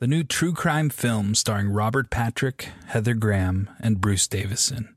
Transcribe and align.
the 0.00 0.06
new 0.06 0.24
true 0.24 0.54
crime 0.54 0.88
film 0.88 1.34
starring 1.34 1.68
Robert 1.68 2.08
Patrick, 2.08 2.70
Heather 2.86 3.12
Graham, 3.12 3.68
and 3.80 4.00
Bruce 4.00 4.26
Davison. 4.26 4.96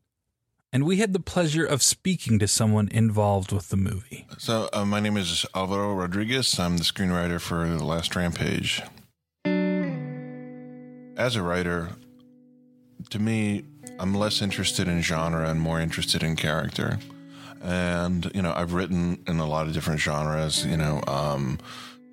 And 0.72 0.86
we 0.86 0.97
had 0.97 1.12
the 1.12 1.19
pleasure 1.19 1.66
of 1.66 1.84
speaking 1.84 2.40
to 2.40 2.47
someone 2.47 2.88
involved 2.88 3.52
with 3.52 3.68
the 3.68 3.75
movie. 3.75 4.25
So, 4.38 4.69
uh, 4.72 4.86
my 4.86 5.02
name 5.02 5.18
is 5.18 5.46
Alvaro 5.53 5.94
Rodriguez. 5.94 6.58
I'm 6.58 6.78
the 6.78 6.86
screenwriter 6.86 7.41
for 7.41 7.68
The 7.68 7.84
Last 7.84 8.16
Rampage. 8.16 8.81
As 11.18 11.35
a 11.35 11.44
writer, 11.44 11.90
to 13.09 13.20
me, 13.20 13.66
I'm 14.00 14.16
less 14.16 14.41
interested 14.41 14.88
in 14.88 15.02
genre 15.02 15.50
and 15.50 15.59
more 15.59 15.81
interested 15.81 16.24
in 16.24 16.38
character. 16.38 16.97
And, 17.62 18.31
you 18.34 18.41
know, 18.41 18.53
I've 18.56 18.72
written 18.74 19.22
in 19.28 19.40
a 19.40 19.46
lot 19.46 19.68
of 19.68 19.74
different 19.74 20.00
genres, 20.00 20.66
you 20.66 20.78
know, 20.78 21.03
um, 21.08 21.59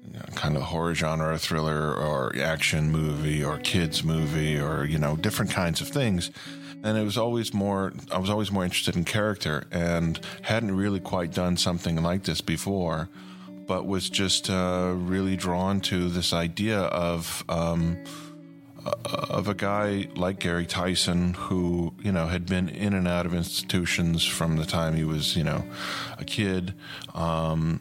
you 0.04 0.12
know, 0.12 0.24
kind 0.34 0.56
of 0.56 0.62
horror 0.62 0.94
genre, 0.94 1.38
thriller, 1.38 1.94
or 1.94 2.34
action 2.36 2.90
movie, 2.90 3.44
or 3.44 3.58
kids 3.58 4.02
movie, 4.02 4.58
or, 4.58 4.84
you 4.84 4.98
know, 4.98 5.16
different 5.16 5.50
kinds 5.50 5.80
of 5.80 5.88
things. 5.88 6.30
And 6.82 6.96
it 6.96 7.04
was 7.04 7.18
always 7.18 7.52
more 7.52 7.92
i 8.10 8.16
was 8.16 8.30
always 8.30 8.50
more 8.50 8.64
interested 8.64 8.96
in 8.96 9.04
character 9.04 9.64
and 9.70 10.18
hadn't 10.40 10.74
really 10.74 10.98
quite 10.98 11.30
done 11.30 11.58
something 11.58 12.02
like 12.02 12.22
this 12.22 12.40
before 12.40 13.10
but 13.70 13.86
was 13.86 14.10
just 14.10 14.50
uh, 14.50 14.92
really 14.96 15.36
drawn 15.36 15.80
to 15.80 16.08
this 16.08 16.32
idea 16.32 16.80
of 16.80 17.44
um, 17.48 17.96
of 19.04 19.46
a 19.46 19.54
guy 19.54 20.08
like 20.16 20.40
Gary 20.40 20.66
Tison 20.66 21.36
who 21.36 21.94
you 22.02 22.10
know 22.10 22.26
had 22.26 22.46
been 22.46 22.68
in 22.68 22.94
and 22.94 23.06
out 23.06 23.26
of 23.26 23.32
institutions 23.34 24.24
from 24.24 24.56
the 24.56 24.64
time 24.64 24.96
he 24.96 25.04
was 25.04 25.36
you 25.36 25.44
know 25.44 25.64
a 26.18 26.24
kid 26.24 26.74
um, 27.14 27.80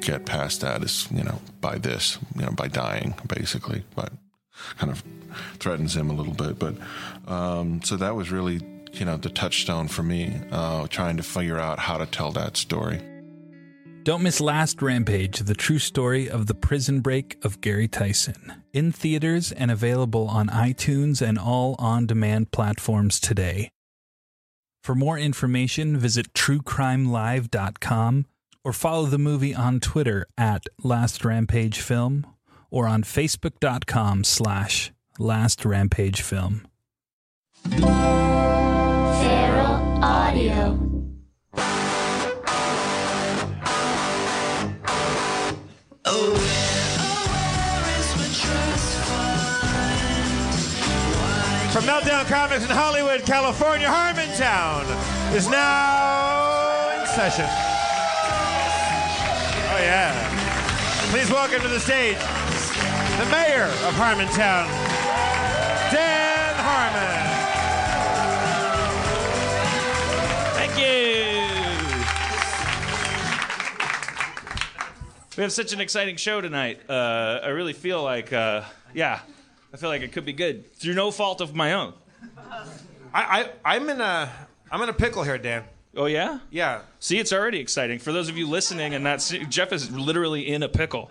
get 0.00 0.26
past 0.26 0.60
that 0.60 0.82
is, 0.82 1.08
you 1.10 1.24
know, 1.24 1.40
by 1.60 1.78
this, 1.78 2.18
you 2.34 2.42
know, 2.42 2.52
by 2.52 2.68
dying, 2.68 3.14
basically. 3.26 3.84
But 3.94 4.12
kind 4.78 4.90
of 4.92 5.02
threatens 5.58 5.96
him 5.96 6.10
a 6.10 6.14
little 6.14 6.34
bit. 6.34 6.58
But 6.58 6.76
um, 7.30 7.82
so 7.82 7.96
that 7.96 8.14
was 8.14 8.30
really, 8.30 8.60
you 8.92 9.04
know, 9.04 9.16
the 9.16 9.30
touchstone 9.30 9.88
for 9.88 10.02
me, 10.02 10.40
uh, 10.50 10.86
trying 10.88 11.16
to 11.16 11.22
figure 11.22 11.58
out 11.58 11.78
how 11.78 11.98
to 11.98 12.06
tell 12.06 12.32
that 12.32 12.56
story. 12.56 13.00
Don't 14.04 14.22
miss 14.22 14.40
Last 14.40 14.80
Rampage, 14.82 15.40
the 15.40 15.54
true 15.54 15.80
story 15.80 16.30
of 16.30 16.46
the 16.46 16.54
prison 16.54 17.00
break 17.00 17.36
of 17.44 17.60
Gary 17.60 17.88
Tison. 17.88 18.62
In 18.72 18.92
theaters 18.92 19.50
and 19.50 19.68
available 19.68 20.28
on 20.28 20.46
iTunes 20.46 21.20
and 21.20 21.36
all 21.36 21.74
on 21.80 22.06
demand 22.06 22.52
platforms 22.52 23.18
today. 23.18 23.68
For 24.84 24.94
more 24.94 25.18
information, 25.18 25.96
visit 25.96 26.32
truecrimelive.com 26.34 28.26
or 28.66 28.72
follow 28.72 29.06
the 29.06 29.16
movie 29.16 29.54
on 29.54 29.78
Twitter 29.78 30.26
at 30.36 30.66
Last 30.82 31.24
Rampage 31.24 31.78
Film 31.78 32.26
or 32.68 32.88
on 32.88 33.04
Facebook.com 33.04 34.24
slash 34.24 34.90
Last 35.20 35.64
Rampage 35.64 36.20
Film. 36.20 36.66
Feral 37.70 37.94
Audio. 40.02 40.74
From 51.70 51.84
Meltdown 51.84 52.26
Comics 52.26 52.64
in 52.64 52.70
Hollywood, 52.70 53.24
California, 53.24 53.86
Harmontown 53.86 54.82
is 55.36 55.48
now 55.48 57.00
in 57.00 57.06
session. 57.06 57.75
Yeah. 59.86 60.10
Please 61.12 61.30
welcome 61.30 61.60
to 61.60 61.68
the 61.68 61.78
stage 61.78 62.18
the 62.18 63.26
mayor 63.30 63.66
of 63.66 63.94
Harmontown, 63.94 64.66
Dan 65.92 66.54
Harmon. 66.58 67.26
Thank 70.56 70.76
you. 70.76 71.36
We 75.36 75.44
have 75.44 75.52
such 75.52 75.72
an 75.72 75.80
exciting 75.80 76.16
show 76.16 76.40
tonight. 76.40 76.80
Uh, 76.90 77.38
I 77.44 77.50
really 77.50 77.72
feel 77.72 78.02
like, 78.02 78.32
uh, 78.32 78.62
yeah, 78.92 79.20
I 79.72 79.76
feel 79.76 79.88
like 79.88 80.02
it 80.02 80.10
could 80.10 80.24
be 80.24 80.32
good 80.32 80.74
through 80.74 80.94
no 80.94 81.12
fault 81.12 81.40
of 81.40 81.54
my 81.54 81.74
own. 81.74 81.94
I, 83.14 83.44
I, 83.64 83.76
I'm 83.76 83.88
in 83.88 84.00
a, 84.00 84.32
I'm 84.68 84.82
in 84.82 84.88
a 84.88 84.92
pickle 84.92 85.22
here, 85.22 85.38
Dan. 85.38 85.62
Oh 85.96 86.06
yeah, 86.06 86.40
Yeah. 86.50 86.80
See, 87.00 87.18
it's 87.18 87.32
already 87.32 87.58
exciting 87.58 87.98
for 87.98 88.12
those 88.12 88.28
of 88.28 88.36
you 88.36 88.46
listening 88.48 88.94
and 88.94 89.02
not. 89.04 89.22
See, 89.22 89.44
Jeff 89.46 89.72
is 89.72 89.90
literally 89.90 90.46
in 90.48 90.62
a 90.62 90.68
pickle. 90.68 91.10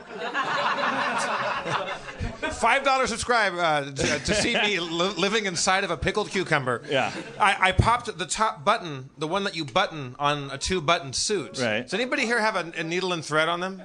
Five 2.51 2.83
dollar 2.83 3.07
subscribe 3.07 3.53
uh, 3.55 3.91
to, 3.91 4.19
to 4.19 4.33
see 4.35 4.53
me 4.55 4.79
li- 4.79 5.13
living 5.17 5.45
inside 5.45 5.83
of 5.83 5.91
a 5.91 5.97
pickled 5.97 6.29
cucumber. 6.29 6.83
Yeah. 6.89 7.11
I, 7.39 7.69
I 7.69 7.71
popped 7.71 8.17
the 8.17 8.25
top 8.25 8.63
button, 8.63 9.09
the 9.17 9.27
one 9.27 9.43
that 9.43 9.55
you 9.55 9.65
button 9.65 10.15
on 10.19 10.51
a 10.51 10.57
two 10.57 10.79
button 10.81 11.11
suit. 11.13 11.59
Right. 11.59 11.81
Does 11.81 11.93
anybody 11.93 12.25
here 12.25 12.39
have 12.39 12.55
a, 12.55 12.71
a 12.79 12.83
needle 12.83 13.11
and 13.13 13.25
thread 13.25 13.49
on 13.49 13.59
them? 13.59 13.81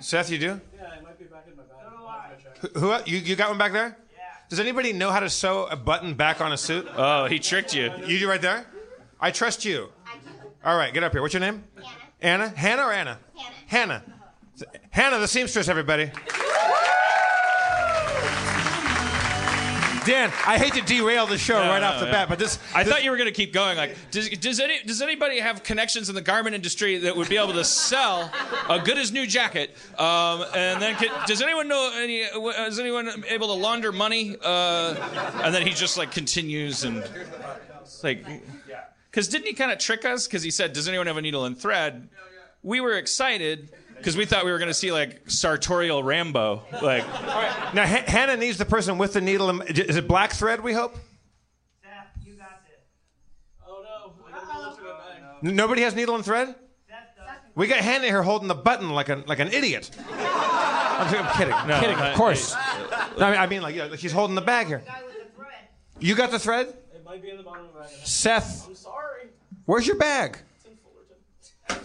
Seth, 0.00 0.30
you 0.30 0.38
do? 0.38 0.46
Yeah, 0.76 0.94
it 0.96 1.02
might 1.04 1.18
be 1.18 1.24
back 1.26 1.46
in 1.48 1.56
my 1.56 1.62
bag. 1.62 2.72
Who, 2.74 2.90
who 2.90 3.10
you, 3.10 3.18
you 3.18 3.36
got 3.36 3.48
one 3.50 3.58
back 3.58 3.72
there? 3.72 3.96
Yeah. 4.12 4.18
Does 4.48 4.58
anybody 4.60 4.92
know 4.92 5.10
how 5.10 5.20
to 5.20 5.30
sew 5.30 5.66
a 5.66 5.76
button 5.76 6.14
back 6.14 6.40
on 6.40 6.52
a 6.52 6.56
suit? 6.56 6.88
Oh, 6.96 7.26
he 7.26 7.38
tricked 7.38 7.74
you. 7.74 7.90
You 8.06 8.18
do 8.18 8.28
right 8.28 8.42
there? 8.42 8.66
I 9.22 9.30
trust 9.30 9.64
you. 9.64 9.88
All 10.64 10.76
right, 10.76 10.92
get 10.92 11.04
up 11.04 11.12
here. 11.12 11.22
What's 11.22 11.32
your 11.32 11.40
name? 11.40 11.62
Anna. 12.20 12.44
Anna? 12.44 12.48
Hannah 12.48 12.82
or 12.82 12.92
Anna? 12.92 13.18
Hannah. 13.68 14.02
Hannah. 14.02 14.02
Hannah, 14.90 15.18
the 15.20 15.28
seamstress, 15.28 15.68
everybody. 15.68 16.10
Dan, 20.04 20.32
I 20.48 20.58
hate 20.58 20.74
to 20.74 20.80
derail 20.80 21.28
the 21.28 21.38
show 21.38 21.62
No, 21.62 21.68
right 21.70 21.78
no, 21.78 21.86
off 21.86 22.00
the 22.00 22.06
yeah. 22.06 22.12
bat, 22.12 22.28
but 22.28 22.40
this. 22.40 22.58
I 22.74 22.82
this- 22.82 22.92
thought 22.92 23.04
you 23.04 23.12
were 23.12 23.16
going 23.16 23.28
to 23.28 23.32
keep 23.32 23.52
going. 23.52 23.76
Like, 23.76 23.96
does, 24.10 24.28
does, 24.30 24.58
any, 24.58 24.82
does 24.82 25.00
anybody 25.00 25.38
have 25.38 25.62
connections 25.62 26.08
in 26.08 26.16
the 26.16 26.20
garment 26.20 26.56
industry 26.56 26.98
that 26.98 27.16
would 27.16 27.28
be 27.28 27.36
able 27.36 27.52
to 27.52 27.62
sell 27.62 28.28
a 28.68 28.80
good 28.80 28.98
as 28.98 29.12
new 29.12 29.28
jacket? 29.28 29.70
Um, 29.96 30.44
and 30.56 30.82
then, 30.82 30.96
could, 30.96 31.10
does 31.28 31.40
anyone 31.40 31.68
know 31.68 31.92
any? 31.96 32.18
Is 32.18 32.80
anyone 32.80 33.24
able 33.28 33.46
to 33.46 33.52
launder 33.52 33.92
money? 33.92 34.36
Uh, 34.42 34.96
and 35.44 35.54
then 35.54 35.64
he 35.64 35.72
just 35.72 35.96
like 35.96 36.10
continues 36.10 36.82
and 36.82 37.08
it's 37.82 38.02
like, 38.02 38.26
because 39.12 39.28
didn't 39.28 39.46
he 39.46 39.52
kind 39.52 39.70
of 39.70 39.78
trick 39.78 40.04
us? 40.04 40.26
Because 40.26 40.42
he 40.42 40.50
said, 40.50 40.72
"Does 40.72 40.88
anyone 40.88 41.06
have 41.06 41.18
a 41.18 41.22
needle 41.22 41.44
and 41.44 41.56
thread?" 41.56 42.08
We 42.64 42.80
were 42.80 42.94
excited 42.94 43.70
because 43.96 44.16
we 44.16 44.24
thought 44.24 44.44
we 44.44 44.50
were 44.52 44.58
going 44.58 44.68
to 44.70 44.74
see 44.74 44.90
like 44.90 45.28
sartorial 45.28 46.02
Rambo. 46.02 46.62
Like, 46.82 47.06
Now, 47.74 47.86
Ha- 47.86 48.04
Hannah 48.06 48.36
needs 48.36 48.56
the 48.58 48.64
person 48.64 48.98
with 48.98 49.12
the 49.12 49.20
needle. 49.20 49.50
And, 49.50 49.62
is 49.78 49.96
it 49.96 50.08
black 50.08 50.32
thread, 50.32 50.60
we 50.62 50.72
hope? 50.72 50.96
Oh, 53.66 54.12
N- 55.44 55.56
Nobody 55.56 55.82
has 55.82 55.94
needle 55.94 56.14
and 56.14 56.24
thread? 56.24 56.54
We 57.54 57.66
got 57.66 57.78
Hannah 57.78 58.06
here 58.06 58.22
holding 58.22 58.48
the 58.48 58.54
button 58.54 58.90
like 58.90 59.08
an 59.08 59.24
like 59.26 59.38
an 59.40 59.48
idiot. 59.48 59.90
I'm, 60.08 61.14
I'm 61.14 61.32
kidding. 61.36 61.54
No, 61.68 61.80
kidding, 61.80 61.96
of 61.98 62.14
course. 62.16 62.54
No, 63.18 63.26
I, 63.26 63.30
mean, 63.30 63.40
I 63.40 63.46
mean, 63.46 63.62
like, 63.62 63.74
yeah, 63.74 63.84
like 63.86 63.98
he's 64.00 64.12
holding 64.12 64.34
the 64.36 64.40
bag 64.40 64.68
here. 64.68 64.82
You 66.00 66.14
got 66.14 66.30
the 66.30 66.38
thread? 66.38 66.74
It 67.12 67.16
might 67.16 67.22
be 67.24 67.30
in 67.30 67.36
the 67.36 67.42
bottom 67.42 67.66
of 67.66 67.74
the 67.74 67.80
bag. 67.80 67.90
Seth. 68.04 68.66
I'm 68.66 68.74
sorry. 68.74 69.26
Where's 69.66 69.86
your 69.86 69.96
bag? 69.96 70.38
It's 70.56 70.64
in 70.64 70.78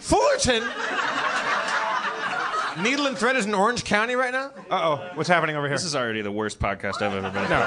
Fullerton? 0.00 0.62
Needle 2.82 3.06
and 3.08 3.18
thread 3.18 3.36
is 3.36 3.44
in 3.44 3.52
Orange 3.52 3.84
County 3.84 4.16
right 4.16 4.32
now? 4.32 4.52
Uh 4.70 4.96
oh. 4.96 5.10
What's 5.16 5.28
happening 5.28 5.54
over 5.56 5.66
here? 5.66 5.76
this 5.76 5.84
is 5.84 5.94
already 5.94 6.22
the 6.22 6.32
worst 6.32 6.58
podcast 6.60 7.02
I've 7.02 7.12
ever 7.12 7.30
been. 7.30 7.50
No. 7.50 7.60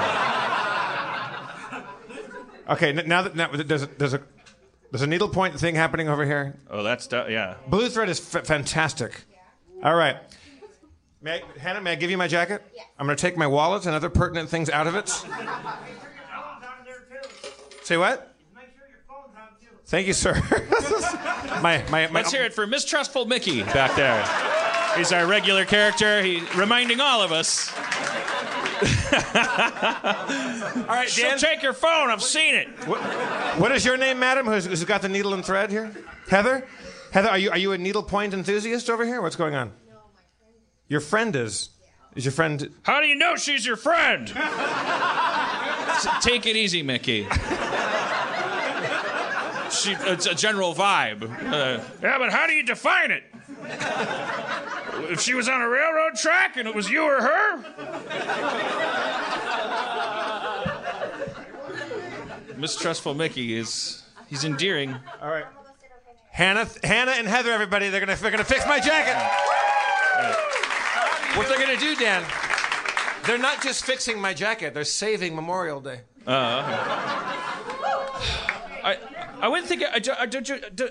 Okay, 2.70 2.88
n- 2.88 3.06
now 3.06 3.22
that 3.22 3.36
now, 3.36 3.46
there's 3.52 3.84
a, 3.84 3.86
there's 3.86 4.14
a 4.14 4.22
there's 4.90 5.02
a 5.02 5.06
needlepoint 5.06 5.56
thing 5.60 5.76
happening 5.76 6.08
over 6.08 6.24
here. 6.24 6.58
Oh, 6.68 6.82
that's 6.82 7.06
du- 7.06 7.26
yeah. 7.28 7.54
Blue 7.68 7.88
thread 7.88 8.08
is 8.08 8.34
f- 8.34 8.44
fantastic. 8.44 9.22
All 9.84 9.94
right. 9.94 10.16
May 11.20 11.40
I, 11.40 11.42
Hannah, 11.60 11.80
may 11.80 11.92
I 11.92 11.94
give 11.94 12.10
you 12.10 12.18
my 12.18 12.26
jacket? 12.26 12.60
I'm 12.98 13.06
going 13.06 13.16
to 13.16 13.20
take 13.20 13.36
my 13.36 13.46
wallet 13.46 13.86
and 13.86 13.94
other 13.94 14.10
pertinent 14.10 14.48
things 14.48 14.68
out 14.68 14.88
of 14.88 14.96
it. 14.96 15.24
Say 17.82 17.96
what? 17.96 18.34
Thank 19.86 20.06
you, 20.06 20.14
sir. 20.14 20.34
my, 21.60 21.84
my, 21.90 22.06
my, 22.06 22.10
Let's 22.10 22.32
hear 22.32 22.44
it 22.44 22.54
for 22.54 22.66
mistrustful 22.66 23.26
Mickey 23.26 23.62
back 23.62 23.94
there. 23.94 24.24
He's 24.96 25.12
our 25.12 25.26
regular 25.26 25.64
character. 25.64 26.22
He 26.22 26.42
reminding 26.56 27.00
all 27.00 27.20
of 27.20 27.32
us. 27.32 27.72
All 28.82 28.88
right, 30.88 31.08
She'll 31.08 31.38
take 31.38 31.62
your 31.62 31.72
phone. 31.72 32.10
I've 32.10 32.22
seen 32.22 32.54
it. 32.54 32.68
What, 32.86 33.00
what 33.58 33.72
is 33.72 33.84
your 33.84 33.96
name, 33.96 34.18
madam, 34.18 34.46
who's, 34.46 34.64
who's 34.64 34.84
got 34.84 35.02
the 35.02 35.08
needle 35.08 35.34
and 35.34 35.44
thread 35.44 35.70
here? 35.70 35.92
Heather? 36.28 36.66
Heather, 37.12 37.28
are 37.28 37.38
you, 37.38 37.50
are 37.50 37.58
you 37.58 37.72
a 37.72 37.78
needlepoint 37.78 38.34
enthusiast 38.34 38.90
over 38.90 39.06
here? 39.06 39.22
What's 39.22 39.36
going 39.36 39.54
on? 39.54 39.72
Your 40.88 41.00
friend 41.00 41.36
is. 41.36 41.70
Is 42.16 42.24
your 42.24 42.32
friend. 42.32 42.70
How 42.82 43.00
do 43.00 43.06
you 43.06 43.14
know 43.14 43.36
she's 43.36 43.64
your 43.64 43.76
friend? 43.76 44.26
Take 46.20 46.46
it 46.46 46.56
easy, 46.56 46.82
Mickey. 46.82 47.26
She, 49.82 49.92
it's 49.92 50.26
a 50.26 50.34
general 50.34 50.74
vibe. 50.74 51.24
Uh, 51.24 51.82
yeah, 52.00 52.18
but 52.18 52.30
how 52.30 52.46
do 52.46 52.52
you 52.52 52.62
define 52.62 53.10
it? 53.10 53.24
If 55.10 55.20
she 55.20 55.34
was 55.34 55.48
on 55.48 55.60
a 55.60 55.68
railroad 55.68 56.14
track 56.14 56.56
and 56.56 56.68
it 56.68 56.74
was 56.74 56.88
you 56.88 57.02
or 57.02 57.20
her? 57.20 57.64
Mistrustful 62.56 63.14
Mickey 63.14 63.56
is 63.56 64.02
he's 64.28 64.44
endearing. 64.44 64.94
All 65.20 65.30
right. 65.30 65.46
Hannah, 66.30 66.68
Hannah 66.84 67.12
and 67.12 67.26
Heather, 67.26 67.50
everybody, 67.50 67.88
they're 67.88 68.00
gonna, 68.00 68.14
they're 68.16 68.30
gonna 68.30 68.44
fix 68.44 68.64
my 68.66 68.78
jacket. 68.78 69.16
What 71.36 71.48
they're 71.48 71.58
gonna 71.58 71.76
do, 71.78 71.96
Dan? 71.96 72.24
They're 73.26 73.36
not 73.38 73.62
just 73.62 73.84
fixing 73.84 74.20
my 74.20 74.32
jacket; 74.32 74.74
they're 74.74 74.84
saving 74.84 75.34
Memorial 75.34 75.80
Day. 75.80 76.02
I 76.26 77.31
I 79.42 79.48
wouldn't 79.48 79.68
think. 79.68 79.82
I, 79.82 79.86
I- 79.86 79.96
uh, 79.96 80.22
uh, 80.22 80.26
don't 80.26 80.48
you 80.48 80.54
uh, 80.54 80.86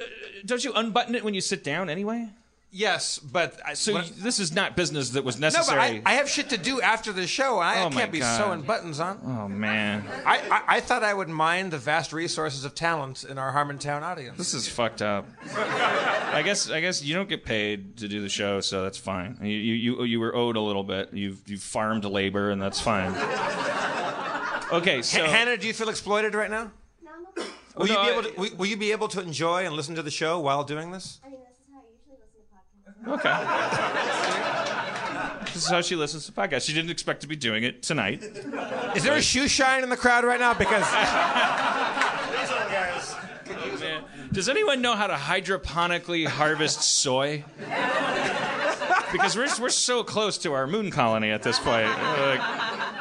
don't 0.45 0.63
you 0.63 0.73
unbutton 0.73 1.15
it 1.15 1.23
when 1.23 1.33
you 1.33 1.41
sit 1.41 1.63
down 1.63 1.89
anyway? 1.89 2.29
Yes, 2.73 3.19
but 3.19 3.59
I, 3.65 3.73
So 3.73 3.99
you- 3.99 4.13
this 4.19 4.39
is 4.39 4.53
not 4.53 4.77
business 4.77 5.09
that 5.09 5.25
was 5.25 5.37
necessary. 5.37 5.95
no, 5.97 6.01
but. 6.03 6.09
I, 6.09 6.13
I 6.13 6.15
have 6.15 6.29
shit 6.29 6.49
to 6.51 6.57
do 6.57 6.79
after 6.79 7.11
the 7.11 7.27
show, 7.27 7.59
I 7.59 7.83
Oh, 7.83 7.89
my 7.89 7.99
can't 8.01 8.13
be 8.13 8.21
sewing 8.21 8.61
buttons 8.61 9.01
on. 9.01 9.19
oh 9.25 9.49
man, 9.49 10.05
I, 10.25 10.37
I, 10.49 10.61
I 10.77 10.79
thought 10.79 11.03
I 11.03 11.13
would 11.13 11.27
mind 11.27 11.71
the 11.71 11.77
vast 11.77 12.13
resources 12.13 12.63
of 12.63 12.73
talent 12.73 13.25
in 13.25 13.37
our 13.37 13.51
Harmontown 13.51 14.03
audience. 14.03 14.37
this 14.37 14.53
is 14.53 14.69
fucked 14.69 15.01
up. 15.01 15.27
I 15.53 16.41
guess 16.45 16.69
I 16.69 16.79
guess 16.79 17.03
you 17.03 17.13
don't 17.13 17.27
get 17.27 17.43
paid 17.43 17.97
to 17.97 18.07
do 18.07 18.21
the 18.21 18.29
show, 18.29 18.61
so 18.61 18.83
that's 18.83 18.97
fine. 18.97 19.37
You 19.41 19.47
you 19.49 19.73
you, 19.73 20.03
you 20.05 20.19
were 20.21 20.33
owed 20.33 20.55
a 20.55 20.61
little 20.61 20.83
bit. 20.85 21.09
You've 21.13 21.41
you 21.47 21.57
farmed 21.57 22.05
labor, 22.05 22.51
and 22.51 22.61
that's 22.61 22.79
fine. 22.79 23.13
Okay, 24.71 25.01
so 25.01 25.19
Ha- 25.25 25.29
Hannah, 25.29 25.57
do 25.57 25.67
you 25.67 25.73
feel 25.73 25.89
exploited 25.89 26.33
right 26.33 26.49
now? 26.49 26.71
No, 27.77 27.85
no. 27.85 27.85
Will 27.85 27.87
no, 27.87 28.01
you 28.01 28.07
be 28.07 28.11
able 28.11 28.23
to? 28.23 28.39
Will, 28.39 28.57
will 28.57 28.65
you 28.65 28.77
be 28.77 28.91
able 28.91 29.07
to 29.09 29.21
enjoy 29.21 29.65
and 29.65 29.75
listen 29.75 29.95
to 29.95 30.03
the 30.03 30.11
show 30.11 30.39
while 30.39 30.63
doing 30.63 30.91
this? 30.91 31.19
I 31.23 31.29
mean, 31.29 31.39
this 31.47 31.57
is 31.57 31.65
how 31.71 31.79
I 31.79 31.83
usually 31.91 32.17
listen 32.21 33.01
to 33.03 33.09
podcasts. 33.09 33.19
okay. 33.19 34.67
This 35.53 35.65
is 35.65 35.69
how 35.69 35.81
she 35.81 35.95
listens 35.97 36.25
to 36.27 36.31
podcasts. 36.31 36.65
She 36.65 36.73
didn't 36.73 36.91
expect 36.91 37.21
to 37.21 37.27
be 37.27 37.35
doing 37.35 37.63
it 37.63 37.83
tonight. 37.83 38.23
Is 38.95 39.03
there 39.03 39.15
a 39.15 39.21
shoe 39.21 39.49
shine 39.49 39.83
in 39.83 39.89
the 39.89 39.97
crowd 39.97 40.23
right 40.23 40.39
now? 40.39 40.53
Because 40.53 40.89
Man, 43.79 44.03
Does 44.31 44.47
anyone 44.47 44.81
know 44.81 44.95
how 44.95 45.07
to 45.07 45.15
hydroponically 45.15 46.25
harvest 46.27 46.81
soy? 46.81 47.43
Because 49.11 49.35
we're, 49.35 49.49
we're 49.59 49.69
so 49.69 50.03
close 50.03 50.37
to 50.39 50.53
our 50.53 50.67
moon 50.67 50.91
colony 50.91 51.31
at 51.31 51.43
this 51.43 51.59
point. 51.59 51.89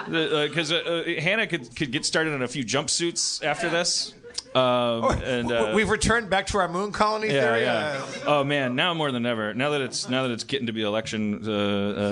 Because 0.06 0.72
uh, 0.72 0.82
uh, 0.84 0.90
uh, 0.90 1.20
Hannah 1.20 1.46
could, 1.46 1.76
could 1.76 1.92
get 1.92 2.04
started 2.04 2.34
on 2.34 2.42
a 2.42 2.48
few 2.48 2.64
jumpsuits 2.64 3.44
after 3.44 3.68
this. 3.68 4.14
Um, 4.54 5.04
and 5.22 5.52
uh, 5.52 5.72
We've 5.76 5.88
returned 5.88 6.28
back 6.28 6.46
to 6.48 6.58
our 6.58 6.68
moon 6.68 6.90
colony 6.90 7.28
yeah, 7.28 7.40
theory. 7.40 7.62
yeah. 7.62 8.02
Uh, 8.26 8.40
Oh 8.40 8.44
man, 8.44 8.74
now 8.74 8.94
more 8.94 9.12
than 9.12 9.24
ever. 9.24 9.54
Now 9.54 9.70
that 9.70 9.80
it's 9.80 10.08
now 10.08 10.24
that 10.24 10.32
it's 10.32 10.42
getting 10.44 10.66
to 10.66 10.72
be 10.72 10.82
election 10.82 11.42
uh, 11.46 11.52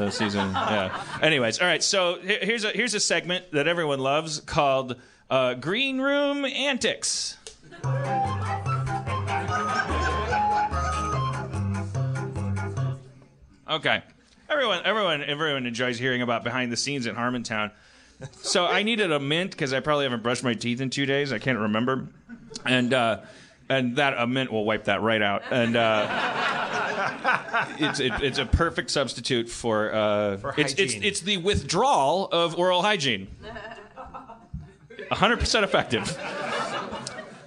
uh, 0.07 0.11
season. 0.11 0.49
Yeah. 0.55 1.03
Anyways, 1.21 1.59
all 1.61 1.67
right. 1.67 1.83
So 1.83 2.19
here's 2.23 2.63
a 2.65 2.71
here's 2.71 2.95
a 2.95 3.01
segment 3.01 3.51
that 3.53 3.67
everyone 3.67 3.99
loves 3.99 4.39
called 4.41 4.97
uh, 5.31 5.55
Green 5.55 6.01
Room 6.01 6.45
Antics. 6.45 7.37
Okay. 13.69 14.03
Everyone, 14.49 14.81
everyone, 14.85 15.23
everyone 15.23 15.67
enjoys 15.67 15.99
hearing 15.99 16.23
about 16.23 16.43
behind 16.43 16.73
the 16.73 16.77
scenes 16.77 17.07
at 17.07 17.15
Harmontown. 17.15 17.71
So 18.41 18.67
I 18.67 18.83
needed 18.83 19.13
a 19.13 19.21
mint 19.21 19.51
because 19.51 19.73
I 19.73 19.81
probably 19.81 20.05
haven't 20.05 20.23
brushed 20.23 20.43
my 20.43 20.55
teeth 20.55 20.81
in 20.81 20.91
two 20.91 21.07
days. 21.07 21.33
I 21.33 21.39
can't 21.39 21.59
remember, 21.59 22.09
and 22.65 22.93
uh, 22.95 23.21
and 23.69 23.97
that 23.97 24.15
a 24.17 24.27
mint 24.27 24.51
will 24.53 24.65
wipe 24.65 24.85
that 24.85 25.03
right 25.03 25.23
out. 25.23 25.43
And 25.51 25.77
uh, 25.77 26.07
it's 27.79 28.01
it, 28.01 28.13
it's 28.23 28.39
a 28.39 28.47
perfect 28.47 28.91
substitute 28.91 29.49
for, 29.49 29.93
uh, 29.93 30.53
it's, 30.57 30.73
it's 30.75 30.93
hygiene. 30.95 31.03
it's 31.05 31.21
the 31.21 31.37
withdrawal 31.39 32.29
of 32.29 32.59
oral 32.59 32.83
hygiene. 32.83 33.29
100% 35.11 35.63
effective. 35.63 36.19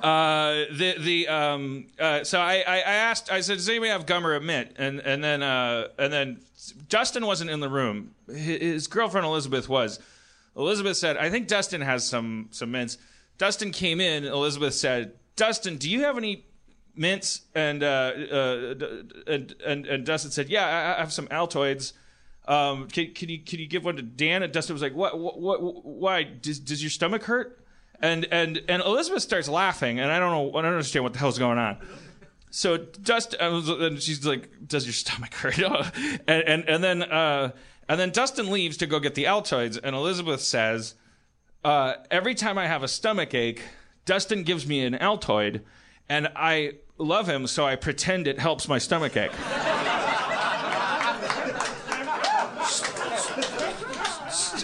Uh, 0.01 0.65
the 0.71 0.95
the 0.99 1.27
um 1.27 1.85
uh, 1.99 2.23
so 2.23 2.39
I, 2.39 2.63
I 2.67 2.77
I 2.77 2.93
asked 2.93 3.31
I 3.31 3.41
said 3.41 3.57
does 3.57 3.69
anybody 3.69 3.91
have 3.91 4.07
gum 4.07 4.25
or 4.25 4.33
a 4.33 4.41
mint 4.41 4.71
and 4.77 4.99
and 4.99 5.23
then 5.23 5.43
uh 5.43 5.89
and 5.99 6.11
then 6.11 6.39
Dustin 6.89 7.23
wasn't 7.23 7.51
in 7.51 7.59
the 7.59 7.69
room 7.69 8.15
his, 8.25 8.61
his 8.61 8.87
girlfriend 8.87 9.27
Elizabeth 9.27 9.69
was 9.69 9.99
Elizabeth 10.57 10.97
said 10.97 11.17
I 11.17 11.29
think 11.29 11.47
Dustin 11.47 11.81
has 11.81 12.03
some 12.03 12.47
some 12.49 12.71
mints 12.71 12.97
Dustin 13.37 13.71
came 13.71 13.99
in 13.99 14.25
Elizabeth 14.25 14.73
said 14.73 15.13
Dustin 15.35 15.77
do 15.77 15.89
you 15.89 16.01
have 16.03 16.17
any 16.17 16.45
mints? 16.95 17.41
And 17.55 17.83
uh, 17.83 17.87
uh 17.87 18.75
and, 19.27 19.55
and 19.65 19.85
and 19.85 20.05
Dustin 20.05 20.31
said 20.31 20.49
yeah 20.49 20.95
I, 20.97 20.99
have 20.99 21.13
some 21.13 21.27
Altoids. 21.27 21.93
Um 22.47 22.87
can, 22.87 23.13
can 23.13 23.29
you 23.29 23.39
can 23.39 23.59
you 23.59 23.67
give 23.67 23.83
one 23.83 23.95
to 23.95 24.01
Dan? 24.01 24.43
And 24.43 24.51
Dustin 24.51 24.73
was 24.73 24.81
like 24.81 24.95
what 24.95 25.17
what, 25.17 25.39
what 25.39 25.85
why? 25.85 26.23
Does 26.23 26.59
does 26.59 26.81
your 26.81 26.91
stomach 26.91 27.23
hurt? 27.23 27.57
And 28.01 28.27
and 28.31 28.61
and 28.67 28.81
Elizabeth 28.81 29.21
starts 29.21 29.47
laughing, 29.47 29.99
and 29.99 30.11
I 30.11 30.17
don't 30.17 30.31
know, 30.31 30.57
I 30.57 30.63
don't 30.63 30.71
understand 30.71 31.03
what 31.03 31.13
the 31.13 31.19
hell's 31.19 31.37
going 31.37 31.59
on. 31.59 31.77
So 32.49 32.77
Dustin, 32.77 33.39
and 33.39 34.01
she's 34.01 34.25
like, 34.25 34.49
"Does 34.67 34.85
your 34.85 34.93
stomach 34.93 35.33
hurt?" 35.35 35.59
and 36.27 36.43
and 36.43 36.67
and 36.67 36.83
then 36.83 37.03
uh, 37.03 37.51
and 37.87 37.99
then 37.99 38.09
Dustin 38.09 38.51
leaves 38.51 38.77
to 38.77 38.87
go 38.87 38.99
get 38.99 39.15
the 39.15 39.25
Altoids, 39.25 39.79
and 39.81 39.95
Elizabeth 39.95 40.41
says, 40.41 40.95
uh, 41.63 41.93
"Every 42.09 42.35
time 42.35 42.57
I 42.57 42.67
have 42.67 42.83
a 42.83 42.87
stomach 42.87 43.33
ache, 43.33 43.63
Dustin 44.05 44.43
gives 44.43 44.65
me 44.67 44.83
an 44.85 44.93
Altoid, 44.95 45.61
and 46.09 46.29
I 46.35 46.73
love 46.97 47.27
him, 47.27 47.47
so 47.47 47.65
I 47.65 47.75
pretend 47.75 48.27
it 48.27 48.39
helps 48.39 48.67
my 48.67 48.77
stomach 48.77 49.15
ache." 49.17 49.31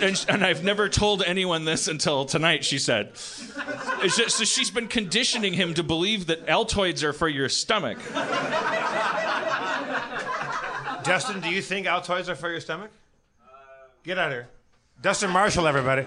and, 0.02 0.26
and 0.30 0.44
I've 0.46 0.64
never 0.64 0.90
told 0.90 1.24
anyone 1.24 1.66
this 1.66 1.88
until 1.88 2.26
tonight. 2.26 2.64
She 2.64 2.80
said, 2.80 3.14
just- 3.14 4.38
so 4.38 4.44
she's 4.44 4.72
been 4.72 4.88
conditioning 4.88 5.54
him 5.54 5.74
to 5.76 5.84
believe 5.84 6.28
that 6.28 6.46
Altoids 6.48 7.04
are 7.04 7.14
for 7.14 7.28
your 7.28 7.50
stomach. 7.50 7.98
Dustin, 11.04 11.40
do 11.42 11.50
you 11.50 11.62
think 11.62 11.88
Altoids 11.88 12.28
are 12.28 12.36
for 12.36 12.50
your 12.50 12.60
stomach? 12.60 12.92
Get 14.04 14.18
out 14.18 14.28
of 14.28 14.34
here. 14.34 14.50
Dustin 15.02 15.30
Marshall, 15.30 15.68
everybody. 15.68 16.06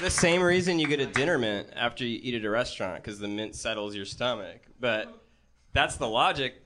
The 0.00 0.10
same 0.10 0.42
reason 0.42 0.78
you 0.78 0.86
get 0.86 1.00
a 1.00 1.06
dinner 1.06 1.38
mint 1.38 1.68
after 1.76 2.04
you 2.04 2.18
eat 2.22 2.34
at 2.34 2.44
a 2.44 2.50
restaurant 2.50 3.02
because 3.02 3.18
the 3.18 3.28
mint 3.28 3.54
settles 3.54 3.94
your 3.94 4.04
stomach. 4.04 4.58
But 4.80 5.08
that's 5.72 5.96
the 5.96 6.08
logic. 6.08 6.62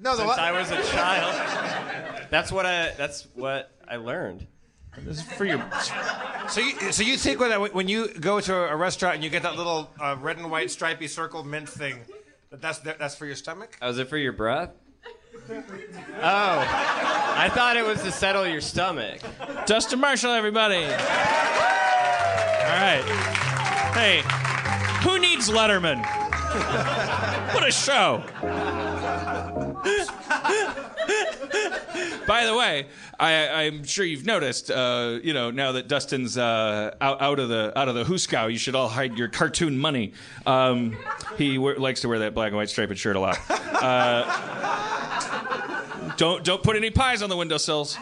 No, 0.00 0.12
the 0.12 0.18
Since 0.24 0.28
lo- 0.38 0.44
I 0.44 0.52
was 0.52 0.70
a 0.70 0.82
child, 0.92 2.26
that's 2.30 2.50
what 2.52 2.64
I 2.64 2.92
that's 2.96 3.26
what 3.34 3.72
I 3.88 3.96
learned. 3.96 4.46
This 4.98 5.18
is 5.18 5.22
for 5.32 5.44
your. 5.44 5.58
So 6.48 6.60
you, 6.60 6.92
so 6.92 7.02
you 7.02 7.16
think 7.16 7.40
when, 7.40 7.50
I- 7.52 7.58
when 7.58 7.88
you 7.88 8.08
go 8.14 8.38
to 8.40 8.54
a 8.72 8.76
restaurant 8.76 9.16
and 9.16 9.24
you 9.24 9.30
get 9.30 9.42
that 9.42 9.56
little 9.56 9.90
uh, 10.00 10.16
red 10.20 10.36
and 10.38 10.50
white 10.50 10.70
stripy 10.70 11.08
circle 11.08 11.42
mint 11.42 11.68
thing, 11.68 11.98
that 12.50 12.62
that's 12.62 12.78
that's 12.78 13.16
for 13.16 13.26
your 13.26 13.34
stomach? 13.34 13.76
Oh, 13.82 13.90
is 13.90 13.98
it 13.98 14.08
for 14.08 14.16
your 14.16 14.32
breath? 14.32 14.70
Oh, 15.50 15.56
I 16.22 17.50
thought 17.52 17.76
it 17.76 17.84
was 17.84 18.00
to 18.04 18.12
settle 18.12 18.46
your 18.46 18.60
stomach. 18.60 19.20
Dustin 19.66 19.98
Marshall, 20.00 20.30
everybody. 20.32 20.86
All 22.74 22.80
right. 22.80 23.04
Hey, 23.94 24.22
who 25.08 25.20
needs 25.20 25.48
Letterman? 25.48 26.00
what 27.54 27.64
a 27.64 27.70
show. 27.70 28.24
By 32.26 32.46
the 32.46 32.56
way, 32.58 32.86
I, 33.20 33.48
I'm 33.66 33.84
sure 33.84 34.04
you've 34.04 34.26
noticed, 34.26 34.72
uh, 34.72 35.20
you 35.22 35.32
know, 35.34 35.52
now 35.52 35.70
that 35.72 35.86
Dustin's 35.86 36.36
uh, 36.36 36.96
out, 37.00 37.22
out 37.22 37.38
of 37.38 37.48
the 37.48 37.72
out 37.78 37.86
of 37.88 37.94
the 37.94 38.02
Huskow, 38.02 38.50
you 38.50 38.58
should 38.58 38.74
all 38.74 38.88
hide 38.88 39.16
your 39.16 39.28
cartoon 39.28 39.78
money. 39.78 40.12
Um, 40.44 40.96
he 41.38 41.58
we- 41.58 41.76
likes 41.76 42.00
to 42.00 42.08
wear 42.08 42.18
that 42.20 42.34
black 42.34 42.48
and 42.48 42.56
white 42.56 42.70
striped 42.70 42.96
shirt 42.98 43.14
a 43.14 43.20
lot. 43.20 43.38
Uh, 43.84 44.24
don't 46.16 46.42
don't 46.42 46.62
put 46.64 46.74
any 46.74 46.90
pies 46.90 47.22
on 47.22 47.28
the 47.30 47.36
windowsills. 47.36 47.96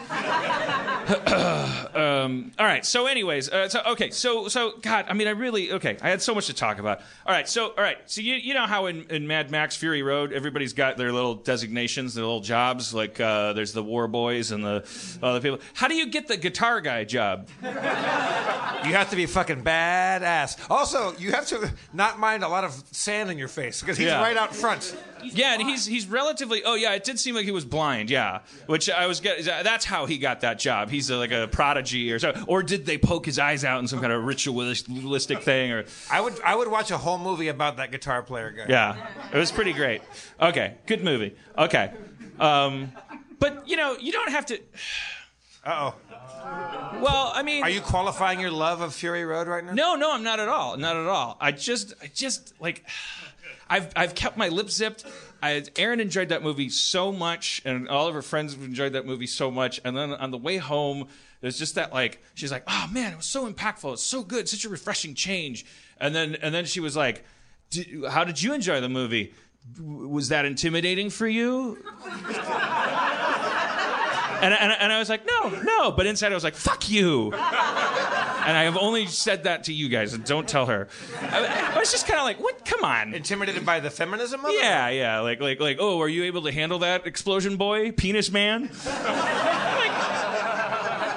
um, 1.95 2.51
all 2.57 2.65
right. 2.65 2.85
So, 2.85 3.05
anyways, 3.07 3.49
uh, 3.49 3.69
so 3.69 3.81
okay. 3.87 4.09
So, 4.11 4.47
so 4.47 4.73
God, 4.81 5.05
I 5.09 5.13
mean, 5.13 5.27
I 5.27 5.31
really 5.31 5.71
okay. 5.73 5.97
I 6.01 6.09
had 6.09 6.21
so 6.21 6.33
much 6.33 6.47
to 6.47 6.53
talk 6.53 6.79
about. 6.79 6.99
All 7.25 7.33
right. 7.33 7.47
So, 7.47 7.67
all 7.69 7.83
right. 7.83 7.97
So 8.05 8.21
you 8.21 8.35
you 8.35 8.53
know 8.53 8.65
how 8.65 8.87
in, 8.87 9.03
in 9.09 9.27
Mad 9.27 9.51
Max 9.51 9.75
Fury 9.75 10.03
Road, 10.03 10.33
everybody's 10.33 10.73
got 10.73 10.97
their 10.97 11.11
little 11.11 11.35
designations, 11.35 12.13
their 12.15 12.23
little 12.25 12.41
jobs. 12.41 12.93
Like 12.93 13.19
uh, 13.19 13.53
there's 13.53 13.73
the 13.73 13.83
War 13.83 14.07
Boys 14.07 14.51
and 14.51 14.63
the 14.63 14.85
other 15.21 15.39
people. 15.41 15.59
How 15.73 15.87
do 15.87 15.95
you 15.95 16.07
get 16.07 16.27
the 16.27 16.37
guitar 16.37 16.81
guy 16.81 17.03
job? 17.03 17.47
You 17.61 17.69
have 18.91 19.09
to 19.11 19.15
be 19.15 19.25
fucking 19.25 19.63
badass. 19.63 20.57
Also, 20.69 21.15
you 21.17 21.31
have 21.31 21.47
to 21.47 21.71
not 21.93 22.19
mind 22.19 22.43
a 22.43 22.49
lot 22.49 22.63
of 22.63 22.73
sand 22.91 23.31
in 23.31 23.37
your 23.37 23.47
face 23.47 23.79
because 23.81 23.97
he's 23.97 24.07
Yeah. 24.07 24.21
right 24.21 24.35
out 24.35 24.53
front. 24.55 24.95
Yeah, 25.23 25.53
and 25.53 25.61
he's 25.61 25.85
he's 25.85 26.07
relatively. 26.07 26.63
Oh 26.63 26.75
yeah, 26.75 26.93
it 26.93 27.03
did 27.03 27.19
seem 27.19 27.35
like 27.35 27.45
he 27.45 27.51
was 27.51 27.65
blind. 27.65 28.09
Yeah, 28.09 28.39
which 28.67 28.89
I 28.89 29.07
was 29.07 29.19
get. 29.19 29.43
That's 29.45 29.85
how 29.85 30.05
he 30.05 30.17
got 30.17 30.41
that 30.41 30.59
job. 30.59 30.89
He's 30.89 31.09
a, 31.09 31.17
like 31.17 31.31
a 31.31 31.47
prodigy 31.47 32.11
or 32.11 32.19
so. 32.19 32.33
Or 32.47 32.63
did 32.63 32.85
they 32.85 32.97
poke 32.97 33.25
his 33.25 33.39
eyes 33.39 33.63
out 33.63 33.79
in 33.79 33.87
some 33.87 33.99
kind 34.01 34.11
of 34.13 34.23
ritualistic 34.23 35.41
thing? 35.43 35.71
Or 35.71 35.85
I 36.11 36.21
would 36.21 36.39
I 36.41 36.55
would 36.55 36.69
watch 36.69 36.91
a 36.91 36.97
whole 36.97 37.17
movie 37.17 37.47
about 37.47 37.77
that 37.77 37.91
guitar 37.91 38.21
player 38.23 38.51
guy. 38.51 38.65
yeah, 38.67 39.07
it 39.33 39.37
was 39.37 39.51
pretty 39.51 39.73
great. 39.73 40.01
Okay, 40.41 40.75
good 40.85 41.03
movie. 41.03 41.35
Okay, 41.57 41.91
um, 42.39 42.91
but 43.39 43.67
you 43.67 43.75
know 43.75 43.97
you 43.99 44.11
don't 44.11 44.29
have 44.31 44.45
to. 44.47 44.59
Uh 45.65 45.91
oh. 45.93 46.99
Well, 47.01 47.31
I 47.33 47.41
mean, 47.41 47.63
Are 47.63 47.69
you 47.69 47.79
qualifying 47.79 48.41
your 48.41 48.51
love 48.51 48.81
of 48.81 48.93
Fury 48.93 49.23
Road 49.23 49.47
right 49.47 49.63
now? 49.63 49.71
No, 49.71 49.95
no, 49.95 50.11
I'm 50.11 50.23
not 50.23 50.41
at 50.41 50.49
all. 50.49 50.75
Not 50.75 50.97
at 50.97 51.05
all. 51.07 51.37
I 51.39 51.53
just, 51.53 51.93
I 52.01 52.11
just 52.13 52.53
like, 52.59 52.83
I've, 53.73 53.91
I've 53.95 54.13
kept 54.13 54.37
my 54.37 54.49
lips 54.49 54.73
zipped. 54.75 55.03
I, 55.41 55.63
Aaron 55.77 55.99
enjoyed 55.99 56.29
that 56.29 56.43
movie 56.43 56.69
so 56.69 57.11
much, 57.11 57.59
and 57.65 57.89
all 57.89 58.07
of 58.07 58.13
her 58.13 58.21
friends 58.21 58.53
enjoyed 58.53 58.93
that 58.93 59.07
movie 59.07 59.25
so 59.25 59.49
much. 59.49 59.81
And 59.83 59.97
then 59.97 60.13
on 60.13 60.29
the 60.29 60.37
way 60.37 60.57
home, 60.57 61.07
there's 61.41 61.57
just 61.57 61.73
that 61.73 61.91
like, 61.91 62.21
she's 62.35 62.51
like, 62.51 62.63
"Oh 62.67 62.87
man, 62.91 63.13
it 63.13 63.17
was 63.17 63.25
so 63.25 63.51
impactful. 63.51 63.93
It's 63.93 64.03
so 64.03 64.21
good. 64.21 64.47
Such 64.47 64.63
a 64.63 64.69
refreshing 64.69 65.15
change." 65.15 65.65
And 65.99 66.13
then, 66.13 66.35
and 66.35 66.53
then 66.53 66.65
she 66.65 66.79
was 66.81 66.95
like, 66.95 67.25
"Did- 67.71 68.05
"How 68.11 68.23
did 68.23 68.43
you 68.43 68.53
enjoy 68.53 68.79
the 68.79 68.89
movie? 68.89 69.33
Was 69.81 70.29
that 70.29 70.45
intimidating 70.45 71.09
for 71.09 71.27
you?" 71.27 71.83
And, 74.43 74.53
and, 74.53 74.73
and 74.77 74.91
I 74.91 74.99
was 74.99 75.07
like, 75.07 75.25
no, 75.25 75.49
no. 75.63 75.91
But 75.91 76.05
inside 76.05 76.33
I 76.33 76.35
was 76.35 76.43
like, 76.43 76.55
fuck 76.55 76.89
you. 76.89 77.31
And 78.45 78.57
I 78.57 78.63
have 78.63 78.77
only 78.77 79.05
said 79.07 79.43
that 79.43 79.65
to 79.65 79.73
you 79.73 79.89
guys, 79.89 80.13
and 80.13 80.23
don't 80.25 80.47
tell 80.47 80.65
her. 80.65 80.87
I, 81.21 81.71
I 81.75 81.79
was 81.79 81.91
just 81.91 82.07
kind 82.07 82.19
of 82.19 82.25
like, 82.25 82.39
what? 82.39 82.65
Come 82.65 82.83
on. 82.83 83.13
Intimidated 83.13 83.65
by 83.65 83.79
the 83.79 83.89
feminism 83.89 84.43
of 84.43 84.51
it? 84.51 84.61
Yeah, 84.61 84.89
yeah. 84.89 85.19
Like, 85.19 85.39
like, 85.39 85.59
like. 85.59 85.77
Oh, 85.79 86.01
are 86.01 86.09
you 86.09 86.23
able 86.25 86.41
to 86.43 86.51
handle 86.51 86.79
that 86.79 87.07
explosion 87.07 87.55
boy, 87.57 87.91
penis 87.91 88.31
man? 88.31 88.63
like, 88.85 89.93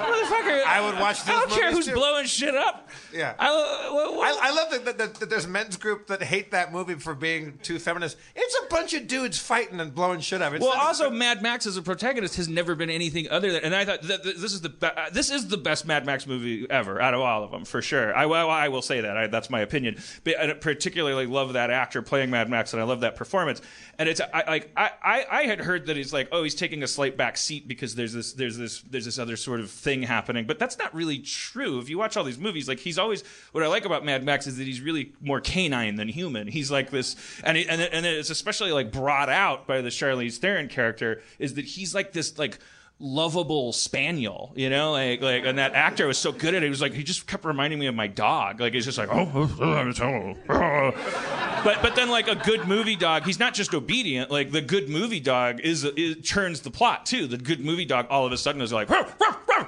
motherfucker. 0.05 0.63
I 0.65 0.81
would 0.85 0.99
watch 0.99 1.23
those 1.23 1.35
I 1.35 1.39
don't 1.39 1.51
care 1.51 1.71
who's 1.71 1.85
too. 1.85 1.93
blowing 1.93 2.25
shit 2.25 2.55
up. 2.55 2.86
Yeah. 3.13 3.33
I, 3.39 3.47
I, 3.47 4.39
I 4.49 4.51
love 4.53 4.71
that, 4.71 4.85
that, 4.85 4.97
that, 4.97 5.15
that 5.15 5.29
there's 5.29 5.47
men's 5.47 5.75
group 5.77 6.07
that 6.07 6.21
hate 6.23 6.51
that 6.51 6.71
movie 6.71 6.93
for 6.93 7.15
being 7.15 7.57
too 7.63 7.79
feminist. 7.79 8.17
It's 8.35 8.55
a 8.63 8.69
bunch 8.69 8.93
of 8.93 9.07
dudes 9.07 9.39
fighting 9.39 9.79
and 9.79 9.93
blowing 9.93 10.19
shit 10.19 10.41
up. 10.41 10.53
It's 10.53 10.61
Well, 10.63 10.75
not- 10.75 10.85
also 10.85 11.09
Mad 11.09 11.41
Max 11.41 11.65
as 11.65 11.75
a 11.75 11.81
protagonist 11.81 12.35
has 12.37 12.47
never 12.47 12.75
been 12.75 12.89
anything 12.91 13.27
other 13.29 13.51
than, 13.51 13.63
and 13.63 13.75
I 13.75 13.85
thought 13.85 14.03
that 14.03 14.23
this 14.23 14.53
is 14.53 14.61
the 14.61 14.69
be- 14.69 14.85
uh, 14.87 15.09
this 15.11 15.31
is 15.31 15.47
the 15.47 15.57
best 15.57 15.85
Mad 15.87 16.05
Max 16.05 16.27
movie 16.27 16.69
ever 16.69 17.01
out 17.01 17.13
of 17.15 17.21
all 17.21 17.43
of 17.43 17.51
them 17.51 17.65
for 17.65 17.81
sure. 17.81 18.15
I, 18.15 18.25
I, 18.25 18.65
I 18.65 18.67
will 18.69 18.83
say 18.83 19.01
that 19.01 19.17
I, 19.17 19.27
that's 19.27 19.49
my 19.49 19.61
opinion. 19.61 19.97
But 20.23 20.39
I 20.39 20.53
particularly 20.53 21.25
love 21.25 21.53
that 21.53 21.71
actor 21.71 22.01
playing 22.01 22.29
Mad 22.29 22.49
Max, 22.49 22.73
and 22.73 22.81
I 22.81 22.85
love 22.85 23.01
that 23.01 23.15
performance. 23.15 23.61
And 23.97 24.07
it's 24.07 24.21
I, 24.33 24.43
like 24.47 24.71
I, 24.77 24.91
I, 25.03 25.25
I 25.31 25.43
had 25.43 25.59
heard 25.59 25.87
that 25.87 25.97
he's 25.97 26.13
like 26.13 26.27
oh 26.31 26.43
he's 26.43 26.53
taking 26.55 26.83
a 26.83 26.87
slight 26.87 27.17
back 27.17 27.35
seat 27.37 27.67
because 27.67 27.95
there's 27.95 28.13
this 28.13 28.33
there's 28.33 28.57
this 28.57 28.81
there's 28.81 29.05
this 29.05 29.17
other 29.17 29.35
sort 29.37 29.59
of 29.59 29.71
thing 29.71 30.03
happening, 30.03 30.45
but 30.45 30.59
that's 30.59 30.67
that's 30.67 30.77
not 30.77 30.93
really 30.93 31.19
true. 31.19 31.79
If 31.79 31.87
you 31.89 31.97
watch 31.97 32.17
all 32.17 32.25
these 32.25 32.37
movies, 32.37 32.67
like 32.67 32.79
he's 32.79 32.96
always 32.97 33.23
what 33.51 33.63
I 33.63 33.67
like 33.67 33.85
about 33.85 34.05
Mad 34.05 34.23
Max 34.23 34.47
is 34.47 34.57
that 34.57 34.65
he's 34.65 34.81
really 34.81 35.13
more 35.21 35.41
canine 35.41 35.95
than 35.95 36.07
human. 36.07 36.47
He's 36.47 36.71
like 36.71 36.89
this, 36.89 37.15
and 37.43 37.57
it, 37.57 37.67
and 37.69 37.81
and 37.81 38.05
it's 38.05 38.29
especially 38.29 38.71
like 38.71 38.91
brought 38.91 39.29
out 39.29 39.67
by 39.67 39.81
the 39.81 39.89
Charlize 39.89 40.37
Theron 40.37 40.67
character 40.67 41.21
is 41.39 41.55
that 41.55 41.65
he's 41.65 41.93
like 41.93 42.13
this 42.13 42.37
like 42.37 42.59
lovable 42.99 43.71
spaniel, 43.73 44.51
you 44.55 44.69
know, 44.69 44.91
like 44.91 45.21
like, 45.21 45.45
and 45.45 45.57
that 45.59 45.73
actor 45.73 46.07
was 46.07 46.17
so 46.17 46.31
good 46.31 46.55
at 46.55 46.63
it. 46.63 46.63
He 46.63 46.69
was 46.69 46.81
like, 46.81 46.93
he 46.93 47.03
just 47.03 47.27
kept 47.27 47.45
reminding 47.45 47.79
me 47.79 47.87
of 47.87 47.95
my 47.95 48.07
dog. 48.07 48.59
Like 48.59 48.73
he's 48.73 48.85
just 48.85 48.97
like, 48.97 49.09
oh, 49.11 49.29
oh, 49.33 49.57
oh. 49.59 49.63
oh, 49.63 49.93
oh, 49.99 50.35
oh. 50.49 51.61
but 51.63 51.81
but 51.81 51.95
then 51.95 52.09
like 52.09 52.27
a 52.27 52.35
good 52.35 52.67
movie 52.67 52.95
dog, 52.95 53.23
he's 53.23 53.39
not 53.39 53.53
just 53.53 53.73
obedient. 53.73 54.31
Like 54.31 54.51
the 54.51 54.61
good 54.61 54.89
movie 54.89 55.19
dog 55.19 55.59
is, 55.59 55.87
turns 56.25 56.61
the 56.61 56.71
plot 56.71 57.05
too. 57.05 57.27
The 57.27 57.37
good 57.37 57.59
movie 57.59 57.85
dog 57.85 58.07
all 58.09 58.25
of 58.25 58.31
a 58.31 58.37
sudden 58.37 58.61
is 58.61 58.73
like. 58.73 58.89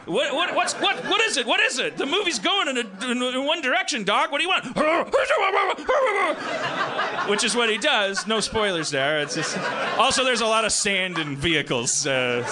What 0.05 0.33
what 0.33 0.55
what's 0.55 0.73
what 0.75 1.03
what 1.05 1.21
is 1.21 1.37
it? 1.37 1.45
What 1.45 1.59
is 1.59 1.79
it? 1.79 1.97
The 1.97 2.05
movie's 2.05 2.39
going 2.39 2.67
in, 2.67 2.77
a, 2.77 3.11
in, 3.11 3.45
one 3.45 3.61
direction, 3.61 4.03
dog. 4.03 4.31
What 4.31 4.39
do 4.39 4.43
you 4.43 4.49
want? 4.49 4.65
Which 7.29 7.43
is 7.43 7.55
what 7.55 7.69
he 7.69 7.77
does. 7.77 8.27
No 8.27 8.39
spoilers 8.39 8.91
there. 8.91 9.19
It's 9.19 9.35
just 9.35 9.57
also 9.97 10.23
there's 10.23 10.41
a 10.41 10.45
lot 10.45 10.65
of 10.65 10.71
sand 10.71 11.17
in 11.17 11.35
vehicles. 11.35 12.07
Uh, 12.07 12.43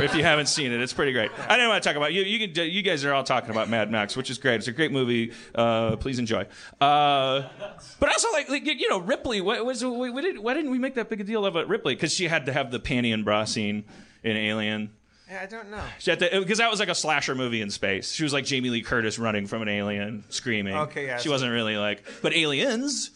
if 0.00 0.14
you 0.14 0.22
haven't 0.22 0.46
seen 0.46 0.72
it, 0.72 0.80
it's 0.80 0.92
pretty 0.92 1.12
great. 1.12 1.30
I 1.48 1.56
didn't 1.56 1.68
want 1.68 1.82
to 1.82 1.88
talk 1.88 1.96
about 1.96 2.12
you. 2.12 2.22
You 2.22 2.48
can, 2.48 2.70
you 2.70 2.82
guys 2.82 3.04
are 3.04 3.12
all 3.12 3.24
talking 3.24 3.50
about 3.50 3.68
Mad 3.68 3.90
Max, 3.90 4.16
which 4.16 4.30
is 4.30 4.38
great. 4.38 4.56
It's 4.56 4.68
a 4.68 4.72
great 4.72 4.92
movie. 4.92 5.32
Uh, 5.54 5.96
please 5.96 6.18
enjoy. 6.18 6.46
Uh, 6.80 7.48
but 7.98 8.08
also, 8.08 8.30
like, 8.32 8.48
like 8.48 8.66
you 8.66 8.88
know, 8.88 8.98
Ripley. 8.98 9.40
What 9.40 9.64
was 9.64 9.84
we, 9.84 10.10
we 10.10 10.22
did, 10.22 10.38
why 10.38 10.54
didn't 10.54 10.70
we 10.70 10.78
make 10.78 10.94
that 10.94 11.08
big 11.08 11.20
a 11.20 11.24
deal 11.24 11.46
about 11.46 11.68
Ripley? 11.68 11.94
Because 11.94 12.14
she 12.14 12.28
had 12.28 12.46
to 12.46 12.52
have 12.52 12.70
the 12.70 12.80
panty 12.80 13.12
and 13.12 13.24
bra 13.24 13.44
scene 13.44 13.84
in 14.22 14.36
Alien. 14.36 14.90
I 15.38 15.46
don't 15.46 15.70
know. 15.70 15.82
She 15.98 16.10
had 16.10 16.18
to 16.20 16.36
uh, 16.36 16.40
because 16.40 16.58
that 16.58 16.70
was 16.70 16.80
like 16.80 16.88
a 16.88 16.94
slasher 16.94 17.34
movie 17.34 17.60
in 17.62 17.70
space. 17.70 18.12
She 18.12 18.22
was 18.24 18.32
like 18.32 18.44
Jamie 18.44 18.70
Lee 18.70 18.82
Curtis 18.82 19.18
running 19.18 19.46
from 19.46 19.62
an 19.62 19.68
alien, 19.68 20.24
screaming. 20.28 20.74
Okay, 20.74 21.06
yeah, 21.06 21.18
She 21.18 21.24
so- 21.24 21.30
wasn't 21.30 21.52
really 21.52 21.76
like, 21.76 22.02
but 22.22 22.34
aliens. 22.34 23.10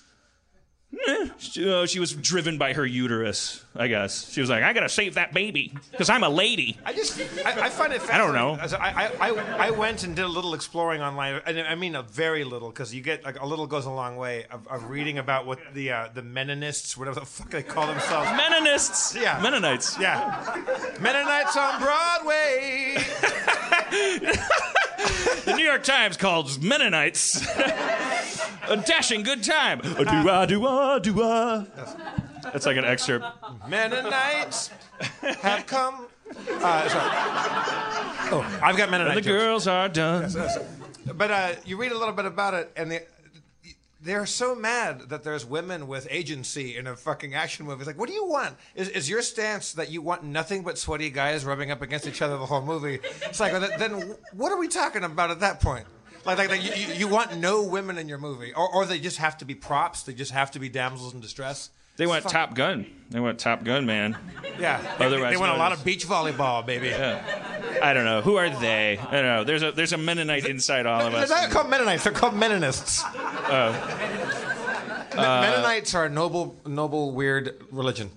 She, 1.38 1.70
uh, 1.70 1.86
she 1.86 2.00
was 2.00 2.12
driven 2.12 2.58
by 2.58 2.72
her 2.72 2.86
uterus, 2.86 3.64
I 3.74 3.88
guess. 3.88 4.30
She 4.30 4.40
was 4.40 4.50
like, 4.50 4.62
I 4.62 4.72
gotta 4.72 4.88
save 4.88 5.14
that 5.14 5.32
baby 5.32 5.72
because 5.90 6.08
I'm 6.08 6.22
a 6.22 6.28
lady. 6.28 6.76
I 6.84 6.92
just 6.92 7.20
I, 7.44 7.66
I 7.66 7.70
find 7.70 7.92
it. 7.92 8.02
I 8.12 8.18
don't 8.18 8.34
know. 8.34 8.58
I, 8.60 9.10
I, 9.20 9.30
I, 9.30 9.66
I 9.66 9.70
went 9.70 10.04
and 10.04 10.14
did 10.14 10.24
a 10.24 10.28
little 10.28 10.54
exploring 10.54 11.00
online, 11.02 11.40
and 11.46 11.58
I 11.60 11.74
mean 11.74 11.94
a 11.94 12.02
very 12.02 12.44
little, 12.44 12.68
because 12.68 12.94
you 12.94 13.00
get 13.00 13.24
like 13.24 13.40
a 13.40 13.46
little 13.46 13.66
goes 13.66 13.86
a 13.86 13.90
long 13.90 14.16
way 14.16 14.44
of, 14.50 14.66
of 14.68 14.88
reading 14.90 15.18
about 15.18 15.46
what 15.46 15.58
the 15.74 15.92
uh, 15.92 16.08
the 16.14 16.22
Meninists, 16.22 16.96
whatever 16.96 17.20
the 17.20 17.26
fuck 17.26 17.50
they 17.50 17.62
call 17.62 17.86
themselves. 17.86 18.28
Meninists. 18.30 19.20
Yeah. 19.20 19.40
Mennonites. 19.42 19.98
Yeah, 19.98 20.64
Mennonites 21.00 21.56
on 21.56 21.80
Broadway. 21.80 22.96
The 25.44 25.54
New 25.56 25.64
York 25.64 25.82
Times 25.82 26.16
calls 26.16 26.58
Mennonites 26.58 27.46
a 28.68 28.76
dashing 28.76 29.22
good 29.22 29.42
time. 29.42 29.80
A 29.80 30.04
do-ah, 30.04 30.46
do-ah, 30.46 30.98
do-ah. 30.98 31.66
That's 32.52 32.66
like 32.66 32.76
an 32.76 32.84
excerpt. 32.84 33.24
Mennonites 33.68 34.70
have 35.40 35.66
come. 35.66 36.06
Uh, 36.36 36.88
sorry. 36.88 37.10
Oh, 38.32 38.60
I've 38.62 38.76
got 38.76 38.90
Mennonite. 38.90 39.16
And 39.16 39.24
the 39.24 39.28
jokes. 39.28 39.42
girls 39.42 39.66
are 39.66 39.88
done. 39.88 40.30
But 41.14 41.30
uh, 41.30 41.52
you 41.64 41.76
read 41.76 41.92
a 41.92 41.98
little 41.98 42.14
bit 42.14 42.24
about 42.24 42.54
it, 42.54 42.72
and 42.76 42.90
they, 42.90 43.00
they're 44.00 44.26
so 44.26 44.54
mad 44.54 45.08
that 45.08 45.22
there's 45.22 45.44
women 45.46 45.86
with 45.86 46.06
agency 46.10 46.76
in 46.76 46.86
a 46.86 46.96
fucking 46.96 47.34
action 47.34 47.66
movie. 47.66 47.80
It's 47.80 47.86
like, 47.86 47.98
what 47.98 48.08
do 48.08 48.14
you 48.14 48.26
want? 48.26 48.56
Is, 48.74 48.88
is 48.90 49.08
your 49.08 49.22
stance 49.22 49.72
that 49.74 49.90
you 49.90 50.02
want 50.02 50.24
nothing 50.24 50.62
but 50.62 50.78
sweaty 50.78 51.10
guys 51.10 51.44
rubbing 51.44 51.70
up 51.70 51.82
against 51.82 52.06
each 52.06 52.20
other 52.20 52.36
the 52.36 52.46
whole 52.46 52.62
movie? 52.62 53.00
It's 53.22 53.40
like, 53.40 53.52
then 53.78 54.14
what 54.32 54.52
are 54.52 54.58
we 54.58 54.68
talking 54.68 55.04
about 55.04 55.30
at 55.30 55.40
that 55.40 55.60
point? 55.60 55.86
Like, 56.26 56.38
like, 56.38 56.48
like 56.50 56.62
you, 56.62 56.94
you- 56.94 57.08
want 57.08 57.36
no 57.36 57.62
women 57.64 57.98
in 57.98 58.08
your 58.08 58.18
movie, 58.18 58.52
or, 58.54 58.68
or 58.74 58.86
they 58.86 58.98
just 58.98 59.18
have 59.18 59.38
to 59.38 59.44
be 59.44 59.54
props. 59.54 60.02
They 60.04 60.14
just 60.14 60.32
have 60.32 60.50
to 60.52 60.58
be 60.58 60.68
damsels 60.68 61.12
in 61.14 61.20
distress. 61.20 61.70
They 61.96 62.06
want 62.06 62.24
Top 62.28 62.54
Gun. 62.54 62.86
They 63.10 63.20
want 63.20 63.38
Top 63.38 63.62
Gun, 63.62 63.86
man. 63.86 64.16
Yeah. 64.58 64.80
Otherwise 64.98 65.32
they 65.32 65.36
want 65.36 65.50
a 65.50 65.52
known 65.54 65.58
lot 65.58 65.72
as- 65.72 65.78
of 65.78 65.84
beach 65.84 66.06
volleyball, 66.06 66.64
baby. 66.66 66.92
I 66.92 67.92
don't 67.92 68.04
know. 68.04 68.20
Who 68.22 68.36
are 68.36 68.50
they? 68.50 68.98
I 68.98 69.10
don't 69.12 69.22
know. 69.24 69.44
There's 69.44 69.62
a 69.62 69.70
there's 69.72 69.92
a 69.92 69.98
Mennonite 69.98 70.46
inside 70.46 70.86
all 70.86 71.02
of 71.06 71.14
us. 71.14 71.28
They're 71.28 71.38
not 71.42 71.50
called 71.50 71.68
Mennonites. 71.70 72.02
They're 72.04 72.12
called 72.12 72.34
Meninists. 72.34 73.02
Oh. 73.14 73.72
Me- 75.14 75.20
uh, 75.22 75.40
Mennonites 75.42 75.94
are 75.94 76.06
a 76.06 76.08
noble, 76.08 76.56
noble, 76.66 77.12
weird 77.12 77.62
religion. 77.70 78.10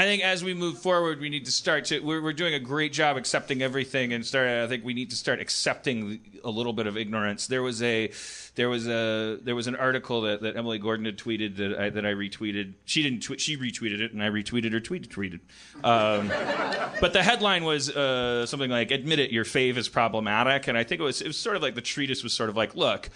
I 0.00 0.04
think 0.04 0.24
as 0.24 0.42
we 0.42 0.54
move 0.54 0.78
forward, 0.78 1.20
we 1.20 1.28
need 1.28 1.44
to 1.44 1.52
start 1.52 1.84
to. 1.86 2.00
We're, 2.00 2.22
we're 2.22 2.32
doing 2.32 2.54
a 2.54 2.58
great 2.58 2.90
job 2.90 3.18
accepting 3.18 3.60
everything, 3.60 4.14
and 4.14 4.24
start. 4.24 4.48
I 4.48 4.66
think 4.66 4.82
we 4.82 4.94
need 4.94 5.10
to 5.10 5.16
start 5.16 5.40
accepting 5.40 6.20
a 6.42 6.48
little 6.48 6.72
bit 6.72 6.86
of 6.86 6.96
ignorance. 6.96 7.48
There 7.48 7.62
was 7.62 7.82
a, 7.82 8.10
there 8.54 8.70
was 8.70 8.88
a, 8.88 9.36
there 9.42 9.54
was 9.54 9.66
an 9.66 9.76
article 9.76 10.22
that, 10.22 10.40
that 10.40 10.56
Emily 10.56 10.78
Gordon 10.78 11.04
had 11.04 11.18
tweeted 11.18 11.58
that 11.58 11.78
I, 11.78 11.90
that 11.90 12.06
I 12.06 12.14
retweeted. 12.14 12.72
She 12.86 13.02
didn't. 13.02 13.20
Tweet, 13.24 13.42
she 13.42 13.58
retweeted 13.58 14.00
it, 14.00 14.14
and 14.14 14.22
I 14.22 14.30
retweeted 14.30 14.72
her 14.72 14.80
tweeted 14.80 15.08
tweeted. 15.08 15.40
Um, 15.84 16.28
but 17.02 17.12
the 17.12 17.22
headline 17.22 17.64
was 17.64 17.90
uh, 17.90 18.46
something 18.46 18.70
like 18.70 18.90
"Admit 18.90 19.18
it, 19.18 19.32
your 19.32 19.44
fave 19.44 19.76
is 19.76 19.90
problematic," 19.90 20.66
and 20.66 20.78
I 20.78 20.84
think 20.84 21.02
it 21.02 21.04
was 21.04 21.20
it 21.20 21.26
was 21.26 21.36
sort 21.36 21.56
of 21.56 21.62
like 21.62 21.74
the 21.74 21.82
treatise 21.82 22.22
was 22.22 22.32
sort 22.32 22.48
of 22.48 22.56
like, 22.56 22.74
look. 22.74 23.10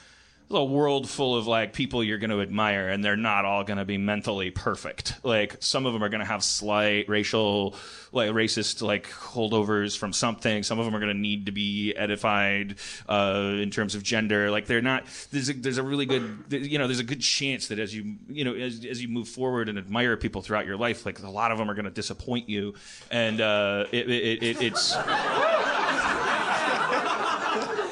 A 0.51 0.63
world 0.63 1.09
full 1.09 1.37
of 1.37 1.47
like 1.47 1.73
people 1.73 2.05
you're 2.05 2.19
going 2.19 2.31
to 2.31 2.41
admire, 2.43 2.89
and 2.89 3.03
they're 3.03 3.17
not 3.17 3.45
all 3.45 3.65
going 3.65 3.79
to 3.79 3.85
be 3.85 3.99
mentally 3.99 4.51
perfect. 4.51 5.15
Like 5.25 5.57
some 5.61 5.87
of 5.87 5.95
them 5.95 6.05
are 6.05 6.11
going 6.11 6.21
to 6.21 6.27
have 6.27 6.45
slight 6.45 7.09
racial, 7.09 7.75
like 8.13 8.31
racist, 8.31 8.83
like 8.83 9.09
holdovers 9.09 9.97
from 9.97 10.13
something. 10.13 10.63
Some 10.63 10.79
of 10.79 10.85
them 10.85 10.95
are 10.95 11.01
going 11.01 11.13
to 11.13 11.19
need 11.19 11.47
to 11.47 11.53
be 11.53 11.95
edified 11.97 12.77
uh, 13.09 13.55
in 13.57 13.71
terms 13.71 13.95
of 13.95 14.03
gender. 14.03 14.51
Like 14.51 14.67
they're 14.67 14.83
not. 14.83 15.07
There's 15.33 15.49
a, 15.49 15.55
there's 15.55 15.79
a 15.79 15.83
really 15.83 16.07
good, 16.07 16.45
you 16.51 16.79
know, 16.79 16.87
there's 16.87 17.01
a 17.01 17.05
good 17.05 17.23
chance 17.23 17.69
that 17.69 17.79
as 17.79 17.95
you 17.95 18.15
you 18.29 18.45
know 18.45 18.55
as 18.55 18.85
as 18.85 19.03
you 19.03 19.09
move 19.09 19.29
forward 19.29 19.69
and 19.69 19.79
admire 19.79 20.17
people 20.17 20.43
throughout 20.43 20.67
your 20.67 20.77
life, 20.77 21.07
like 21.07 21.21
a 21.21 21.31
lot 21.31 21.53
of 21.53 21.59
them 21.59 21.71
are 21.71 21.75
going 21.75 21.87
to 21.87 21.91
disappoint 21.91 22.49
you, 22.49 22.75
and 23.11 23.41
uh, 23.41 23.87
it, 23.91 24.11
it, 24.11 24.43
it, 24.43 24.63
it's 24.63 24.95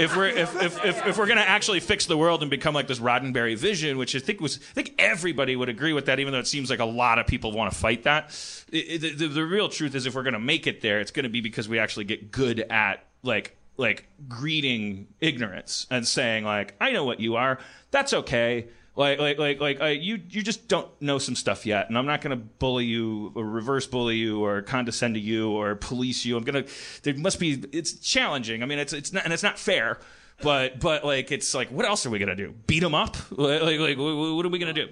if 0.02 0.16
we're 0.16 0.26
if, 0.28 0.62
if, 0.62 0.84
if, 0.84 1.06
if 1.06 1.18
we're 1.18 1.26
gonna 1.26 1.40
actually 1.40 1.80
fix 1.80 2.06
the 2.06 2.16
world 2.16 2.42
and 2.42 2.50
become 2.50 2.74
like 2.74 2.86
this 2.88 2.98
Roddenberry 2.98 3.56
vision, 3.56 3.96
which 3.98 4.14
I 4.14 4.18
think 4.18 4.40
was 4.40 4.56
I 4.56 4.74
think 4.74 4.94
everybody 4.98 5.56
would 5.56 5.68
agree 5.68 5.92
with 5.92 6.06
that, 6.06 6.18
even 6.20 6.32
though 6.32 6.38
it 6.40 6.46
seems 6.46 6.68
like 6.70 6.80
a 6.80 6.84
lot 6.84 7.18
of 7.18 7.26
people 7.26 7.52
want 7.52 7.72
to 7.72 7.78
fight 7.78 8.02
that. 8.02 8.30
It- 8.70 9.04
it- 9.04 9.18
the, 9.18 9.28
the 9.28 9.44
real 9.44 9.68
truth 9.68 9.94
is, 9.94 10.06
if 10.06 10.14
we're 10.14 10.22
gonna 10.22 10.38
make 10.38 10.66
it 10.66 10.80
there, 10.80 11.00
it's 11.00 11.10
gonna 11.10 11.28
be 11.28 11.40
because 11.40 11.68
we 11.68 11.78
actually 11.78 12.04
get 12.04 12.30
good 12.30 12.60
at 12.70 13.04
like 13.22 13.56
like 13.78 14.06
greeting 14.28 15.06
ignorance 15.20 15.86
and 15.90 16.06
saying 16.06 16.44
like, 16.44 16.74
I 16.80 16.92
know 16.92 17.04
what 17.04 17.20
you 17.20 17.36
are. 17.36 17.58
That's 17.90 18.12
okay. 18.12 18.66
Like, 18.94 19.18
like, 19.18 19.38
like, 19.38 19.61
like, 19.61 19.81
uh, 19.81 19.87
you, 19.87 20.20
you 20.28 20.42
just 20.42 20.68
don't 20.68 20.88
know 21.00 21.18
some 21.18 21.35
stuff 21.35 21.64
yet, 21.64 21.88
and 21.88 21.96
I'm 21.96 22.05
not 22.05 22.20
going 22.20 22.38
to 22.38 22.44
bully 22.44 22.85
you, 22.85 23.33
or 23.35 23.44
reverse 23.44 23.87
bully 23.87 24.16
you, 24.16 24.44
or 24.44 24.61
condescend 24.61 25.14
to 25.14 25.20
you, 25.20 25.50
or 25.50 25.76
police 25.76 26.26
you. 26.26 26.37
I'm 26.37 26.44
gonna. 26.44 26.64
There 27.02 27.14
must 27.14 27.40
be. 27.40 27.64
It's 27.72 27.94
challenging. 27.94 28.62
I 28.62 28.66
mean, 28.66 28.78
it's 28.78 28.92
it's 28.92 29.12
not, 29.12 29.24
and 29.24 29.33
it's 29.33 29.42
not 29.42 29.59
fair. 29.59 29.98
But 30.42 30.81
but 30.81 31.05
like 31.05 31.31
it's 31.31 31.55
like 31.55 31.68
what 31.68 31.87
else 31.87 32.05
are 32.05 32.11
we 32.11 32.18
gonna 32.18 32.35
do? 32.35 32.52
Beat 32.66 32.81
them 32.81 32.94
up? 32.94 33.16
Like 33.31 33.62
like, 33.62 33.78
like 33.78 33.96
wh- 33.96 34.37
what 34.37 34.44
are 34.44 34.48
we 34.48 34.59
gonna 34.59 34.72
do? 34.72 34.88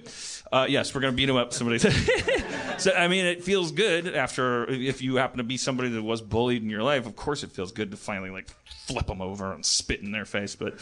Uh, 0.52 0.66
yes, 0.68 0.94
we're 0.94 1.00
gonna 1.00 1.16
beat 1.16 1.26
them 1.26 1.36
up. 1.36 1.52
Somebody 1.52 1.78
said. 1.78 1.92
so 2.78 2.92
I 2.92 3.08
mean, 3.08 3.24
it 3.24 3.42
feels 3.42 3.72
good 3.72 4.14
after 4.14 4.68
if 4.70 5.02
you 5.02 5.16
happen 5.16 5.38
to 5.38 5.44
be 5.44 5.56
somebody 5.56 5.88
that 5.90 6.02
was 6.02 6.20
bullied 6.20 6.62
in 6.62 6.70
your 6.70 6.82
life. 6.82 7.06
Of 7.06 7.16
course, 7.16 7.42
it 7.42 7.50
feels 7.50 7.72
good 7.72 7.90
to 7.90 7.96
finally 7.96 8.30
like 8.30 8.48
flip 8.90 9.06
them 9.06 9.20
over 9.20 9.52
and 9.52 9.64
spit 9.64 10.00
in 10.00 10.12
their 10.12 10.24
face. 10.24 10.54
But 10.54 10.74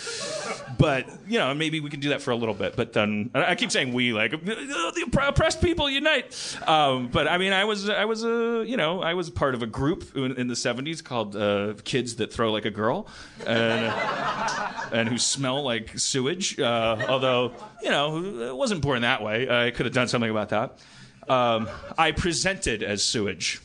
but 0.78 1.08
you 1.26 1.38
know 1.38 1.54
maybe 1.54 1.80
we 1.80 1.90
can 1.90 2.00
do 2.00 2.10
that 2.10 2.22
for 2.22 2.30
a 2.30 2.36
little 2.36 2.54
bit. 2.54 2.76
But 2.76 2.92
then 2.92 3.30
I 3.34 3.54
keep 3.54 3.70
saying 3.70 3.92
we 3.92 4.12
like 4.12 4.30
the 4.30 5.28
oppressed 5.28 5.60
people 5.60 5.90
unite. 5.90 6.58
Um, 6.66 7.08
but 7.08 7.28
I 7.28 7.38
mean 7.38 7.52
I 7.52 7.64
was 7.64 7.88
I 7.88 8.04
was 8.04 8.24
a 8.24 8.64
you 8.66 8.76
know 8.76 9.02
I 9.02 9.14
was 9.14 9.30
part 9.30 9.54
of 9.54 9.62
a 9.62 9.66
group 9.66 10.16
in, 10.16 10.32
in 10.36 10.48
the 10.48 10.54
'70s 10.54 11.02
called 11.02 11.36
uh, 11.36 11.74
Kids 11.84 12.16
That 12.16 12.32
Throw 12.32 12.52
Like 12.52 12.64
a 12.64 12.70
Girl. 12.70 13.06
And, 13.46 13.92
and 14.92 15.08
who 15.08 15.18
smell 15.18 15.62
like 15.62 15.98
sewage. 15.98 16.58
Uh, 16.58 17.04
although, 17.08 17.52
you 17.82 17.90
know, 17.90 18.48
it 18.48 18.56
wasn't 18.56 18.82
born 18.82 19.02
that 19.02 19.22
way. 19.22 19.48
I 19.48 19.70
could 19.70 19.86
have 19.86 19.94
done 19.94 20.08
something 20.08 20.30
about 20.30 20.50
that. 20.50 20.78
Um, 21.28 21.68
I 21.96 22.12
presented 22.12 22.82
as 22.82 23.02
sewage. 23.02 23.60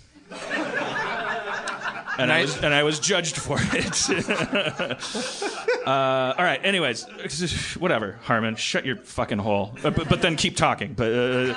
And 2.17 2.31
I, 2.31 2.41
was, 2.41 2.57
and 2.57 2.73
I 2.73 2.83
was 2.83 2.99
judged 2.99 3.37
for 3.37 3.57
it. 3.59 4.09
uh, 5.87 6.33
all 6.37 6.43
right. 6.43 6.63
Anyways, 6.63 7.05
whatever, 7.79 8.19
Harmon. 8.23 8.55
Shut 8.55 8.85
your 8.85 8.97
fucking 8.97 9.39
hole. 9.39 9.75
Uh, 9.83 9.89
but, 9.89 10.09
but 10.09 10.21
then 10.21 10.35
keep 10.35 10.55
talking. 10.55 10.93
But 10.93 11.11
uh, 11.11 11.53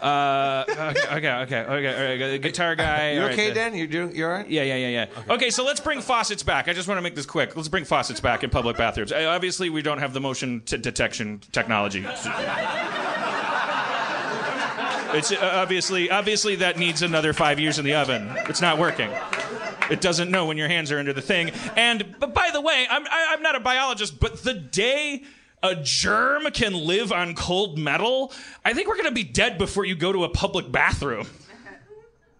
uh, 0.00 0.64
okay, 0.68 0.84
okay, 0.88 1.32
okay, 1.32 1.60
okay. 1.60 2.20
All 2.20 2.28
right, 2.28 2.42
guitar 2.42 2.74
guy. 2.74 3.12
You 3.12 3.22
right, 3.22 3.32
okay, 3.32 3.50
uh, 3.50 3.54
Dan? 3.54 3.74
You 3.74 3.86
do? 3.86 4.10
You 4.12 4.26
all 4.26 4.32
right? 4.32 4.48
yeah, 4.48 4.62
yeah, 4.62 4.76
yeah, 4.76 4.88
yeah. 4.88 5.34
Okay. 5.34 5.50
so 5.50 5.64
let's 5.64 5.80
bring 5.80 6.00
faucets 6.00 6.42
back. 6.42 6.68
I 6.68 6.72
just 6.72 6.88
want 6.88 6.98
to 6.98 7.02
make 7.02 7.14
this 7.14 7.26
quick. 7.26 7.56
Let's 7.56 7.68
bring 7.68 7.84
faucets 7.84 8.20
back 8.20 8.42
in 8.42 8.50
public 8.50 8.76
bathrooms. 8.76 9.12
Uh, 9.12 9.26
obviously, 9.28 9.70
we 9.70 9.82
don't 9.82 9.98
have 9.98 10.12
the 10.12 10.20
motion 10.20 10.62
t- 10.64 10.78
detection 10.78 11.40
technology. 11.52 12.04
It's 15.12 15.32
uh, 15.32 15.38
obviously 15.54 16.10
obviously 16.10 16.56
that 16.56 16.78
needs 16.78 17.02
another 17.02 17.32
five 17.32 17.58
years 17.58 17.78
in 17.78 17.84
the 17.84 17.94
oven. 17.94 18.32
It's 18.48 18.60
not 18.60 18.78
working. 18.78 19.10
It 19.90 20.00
doesn't 20.00 20.30
know 20.30 20.46
when 20.46 20.56
your 20.56 20.68
hands 20.68 20.90
are 20.92 20.98
under 20.98 21.12
the 21.12 21.22
thing. 21.22 21.50
And 21.76 22.14
but 22.18 22.34
by 22.34 22.50
the 22.52 22.60
way, 22.60 22.86
I'm 22.88 23.06
I, 23.06 23.28
I'm 23.30 23.42
not 23.42 23.56
a 23.56 23.60
biologist, 23.60 24.20
but 24.20 24.42
the 24.42 24.54
day 24.54 25.24
a 25.62 25.74
germ 25.76 26.50
can 26.52 26.72
live 26.72 27.12
on 27.12 27.34
cold 27.34 27.78
metal, 27.78 28.32
I 28.64 28.72
think 28.72 28.88
we're 28.88 28.96
gonna 28.96 29.10
be 29.12 29.24
dead 29.24 29.58
before 29.58 29.84
you 29.84 29.94
go 29.94 30.12
to 30.12 30.24
a 30.24 30.28
public 30.28 30.70
bathroom. 30.70 31.26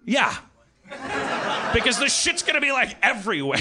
Yeah. 0.07 0.35
Because 1.73 1.99
the 1.99 2.09
shit's 2.09 2.43
gonna 2.43 2.61
be 2.61 2.73
like 2.73 2.97
everywhere. 3.03 3.61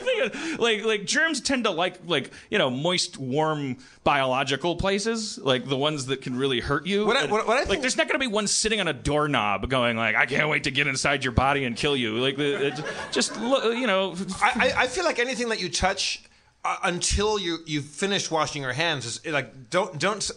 like 0.58 0.84
like 0.84 1.04
germs 1.04 1.40
tend 1.40 1.64
to 1.64 1.70
like 1.70 1.98
like 2.06 2.30
you 2.50 2.58
know 2.58 2.70
moist, 2.70 3.18
warm, 3.18 3.78
biological 4.04 4.76
places, 4.76 5.38
like 5.38 5.66
the 5.68 5.76
ones 5.76 6.06
that 6.06 6.22
can 6.22 6.36
really 6.36 6.60
hurt 6.60 6.86
you. 6.86 7.06
What 7.06 7.16
I- 7.16 7.22
And, 7.22 7.30
what- 7.32 7.46
what 7.46 7.58
I 7.58 7.68
like 7.68 7.80
there's 7.80 7.96
not 7.96 8.06
gonna 8.08 8.18
be 8.18 8.26
one 8.26 8.46
sitting 8.46 8.80
on 8.80 8.88
a 8.88 8.92
doorknob 8.92 9.68
going 9.68 9.96
like 9.96 10.14
I 10.16 10.26
can't 10.26 10.48
wait 10.48 10.64
to 10.64 10.70
get 10.70 10.86
inside 10.86 11.24
your 11.24 11.32
body 11.32 11.64
and 11.64 11.76
kill 11.76 11.96
you. 11.96 12.16
Like 12.18 12.38
it, 12.38 12.82
just 13.12 13.38
look, 13.40 13.64
you 13.76 13.86
know. 13.86 14.14
I, 14.42 14.72
I, 14.76 14.82
I 14.82 14.86
feel 14.86 15.04
like 15.04 15.18
anything 15.18 15.48
that 15.50 15.60
you 15.60 15.68
touch 15.68 16.22
uh, 16.64 16.76
until 16.84 17.38
you 17.38 17.58
you 17.66 17.80
finish 17.82 18.30
washing 18.30 18.62
your 18.62 18.72
hands 18.72 19.06
is 19.06 19.24
like 19.26 19.70
don't 19.70 19.98
don't. 19.98 20.28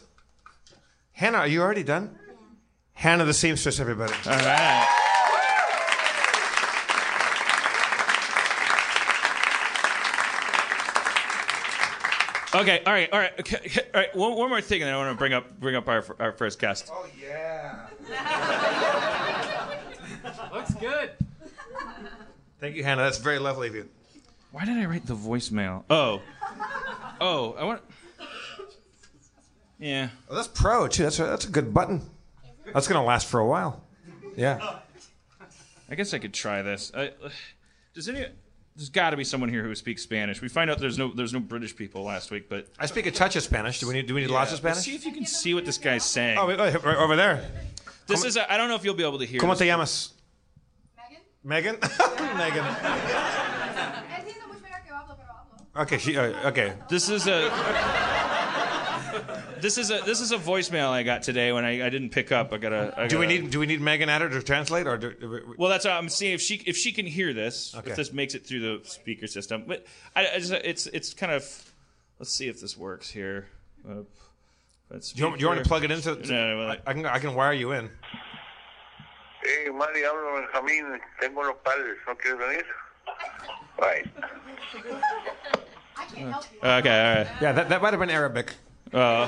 Hannah, 1.14 1.40
are 1.40 1.48
you 1.48 1.62
already 1.62 1.84
done? 1.84 2.18
Hannah 2.94 3.26
the 3.26 3.34
seamstress, 3.34 3.80
everybody. 3.80 4.14
All 4.26 4.32
right. 4.32 5.18
Okay, 12.54 12.82
all 12.86 12.92
right, 12.92 13.12
all 13.14 13.20
right, 13.20 13.32
okay, 13.40 13.58
okay, 13.58 13.82
all 13.94 14.02
right. 14.02 14.16
One, 14.16 14.36
one 14.36 14.50
more 14.50 14.60
thing, 14.60 14.82
and 14.82 14.88
then 14.88 14.94
I 14.94 14.98
want 14.98 15.14
to 15.14 15.18
bring 15.18 15.34
up 15.34 15.60
bring 15.60 15.76
up 15.76 15.88
our 15.88 16.04
our 16.20 16.32
first 16.34 16.60
guest. 16.60 16.90
Oh 16.92 17.06
yeah. 17.22 17.88
Looks 20.54 20.74
good. 20.76 21.12
Thank 22.60 22.76
you, 22.76 22.84
Hannah. 22.84 23.04
That's 23.04 23.20
very 23.20 23.40
lovely 23.40 23.70
of 23.70 23.76
you. 23.76 23.90
Why 24.52 24.66
did 24.66 24.78
I 24.78 24.86
write 24.86 25.06
the 25.06 25.16
voicemail? 25.16 25.86
Oh, 25.90 26.22
oh, 27.22 27.54
I 27.54 27.64
want. 27.64 27.82
Yeah. 29.80 30.10
Oh, 30.30 30.36
that's 30.36 30.50
pro 30.50 30.90
too. 30.90 31.04
That's 31.04 31.20
a, 31.20 31.24
that's 31.24 31.46
a 31.46 31.50
good 31.50 31.74
button. 31.74 32.02
That's 32.74 32.88
gonna 32.88 33.06
last 33.06 33.28
for 33.28 33.40
a 33.40 33.48
while. 33.48 33.82
Yeah. 34.36 34.80
I 35.90 35.96
guess 35.96 36.14
I 36.14 36.20
could 36.20 36.34
try 36.34 36.62
this. 36.62 36.92
I, 36.94 37.12
does 37.94 38.10
any? 38.10 38.26
There's 38.76 38.90
got 38.90 39.10
to 39.10 39.18
be 39.18 39.24
someone 39.26 39.50
here 39.50 39.64
who 39.64 39.76
speaks 39.76 40.02
Spanish. 40.02 40.42
We 40.42 40.48
find 40.48 40.70
out 40.70 40.80
there's 40.80 40.98
no 40.98 41.12
there's 41.14 41.34
no 41.34 41.40
British 41.40 41.76
people 41.76 42.04
last 42.04 42.32
week, 42.32 42.48
but 42.50 42.68
I 42.80 42.86
speak 42.86 43.06
a 43.06 43.12
touch 43.12 43.36
of 43.36 43.44
Spanish. 43.44 43.80
Do 43.80 43.88
we 43.88 43.94
need 43.94 44.08
do 44.08 44.16
we 44.16 44.22
need 44.22 44.30
lots 44.30 44.52
of 44.54 44.60
Yeah, 44.60 44.72
Spanish? 44.74 44.86
See 44.86 44.96
if 44.96 45.06
you 45.06 45.12
can 45.12 45.26
see 45.26 45.54
what 45.54 45.66
this 45.66 45.78
guy's 45.78 46.06
saying. 46.06 46.38
Oh, 46.38 46.48
wait, 46.48 46.58
wait, 46.58 46.82
right 46.84 46.98
over 46.98 47.16
there. 47.16 47.44
this 48.08 48.24
is. 48.24 48.38
I 48.38 48.46
I 48.50 48.58
don't 48.58 48.70
know 48.70 48.76
if 48.76 48.84
you'll 48.86 48.94
be 48.94 49.04
able 49.04 49.20
to 49.20 49.26
hear. 49.26 49.40
¿Cómo 49.42 49.50
this. 49.52 49.60
te 49.60 49.66
llamas? 49.66 50.14
Megan. 51.44 51.76
Megan. 51.76 51.76
Megan. 52.38 52.66
Entiendo 54.18 54.48
mucho 54.48 54.62
mejor 54.62 54.84
que 54.86 54.92
hablo, 54.92 55.18
pero 55.18 55.30
hablo. 55.34 55.82
Okay. 55.84 55.98
She. 55.98 56.18
Uh, 56.18 56.48
okay. 56.50 56.74
This 56.90 57.10
is 57.10 57.28
a. 57.28 57.50
This 59.62 59.78
is 59.78 59.92
a 59.92 60.00
this 60.06 60.20
is 60.22 60.32
a 60.32 60.38
voicemail 60.38 60.90
I 60.90 61.04
got 61.04 61.24
today 61.24 61.52
when 61.52 61.64
I, 61.66 61.86
I 61.86 61.90
didn't 61.90 62.10
pick 62.10 62.32
up. 62.32 62.52
I 62.54 62.58
got 62.58 62.74
a. 62.74 62.94
I 62.98 63.08
Do 63.08 63.20
we 63.20 63.26
gotta- 63.28 63.42
need 63.42 63.52
do 63.52 63.60
we 63.60 63.66
need 63.68 63.82
Megan 63.82 64.10
at 64.10 64.22
her 64.22 64.30
to 64.30 64.42
translate 64.42 64.88
or 64.88 64.98
do, 64.98 65.14
do 65.14 65.30
we- 65.30 65.42
Well, 65.58 65.70
that's 65.70 65.86
what 65.86 65.94
I'm 65.94 66.10
seeing 66.10 66.34
if 66.34 66.42
she 66.42 66.56
if 66.66 66.76
she 66.76 66.92
can 66.92 67.06
hear 67.06 67.34
this. 67.34 67.76
Okay. 67.76 67.92
If 67.92 67.96
this 67.96 68.12
makes 68.12 68.34
it 68.36 68.46
through 68.46 68.60
the 68.80 68.88
speaker 68.90 69.28
system, 69.28 69.64
but 69.68 69.86
I, 70.16 70.28
I 70.36 70.40
just, 70.40 70.52
it's 70.54 70.88
it's 70.88 71.14
kind 71.14 71.32
of. 71.32 71.44
Let's 72.20 72.34
see 72.34 72.48
if 72.48 72.62
this 72.62 72.78
works 72.78 73.10
here. 73.10 73.48
Uh, 73.88 74.04
let's 74.92 75.12
do 75.12 75.20
you, 75.22 75.28
want- 75.28 75.38
do 75.40 75.44
you 75.44 75.48
want 75.50 75.64
to 75.64 75.68
plug 75.68 75.84
it 75.84 75.92
into? 75.92 76.16
to- 76.16 76.32
No, 76.32 76.58
no, 76.58 76.68
I, 76.74 76.78
I 76.86 76.94
can 76.94 77.06
I 77.06 77.20
can 77.20 77.34
wire 77.36 77.54
you 77.54 77.72
in. 77.72 77.90
Hey, 79.44 79.70
Mari, 79.72 80.02
hablo 80.02 80.40
Benjamín. 80.54 81.00
Tengo 81.20 81.42
los 81.42 81.56
padres. 81.64 81.98
¿No 82.08 82.14
quieres 82.16 82.38
venir? 82.40 82.64
Right. 83.80 84.08
I 85.98 86.06
can't 86.14 86.32
help 86.32 86.46
you. 86.54 86.60
Okay, 86.60 86.70
all 87.10 87.16
right. 87.24 87.28
Yeah, 87.42 87.52
that, 87.54 87.70
that 87.70 87.82
might 87.82 87.92
have 87.94 88.00
been 88.00 88.12
Arabic. 88.12 88.54
Uh, 88.94 89.28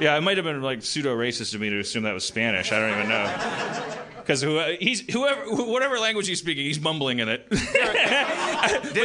yeah, 0.00 0.16
it 0.16 0.20
might 0.22 0.36
have 0.36 0.44
been 0.44 0.62
like 0.62 0.82
pseudo 0.82 1.14
racist 1.16 1.54
of 1.54 1.60
me 1.60 1.70
to 1.70 1.78
assume 1.78 2.04
that 2.04 2.14
was 2.14 2.24
Spanish. 2.24 2.72
I 2.72 2.78
don't 2.78 2.90
even 2.98 3.08
know. 3.08 3.98
Because 4.16 4.40
who, 4.40 4.56
uh, 4.56 4.76
he's 4.78 5.00
whoever 5.12 5.40
whatever 5.64 5.98
language 5.98 6.28
he's 6.28 6.38
speaking, 6.38 6.64
he's 6.64 6.80
mumbling 6.80 7.18
in 7.18 7.28
it. 7.28 7.46
but 7.50 7.60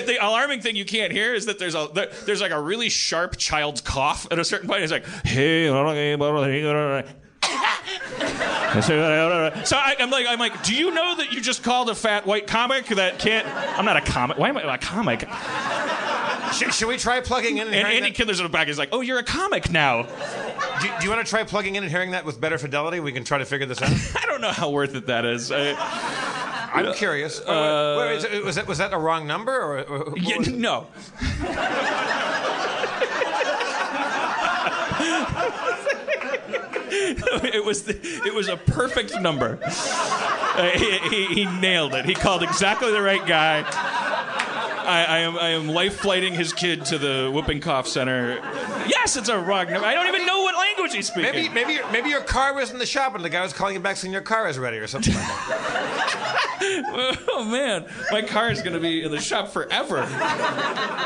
the 0.05 0.17
alarming 0.21 0.61
thing 0.61 0.75
you 0.75 0.85
can't 0.85 1.11
hear 1.11 1.33
is 1.33 1.47
that 1.47 1.57
there's 1.57 1.75
a 1.75 1.89
there, 1.93 2.11
there's 2.25 2.39
like 2.39 2.51
a 2.51 2.61
really 2.61 2.89
sharp 2.89 3.35
child's 3.37 3.81
cough 3.81 4.27
at 4.31 4.37
a 4.37 4.45
certain 4.45 4.69
point. 4.69 4.83
It's 4.83 4.91
like 4.91 5.05
hey. 5.25 5.69
So 9.65 9.75
I, 9.77 9.95
I'm 9.99 10.11
like, 10.11 10.27
I'm 10.27 10.39
like, 10.39 10.63
do 10.63 10.75
you 10.75 10.91
know 10.91 11.15
that 11.15 11.31
you 11.31 11.41
just 11.41 11.63
called 11.63 11.89
a 11.89 11.95
fat 11.95 12.25
white 12.27 12.45
comic 12.45 12.85
that 12.87 13.17
can't? 13.17 13.47
I'm 13.77 13.85
not 13.85 13.97
a 13.97 14.01
comic. 14.01 14.37
Why 14.37 14.49
am 14.49 14.57
I 14.57 14.75
a 14.75 14.77
comic? 14.77 15.27
Should, 16.53 16.73
should 16.73 16.87
we 16.87 16.97
try 16.97 17.19
plugging 17.21 17.57
in 17.57 17.67
and, 17.67 17.75
And 17.75 17.87
Andy 17.87 18.09
that? 18.09 18.15
Kindler's 18.15 18.39
in 18.39 18.43
the 18.43 18.49
back. 18.49 18.67
He's 18.67 18.77
like, 18.77 18.89
oh, 18.91 19.01
you're 19.01 19.19
a 19.19 19.23
comic 19.23 19.71
now. 19.71 20.03
Do, 20.03 20.87
do 20.99 21.05
you 21.05 21.09
want 21.09 21.25
to 21.25 21.29
try 21.29 21.43
plugging 21.43 21.75
in 21.75 21.83
and 21.83 21.91
hearing 21.91 22.11
that 22.11 22.25
with 22.25 22.39
better 22.39 22.57
fidelity? 22.57 22.99
We 22.99 23.11
can 23.11 23.23
try 23.23 23.37
to 23.37 23.45
figure 23.45 23.65
this 23.65 23.81
out. 23.81 23.89
I 24.23 24.25
don't 24.27 24.41
know 24.41 24.51
how 24.51 24.69
worth 24.69 24.95
it 24.95 25.07
that 25.07 25.25
is. 25.25 25.51
I, 25.51 25.73
I'm 26.73 26.93
curious. 26.93 27.39
Uh, 27.39 27.95
wait, 27.97 28.23
wait, 28.23 28.31
wait, 28.31 28.43
was 28.45 28.55
that 28.55 28.67
was 28.67 28.77
that 28.77 28.93
a 28.93 28.97
wrong 28.97 29.25
number 29.25 29.51
or? 29.51 29.83
or 29.83 30.17
Yeah, 30.17 30.37
no. 30.37 30.87
it 36.89 37.63
was 37.65 37.83
the, 37.83 37.99
it 38.25 38.33
was 38.33 38.47
a 38.47 38.57
perfect 38.57 39.19
number. 39.21 39.59
Uh, 39.63 40.69
he, 40.71 40.97
he, 41.09 41.25
he 41.27 41.45
nailed 41.59 41.93
it. 41.93 42.05
He 42.05 42.13
called 42.13 42.43
exactly 42.43 42.91
the 42.91 43.01
right 43.01 43.25
guy. 43.25 43.61
I, 44.87 45.03
I 45.03 45.17
am 45.19 45.37
I 45.37 45.49
am 45.49 45.67
life 45.67 45.97
flighting 45.97 46.33
his 46.33 46.53
kid 46.53 46.85
to 46.85 46.97
the 46.97 47.29
whooping 47.33 47.59
cough 47.59 47.87
center. 47.87 48.35
Yes, 48.87 49.17
it's 49.17 49.27
a 49.29 49.33
number. 49.33 49.51
I 49.51 49.93
don't 49.93 50.07
even 50.07 50.25
know 50.25 50.41
what 50.43 50.55
language 50.55 50.93
he's 50.95 51.07
speaking. 51.07 51.31
Maybe 51.33 51.49
maybe 51.49 51.73
your- 51.73 51.91
maybe 51.91 52.09
your 52.09 52.21
car 52.21 52.53
was 52.53 52.71
in 52.71 52.77
the 52.79 52.85
shop 52.85 53.13
and 53.15 53.23
the 53.23 53.29
guy 53.29 53.41
was 53.43 53.51
calling 53.53 53.73
you 53.75 53.79
back 53.81 53.97
saying 53.97 54.13
your 54.13 54.21
car 54.21 54.47
is 54.47 54.57
ready 54.57 54.77
or 54.77 54.87
something 54.87 55.13
like 55.13 55.23
that. 55.27 56.23
Oh 57.29 57.45
man, 57.45 57.85
my 58.11 58.23
car 58.23 58.49
is 58.49 58.61
going 58.61 58.73
to 58.73 58.79
be 58.79 59.03
in 59.03 59.11
the 59.11 59.19
shop 59.21 59.49
forever. 59.49 60.05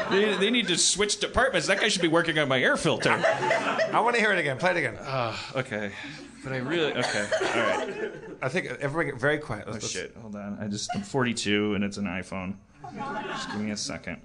They, 0.10 0.36
they 0.38 0.50
need 0.50 0.68
to 0.70 0.78
switch 0.78 1.20
departments. 1.20 1.68
That 1.68 1.80
guy 1.82 1.90
should 1.90 2.02
be 2.02 2.08
working 2.08 2.40
on 2.40 2.48
my 2.48 2.62
air 2.62 2.78
filter. 2.78 3.12
I 3.12 4.00
want 4.00 4.16
to 4.16 4.22
hear 4.22 4.32
it 4.32 4.40
again. 4.40 4.58
Play 4.58 4.72
it 4.72 4.78
again. 4.78 4.98
Ah, 5.02 5.52
okay, 5.58 5.92
but 6.44 6.54
I 6.54 6.58
really 6.58 6.94
okay. 6.94 7.28
All 7.34 7.48
right. 7.48 8.14
I 8.42 8.48
think 8.50 8.68
everybody 8.80 9.12
get 9.12 9.20
very 9.20 9.40
quiet. 9.40 9.66
Oh 9.68 9.72
Let's- 9.72 9.84
let's- 9.84 9.94
shit! 9.94 10.16
Hold 10.22 10.36
on. 10.38 10.58
I 10.62 10.68
just 10.68 10.90
I'm 10.96 11.02
42 11.04 11.76
and 11.76 11.84
it's 11.84 11.98
an 11.98 12.06
iPhone. 12.06 12.56
Just 12.96 13.52
give 13.52 13.62
me 13.62 13.72
a 13.72 13.78
second. 13.78 14.22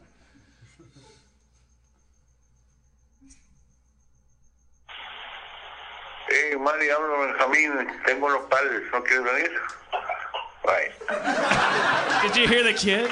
Hey, 6.28 6.54
Mari, 6.56 6.88
hablo 6.88 7.16
Benjamín. 7.18 7.86
Tengo 8.04 8.28
los 8.28 8.46
padres. 8.48 8.82
¿No 8.92 9.02
quieres 9.02 9.24
venir? 9.24 9.50
Right. 10.64 10.92
Did 12.22 12.36
you 12.36 12.48
hear 12.48 12.64
the 12.64 12.72
kid? 12.72 13.10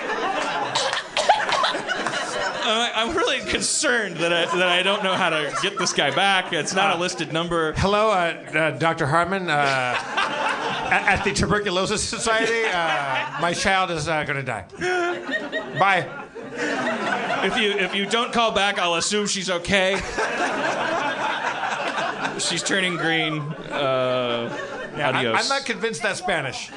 Uh, 2.66 2.90
I'm 2.94 3.14
really 3.14 3.40
concerned 3.40 4.16
that 4.16 4.32
I, 4.32 4.46
that 4.56 4.68
I 4.68 4.82
don't 4.82 5.04
know 5.04 5.14
how 5.14 5.30
to 5.30 5.54
get 5.62 5.78
this 5.78 5.92
guy 5.92 6.10
back. 6.10 6.52
It's 6.52 6.74
not 6.74 6.96
a 6.96 6.98
listed 6.98 7.32
number. 7.32 7.74
Hello, 7.74 8.10
uh, 8.10 8.58
uh, 8.58 8.70
Dr. 8.72 9.06
Hartman. 9.06 9.48
Uh, 9.50 10.43
at, 10.90 11.18
at 11.18 11.24
the 11.24 11.32
Tuberculosis 11.32 12.02
Society, 12.02 12.64
uh, 12.72 13.40
my 13.40 13.52
child 13.52 13.90
is 13.90 14.08
uh, 14.08 14.24
going 14.24 14.36
to 14.36 14.42
die. 14.42 14.66
Bye. 15.78 16.08
If 17.44 17.56
you 17.58 17.72
if 17.72 17.94
you 17.94 18.06
don't 18.06 18.32
call 18.32 18.52
back, 18.52 18.78
I'll 18.78 18.94
assume 18.94 19.26
she's 19.26 19.50
okay. 19.50 20.00
She's 22.38 22.62
turning 22.62 22.96
green. 22.96 23.40
Uh, 23.70 24.56
I, 24.96 25.02
adios. 25.02 25.40
I'm 25.40 25.48
not 25.48 25.66
convinced 25.66 26.02
that's 26.02 26.20
Spanish. 26.20 26.70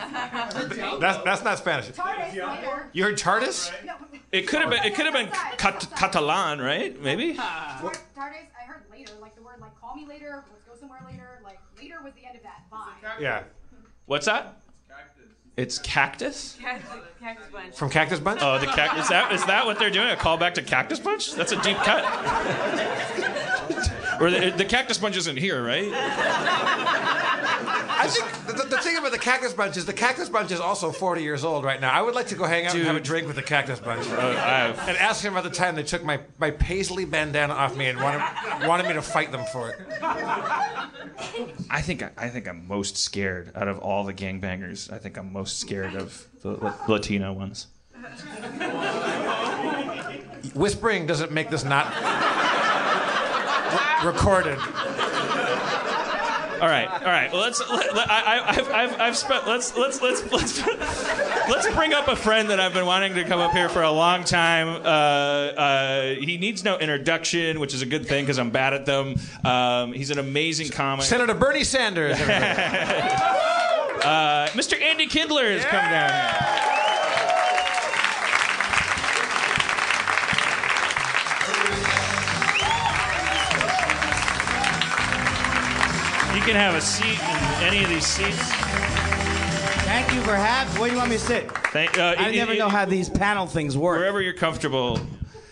That's, 1.00 1.24
that's 1.24 1.44
not 1.44 1.58
Spanish. 1.58 1.92
You 2.94 3.04
heard 3.04 3.18
TARDIS? 3.18 3.72
It 4.32 4.48
could 4.48 4.62
have 4.62 4.70
been. 4.70 4.84
It 4.84 4.96
could 4.96 5.06
have 5.06 5.14
been 5.14 5.30
cat- 5.58 5.88
Catalan, 5.96 6.60
right? 6.60 7.00
Maybe. 7.02 7.36
TARDIS, 7.36 8.48
I 8.60 8.66
heard 8.66 8.84
later, 8.92 9.14
like 9.22 9.36
the 9.36 9.42
word 9.44 9.60
like 9.62 9.80
call 9.80 9.96
me 9.96 10.06
later, 10.08 10.44
let's 10.52 10.64
go 10.66 10.76
somewhere 10.80 11.02
later. 11.10 11.40
Like 11.44 11.60
later 11.80 12.00
was 12.04 12.14
the 12.14 12.26
end 12.26 12.38
of 12.38 12.44
that. 12.44 12.70
Bye. 12.72 12.94
Yeah. 13.20 13.44
What's 14.08 14.26
that? 14.26 14.58
Cactus. 14.88 15.26
It's 15.58 15.78
cactus. 15.80 16.58
Cactus 16.62 17.48
bunch. 17.52 17.76
From 17.76 17.90
Cactus 17.90 18.20
Bunch? 18.22 18.40
Oh, 18.42 18.58
the 18.58 18.68
cactus. 18.68 19.04
Is 19.04 19.10
that 19.10 19.32
is 19.34 19.46
that 19.46 19.66
what 19.66 19.78
they're 19.80 19.90
doing? 19.90 20.10
A 20.10 20.16
callback 20.16 20.54
to 20.54 20.62
Cactus 20.62 21.00
Bunch? 21.00 21.34
That's 21.34 21.52
a 21.52 21.62
deep 21.62 21.78
cut. 21.78 22.04
Or 24.20 24.32
the, 24.32 24.54
the 24.56 24.66
cactus 24.66 24.98
bunch 24.98 25.18
isn't 25.18 25.38
here, 25.38 25.64
right? 25.64 25.90
I 28.00 28.08
think 28.10 28.26
the, 28.58 28.64
the 28.64 28.78
thing 28.78 28.96
about 28.98 29.12
the 29.12 29.18
Cactus 29.18 29.54
Bunch 29.54 29.76
is 29.76 29.86
the 29.86 29.94
Cactus 29.94 30.30
Bunch 30.30 30.52
is 30.52 30.60
also 30.60 30.92
40 30.92 31.24
years 31.24 31.44
old 31.44 31.64
right 31.66 31.82
now. 31.82 31.92
I 31.92 32.02
would 32.02 32.14
like 32.16 32.28
to 32.28 32.36
go 32.36 32.46
hang 32.46 32.66
out 32.68 32.76
and 32.76 32.84
have 32.86 32.96
a 32.96 33.00
drink 33.02 33.26
with 33.28 33.36
the 33.36 33.42
Cactus 33.42 33.80
Bunch 33.80 34.08
uh, 34.10 34.16
I- 34.16 34.68
and 34.88 34.98
ask 34.98 35.24
them 35.24 35.34
about 35.34 35.44
the 35.44 35.50
time 35.50 35.76
they 35.76 35.84
took 35.84 36.04
my, 36.04 36.20
my 36.38 36.52
paisley 36.52 37.06
bandana 37.06 37.54
off 37.54 37.76
me 37.76 37.88
and 37.88 38.00
wanted, 38.00 38.22
wanted 38.68 38.88
me 38.88 38.94
to 38.94 39.02
fight 39.02 39.32
them 39.32 39.44
for 39.52 39.72
it. 39.72 39.80
I 41.70 41.82
think 41.82 42.04
I, 42.04 42.12
I 42.18 42.30
think 42.30 42.48
I'm 42.48 42.68
most 42.68 42.98
scared 42.98 43.52
out 43.56 43.68
of 43.68 43.80
all 43.80 44.04
the 44.04 44.14
gangbangers. 44.14 44.92
I 44.94 45.00
think 45.00 45.18
I'm 45.18 45.34
most 45.34 45.60
scared 45.60 45.96
of 45.96 46.26
the 46.44 46.52
La- 46.52 46.76
Latino 46.88 47.34
ones. 47.34 47.68
Whispering 50.54 51.08
doesn't 51.08 51.32
make 51.32 51.50
this 51.50 51.64
not 51.66 51.92
re- 53.72 54.12
recorded. 54.12 54.58
All 56.60 56.68
right, 56.68 56.90
all 56.90 57.06
right. 57.06 57.32
Well, 57.32 57.42
let's. 57.42 57.60
Let, 57.70 57.94
let- 57.96 58.10
I, 58.10 58.20
I, 58.40 58.50
I've, 58.50 58.72
I've, 58.72 59.00
I've 59.00 59.18
spent. 59.18 59.46
Let's, 59.46 59.78
let's, 59.78 60.02
let's, 60.02 60.32
let's, 60.32 60.66
let's 61.48 61.76
bring 61.76 61.94
up 61.94 62.08
a 62.08 62.16
friend 62.16 62.50
that 62.50 62.60
I've 62.60 62.74
been 62.74 62.88
wanting 62.88 63.14
to 63.14 63.24
come 63.26 63.40
up 63.40 63.52
here 63.52 63.70
for 63.70 63.84
a 63.84 63.92
long 63.92 64.24
time. 64.24 64.68
Uh, 64.70 64.88
uh, 64.88 66.16
he 66.16 66.38
needs 66.40 66.64
no 66.64 66.80
introduction, 66.80 67.60
which 67.60 67.76
is 67.76 67.84
a 67.84 67.86
good 67.86 68.08
thing 68.08 68.24
because 68.26 68.40
I'm 68.40 68.50
bad 68.50 68.74
at 68.74 68.88
them. 68.88 69.18
Um, 69.46 69.94
he's 69.94 70.10
an 70.10 70.18
amazing 70.18 70.70
comic. 70.70 71.06
Senator 71.06 71.36
Bernie 71.36 71.64
Sanders. 71.64 72.18
Uh, 73.98 74.48
Mr. 74.50 74.80
Andy 74.82 75.08
Kindler 75.08 75.52
has 75.52 75.66
come 75.66 75.84
down 75.84 76.10
here. 76.10 76.77
Can 86.48 86.56
have 86.56 86.76
a 86.76 86.82
seat 86.82 87.20
in 87.20 87.64
any 87.68 87.84
of 87.84 87.90
these 87.90 88.06
seats. 88.06 88.38
Thank 89.84 90.14
you 90.14 90.22
for 90.22 90.34
having. 90.36 90.80
Where 90.80 90.88
do 90.90 90.94
you 90.96 91.00
want 91.00 91.10
me 91.12 91.18
to 91.18 91.22
sit? 91.22 91.52
Thank, 91.74 91.98
uh, 91.98 92.16
I 92.18 92.30
it- 92.30 92.36
never 92.38 92.54
it- 92.54 92.60
know 92.60 92.70
how 92.70 92.86
these 92.86 93.10
panel 93.10 93.48
things 93.48 93.78
work. 93.78 93.98
wherever 94.00 94.22
you're 94.22 94.32
comfortable. 94.34 94.98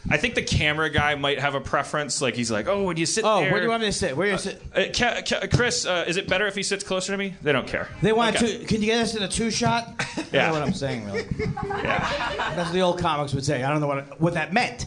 I 0.10 0.16
think 0.18 0.36
the 0.36 0.42
camera 0.44 0.90
guy 0.90 1.16
might 1.16 1.40
have 1.40 1.54
a 1.56 1.60
preference. 1.60 2.22
Like 2.22 2.36
he's 2.36 2.50
like, 2.50 2.68
oh, 2.70 2.84
would 2.84 2.98
you 2.98 3.06
sit 3.08 3.26
Oh, 3.26 3.42
there? 3.42 3.52
where 3.52 3.60
do 3.60 3.66
you 3.66 3.70
want 3.72 3.82
me 3.82 3.88
to 3.88 3.92
sit? 3.92 4.16
Where 4.16 4.28
do 4.28 4.32
you 4.34 4.38
sit? 4.38 4.62
Uh, 4.74 4.84
Ca- 4.96 5.22
Ca- 5.28 5.48
Chris, 5.52 5.86
uh, 5.86 6.06
is 6.08 6.16
it 6.16 6.28
better 6.30 6.46
if 6.48 6.56
he 6.56 6.64
sits 6.64 6.84
closer 6.84 7.12
to 7.12 7.18
me? 7.18 7.34
They 7.42 7.52
don't 7.52 7.68
care. 7.68 7.90
They 8.02 8.14
want 8.14 8.36
Okay. 8.38 8.60
to. 8.60 8.66
Can 8.66 8.82
you 8.82 8.86
get 8.88 9.02
us 9.02 9.16
in 9.16 9.24
a 9.24 9.28
two 9.28 9.52
shot? 9.52 9.90
Yeah. 10.32 10.44
I 10.50 10.52
don't 10.52 10.54
know 10.56 10.60
what 10.60 10.68
I'm 10.70 10.74
saying, 10.74 11.06
really. 11.06 11.26
Yeah. 11.84 12.54
That's 12.56 12.68
what 12.70 12.74
the 12.74 12.82
old 12.82 13.00
comics 13.00 13.34
would 13.34 13.44
say. 13.46 13.64
I 13.64 13.70
don't 13.70 13.82
know 13.82 13.88
what 13.88 14.20
what 14.22 14.34
that 14.36 14.54
meant. 14.54 14.86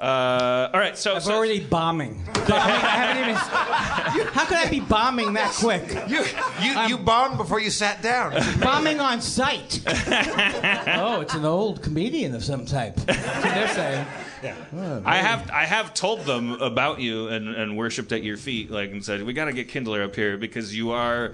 Uh, 0.00 0.70
all 0.72 0.78
right. 0.78 0.96
So, 0.96 1.16
I'm 1.16 1.20
so 1.20 1.34
already 1.34 1.60
bombing. 1.60 2.22
I, 2.34 2.38
mean, 2.38 2.52
I 2.52 2.88
haven't 2.96 3.22
even. 3.24 4.32
How 4.32 4.44
could 4.44 4.56
I 4.56 4.70
be 4.70 4.80
bombing 4.80 5.32
that 5.32 5.52
quick? 5.52 5.88
You, 6.08 6.24
you, 6.62 6.80
you 6.88 6.98
bombed 6.98 7.36
before 7.36 7.60
you 7.60 7.70
sat 7.70 8.00
down. 8.00 8.32
Bombing 8.60 9.00
on 9.00 9.20
sight. 9.20 9.82
oh, 9.86 11.20
it's 11.20 11.34
an 11.34 11.44
old 11.44 11.82
comedian 11.82 12.34
of 12.34 12.44
some 12.44 12.64
type. 12.64 12.96
They're 12.96 13.68
saying. 13.68 14.06
"Yeah, 14.42 15.00
I 15.04 15.16
have 15.16 15.50
I 15.50 15.64
have 15.64 15.94
told 15.94 16.20
them 16.20 16.52
about 16.62 17.00
you 17.00 17.28
and, 17.28 17.48
and 17.48 17.76
worshipped 17.76 18.12
at 18.12 18.22
your 18.22 18.36
feet, 18.36 18.70
like 18.70 18.92
and 18.92 19.04
said 19.04 19.24
we 19.24 19.32
got 19.32 19.46
to 19.46 19.52
get 19.52 19.68
Kindler 19.68 20.02
up 20.04 20.14
here 20.14 20.36
because 20.36 20.74
you 20.74 20.92
are. 20.92 21.32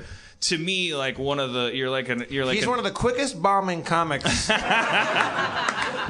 To 0.49 0.59
me, 0.59 0.95
like 0.95 1.19
one 1.19 1.41
of 1.41 1.53
the, 1.55 1.71
you're 1.75 1.89
like 1.89 2.09
an, 2.11 2.27
you're 2.29 2.45
like 2.45 2.55
He's 2.57 2.65
an- 2.65 2.71
one 2.71 2.79
of 2.79 2.85
the 2.85 2.91
quickest 2.91 3.41
bombing 3.41 3.83
comics. 3.83 4.51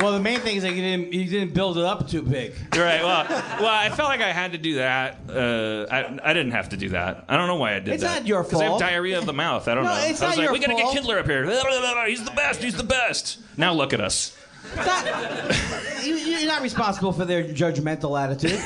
Well, 0.01 0.13
the 0.13 0.19
main 0.21 0.41
thing 0.41 0.57
is 0.57 0.65
that 0.65 0.75
you 0.75 0.83
didn't 0.83 1.13
you 1.13 1.25
didn't 1.25 1.55
build 1.55 1.79
it 1.79 1.85
up 1.85 2.09
too 2.09 2.21
big. 2.23 2.53
Right. 2.77 3.01
Well, 3.03 3.25
well, 3.61 3.69
I 3.69 3.91
felt 3.91 4.09
like 4.09 4.21
I 4.21 4.33
had 4.33 4.51
to 4.51 4.59
do 4.59 4.75
that. 4.75 5.21
Uh, 5.31 5.87
I, 5.89 6.31
I 6.31 6.35
didn't 6.35 6.51
have 6.51 6.71
to 6.71 6.77
do 6.77 6.89
that. 6.89 7.25
I 7.29 7.37
don't 7.37 7.47
know 7.47 7.55
why 7.55 7.77
I 7.77 7.79
did 7.79 7.95
It's 7.95 8.03
that. 8.03 8.21
not 8.23 8.27
your 8.27 8.43
'Cause 8.43 8.55
I 8.61 8.65
have 8.65 8.71
fault. 8.71 8.81
diarrhea 8.81 9.19
of 9.19 9.25
the 9.27 9.33
mouth. 9.33 9.69
I 9.69 9.75
don't 9.77 9.85
No, 9.85 9.91
know. 9.95 9.97
it's 10.05 10.21
I 10.21 10.27
was 10.31 10.37
not 10.37 10.39
like, 10.39 10.45
your 10.47 10.53
we 10.53 10.59
gotta 10.59 10.75
get. 10.75 10.93
Kindler 10.93 11.21
up 11.21 11.27
here. 11.27 11.45
He's 12.09 12.25
the 12.25 12.33
best. 12.33 12.61
He's 12.61 12.77
the 12.77 12.83
best. 12.83 13.39
Now 13.57 13.73
look 13.73 13.93
at 13.93 14.01
us. 14.01 14.34
That- 14.77 16.01
you, 16.05 16.15
you're 16.17 16.47
not 16.47 16.63
responsible 16.63 17.13
for 17.13 17.25
their 17.25 17.45
judgmental 17.45 18.21
attitude. 18.21 18.61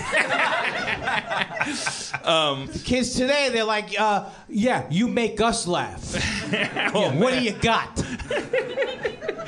Um, 2.25 2.67
the 2.73 2.79
kids 2.79 3.15
today, 3.15 3.51
they're 3.53 3.65
like, 3.65 3.99
uh, 3.99 4.27
"Yeah, 4.49 4.87
you 4.91 5.09
make 5.09 5.41
us 5.41 5.67
laugh. 5.67 6.15
Yeah, 6.53 7.13
what 7.15 7.35
do 7.35 7.43
you 7.43 7.53
got?" 7.53 7.91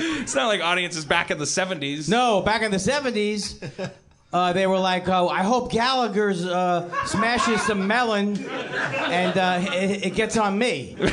It's 0.03 0.35
not 0.35 0.47
like 0.49 0.61
audiences 0.61 1.05
back 1.05 1.31
in 1.31 1.39
the 1.39 1.45
'70s. 1.45 2.09
No, 2.09 2.41
back 2.43 2.63
in 2.63 2.71
the 2.71 2.77
'70s, 2.79 3.91
uh, 4.33 4.53
they 4.53 4.67
were 4.67 4.79
like, 4.79 5.09
oh, 5.09 5.29
"I 5.29 5.43
hope 5.43 5.73
Gallagher's 5.73 6.45
uh, 6.45 6.91
smashes 7.07 7.63
some 7.63 7.87
melon, 7.87 8.37
and 8.47 9.37
uh, 9.39 9.61
it, 9.73 10.07
it 10.07 10.15
gets 10.15 10.37
on 10.37 10.59
me." 10.59 10.97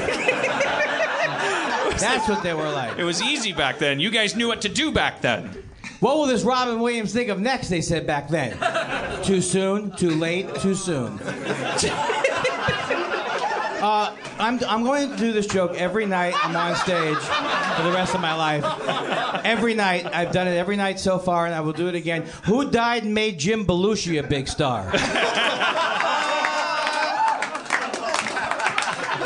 That's 2.01 2.27
what 2.27 2.43
they 2.43 2.53
were 2.53 2.69
like. 2.69 2.97
It 2.97 3.03
was 3.03 3.21
easy 3.21 3.53
back 3.53 3.77
then. 3.79 3.99
You 3.99 4.09
guys 4.09 4.35
knew 4.35 4.47
what 4.47 4.61
to 4.61 4.69
do 4.69 4.91
back 4.91 5.21
then. 5.21 5.63
What 5.99 6.17
will 6.17 6.25
this 6.25 6.43
Robin 6.43 6.79
Williams 6.79 7.13
think 7.13 7.29
of 7.29 7.39
next? 7.39 7.69
They 7.69 7.81
said 7.81 8.05
back 8.05 8.27
then. 8.29 8.57
Too 9.23 9.41
soon, 9.41 9.91
too 9.95 10.11
late, 10.11 10.53
too 10.55 10.75
soon. 10.75 11.19
Uh, 13.79 14.15
I'm, 14.39 14.59
I'm 14.67 14.83
going 14.83 15.11
to 15.11 15.17
do 15.17 15.31
this 15.31 15.45
joke 15.45 15.75
every 15.75 16.07
night 16.07 16.33
I'm 16.43 16.55
on 16.55 16.75
stage 16.75 17.17
for 17.17 17.83
the 17.83 17.91
rest 17.91 18.15
of 18.15 18.21
my 18.21 18.33
life. 18.33 18.65
Every 19.45 19.75
night. 19.75 20.07
I've 20.13 20.31
done 20.31 20.47
it 20.47 20.57
every 20.57 20.75
night 20.75 20.99
so 20.99 21.19
far, 21.19 21.45
and 21.45 21.53
I 21.53 21.61
will 21.61 21.73
do 21.73 21.87
it 21.87 21.93
again. 21.93 22.25
Who 22.45 22.71
died 22.71 23.03
and 23.03 23.13
made 23.13 23.37
Jim 23.37 23.65
Belushi 23.65 24.19
a 24.19 24.27
big 24.27 24.47
star? 24.47 24.81
and 24.87 24.95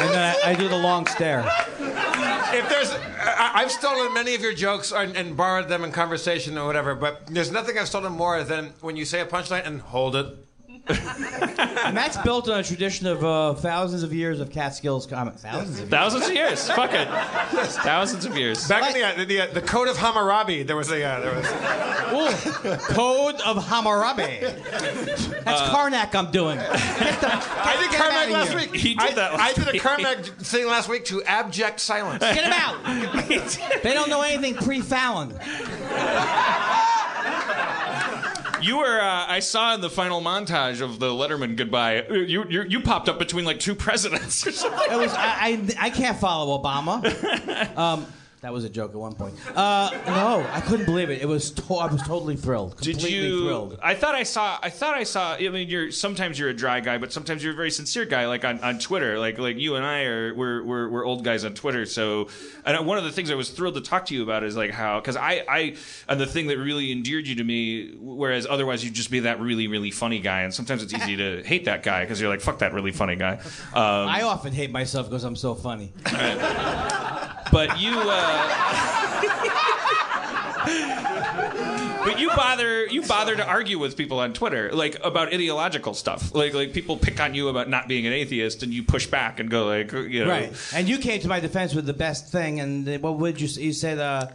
then 0.09 0.35
I, 0.35 0.51
I 0.51 0.53
do 0.53 0.67
the 0.67 0.77
long 0.77 1.07
stare. 1.07 1.49
If 2.53 2.69
there's, 2.69 2.91
I, 2.91 3.51
I've 3.55 3.71
stolen 3.71 4.13
many 4.13 4.35
of 4.35 4.41
your 4.41 4.53
jokes 4.53 4.91
and, 4.91 5.15
and 5.15 5.35
borrowed 5.35 5.69
them 5.69 5.83
in 5.83 5.91
conversation 5.91 6.57
or 6.57 6.65
whatever, 6.65 6.95
but 6.95 7.27
there's 7.27 7.51
nothing 7.51 7.77
I've 7.77 7.87
stolen 7.87 8.13
more 8.13 8.43
than 8.43 8.73
when 8.81 8.95
you 8.95 9.05
say 9.05 9.21
a 9.21 9.25
punchline 9.25 9.65
and 9.65 9.81
hold 9.81 10.15
it. 10.15 10.25
And 11.83 11.97
that's 11.97 12.17
built 12.17 12.47
on 12.47 12.59
a 12.59 12.63
tradition 12.63 13.07
of 13.07 13.23
uh, 13.23 13.53
thousands 13.55 14.03
of 14.03 14.13
years 14.13 14.39
of 14.39 14.49
Catskills 14.49 15.05
comic. 15.07 15.33
Thousands 15.35 15.79
of 15.79 15.79
years. 15.79 15.89
Thousands 15.89 16.27
of 16.27 16.33
years. 16.33 16.69
Fuck 16.69 16.93
it. 16.93 17.07
Thousands 17.83 18.25
of 18.25 18.37
years. 18.37 18.67
Back 18.67 18.95
in 18.95 19.01
the, 19.01 19.03
uh, 19.03 19.25
the, 19.25 19.41
uh, 19.41 19.53
the 19.53 19.61
Code 19.61 19.87
of 19.87 19.97
Hammurabi, 19.97 20.63
there 20.63 20.75
was 20.75 20.91
a, 20.91 21.03
uh, 21.03 21.19
there 21.19 21.35
was. 21.35 21.45
Ooh, 22.13 22.77
Code 22.93 23.41
of 23.41 23.67
Hammurabi. 23.67 24.39
That's 24.41 25.61
Karnak 25.69 26.13
I'm 26.15 26.31
doing. 26.31 26.57
The, 26.57 26.69
I 26.71 27.77
did 27.79 27.91
get 27.91 27.99
him 27.99 28.11
Karnak 28.11 28.23
outta 28.23 28.33
last 28.33 28.49
here. 28.49 28.59
week. 28.59 28.75
He 28.75 28.93
did 28.93 28.99
I, 28.99 29.13
that 29.13 29.39
I 29.39 29.53
did 29.53 29.67
a 29.67 29.79
Karnak 29.79 30.25
thing 30.41 30.67
last 30.67 30.87
week 30.87 31.05
to 31.05 31.23
abject 31.23 31.79
silence. 31.79 32.21
Get 32.21 32.43
him 32.43 32.53
out. 32.53 32.83
they 33.83 33.93
don't 33.93 34.09
know 34.09 34.21
anything 34.21 34.55
pre-Fallon. 34.55 35.33
You 38.67 38.77
were. 38.77 39.01
Uh, 39.01 39.25
I 39.27 39.39
saw 39.39 39.73
in 39.73 39.81
the 39.81 39.89
final 39.89 40.21
montage 40.21 40.81
of 40.81 40.99
the 40.99 41.07
Letterman 41.07 41.55
goodbye. 41.55 42.05
You 42.09 42.45
you, 42.47 42.63
you 42.63 42.79
popped 42.81 43.09
up 43.09 43.17
between 43.19 43.43
like 43.45 43.59
two 43.59 43.75
presidents 43.75 44.45
or 44.45 44.51
something. 44.61 44.91
It 44.91 44.97
was 44.97 45.13
I, 45.13 45.67
I, 45.79 45.87
I 45.87 45.89
can't 45.89 46.17
follow 46.17 46.61
Obama. 46.61 47.01
Um, 47.77 48.05
that 48.41 48.51
was 48.51 48.63
a 48.63 48.69
joke 48.69 48.89
at 48.91 48.97
one 48.97 49.13
point. 49.13 49.35
Uh, 49.55 49.91
no, 50.07 50.43
I 50.51 50.61
couldn't 50.61 50.85
believe 50.85 51.11
it. 51.11 51.21
It 51.21 51.27
was 51.27 51.51
to- 51.51 51.75
I 51.75 51.85
was 51.85 52.01
totally 52.01 52.35
thrilled. 52.35 52.75
Did 52.81 52.93
Completely 52.95 53.19
you? 53.27 53.45
thrilled. 53.45 53.79
I 53.83 53.93
thought 53.93 54.15
I 54.15 54.23
saw. 54.23 54.57
I 54.63 54.69
thought 54.71 54.95
I 54.95 55.03
saw. 55.03 55.33
I 55.35 55.49
mean, 55.49 55.69
you're 55.69 55.91
sometimes 55.91 56.39
you're 56.39 56.49
a 56.49 56.53
dry 56.53 56.79
guy, 56.79 56.97
but 56.97 57.13
sometimes 57.13 57.43
you're 57.43 57.53
a 57.53 57.55
very 57.55 57.69
sincere 57.69 58.05
guy. 58.05 58.25
Like 58.25 58.43
on, 58.43 58.59
on 58.61 58.79
Twitter, 58.79 59.19
like 59.19 59.37
like 59.37 59.57
you 59.57 59.75
and 59.75 59.85
I 59.85 60.03
are 60.05 60.33
we're, 60.33 60.63
we're 60.63 60.89
we're 60.89 61.05
old 61.05 61.23
guys 61.23 61.45
on 61.45 61.53
Twitter. 61.53 61.85
So, 61.85 62.29
and 62.65 62.85
one 62.87 62.97
of 62.97 63.03
the 63.03 63.11
things 63.11 63.29
I 63.29 63.35
was 63.35 63.49
thrilled 63.51 63.75
to 63.75 63.81
talk 63.81 64.07
to 64.07 64.15
you 64.15 64.23
about 64.23 64.43
is 64.43 64.55
like 64.57 64.71
how 64.71 64.99
because 64.99 65.17
I 65.17 65.43
I 65.47 65.75
and 66.09 66.19
the 66.19 66.25
thing 66.25 66.47
that 66.47 66.57
really 66.57 66.91
endeared 66.91 67.27
you 67.27 67.35
to 67.35 67.43
me, 67.43 67.93
whereas 67.99 68.47
otherwise 68.49 68.83
you'd 68.83 68.95
just 68.95 69.11
be 69.11 69.19
that 69.21 69.39
really 69.39 69.67
really 69.67 69.91
funny 69.91 70.19
guy, 70.19 70.41
and 70.41 70.51
sometimes 70.51 70.81
it's 70.81 70.93
easy 70.95 71.15
to 71.17 71.43
hate 71.45 71.65
that 71.65 71.83
guy 71.83 72.03
because 72.03 72.19
you're 72.19 72.29
like 72.29 72.41
fuck 72.41 72.57
that 72.59 72.73
really 72.73 72.91
funny 72.91 73.15
guy. 73.15 73.33
Um, 73.73 74.09
I 74.09 74.23
often 74.23 74.51
hate 74.51 74.71
myself 74.71 75.07
because 75.09 75.23
I'm 75.23 75.35
so 75.35 75.53
funny. 75.53 75.93
But 77.51 77.79
you 77.79 77.91
uh 77.95 79.61
but 82.05 82.19
you 82.19 82.29
bother 82.29 82.85
you 82.87 83.01
bother 83.03 83.35
to 83.35 83.45
argue 83.45 83.77
with 83.79 83.95
people 83.97 84.19
on 84.19 84.33
Twitter 84.33 84.71
like 84.73 84.97
about 85.03 85.33
ideological 85.33 85.93
stuff 85.93 86.33
like 86.33 86.53
like 86.53 86.73
people 86.73 86.97
pick 86.97 87.19
on 87.19 87.33
you 87.33 87.47
about 87.49 87.69
not 87.69 87.87
being 87.87 88.05
an 88.07 88.13
atheist 88.13 88.63
and 88.63 88.73
you 88.73 88.83
push 88.83 89.05
back 89.07 89.39
and 89.39 89.49
go 89.49 89.65
like 89.65 89.91
you 89.91 90.23
know 90.25 90.29
Right. 90.29 90.53
And 90.73 90.87
you 90.87 90.97
came 90.97 91.19
to 91.21 91.27
my 91.27 91.39
defense 91.39 91.73
with 91.75 91.85
the 91.85 91.93
best 91.93 92.31
thing. 92.31 92.59
And 92.59 93.01
what 93.01 93.17
would 93.19 93.39
you? 93.41 93.47
You 93.47 93.73
said, 93.73 93.99
uh, 93.99 94.27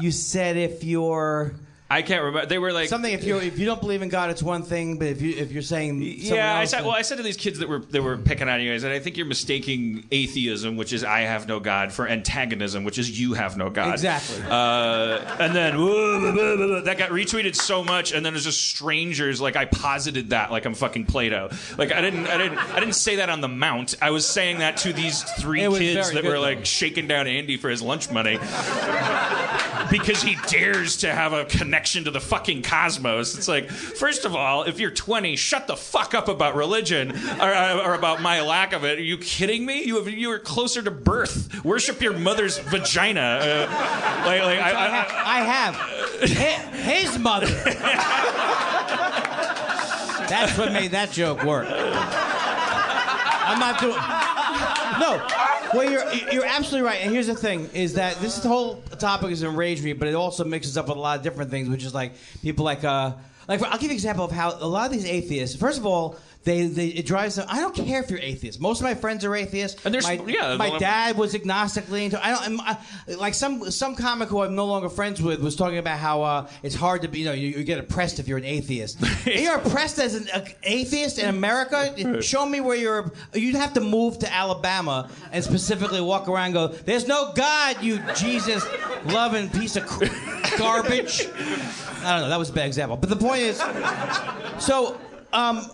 you 0.00 0.10
said 0.10 0.56
if 0.56 0.82
you're 0.82 1.54
I 1.88 2.02
can't 2.02 2.24
remember. 2.24 2.46
They 2.46 2.58
were 2.58 2.72
like 2.72 2.88
something. 2.88 3.12
If 3.12 3.22
you 3.22 3.36
if 3.38 3.60
you 3.60 3.64
don't 3.66 3.80
believe 3.80 4.02
in 4.02 4.08
God, 4.08 4.30
it's 4.30 4.42
one 4.42 4.64
thing. 4.64 4.98
But 4.98 5.06
if 5.06 5.22
you 5.22 5.36
if 5.36 5.52
you're 5.52 5.62
saying 5.62 6.02
Yeah, 6.02 6.56
I 6.56 6.64
said. 6.64 6.82
Well, 6.82 6.94
I 6.94 7.02
said 7.02 7.18
to 7.18 7.22
these 7.22 7.36
kids 7.36 7.60
that 7.60 7.68
were 7.68 7.78
that 7.78 8.02
were 8.02 8.16
picking 8.16 8.48
on 8.48 8.60
you 8.60 8.72
guys, 8.72 8.82
that 8.82 8.90
I 8.90 8.98
think 8.98 9.16
you're 9.16 9.26
mistaking 9.26 10.04
atheism, 10.10 10.76
which 10.76 10.92
is 10.92 11.04
I 11.04 11.20
have 11.20 11.46
no 11.46 11.60
God, 11.60 11.92
for 11.92 12.08
antagonism, 12.08 12.82
which 12.82 12.98
is 12.98 13.20
you 13.20 13.34
have 13.34 13.56
no 13.56 13.70
God. 13.70 13.92
Exactly. 13.92 14.42
Uh, 14.48 15.36
and 15.38 15.54
then 15.54 15.76
blah, 15.76 16.32
blah, 16.32 16.56
blah, 16.56 16.80
that 16.80 16.98
got 16.98 17.10
retweeted 17.10 17.54
so 17.54 17.84
much, 17.84 18.12
and 18.12 18.26
then 18.26 18.32
there's 18.32 18.44
just 18.44 18.68
strangers 18.68 19.40
like 19.40 19.54
I 19.54 19.66
posited 19.66 20.30
that 20.30 20.50
like 20.50 20.64
I'm 20.64 20.74
fucking 20.74 21.06
Plato. 21.06 21.50
Like 21.78 21.92
I 21.92 22.00
didn't, 22.00 22.26
I 22.26 22.36
didn't, 22.36 22.58
I 22.58 22.80
didn't 22.80 22.96
say 22.96 23.16
that 23.16 23.30
on 23.30 23.40
the 23.40 23.48
mount. 23.48 23.94
I 24.02 24.10
was 24.10 24.28
saying 24.28 24.58
that 24.58 24.78
to 24.78 24.92
these 24.92 25.22
three 25.22 25.60
kids 25.60 26.10
that 26.10 26.24
were 26.24 26.32
though. 26.32 26.40
like 26.40 26.66
shaking 26.66 27.06
down 27.06 27.28
Andy 27.28 27.56
for 27.56 27.68
his 27.68 27.80
lunch 27.80 28.10
money. 28.10 28.38
because 29.88 30.20
he 30.20 30.36
dares 30.48 30.96
to 30.96 31.14
have 31.14 31.32
a 31.32 31.44
connection 31.44 31.75
to 31.84 32.10
the 32.10 32.20
fucking 32.20 32.62
cosmos. 32.62 33.36
It's 33.36 33.48
like, 33.48 33.68
first 33.70 34.24
of 34.24 34.34
all, 34.34 34.62
if 34.64 34.80
you're 34.80 34.90
20, 34.90 35.36
shut 35.36 35.66
the 35.66 35.76
fuck 35.76 36.14
up 36.14 36.28
about 36.28 36.54
religion 36.56 37.12
or, 37.40 37.52
or 37.82 37.94
about 37.94 38.22
my 38.22 38.40
lack 38.40 38.72
of 38.72 38.84
it. 38.84 38.98
Are 38.98 39.02
you 39.02 39.18
kidding 39.18 39.66
me? 39.66 39.84
You 39.84 39.96
have, 39.96 40.08
you 40.08 40.28
were 40.28 40.38
closer 40.38 40.82
to 40.82 40.90
birth. 40.90 41.64
Worship 41.64 42.00
your 42.00 42.14
mother's 42.14 42.58
vagina. 42.58 43.20
Uh, 43.20 43.66
like, 44.26 44.42
like 44.42 44.58
I, 44.58 44.70
I, 44.70 44.84
I, 44.84 44.88
have, 44.88 45.10
I 45.12 45.38
have 45.40 45.74
Hi- 46.32 46.76
his 46.76 47.18
mother. 47.18 47.46
That's 50.28 50.58
what 50.58 50.72
made 50.72 50.90
that 50.92 51.12
joke 51.12 51.44
work. 51.44 51.68
I'm 51.70 53.60
not 53.60 53.80
doing. 53.80 53.94
No. 54.98 55.26
Well, 55.74 55.90
you're 55.90 56.12
you're 56.32 56.44
absolutely 56.44 56.86
right. 56.86 57.00
And 57.00 57.12
here's 57.12 57.26
the 57.26 57.34
thing: 57.34 57.68
is 57.74 57.94
that 57.94 58.16
this 58.20 58.42
whole 58.42 58.76
topic 58.98 59.30
is 59.30 59.42
enraged 59.42 59.84
me, 59.84 59.92
but 59.92 60.08
it 60.08 60.14
also 60.14 60.44
mixes 60.44 60.76
up 60.76 60.88
with 60.88 60.96
a 60.96 61.00
lot 61.00 61.18
of 61.18 61.24
different 61.24 61.50
things, 61.50 61.68
which 61.68 61.84
is 61.84 61.94
like 61.94 62.12
people 62.42 62.64
like 62.64 62.84
uh 62.84 63.12
like 63.48 63.62
I'll 63.62 63.72
give 63.72 63.82
you 63.82 63.88
an 63.90 63.94
example 63.94 64.24
of 64.24 64.32
how 64.32 64.56
a 64.60 64.66
lot 64.66 64.86
of 64.86 64.92
these 64.92 65.06
atheists. 65.06 65.56
First 65.56 65.78
of 65.78 65.86
all. 65.86 66.16
They, 66.46 66.68
they, 66.68 66.86
it 66.86 67.06
drives 67.06 67.34
them. 67.34 67.46
I 67.50 67.58
don't 67.60 67.74
care 67.74 68.00
if 68.00 68.08
you're 68.08 68.20
atheist. 68.20 68.60
Most 68.60 68.78
of 68.80 68.84
my 68.84 68.94
friends 68.94 69.24
are 69.24 69.34
atheists. 69.34 69.84
And 69.84 69.92
there's- 69.92 70.06
my, 70.06 70.24
yeah, 70.26 70.56
my 70.56 70.78
dad 70.78 71.18
was 71.18 71.34
agnostic 71.34 71.90
leaning 71.90 72.10
to. 72.10 72.24
I 72.24 72.30
don't. 72.30 72.60
I'm, 72.60 73.18
like 73.18 73.34
some 73.34 73.68
some 73.72 73.96
comic 73.96 74.28
who 74.28 74.42
I'm 74.42 74.54
no 74.54 74.64
longer 74.66 74.88
friends 74.88 75.20
with 75.20 75.40
was 75.42 75.56
talking 75.56 75.78
about 75.78 75.98
how 75.98 76.22
uh, 76.22 76.48
it's 76.62 76.76
hard 76.76 77.02
to 77.02 77.08
be. 77.08 77.18
You 77.18 77.24
know, 77.24 77.32
you, 77.32 77.48
you 77.48 77.64
get 77.64 77.80
oppressed 77.80 78.20
if 78.20 78.28
you're 78.28 78.38
an 78.38 78.44
atheist. 78.44 78.98
You're 79.26 79.56
oppressed 79.56 79.98
as 79.98 80.14
an 80.14 80.28
atheist 80.62 81.18
in 81.18 81.28
America. 81.28 82.22
Show 82.22 82.46
me 82.46 82.60
where 82.60 82.76
you're. 82.76 83.10
You'd 83.34 83.56
have 83.56 83.72
to 83.74 83.80
move 83.80 84.20
to 84.20 84.32
Alabama 84.32 85.10
and 85.32 85.42
specifically 85.42 86.00
walk 86.00 86.28
around. 86.28 86.44
and 86.46 86.54
Go. 86.54 86.68
There's 86.68 87.08
no 87.08 87.32
God, 87.34 87.82
you 87.82 88.00
Jesus 88.14 88.64
loving 89.06 89.50
piece 89.50 89.74
of 89.74 89.84
cr- 89.84 90.04
garbage. 90.58 91.26
I 91.26 92.12
don't 92.12 92.20
know. 92.20 92.28
That 92.28 92.38
was 92.38 92.50
a 92.50 92.52
bad 92.52 92.66
example. 92.68 92.96
But 92.96 93.08
the 93.08 93.16
point 93.16 93.40
is, 93.42 93.58
so. 94.64 94.96
Um, 95.32 95.68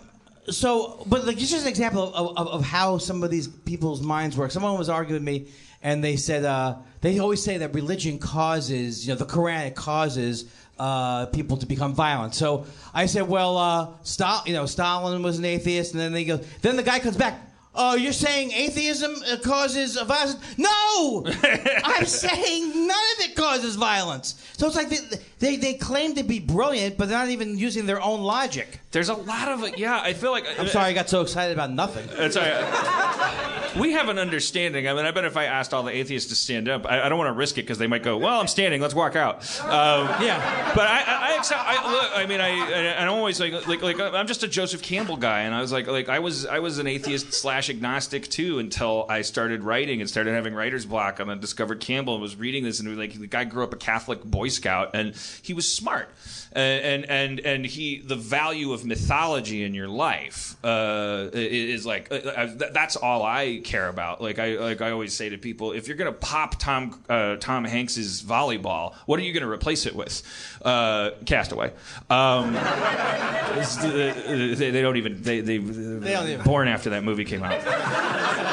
so, 0.51 1.05
but 1.07 1.25
like, 1.25 1.41
it's 1.41 1.51
just 1.51 1.63
an 1.63 1.69
example 1.69 2.13
of, 2.15 2.37
of, 2.37 2.49
of 2.49 2.65
how 2.65 2.99
some 2.99 3.23
of 3.23 3.31
these 3.31 3.47
people's 3.49 4.01
minds 4.01 4.37
work. 4.37 4.51
Someone 4.51 4.77
was 4.77 4.89
arguing 4.89 5.25
with 5.25 5.27
me, 5.27 5.49
and 5.83 6.03
they 6.03 6.17
said 6.17 6.45
uh, 6.45 6.77
they 7.01 7.19
always 7.19 7.43
say 7.43 7.59
that 7.59 7.75
religion 7.75 8.19
causes, 8.19 9.07
you 9.07 9.13
know, 9.13 9.19
the 9.19 9.27
Quran 9.27 9.67
it 9.67 9.75
causes 9.75 10.53
uh, 10.79 11.27
people 11.27 11.57
to 11.57 11.67
become 11.67 11.95
violent. 11.95 12.35
So 12.35 12.67
I 12.93 13.07
said, 13.07 13.29
well, 13.29 13.57
uh, 13.57 13.87
Stal- 14.03 14.47
you 14.47 14.53
know, 14.53 14.67
Stalin 14.67 15.23
was 15.23 15.39
an 15.39 15.45
atheist, 15.45 15.93
and 15.93 16.01
then 16.01 16.13
they 16.13 16.25
go, 16.25 16.39
then 16.61 16.77
the 16.77 16.83
guy 16.83 16.99
comes 16.99 17.17
back. 17.17 17.41
Oh, 17.75 17.95
you're 17.95 18.13
saying 18.13 18.53
atheism 18.53 19.15
uh, 19.31 19.39
causes 19.39 19.97
violence? 19.97 20.37
No, 20.59 21.25
I'm 21.85 22.05
saying 22.05 22.87
none 22.87 23.05
of 23.19 23.25
it 23.25 23.35
causes 23.35 23.77
violence. 23.77 24.35
So 24.59 24.67
it's 24.67 24.77
like 24.77 24.91
they, 24.91 24.99
they 25.43 25.57
they 25.57 25.75
claim 25.75 26.15
to 26.15 26.23
be 26.23 26.39
brilliant, 26.39 26.97
but 26.97 27.09
they're 27.09 27.19
not 27.19 27.29
even 27.29 27.59
using 27.59 27.85
their 27.85 28.01
own 28.01 28.21
logic. 28.23 28.81
there's 28.93 29.09
a 29.09 29.15
lot 29.15 29.49
of. 29.49 29.77
Yeah, 29.77 30.01
I 30.01 30.13
feel 30.15 30.31
like 30.31 30.47
I'm 30.59 30.69
sorry, 30.69 30.87
I 30.87 30.93
got 30.95 31.09
so 31.11 31.21
excited 31.21 31.53
about 31.53 31.71
nothing. 31.73 32.09
It's 32.23 32.37
all 32.37 32.45
right. 32.45 33.77
We 33.77 33.93
have 33.93 34.09
an 34.11 34.19
understanding. 34.19 34.87
I 34.87 34.93
mean, 34.93 35.07
I 35.07 35.11
bet 35.13 35.25
if 35.25 35.37
I 35.37 35.47
asked 35.47 35.73
all 35.73 35.83
the 35.83 35.91
atheists 35.97 36.29
to 36.29 36.35
stand 36.37 36.69
up, 36.69 36.85
I, 36.87 37.03
I 37.03 37.09
don't 37.09 37.17
want 37.19 37.29
to 37.29 37.33
risk 37.33 37.57
it 37.59 37.63
because 37.63 37.79
they 37.79 37.87
might 37.87 38.03
go, 38.03 38.19
"Well, 38.19 38.39
I'm 38.39 38.47
standing. 38.47 38.81
Let's 38.81 38.95
walk 38.95 39.17
out." 39.17 39.37
Um, 39.63 40.07
Yeah. 40.23 40.73
but 40.75 40.87
I, 40.87 41.01
I, 41.01 41.33
I 41.33 41.37
accept. 41.39 41.61
I, 41.65 41.91
look, 41.93 42.11
I 42.15 42.27
mean, 42.27 42.41
I, 42.41 42.51
I, 42.51 43.03
I'm 43.03 43.09
always 43.11 43.41
like, 43.41 43.67
like, 43.67 43.83
like, 43.83 43.99
I'm 43.99 44.27
just 44.27 44.43
a 44.43 44.49
Joseph 44.49 44.83
Campbell 44.83 45.17
guy, 45.17 45.41
and 45.41 45.55
I 45.55 45.61
was 45.63 45.73
like, 45.73 45.87
like, 45.87 46.09
I 46.09 46.19
was, 46.19 46.45
I 46.47 46.59
was 46.61 46.79
an 46.79 46.87
atheist 46.87 47.33
slash 47.33 47.71
agnostic 47.71 48.29
too 48.29 48.59
until 48.59 49.07
I 49.09 49.23
started 49.23 49.63
writing 49.65 50.01
and 50.01 50.09
started 50.09 50.35
having 50.35 50.55
writer's 50.55 50.85
block, 50.87 51.19
and 51.19 51.31
I 51.31 51.35
discovered 51.37 51.81
Campbell 51.81 52.13
and 52.15 52.23
was 52.23 52.37
reading 52.37 52.63
this, 52.65 52.79
and 52.79 52.97
like, 52.99 53.15
the 53.15 53.27
guy 53.27 53.45
grew 53.45 53.65
up 53.65 53.73
a 53.73 53.79
Catholic 53.79 54.23
Boy 54.23 54.49
Scout, 54.49 54.91
and 54.95 55.15
he 55.41 55.55
was 55.55 55.71
smart, 55.71 56.09
and 56.53 56.85
and 56.85 57.11
and, 57.11 57.41
and 57.41 57.67
he, 57.67 57.99
the 58.01 58.17
value 58.17 58.73
of 58.73 58.85
mythology 58.85 59.65
in 59.65 59.75
your 59.75 59.89
life 59.89 60.57
uh, 60.65 61.29
is 61.33 61.87
like, 61.87 62.11
uh, 62.11 62.17
uh, 62.17 62.49
that's 62.73 62.97
all 62.97 63.23
I 63.23 63.61
care 63.65 63.89
about. 63.89 64.21
Like 64.21 64.39
I, 64.39 64.57
like 64.57 64.81
I 64.81 64.91
always 64.91 65.15
say 65.15 65.29
to 65.31 65.39
people, 65.39 65.73
if 65.73 65.89
you're 65.89 65.97
gonna 65.97 66.13
pop 66.13 66.59
Tom, 66.59 67.01
uh, 67.09 67.37
Tom 67.37 67.65
Hanks's 67.65 68.23
volleyball, 68.23 68.95
what 69.07 69.19
are 69.19 69.23
you 69.23 69.33
gonna 69.33 69.51
replace 69.51 69.87
it 69.87 69.95
with? 69.95 70.23
Uh, 70.63 71.11
Castaway. 71.27 71.73
Um, 72.11 72.57
uh, 72.57 73.65
they, 73.77 74.71
they 74.71 74.83
don't 74.83 74.97
even 74.97 75.23
they 75.23 75.41
they, 75.41 75.59
they 75.59 76.37
born 76.37 76.69
after 76.69 76.91
that 76.91 77.05
movie 77.05 77.25
came 77.25 77.43
out. 77.43 78.52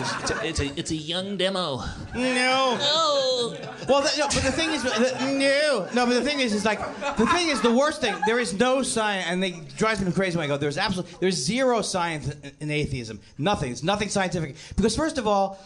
It's 0.00 0.30
a, 0.30 0.46
it's 0.46 0.60
a, 0.60 0.78
it's 0.78 0.90
a 0.90 0.96
young 0.96 1.36
demo. 1.36 1.82
No. 2.14 2.76
no. 2.76 3.56
Well, 3.88 4.02
that, 4.02 4.14
no, 4.18 4.26
but 4.26 4.42
the 4.42 4.52
thing 4.52 4.70
is, 4.70 4.82
the, 4.82 5.16
no, 5.38 5.88
no. 5.94 6.06
But 6.06 6.14
the 6.14 6.22
thing 6.22 6.40
is, 6.40 6.52
is 6.52 6.64
like 6.64 6.78
the 7.16 7.26
thing 7.26 7.48
is 7.48 7.60
the 7.60 7.72
worst 7.72 8.00
thing. 8.00 8.14
There 8.26 8.38
is 8.38 8.54
no 8.54 8.82
science, 8.82 9.26
and 9.28 9.42
they 9.42 9.52
drives 9.76 10.00
me 10.00 10.10
crazy 10.12 10.36
when 10.36 10.44
I 10.44 10.48
go. 10.48 10.56
There's 10.56 10.78
absolutely 10.78 11.16
there's 11.20 11.36
zero 11.36 11.82
science 11.82 12.28
in, 12.28 12.52
in 12.60 12.70
atheism. 12.70 13.20
Nothing. 13.38 13.72
It's 13.72 13.82
nothing 13.82 14.08
scientific. 14.08 14.56
Because 14.76 14.96
first 14.96 15.18
of 15.18 15.26
all, 15.26 15.58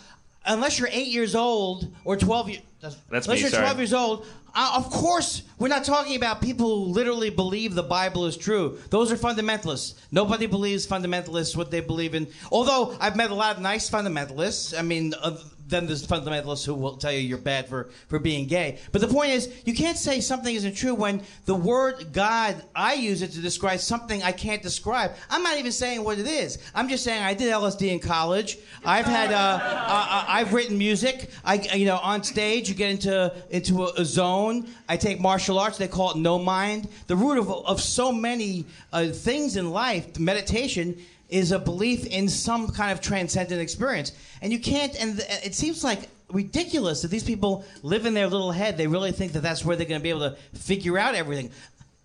unless 0.46 0.78
you're 0.78 0.88
eight 0.92 1.08
years 1.08 1.34
old 1.34 1.94
or 2.04 2.16
twelve 2.16 2.48
years, 2.48 2.62
That's 2.80 2.96
unless 3.10 3.28
me, 3.28 3.40
you're 3.40 3.50
sorry. 3.50 3.62
twelve 3.64 3.78
years 3.78 3.92
old. 3.92 4.26
Uh, 4.56 4.74
of 4.76 4.88
course, 4.88 5.42
we're 5.58 5.66
not 5.66 5.82
talking 5.82 6.14
about 6.14 6.40
people 6.40 6.84
who 6.84 6.92
literally 6.92 7.28
believe 7.28 7.74
the 7.74 7.82
Bible 7.82 8.24
is 8.26 8.36
true. 8.36 8.78
Those 8.90 9.10
are 9.10 9.16
fundamentalists. 9.16 9.94
Nobody 10.12 10.46
believes 10.46 10.86
fundamentalists 10.86 11.56
what 11.56 11.72
they 11.72 11.80
believe 11.80 12.14
in. 12.14 12.28
Although 12.52 12.96
I've 13.00 13.16
met 13.16 13.30
a 13.30 13.34
lot 13.34 13.56
of 13.56 13.62
nice 13.62 13.90
fundamentalists. 13.90 14.78
I 14.78 14.82
mean, 14.82 15.12
uh, 15.20 15.36
then 15.66 15.86
there's 15.86 16.06
fundamentalists 16.06 16.66
who 16.66 16.74
will 16.74 16.96
tell 16.96 17.12
you 17.12 17.20
you're 17.20 17.38
bad 17.38 17.68
for, 17.68 17.88
for 18.08 18.18
being 18.18 18.46
gay. 18.46 18.78
But 18.92 19.00
the 19.00 19.08
point 19.08 19.30
is, 19.30 19.50
you 19.64 19.74
can't 19.74 19.96
say 19.96 20.20
something 20.20 20.54
isn't 20.54 20.74
true 20.74 20.94
when 20.94 21.22
the 21.46 21.54
word 21.54 22.12
God, 22.12 22.62
I 22.74 22.94
use 22.94 23.22
it 23.22 23.32
to 23.32 23.40
describe 23.40 23.80
something 23.80 24.22
I 24.22 24.32
can't 24.32 24.62
describe. 24.62 25.12
I'm 25.30 25.42
not 25.42 25.58
even 25.58 25.72
saying 25.72 26.04
what 26.04 26.18
it 26.18 26.26
is. 26.26 26.58
I'm 26.74 26.88
just 26.88 27.02
saying 27.02 27.22
I 27.22 27.34
did 27.34 27.52
LSD 27.52 27.92
in 27.92 27.98
college. 27.98 28.58
I've 28.84 29.06
had, 29.06 29.32
uh, 29.32 29.36
uh, 29.36 30.06
uh, 30.10 30.24
I've 30.28 30.52
written 30.52 30.76
music. 30.76 31.30
I, 31.44 31.54
you 31.54 31.86
know, 31.86 31.98
on 31.98 32.22
stage, 32.22 32.68
you 32.68 32.74
get 32.74 32.90
into 32.90 33.34
into 33.50 33.84
a, 33.84 33.92
a 33.94 34.04
zone. 34.04 34.68
I 34.88 34.96
take 34.96 35.20
martial 35.20 35.58
arts. 35.58 35.78
They 35.78 35.88
call 35.88 36.12
it 36.12 36.16
no 36.18 36.38
mind. 36.38 36.88
The 37.06 37.16
root 37.16 37.38
of 37.38 37.50
of 37.50 37.80
so 37.80 38.12
many 38.12 38.66
uh, 38.92 39.06
things 39.06 39.56
in 39.56 39.70
life, 39.70 40.18
meditation, 40.18 40.96
is 41.28 41.52
a 41.52 41.58
belief 41.58 42.06
in 42.06 42.28
some 42.28 42.68
kind 42.68 42.92
of 42.92 43.00
transcendent 43.00 43.60
experience. 43.60 44.12
And 44.42 44.52
you 44.52 44.58
can't. 44.58 44.94
And 45.00 45.18
th- 45.18 45.44
it 45.44 45.54
seems 45.54 45.82
like 45.82 46.08
ridiculous 46.30 47.02
that 47.02 47.08
these 47.08 47.24
people 47.24 47.64
live 47.82 48.06
in 48.06 48.14
their 48.14 48.26
little 48.26 48.52
head. 48.52 48.76
They 48.76 48.86
really 48.86 49.12
think 49.12 49.32
that 49.32 49.40
that's 49.40 49.64
where 49.64 49.76
they're 49.76 49.86
going 49.86 50.00
to 50.00 50.02
be 50.02 50.10
able 50.10 50.30
to 50.30 50.36
figure 50.54 50.98
out 50.98 51.14
everything. 51.14 51.50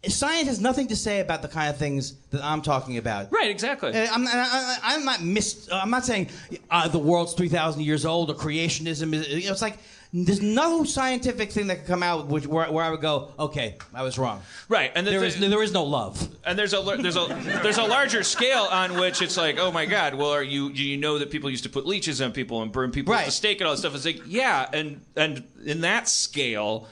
Science 0.07 0.47
has 0.47 0.61
nothing 0.61 0.87
to 0.87 0.95
say 0.95 1.19
about 1.19 1.41
the 1.41 1.49
kind 1.49 1.69
of 1.69 1.75
things 1.77 2.13
that 2.31 2.41
I'm 2.41 2.61
talking 2.61 2.97
about. 2.97 3.33
Right, 3.33 3.49
exactly. 3.49 3.91
Uh, 3.91 4.07
I'm, 4.09 4.25
I, 4.25 4.31
I, 4.33 4.77
I'm 4.83 5.03
not 5.03 5.21
mis- 5.21 5.67
uh, 5.69 5.79
I'm 5.83 5.89
not 5.89 6.05
saying 6.05 6.29
uh, 6.71 6.87
the 6.87 6.99
world's 6.99 7.33
three 7.33 7.49
thousand 7.49 7.81
years 7.81 8.05
old 8.05 8.29
or 8.29 8.33
creationism. 8.33 9.13
Is, 9.13 9.27
you 9.27 9.47
know, 9.47 9.51
it's 9.51 9.61
like 9.61 9.77
there's 10.11 10.41
no 10.41 10.83
scientific 10.83 11.51
thing 11.51 11.67
that 11.67 11.77
could 11.79 11.87
come 11.87 12.01
out 12.01 12.27
which, 12.27 12.47
where, 12.47 12.71
where 12.71 12.83
I 12.83 12.89
would 12.89 13.01
go, 13.01 13.31
okay, 13.37 13.75
I 13.93 14.01
was 14.01 14.17
wrong. 14.17 14.41
Right, 14.67 14.91
and 14.95 15.05
the 15.05 15.11
There 15.11 15.19
thi- 15.21 15.27
is 15.27 15.39
there 15.39 15.61
is 15.63 15.71
no 15.71 15.83
love. 15.83 16.27
and 16.45 16.57
there's 16.57 16.73
a 16.73 16.81
there's 16.99 17.15
a 17.15 17.27
there's 17.61 17.77
a 17.77 17.83
larger 17.83 18.23
scale 18.23 18.63
on 18.71 18.97
which 18.99 19.21
it's 19.21 19.37
like, 19.37 19.59
oh 19.59 19.71
my 19.71 19.85
God, 19.85 20.15
well, 20.15 20.31
are 20.31 20.41
you 20.41 20.73
do 20.73 20.83
you 20.83 20.97
know 20.97 21.19
that 21.19 21.29
people 21.29 21.49
used 21.49 21.63
to 21.65 21.69
put 21.69 21.85
leeches 21.85 22.21
on 22.21 22.31
people 22.31 22.61
and 22.63 22.71
burn 22.71 22.89
people 22.91 23.13
at 23.13 23.17
Right. 23.17 23.25
the 23.27 23.31
stake 23.31 23.61
and 23.61 23.67
all 23.67 23.73
that 23.75 23.79
stuff? 23.79 23.93
It's 23.95 24.05
like, 24.05 24.21
yeah, 24.25 24.67
and 24.73 25.01
and 25.15 25.43
in 25.65 25.81
that 25.81 26.07
scale. 26.09 26.87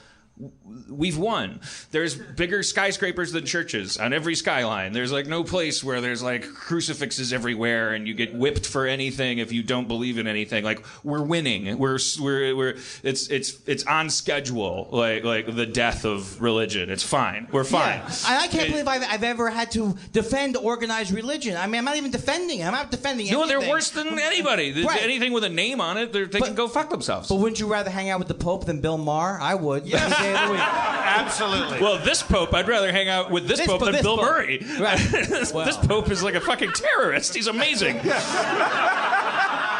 We've 0.88 1.18
won. 1.18 1.60
There's 1.90 2.14
bigger 2.14 2.62
skyscrapers 2.62 3.32
than 3.32 3.44
churches 3.44 3.98
on 3.98 4.12
every 4.12 4.34
skyline. 4.34 4.92
There's 4.92 5.10
like 5.10 5.26
no 5.26 5.42
place 5.42 5.82
where 5.82 6.00
there's 6.00 6.22
like 6.22 6.46
crucifixes 6.46 7.32
everywhere 7.32 7.94
and 7.94 8.06
you 8.06 8.14
get 8.14 8.34
whipped 8.34 8.66
for 8.66 8.86
anything 8.86 9.38
if 9.38 9.50
you 9.50 9.62
don't 9.62 9.88
believe 9.88 10.18
in 10.18 10.26
anything. 10.26 10.64
Like 10.64 10.84
we're 11.02 11.22
winning. 11.22 11.78
We're 11.78 11.98
we're 12.20 12.54
we're 12.54 12.76
it's 13.02 13.28
it's 13.28 13.58
it's 13.66 13.84
on 13.84 14.10
schedule. 14.10 14.88
Like 14.92 15.24
like 15.24 15.54
the 15.54 15.66
death 15.66 16.04
of 16.04 16.40
religion. 16.40 16.90
It's 16.90 17.02
fine. 17.02 17.48
We're 17.50 17.64
fine. 17.64 17.98
Yeah. 17.98 18.38
I 18.42 18.46
can't 18.46 18.70
believe 18.70 18.86
I've, 18.86 19.02
I've 19.02 19.24
ever 19.24 19.50
had 19.50 19.70
to 19.72 19.96
defend 20.12 20.56
organized 20.56 21.12
religion. 21.12 21.56
I 21.56 21.66
mean, 21.66 21.78
I'm 21.78 21.84
not 21.84 21.96
even 21.96 22.10
defending 22.10 22.60
it. 22.60 22.66
I'm 22.66 22.72
not 22.72 22.90
defending 22.90 23.30
No, 23.30 23.46
they're 23.46 23.60
worse 23.60 23.90
than 23.90 24.18
anybody. 24.18 24.84
Right. 24.84 25.02
Anything 25.02 25.32
with 25.32 25.44
a 25.44 25.48
name 25.48 25.80
on 25.80 25.96
it, 25.96 26.12
they're, 26.12 26.26
they 26.26 26.40
can 26.40 26.54
go 26.54 26.68
fuck 26.68 26.90
themselves. 26.90 27.28
But 27.28 27.36
wouldn't 27.36 27.60
you 27.60 27.66
rather 27.66 27.90
hang 27.90 28.10
out 28.10 28.18
with 28.18 28.28
the 28.28 28.34
Pope 28.34 28.66
than 28.66 28.80
Bill 28.80 28.98
Maher? 28.98 29.38
I 29.40 29.54
would. 29.54 29.86
Yeah. 29.86 30.08
day 30.34 30.42
of 30.42 30.46
the 30.48 30.52
week. 30.52 30.60
Absolutely. 30.62 31.80
Well, 31.80 31.98
this 31.98 32.22
Pope, 32.22 32.54
I'd 32.54 32.68
rather 32.68 32.92
hang 32.92 33.08
out 33.08 33.30
with 33.30 33.46
this, 33.48 33.58
This 33.58 33.66
Pope 33.66 33.80
po- 33.80 33.84
than 33.86 33.94
this 33.94 34.02
Bill 34.02 34.16
Pope. 34.16 34.26
Murray. 34.26 34.58
Right. 34.78 34.98
this, 35.10 35.52
Well- 35.52 35.64
this 35.66 35.76
Pope 35.76 36.10
is 36.10 36.22
like 36.22 36.34
a 36.34 36.40
fucking 36.40 36.72
terrorist. 36.72 37.34
He's 37.34 37.46
amazing. 37.46 38.00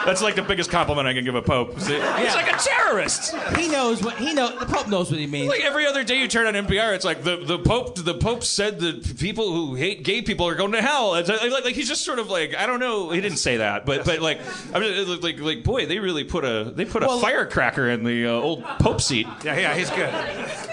That's 0.04 0.22
like 0.22 0.34
the 0.36 0.42
biggest 0.42 0.70
compliment 0.70 1.06
I 1.08 1.12
can 1.14 1.24
give 1.24 1.34
a 1.34 1.42
Pope. 1.42 1.74
He's 1.74 1.88
like 1.90 2.52
a 2.52 2.58
terrorist. 2.58 3.34
He 3.56 3.68
knows 3.68 4.02
what 4.02 4.16
he 4.16 4.32
knows. 4.34 4.58
The 4.58 4.66
Pope 4.66 4.88
knows 4.88 5.10
what 5.10 5.20
he 5.20 5.26
means. 5.26 5.48
Like 5.48 5.60
every 5.62 5.86
other 5.86 6.04
day 6.04 6.20
you 6.20 6.28
turn 6.28 6.46
on 6.46 6.54
NPR, 6.66 6.94
it's 6.94 7.04
like 7.04 7.22
the, 7.24 7.36
the 7.36 7.58
Pope 7.58 7.96
the 7.96 8.14
Pope 8.14 8.44
said 8.44 8.80
that 8.80 9.18
people 9.18 9.52
who 9.52 9.74
hate 9.74 10.02
gay 10.04 10.22
people 10.22 10.46
are 10.48 10.54
going 10.54 10.72
to 10.72 10.82
hell. 10.82 11.14
It's 11.16 11.28
like, 11.28 11.42
like, 11.50 11.64
like 11.64 11.74
he's 11.74 11.88
just 11.88 12.04
sort 12.04 12.18
of 12.18 12.28
like 12.30 12.54
I 12.56 12.66
don't 12.66 12.80
know. 12.80 13.10
He 13.10 13.20
didn't 13.20 13.38
say 13.38 13.58
that, 13.58 13.84
but 13.86 14.04
but 14.04 14.20
like 14.20 14.40
I 14.74 14.78
mean 14.80 15.20
like 15.20 15.40
like 15.40 15.64
boy, 15.64 15.86
they 15.86 15.98
really 15.98 16.24
put 16.24 16.44
a 16.44 16.72
they 16.74 16.84
put 16.84 17.02
a 17.02 17.06
Well- 17.06 17.20
firecracker 17.20 17.88
in 17.88 18.04
the 18.04 18.26
uh, 18.26 18.30
old 18.32 18.64
Pope 18.80 19.00
seat. 19.00 19.26
Yeah, 19.44 19.58
yeah, 19.58 19.74
he's 19.74 19.90
good. 19.90 20.08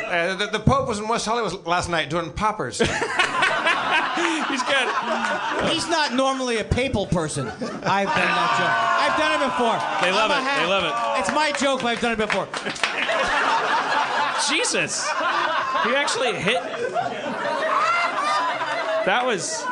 Uh, 0.05 0.35
the, 0.35 0.47
the 0.47 0.59
Pope 0.59 0.87
was 0.87 0.99
in 0.99 1.07
West 1.07 1.25
Hollywood 1.25 1.65
last 1.65 1.89
night 1.89 2.09
doing 2.09 2.31
poppers. 2.31 2.81
He's 4.49 4.63
got 4.63 5.71
He's 5.71 5.87
not 5.89 6.13
normally 6.13 6.57
a 6.57 6.63
papal 6.63 7.05
person. 7.05 7.47
I've 7.47 8.07
done 8.07 8.15
that 8.15 8.51
joke. 8.57 8.75
I've 9.03 9.17
done 9.19 9.41
it 9.41 9.45
before. 9.45 9.77
They 10.01 10.11
love 10.11 10.31
I'm 10.31 10.43
it. 10.43 10.61
They 10.61 10.67
love 10.67 10.83
it. 10.85 11.19
It's 11.19 11.31
my 11.33 11.51
joke, 11.51 11.81
but 11.81 11.87
I've 11.89 12.01
done 12.01 12.13
it 12.13 12.17
before. 12.17 12.47
Jesus. 14.49 15.03
He 15.03 15.95
actually 15.95 16.33
hit. 16.33 16.61
That 19.05 19.23
was. 19.25 19.63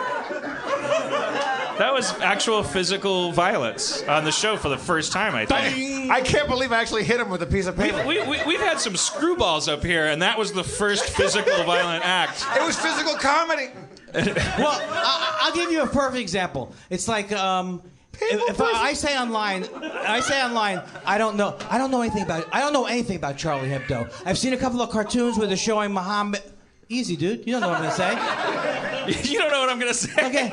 That 1.80 1.92
was 1.92 2.14
actual 2.20 2.62
physical 2.62 3.32
violence 3.32 4.04
on 4.04 4.26
the 4.26 4.32
show 4.32 4.58
for 4.58 4.70
the 4.70 4.78
first 4.78 5.12
time, 5.12 5.34
I 5.34 5.48
think. 5.48 6.12
I 6.12 6.22
can't 6.22 6.48
believe 6.48 6.72
I 6.72 6.80
actually 6.80 7.04
hit 7.04 7.20
him 7.20 7.30
with 7.30 7.42
a 7.42 7.48
piece 7.48 7.66
of 7.66 7.76
paper. 7.76 8.06
We, 8.06 8.22
we, 8.28 8.46
we've 8.46 8.60
had 8.60 8.80
some 8.80 8.94
screwballs 8.94 9.72
up 9.72 9.84
here, 9.84 10.06
and 10.06 10.22
that 10.22 10.38
was 10.38 10.54
the 10.54 10.64
first 10.64 11.06
physical 11.06 11.64
violent 11.64 12.06
act. 12.06 12.46
It 12.56 12.64
was 12.64 12.78
physical 12.78 13.16
comedy. 13.16 13.72
Well, 14.14 14.26
I, 14.28 15.40
I'll 15.44 15.54
give 15.54 15.72
you 15.72 15.84
a 15.84 15.88
perfect 15.88 16.18
example. 16.22 16.74
It's 16.90 17.08
like 17.08 17.32
um, 17.32 17.82
if, 18.14 18.50
if 18.52 18.62
I, 18.62 18.72
I 18.90 18.94
say 18.94 19.18
online, 19.18 19.66
I 19.74 20.20
say 20.20 20.42
online, 20.44 20.82
I 21.06 21.18
don't 21.18 21.36
know, 21.36 21.58
I 21.70 21.78
don't 21.78 21.92
know 21.92 22.02
anything 22.02 22.24
about, 22.24 22.48
I 22.52 22.60
don't 22.60 22.74
know 22.74 22.86
anything 22.86 23.18
about 23.18 23.38
Charlie 23.38 23.70
Hebdo. 23.70 24.12
I've 24.26 24.38
seen 24.38 24.54
a 24.54 24.58
couple 24.58 24.82
of 24.82 24.90
cartoons 24.92 25.38
where 25.38 25.48
they're 25.48 25.58
showing 25.58 25.92
Muhammad. 25.94 26.42
Easy, 26.90 27.16
dude. 27.16 27.48
You 27.48 27.54
don't 27.54 27.62
know 27.62 27.70
what 27.70 27.78
I'm 27.78 27.84
gonna 27.84 27.96
say. 27.96 28.80
You 29.04 29.38
don't 29.38 29.52
know 29.52 29.60
what 29.60 29.70
I'm 29.70 29.80
gonna 29.80 29.94
say. 29.94 30.12
Okay. 30.18 30.48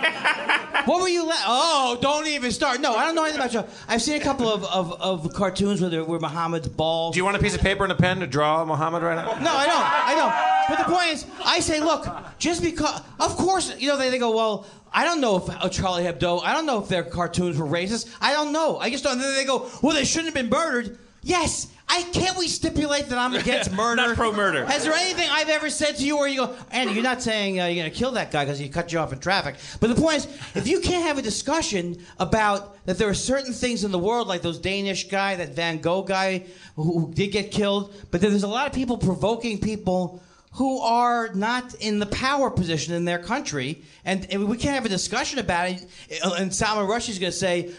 What 0.84 1.00
were 1.00 1.08
you? 1.08 1.24
La- 1.24 1.34
oh, 1.46 1.98
don't 2.00 2.26
even 2.26 2.50
start. 2.50 2.80
No, 2.80 2.96
I 2.96 3.04
don't 3.04 3.14
know 3.14 3.22
anything 3.22 3.40
about 3.40 3.52
Charlie. 3.52 3.68
I've 3.86 4.02
seen 4.02 4.16
a 4.20 4.24
couple 4.24 4.48
of, 4.52 4.64
of, 4.64 5.00
of 5.00 5.32
cartoons 5.34 5.80
where, 5.80 5.88
they're- 5.88 6.02
where 6.02 6.18
Muhammad's 6.18 6.66
bald. 6.66 7.12
Do 7.14 7.18
you 7.18 7.24
want 7.24 7.36
a 7.36 7.38
piece 7.40 7.54
of 7.54 7.60
paper 7.60 7.84
and 7.84 7.92
a 7.92 7.96
pen 7.96 8.18
to 8.20 8.26
draw 8.26 8.64
Muhammad 8.64 9.04
right 9.04 9.14
now? 9.14 9.38
No, 9.40 9.52
I 9.54 9.66
don't. 9.66 9.84
I 9.84 10.14
don't. 10.16 10.49
But 10.68 10.78
the 10.78 10.84
point 10.84 11.08
is, 11.08 11.26
I 11.44 11.60
say, 11.60 11.80
look, 11.80 12.06
just 12.38 12.62
because, 12.62 13.02
of 13.18 13.36
course, 13.36 13.78
you 13.78 13.88
know, 13.88 13.96
they, 13.96 14.10
they 14.10 14.18
go, 14.18 14.34
well, 14.34 14.66
I 14.92 15.04
don't 15.04 15.20
know 15.20 15.36
if 15.36 15.48
uh, 15.48 15.68
Charlie 15.68 16.04
Hebdo, 16.04 16.42
I 16.42 16.52
don't 16.52 16.66
know 16.66 16.82
if 16.82 16.88
their 16.88 17.04
cartoons 17.04 17.58
were 17.58 17.66
racist. 17.66 18.14
I 18.20 18.32
don't 18.32 18.52
know. 18.52 18.78
I 18.78 18.90
just 18.90 19.04
don't. 19.04 19.14
And 19.14 19.22
then 19.22 19.34
they 19.34 19.44
go, 19.44 19.70
well, 19.82 19.94
they 19.94 20.04
shouldn't 20.04 20.26
have 20.26 20.34
been 20.34 20.50
murdered. 20.50 20.98
Yes. 21.22 21.68
I 21.92 22.04
can't 22.12 22.38
we 22.38 22.46
stipulate 22.46 23.08
that 23.08 23.18
I'm 23.18 23.34
against 23.34 23.72
murder? 23.76 23.96
Not 23.96 24.16
pro-murder. 24.16 24.64
Has 24.64 24.84
there 24.84 24.92
anything 24.92 25.28
I've 25.28 25.48
ever 25.48 25.68
said 25.70 25.96
to 25.96 26.04
you 26.04 26.16
where 26.16 26.28
you 26.28 26.46
go, 26.46 26.54
Andy, 26.70 26.94
you're 26.94 27.02
not 27.02 27.20
saying 27.20 27.60
uh, 27.60 27.66
you're 27.66 27.82
going 27.82 27.90
to 27.90 27.96
kill 27.96 28.12
that 28.12 28.30
guy 28.30 28.44
because 28.44 28.60
he 28.60 28.68
cut 28.68 28.92
you 28.92 29.00
off 29.00 29.12
in 29.12 29.18
traffic. 29.18 29.56
But 29.80 29.88
the 29.88 30.00
point 30.00 30.18
is, 30.18 30.26
if 30.54 30.68
you 30.68 30.80
can't 30.80 31.04
have 31.04 31.18
a 31.18 31.22
discussion 31.22 32.00
about 32.20 32.84
that 32.86 32.96
there 32.96 33.08
are 33.08 33.14
certain 33.14 33.52
things 33.52 33.82
in 33.82 33.90
the 33.90 33.98
world, 33.98 34.28
like 34.28 34.40
those 34.40 34.58
Danish 34.58 35.08
guy, 35.08 35.34
that 35.34 35.56
Van 35.56 35.78
Gogh 35.78 36.02
guy 36.02 36.44
who, 36.76 37.00
who 37.00 37.12
did 37.12 37.32
get 37.32 37.50
killed, 37.50 37.92
but 38.12 38.20
then 38.20 38.30
there's 38.30 38.44
a 38.44 38.48
lot 38.48 38.68
of 38.68 38.72
people 38.72 38.96
provoking 38.96 39.58
people 39.58 40.22
who 40.52 40.80
are 40.80 41.32
not 41.34 41.74
in 41.74 41.98
the 41.98 42.06
power 42.06 42.50
position 42.50 42.94
in 42.94 43.04
their 43.04 43.18
country, 43.18 43.82
and, 44.04 44.26
and 44.30 44.48
we 44.48 44.56
can't 44.56 44.74
have 44.74 44.84
a 44.84 44.88
discussion 44.88 45.38
about 45.38 45.68
it. 45.68 45.86
And 46.24 46.52
Salman 46.52 46.86
Rushdie's 46.86 47.18
going 47.18 47.32
to 47.32 47.38
say, 47.38 47.72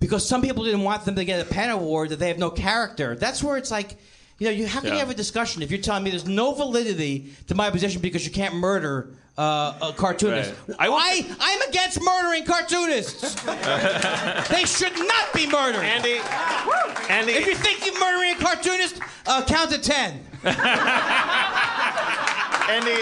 because 0.00 0.26
some 0.26 0.42
people 0.42 0.64
didn't 0.64 0.82
want 0.82 1.04
them 1.04 1.16
to 1.16 1.24
get 1.24 1.40
a 1.40 1.48
PEN 1.48 1.70
award 1.70 2.10
that 2.10 2.18
they 2.18 2.28
have 2.28 2.38
no 2.38 2.50
character. 2.50 3.14
That's 3.14 3.42
where 3.42 3.56
it's 3.56 3.70
like, 3.70 3.96
you 4.38 4.46
know, 4.46 4.52
you 4.52 4.66
how 4.66 4.80
can 4.80 4.92
you 4.92 4.98
have 4.98 5.10
a 5.10 5.14
discussion 5.14 5.62
if 5.62 5.70
you're 5.70 5.80
telling 5.80 6.02
me 6.02 6.10
there's 6.10 6.26
no 6.26 6.52
validity 6.54 7.32
to 7.46 7.54
my 7.54 7.70
position 7.70 8.02
because 8.02 8.26
you 8.26 8.32
can't 8.32 8.54
murder 8.54 9.10
uh, 9.38 9.78
a 9.80 9.92
cartoonist? 9.92 10.52
Right. 10.66 10.76
I, 10.78 10.88
I, 10.88 11.36
I'm 11.40 11.68
against 11.68 12.02
murdering 12.02 12.44
cartoonists. 12.44 13.34
they 14.50 14.64
should 14.64 14.96
not 14.98 15.32
be 15.32 15.46
murdered. 15.46 15.82
Andy, 15.84 16.20
Andy, 17.08 17.32
if 17.32 17.46
you 17.46 17.54
think 17.54 17.86
you're 17.86 17.98
murdering 18.00 18.34
a 18.34 18.38
cartoonist, 18.38 19.00
uh, 19.26 19.44
count 19.46 19.70
to 19.70 19.78
ten. 19.78 20.20
Andy, 22.68 22.92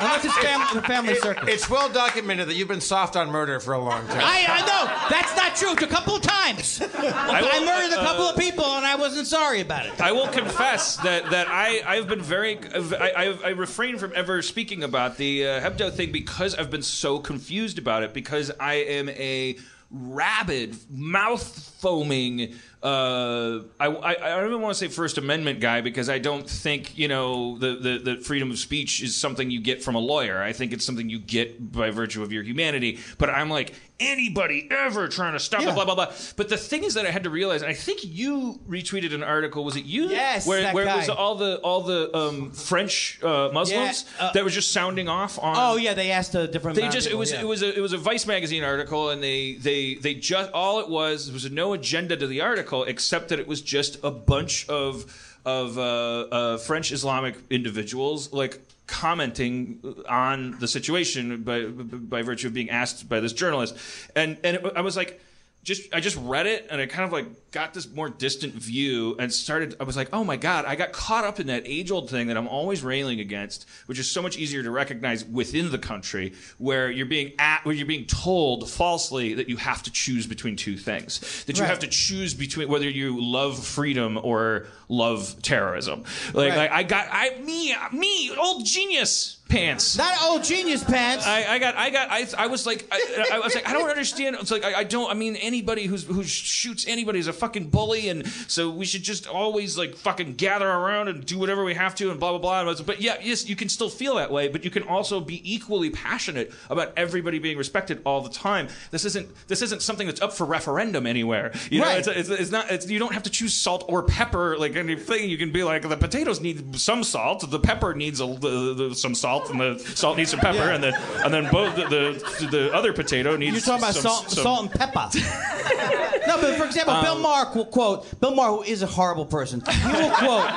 Unless 0.00 0.24
it's 0.24 0.38
family, 0.38 0.66
the 0.74 0.82
family 0.82 1.12
it- 1.12 1.22
circus. 1.22 1.48
it's 1.48 1.68
well 1.70 1.88
documented 1.88 2.48
that 2.48 2.54
you've 2.54 2.68
been 2.68 2.80
soft 2.80 3.16
on 3.16 3.30
murder 3.30 3.58
for 3.60 3.74
a 3.74 3.78
long 3.78 4.06
time. 4.06 4.20
I, 4.22 4.46
I 4.48 4.60
know 4.60 5.08
that's 5.10 5.36
not 5.36 5.56
true. 5.56 5.72
It's 5.72 5.82
a 5.82 5.86
couple 5.86 6.14
of 6.16 6.22
times. 6.22 6.80
I, 6.80 7.40
will- 7.42 7.64
murdered 7.66 7.92
a 7.98 8.02
couple 8.04 8.26
uh, 8.26 8.32
of 8.32 8.38
people 8.38 8.64
and 8.64 8.86
I 8.86 8.94
wasn't 8.94 9.26
sorry 9.26 9.60
about 9.60 9.86
it. 9.86 10.00
I 10.00 10.12
will 10.12 10.28
confess 10.28 10.96
that, 10.98 11.30
that 11.30 11.48
I, 11.48 11.82
I've 11.84 12.06
been 12.08 12.22
very. 12.22 12.58
I, 12.74 13.12
I, 13.16 13.38
I 13.44 13.48
refrain 13.50 13.98
from 13.98 14.12
ever 14.14 14.40
speaking 14.42 14.84
about 14.84 15.16
the 15.16 15.46
uh, 15.46 15.60
Hebdo 15.60 15.92
thing 15.92 16.12
because 16.12 16.54
I've 16.54 16.70
been 16.70 16.82
so 16.82 17.18
confused 17.18 17.78
about 17.78 18.02
it 18.04 18.14
because 18.14 18.50
I 18.60 18.74
am 18.74 19.08
a 19.08 19.56
rabid, 19.90 20.76
mouth 20.90 21.42
foaming. 21.80 22.54
Uh, 22.80 23.62
I, 23.80 23.86
I, 23.86 24.10
I 24.12 24.36
don't 24.36 24.46
even 24.46 24.60
want 24.60 24.76
to 24.76 24.78
say 24.78 24.86
First 24.86 25.18
Amendment 25.18 25.58
guy 25.58 25.80
because 25.80 26.08
I 26.08 26.20
don't 26.20 26.48
think 26.48 26.96
you 26.96 27.08
know 27.08 27.58
the, 27.58 27.74
the, 27.74 27.98
the 27.98 28.20
freedom 28.20 28.52
of 28.52 28.58
speech 28.58 29.02
is 29.02 29.16
something 29.16 29.50
you 29.50 29.60
get 29.60 29.82
from 29.82 29.96
a 29.96 29.98
lawyer. 29.98 30.40
I 30.40 30.52
think 30.52 30.72
it's 30.72 30.84
something 30.84 31.08
you 31.08 31.18
get 31.18 31.72
by 31.72 31.90
virtue 31.90 32.22
of 32.22 32.30
your 32.32 32.44
humanity. 32.44 33.00
But 33.18 33.30
I'm 33.30 33.50
like 33.50 33.74
anybody 33.98 34.68
ever 34.70 35.08
trying 35.08 35.32
to 35.32 35.40
stop 35.40 35.62
Yeah. 35.62 35.70
the 35.70 35.72
blah 35.72 35.86
blah 35.86 35.96
blah. 35.96 36.12
But 36.36 36.48
the 36.50 36.56
thing 36.56 36.84
is 36.84 36.94
that 36.94 37.04
I 37.04 37.10
had 37.10 37.24
to 37.24 37.30
realize. 37.30 37.62
and 37.62 37.70
I 37.70 37.74
think 37.74 38.04
you 38.04 38.60
retweeted 38.68 39.12
an 39.12 39.24
article. 39.24 39.64
Was 39.64 39.74
it 39.74 39.84
you? 39.84 40.10
Yes, 40.10 40.46
where, 40.46 40.62
that 40.62 40.72
where 40.72 40.84
it 40.84 40.94
was 40.94 41.08
all 41.08 41.34
the 41.34 41.56
all 41.56 41.80
the 41.80 42.16
um, 42.16 42.52
French 42.52 43.18
uh, 43.24 43.50
Muslims 43.52 44.04
Yeah, 44.18 44.26
uh, 44.26 44.32
that 44.34 44.44
was 44.44 44.54
just 44.54 44.70
sounding 44.70 45.08
off 45.08 45.36
on. 45.40 45.56
Oh 45.58 45.76
yeah, 45.78 45.94
they 45.94 46.12
asked 46.12 46.36
a 46.36 46.46
different. 46.46 46.76
They 46.76 46.88
just 46.88 47.08
it 47.08 47.18
was 47.18 47.32
yeah. 47.32 47.40
it 47.40 47.46
was 47.46 47.62
a 47.64 47.76
it 47.76 47.80
was 47.80 47.92
a 47.92 47.98
Vice 47.98 48.24
magazine 48.24 48.62
article 48.62 49.10
and 49.10 49.20
they 49.20 49.54
they 49.54 49.94
they 49.94 50.14
just 50.14 50.52
all 50.52 50.78
it 50.78 50.88
was 50.88 51.32
was 51.32 51.50
no 51.50 51.72
agenda 51.72 52.16
to 52.16 52.28
the 52.28 52.40
article 52.40 52.67
except 52.72 53.28
that 53.28 53.38
it 53.38 53.46
was 53.46 53.60
just 53.60 53.98
a 54.02 54.10
bunch 54.10 54.68
of 54.68 55.34
of 55.44 55.78
uh, 55.78 55.82
uh, 55.82 56.58
French 56.58 56.92
Islamic 56.92 57.36
individuals 57.48 58.32
like 58.32 58.60
commenting 58.86 59.78
on 60.08 60.58
the 60.58 60.68
situation 60.68 61.42
by 61.42 61.64
by 61.66 62.22
virtue 62.22 62.48
of 62.48 62.54
being 62.54 62.70
asked 62.70 63.08
by 63.08 63.20
this 63.20 63.32
journalist. 63.32 63.76
And 64.14 64.38
and 64.44 64.56
it, 64.56 64.72
I 64.76 64.80
was 64.80 64.96
like 64.96 65.20
just 65.68 65.94
I 65.94 66.00
just 66.00 66.16
read 66.16 66.46
it 66.46 66.66
and 66.70 66.80
I 66.80 66.86
kind 66.86 67.04
of 67.04 67.12
like 67.12 67.26
got 67.50 67.74
this 67.74 67.88
more 67.92 68.08
distant 68.08 68.54
view 68.54 69.16
and 69.18 69.32
started 69.32 69.76
I 69.78 69.84
was 69.84 69.96
like 69.96 70.08
oh 70.12 70.24
my 70.24 70.36
god 70.36 70.64
I 70.64 70.74
got 70.76 70.92
caught 70.92 71.24
up 71.24 71.38
in 71.40 71.46
that 71.48 71.62
age 71.66 71.90
old 71.90 72.08
thing 72.10 72.26
that 72.28 72.36
I'm 72.36 72.48
always 72.48 72.82
railing 72.82 73.20
against 73.20 73.66
which 73.86 73.98
is 73.98 74.10
so 74.10 74.22
much 74.22 74.36
easier 74.38 74.62
to 74.62 74.70
recognize 74.70 75.24
within 75.24 75.70
the 75.70 75.78
country 75.78 76.32
where 76.58 76.90
you're 76.90 77.06
being 77.06 77.32
at 77.38 77.64
where 77.64 77.74
you're 77.74 77.86
being 77.86 78.06
told 78.06 78.68
falsely 78.70 79.34
that 79.34 79.48
you 79.48 79.56
have 79.56 79.82
to 79.84 79.92
choose 79.92 80.26
between 80.26 80.56
two 80.56 80.76
things 80.76 81.44
that 81.44 81.56
you 81.56 81.62
Right. 81.62 81.68
have 81.70 81.80
to 81.80 81.86
choose 81.88 82.34
between 82.34 82.68
whether 82.68 82.88
you 82.88 83.20
love 83.22 83.64
freedom 83.64 84.18
or 84.22 84.66
love 84.88 85.36
terrorism 85.42 86.04
like, 86.32 86.50
Right. 86.50 86.56
like 86.56 86.70
I 86.72 86.82
got 86.82 87.08
I 87.10 87.38
me 87.40 87.74
me 87.92 88.34
old 88.36 88.64
genius 88.64 89.37
pants 89.48 89.96
Not 89.96 90.22
old 90.22 90.44
genius 90.44 90.84
pants. 90.84 91.26
I, 91.26 91.44
I 91.46 91.58
got, 91.58 91.76
I 91.76 91.90
got, 91.90 92.08
I, 92.10 92.26
I 92.36 92.46
was 92.48 92.66
like, 92.66 92.86
I, 92.90 93.26
I 93.32 93.38
was 93.38 93.54
like, 93.54 93.68
I 93.68 93.72
don't 93.72 93.88
understand. 93.88 94.36
It's 94.40 94.50
like, 94.50 94.64
I, 94.64 94.80
I 94.80 94.84
don't. 94.84 95.10
I 95.10 95.14
mean, 95.14 95.36
anybody 95.36 95.86
who's 95.86 96.04
who 96.04 96.22
shoots 96.24 96.86
anybody 96.86 97.18
is 97.18 97.26
a 97.28 97.32
fucking 97.32 97.68
bully, 97.70 98.08
and 98.08 98.26
so 98.46 98.70
we 98.70 98.84
should 98.84 99.02
just 99.02 99.26
always 99.26 99.76
like 99.78 99.94
fucking 99.96 100.34
gather 100.34 100.68
around 100.68 101.08
and 101.08 101.24
do 101.24 101.38
whatever 101.38 101.64
we 101.64 101.74
have 101.74 101.94
to, 101.96 102.10
and 102.10 102.20
blah 102.20 102.36
blah 102.36 102.62
blah. 102.64 102.74
But 102.84 103.00
yeah, 103.00 103.16
yes, 103.22 103.48
you 103.48 103.56
can 103.56 103.68
still 103.68 103.88
feel 103.88 104.16
that 104.16 104.30
way, 104.30 104.48
but 104.48 104.64
you 104.64 104.70
can 104.70 104.82
also 104.82 105.20
be 105.20 105.40
equally 105.54 105.90
passionate 105.90 106.52
about 106.68 106.92
everybody 106.96 107.38
being 107.38 107.56
respected 107.58 108.02
all 108.04 108.20
the 108.20 108.30
time. 108.30 108.68
This 108.90 109.04
isn't, 109.04 109.28
this 109.48 109.62
isn't 109.62 109.82
something 109.82 110.06
that's 110.06 110.20
up 110.20 110.32
for 110.32 110.44
referendum 110.44 111.06
anywhere. 111.06 111.52
You 111.70 111.80
know, 111.80 111.86
Right. 111.86 111.98
it's, 111.98 112.08
it's, 112.08 112.28
it's 112.28 112.50
not. 112.50 112.70
It's, 112.70 112.88
you 112.90 112.98
don't 112.98 113.14
have 113.14 113.22
to 113.24 113.30
choose 113.30 113.54
salt 113.54 113.84
or 113.88 114.02
pepper 114.02 114.56
like 114.58 114.76
anything. 114.76 115.28
You 115.30 115.38
can 115.38 115.52
be 115.52 115.62
like, 115.64 115.88
the 115.88 115.96
potatoes 115.96 116.40
need 116.40 116.78
some 116.78 117.02
salt, 117.04 117.48
the 117.50 117.58
pepper 117.60 117.94
needs 117.94 118.20
a, 118.20 118.26
the, 118.26 118.74
the, 118.74 118.94
some 118.94 119.14
salt, 119.14 119.37
and 119.50 119.60
the 119.60 119.78
salt 119.94 120.16
needs 120.16 120.30
some 120.30 120.40
pepper, 120.40 120.58
Yeah. 120.58 120.74
and 120.74 120.82
then 120.84 120.94
and 121.24 121.32
then 121.34 121.48
both 121.50 121.74
the, 121.76 121.84
the 121.86 122.46
the 122.50 122.74
other 122.74 122.92
potato 122.92 123.36
needs. 123.36 123.52
You're 123.52 123.60
talking 123.78 123.82
about 123.84 123.94
some, 123.94 124.02
salt, 124.02 124.30
some- 124.30 124.42
salt 124.42 124.60
and 124.62 124.70
pepper. 124.72 125.08
no, 126.26 126.36
but 126.40 126.56
for 126.56 126.64
example, 126.66 126.94
Um, 126.94 127.04
Bill 127.04 127.18
Maher 127.20 127.52
will 127.54 127.66
quote. 127.66 128.20
Bill 128.20 128.34
Maher, 128.34 128.56
who 128.56 128.62
is 128.62 128.82
a 128.82 128.86
horrible 128.86 129.26
person, 129.26 129.62
he 129.68 129.92
will 129.92 130.10
quote. 130.10 130.50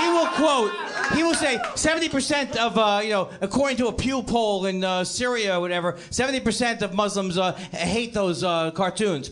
He 0.00 0.08
will 0.08 0.26
quote. 0.28 0.72
He 1.14 1.22
will 1.22 1.34
say 1.34 1.56
70% 1.74 2.56
of, 2.56 2.76
uh, 2.76 3.00
you 3.02 3.10
know, 3.10 3.30
according 3.40 3.76
to 3.76 3.86
a 3.86 3.92
Pew 3.92 4.22
poll 4.22 4.66
in 4.66 4.82
uh, 4.82 5.04
Syria 5.04 5.56
or 5.56 5.60
whatever, 5.60 5.92
70% 6.10 6.82
of 6.82 6.94
Muslims 6.94 7.38
uh, 7.38 7.52
hate 7.70 8.12
those 8.12 8.42
uh, 8.42 8.72
cartoons. 8.72 9.30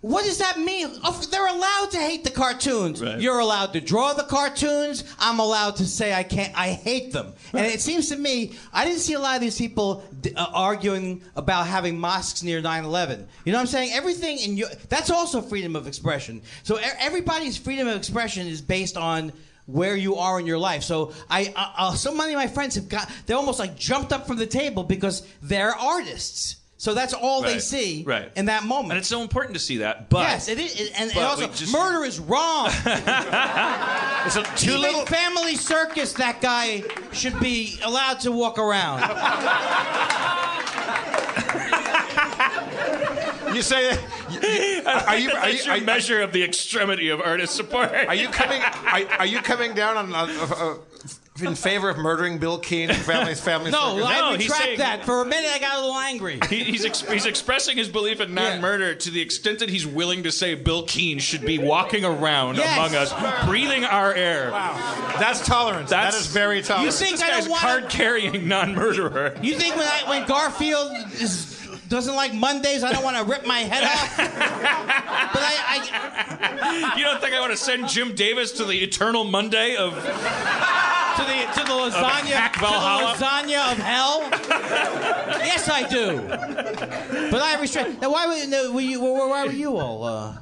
What 0.00 0.24
does 0.24 0.38
that 0.38 0.60
mean? 0.60 0.90
They're 1.30 1.46
allowed 1.48 1.88
to 1.90 1.98
hate 1.98 2.22
the 2.22 2.30
cartoons. 2.30 3.02
Right. 3.02 3.20
You're 3.20 3.40
allowed 3.40 3.72
to 3.72 3.80
draw 3.80 4.12
the 4.12 4.22
cartoons. 4.22 5.02
I'm 5.18 5.40
allowed 5.40 5.76
to 5.76 5.86
say 5.86 6.14
I 6.14 6.22
can't. 6.22 6.52
I 6.56 6.68
hate 6.68 7.12
them. 7.12 7.32
And 7.52 7.66
it 7.66 7.80
seems 7.80 8.08
to 8.10 8.16
me 8.16 8.52
I 8.72 8.84
didn't 8.84 9.00
see 9.00 9.14
a 9.14 9.18
lot 9.18 9.34
of 9.34 9.40
these 9.40 9.58
people 9.58 10.04
d- 10.20 10.32
uh, 10.36 10.46
arguing 10.54 11.22
about 11.34 11.66
having 11.66 11.98
mosques 11.98 12.44
near 12.44 12.62
9/11. 12.62 13.26
You 13.44 13.50
know 13.52 13.58
what 13.58 13.62
I'm 13.62 13.66
saying? 13.66 13.90
Everything 13.92 14.38
in 14.38 14.56
your 14.56 14.68
that's 14.88 15.10
also 15.10 15.42
freedom 15.42 15.74
of 15.74 15.88
expression. 15.88 16.42
So 16.62 16.78
e- 16.78 16.82
everybody's 17.00 17.56
freedom 17.56 17.88
of 17.88 17.96
expression 17.96 18.46
is 18.46 18.60
based 18.62 18.96
on 18.96 19.32
where 19.66 19.96
you 19.96 20.14
are 20.16 20.38
in 20.38 20.46
your 20.46 20.58
life. 20.58 20.84
So 20.84 21.12
I, 21.28 21.52
I, 21.56 21.74
uh, 21.88 21.92
so 21.94 22.14
many 22.14 22.32
of 22.34 22.38
my 22.38 22.46
friends 22.46 22.76
have 22.76 22.88
got 22.88 23.10
they 23.26 23.34
almost 23.34 23.58
like 23.58 23.76
jumped 23.76 24.12
up 24.12 24.28
from 24.28 24.36
the 24.36 24.46
table 24.46 24.84
because 24.84 25.26
they're 25.42 25.74
artists. 25.74 26.54
So 26.80 26.94
that's 26.94 27.12
all 27.12 27.42
they 27.42 27.58
see 27.58 28.04
Right. 28.06 28.30
in 28.36 28.44
that 28.46 28.62
moment. 28.62 28.92
And 28.92 28.98
it's 29.00 29.08
so 29.08 29.20
important 29.20 29.54
to 29.54 29.60
see 29.60 29.78
that. 29.78 30.08
But 30.08 30.20
yes, 30.28 30.46
it 30.48 30.60
is, 30.60 30.80
it- 30.80 30.92
and, 30.94 31.10
and 31.10 31.14
but 31.14 31.24
also 31.24 31.48
just- 31.48 31.72
murder 31.72 32.04
is 32.04 32.18
wrong. 32.20 32.70
It's 34.26 34.36
a 34.36 34.42
too 34.56 34.70
Even 34.72 34.80
little. 34.82 35.06
family 35.06 35.54
circus. 35.56 36.12
That 36.14 36.40
guy 36.42 36.82
should 37.12 37.38
be 37.40 37.78
allowed 37.82 38.20
to 38.20 38.30
walk 38.32 38.58
around. 38.58 39.00
You 43.54 43.62
say, 43.62 43.92
you- 44.30 44.82
are 44.86 45.16
you 45.16 45.16
are 45.16 45.16
you, 45.16 45.30
That's 45.30 45.66
your 45.66 45.76
are, 45.76 45.80
measure 45.80 46.20
of 46.20 46.32
the 46.32 46.42
extremity 46.44 47.08
of 47.08 47.20
artist 47.20 47.54
support. 47.56 47.90
are 47.92 48.14
you 48.14 48.28
coming 48.28 48.60
are, 48.60 49.04
are 49.20 49.26
you 49.26 49.40
coming 49.40 49.72
down 49.74 49.96
on 49.96 50.14
uh, 50.14 50.46
uh, 50.50 50.74
in 51.42 51.54
favor 51.54 51.88
of 51.88 51.96
murdering 51.98 52.38
Bill 52.38 52.58
Keane 52.58 52.90
and 52.90 52.98
families 52.98 53.40
families? 53.40 53.72
No, 53.78 53.96
No, 53.98 54.04
I 54.04 54.32
he's 54.36 54.44
retract 54.48 54.62
saying- 54.64 54.78
that. 54.78 55.04
For 55.04 55.22
a 55.22 55.24
minute, 55.24 55.50
I 55.52 55.58
got 55.58 55.78
a 55.78 55.80
little 55.80 55.96
angry. 55.96 56.40
He, 56.48 56.64
he's 56.64 56.84
ex- 56.84 57.00
he's 57.02 57.26
expressing 57.26 57.76
his 57.76 57.88
belief 57.88 58.20
in 58.20 58.34
non-murder 58.34 58.94
to 58.96 59.10
the 59.10 59.20
extent 59.20 59.58
that 59.60 59.68
he's 59.70 59.86
willing 59.86 60.22
to 60.24 60.32
say 60.32 60.54
Bill 60.54 60.82
Keane 60.84 61.18
should 61.18 61.42
be 61.44 61.58
walking 61.58 62.04
around 62.04 62.56
Yes. 62.56 62.76
among 62.76 62.94
us, 62.94 63.44
breathing 63.46 63.84
our 63.84 64.12
air. 64.14 64.50
Wow. 64.50 65.14
That's 65.18 65.44
tolerance. 65.46 65.90
That's- 65.90 66.14
that 66.14 66.20
is 66.20 66.26
very 66.28 66.62
tolerant. 66.62 66.86
You 66.86 66.92
think 66.92 67.12
This 67.18 67.22
I 67.22 67.28
guy's 67.28 67.44
don't 67.44 67.50
want? 67.50 67.62
card-carrying 67.62 68.48
non-murderer. 68.48 69.34
You 69.42 69.54
think 69.54 69.76
when 69.76 69.86
I, 69.86 70.04
when 70.08 70.26
Garfield 70.26 70.92
is, 71.20 71.57
doesn't 71.88 72.14
like 72.14 72.34
Mondays, 72.34 72.82
I 72.84 72.92
don't 72.92 73.02
want 73.04 73.16
to 73.16 73.24
rip 73.24 73.46
my 73.46 73.58
head 73.60 73.84
off? 73.84 74.16
but 74.16 75.42
I, 75.42 76.94
You 76.96 77.04
don't 77.04 77.20
think 77.20 77.34
I 77.34 77.40
want 77.40 77.52
to 77.52 77.56
send 77.56 77.88
Jim 77.88 78.14
Davis 78.14 78.52
to 78.52 78.64
the 78.64 78.78
eternal 78.78 79.24
Monday 79.24 79.76
of 79.76 79.94
to 79.94 81.24
the 81.24 81.38
to 81.54 81.64
the 81.64 81.72
lasagna 81.72 82.30
hack 82.30 82.54
to 82.54 82.60
the 82.60 82.66
lasagna 82.66 83.72
of 83.72 83.78
hell. 83.78 84.20
yes, 85.40 85.68
I 85.68 85.88
do. 85.88 86.20
But 87.30 87.42
I 87.42 87.60
restrict. 87.60 88.00
Now, 88.00 88.10
why 88.12 88.26
were, 88.26 88.72
were 88.72 88.80
you? 88.80 89.00
Why, 89.00 89.26
why 89.26 89.46
were 89.46 89.52
you 89.52 89.76
all? 89.76 90.04
Uh, 90.04 90.36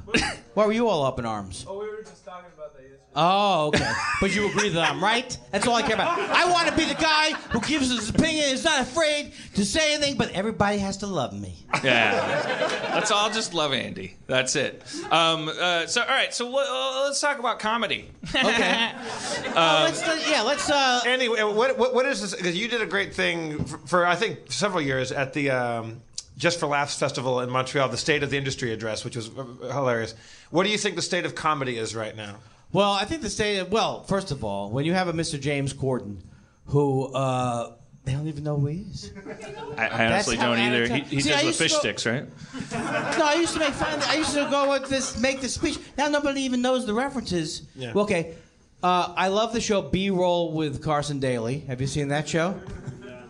why 0.53 0.65
were 0.65 0.73
you 0.73 0.87
all 0.87 1.03
up 1.03 1.19
in 1.19 1.25
arms? 1.25 1.65
Oh, 1.67 1.79
we 1.79 1.87
were 1.89 2.03
just 2.03 2.25
talking 2.25 2.51
about 2.55 2.75
that 2.75 2.83
yesterday. 2.83 2.96
Oh, 3.19 3.67
okay. 3.69 3.91
But 4.21 4.35
you 4.35 4.47
agree 4.47 4.69
that 4.69 4.91
I'm 4.91 5.03
right? 5.03 5.35
That's 5.51 5.65
all 5.65 5.73
I 5.75 5.81
care 5.81 5.95
about. 5.95 6.19
I 6.19 6.45
want 6.51 6.67
to 6.67 6.75
be 6.75 6.85
the 6.85 6.93
guy 6.93 7.31
who 7.49 7.59
gives 7.61 7.89
his 7.89 8.09
opinion, 8.09 8.45
is 8.49 8.63
not 8.63 8.81
afraid 8.81 9.33
to 9.55 9.65
say 9.65 9.95
anything, 9.95 10.17
but 10.17 10.29
everybody 10.31 10.77
has 10.77 10.97
to 10.97 11.07
love 11.07 11.33
me. 11.33 11.65
yeah. 11.83 12.91
Let's 12.93 13.09
all 13.09 13.31
just 13.31 13.55
love 13.55 13.73
Andy. 13.73 14.15
That's 14.27 14.55
it. 14.55 14.83
Um, 15.11 15.49
uh, 15.49 15.87
so 15.87 16.01
all 16.01 16.07
right. 16.07 16.31
So 16.31 16.47
uh, 16.47 17.05
let's 17.05 17.19
talk 17.19 17.39
about 17.39 17.57
comedy. 17.59 18.09
Okay. 18.29 18.91
Oh, 18.93 19.51
let's, 19.85 20.03
uh, 20.03 20.19
yeah, 20.29 20.41
let's. 20.43 20.69
Uh, 20.69 21.01
Anyway, 21.05 21.41
what, 21.41 21.77
what, 21.77 21.93
what 21.95 22.05
is 22.05 22.21
this? 22.21 22.35
Because 22.35 22.55
you 22.55 22.67
did 22.67 22.81
a 22.81 22.85
great 22.85 23.15
thing 23.15 23.63
for, 23.65 23.77
for 23.79 24.05
I 24.05 24.15
think 24.15 24.51
several 24.51 24.81
years 24.81 25.11
at 25.11 25.33
the 25.33 25.49
um, 25.49 26.01
Just 26.37 26.59
for 26.59 26.67
Laughs 26.67 26.97
festival 26.99 27.39
in 27.41 27.49
Montreal, 27.49 27.89
the 27.89 27.97
State 27.97 28.21
of 28.21 28.29
the 28.29 28.37
Industry 28.37 28.71
address, 28.73 29.03
which 29.03 29.15
was 29.15 29.29
uh, 29.35 29.43
hilarious. 29.73 30.13
What 30.51 30.63
do 30.65 30.69
you 30.69 30.77
think 30.77 30.95
the 30.95 31.01
state 31.01 31.25
of 31.25 31.33
comedy 31.33 31.77
is 31.77 31.95
right 31.95 32.15
now? 32.15 32.35
Well, 32.73 32.91
I 32.91 33.05
think 33.05 33.21
the 33.21 33.29
state. 33.29 33.69
Well, 33.69 34.03
first 34.03 34.31
of 34.31 34.43
all, 34.43 34.69
when 34.69 34.85
you 34.85 34.93
have 34.93 35.07
a 35.07 35.13
Mr. 35.13 35.39
James 35.39 35.73
Corden, 35.73 36.17
who 36.65 37.05
uh, 37.13 37.73
they 38.07 38.13
don't 38.13 38.27
even 38.27 38.43
know 38.43 38.57
who 38.57 38.67
he 38.67 38.79
is. 38.89 39.11
I, 39.77 39.87
I 39.87 40.05
honestly 40.05 40.37
how 40.37 40.47
don't 40.55 40.59
either. 40.59 40.83
of 40.83 40.89
He, 40.89 40.99
he 41.01 41.21
See, 41.21 41.29
does 41.29 41.43
the 41.43 41.51
fish 41.51 41.73
go- 41.73 41.79
sticks, 41.79 42.05
right? 42.05 42.25
No, 42.71 43.25
I 43.25 43.35
used 43.39 43.53
to 43.53 43.59
make 43.59 43.73
fun. 43.73 44.01
I 44.03 44.15
used 44.15 44.33
to 44.33 44.47
go 44.49 44.69
with 44.71 44.89
this, 44.89 45.19
make 45.19 45.41
the 45.41 45.49
speech. 45.49 45.77
Now 45.97 46.07
nobody 46.07 46.41
even 46.41 46.61
knows 46.61 46.85
the 46.85 46.93
references. 46.93 47.63
Yeah. 47.75 47.91
Well, 47.93 48.05
okay. 48.05 48.35
Uh, 48.81 49.13
I 49.17 49.27
love 49.27 49.53
the 49.53 49.59
show 49.59 49.81
B-roll 49.81 50.53
with 50.53 50.83
Carson 50.83 51.19
Daly. 51.19 51.59
Have 51.67 51.81
you 51.81 51.87
seen 51.87 52.09
that 52.09 52.29
show? 52.29 52.57
Yeah. 53.03 53.21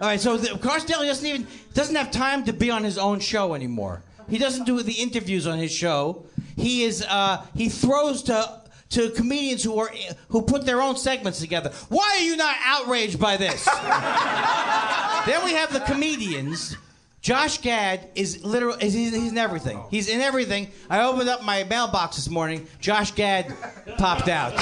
All 0.00 0.08
right, 0.08 0.20
so 0.20 0.36
the, 0.36 0.56
Carson 0.58 0.88
Daly 0.88 1.06
doesn't 1.06 1.26
even 1.26 1.46
doesn't 1.74 1.96
have 1.96 2.10
time 2.10 2.44
to 2.44 2.52
be 2.52 2.70
on 2.70 2.84
his 2.84 2.98
own 2.98 3.18
show 3.18 3.54
anymore. 3.54 4.02
He 4.28 4.38
doesn't 4.38 4.64
do 4.64 4.80
the 4.82 4.92
interviews 4.92 5.46
on 5.46 5.58
his 5.58 5.72
show. 5.72 6.24
He 6.58 6.84
is 6.84 7.04
uh, 7.08 7.44
he 7.54 7.68
throws 7.68 8.22
to 8.24 8.60
to 8.90 9.10
comedians 9.10 9.62
who 9.62 9.78
are 9.78 9.90
who 10.28 10.42
put 10.42 10.64
their 10.66 10.80
own 10.80 10.96
segments 10.96 11.40
together. 11.40 11.70
Why 11.88 12.18
are 12.18 12.24
you 12.24 12.36
not 12.36 12.56
outraged 12.64 13.20
by 13.20 13.36
this? 13.36 13.64
then 15.26 15.44
we 15.44 15.52
have 15.52 15.72
the 15.72 15.82
comedians. 15.86 16.76
Josh 17.20 17.58
Gad 17.58 18.08
is 18.14 18.44
literal. 18.44 18.76
Is, 18.76 18.94
he's, 18.94 19.14
he's 19.14 19.32
in 19.32 19.38
everything. 19.38 19.82
He's 19.90 20.08
in 20.08 20.20
everything. 20.20 20.68
I 20.88 21.02
opened 21.02 21.28
up 21.28 21.42
my 21.42 21.64
mailbox 21.64 22.16
this 22.16 22.30
morning. 22.30 22.66
Josh 22.80 23.10
Gad 23.12 23.54
popped 23.98 24.28
out. 24.28 24.52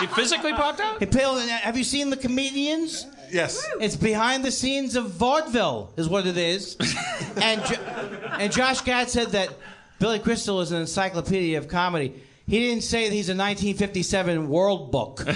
He 0.00 0.06
physically 0.06 0.54
popped 0.54 0.80
out. 0.80 0.98
Hey, 0.98 1.06
Pale, 1.06 1.38
have 1.38 1.76
you 1.76 1.84
seen 1.84 2.10
the 2.10 2.16
comedians? 2.16 3.06
Yes. 3.30 3.64
It's 3.80 3.96
behind 3.96 4.44
the 4.44 4.50
scenes 4.50 4.96
of 4.96 5.10
vaudeville, 5.10 5.92
is 5.96 6.08
what 6.08 6.26
it 6.26 6.36
is. 6.36 6.76
and 7.36 7.64
jo- 7.64 7.80
and 8.38 8.50
Josh 8.50 8.80
Gad 8.80 9.08
said 9.10 9.28
that 9.28 9.50
Billy 10.00 10.18
Crystal 10.18 10.62
is 10.62 10.72
an 10.72 10.80
encyclopedia 10.80 11.58
of 11.58 11.68
comedy. 11.68 12.14
He 12.46 12.58
didn't 12.58 12.84
say 12.84 13.04
that 13.06 13.14
he's 13.14 13.28
a 13.28 13.36
1957 13.36 14.48
World 14.48 14.90
Book. 14.90 15.20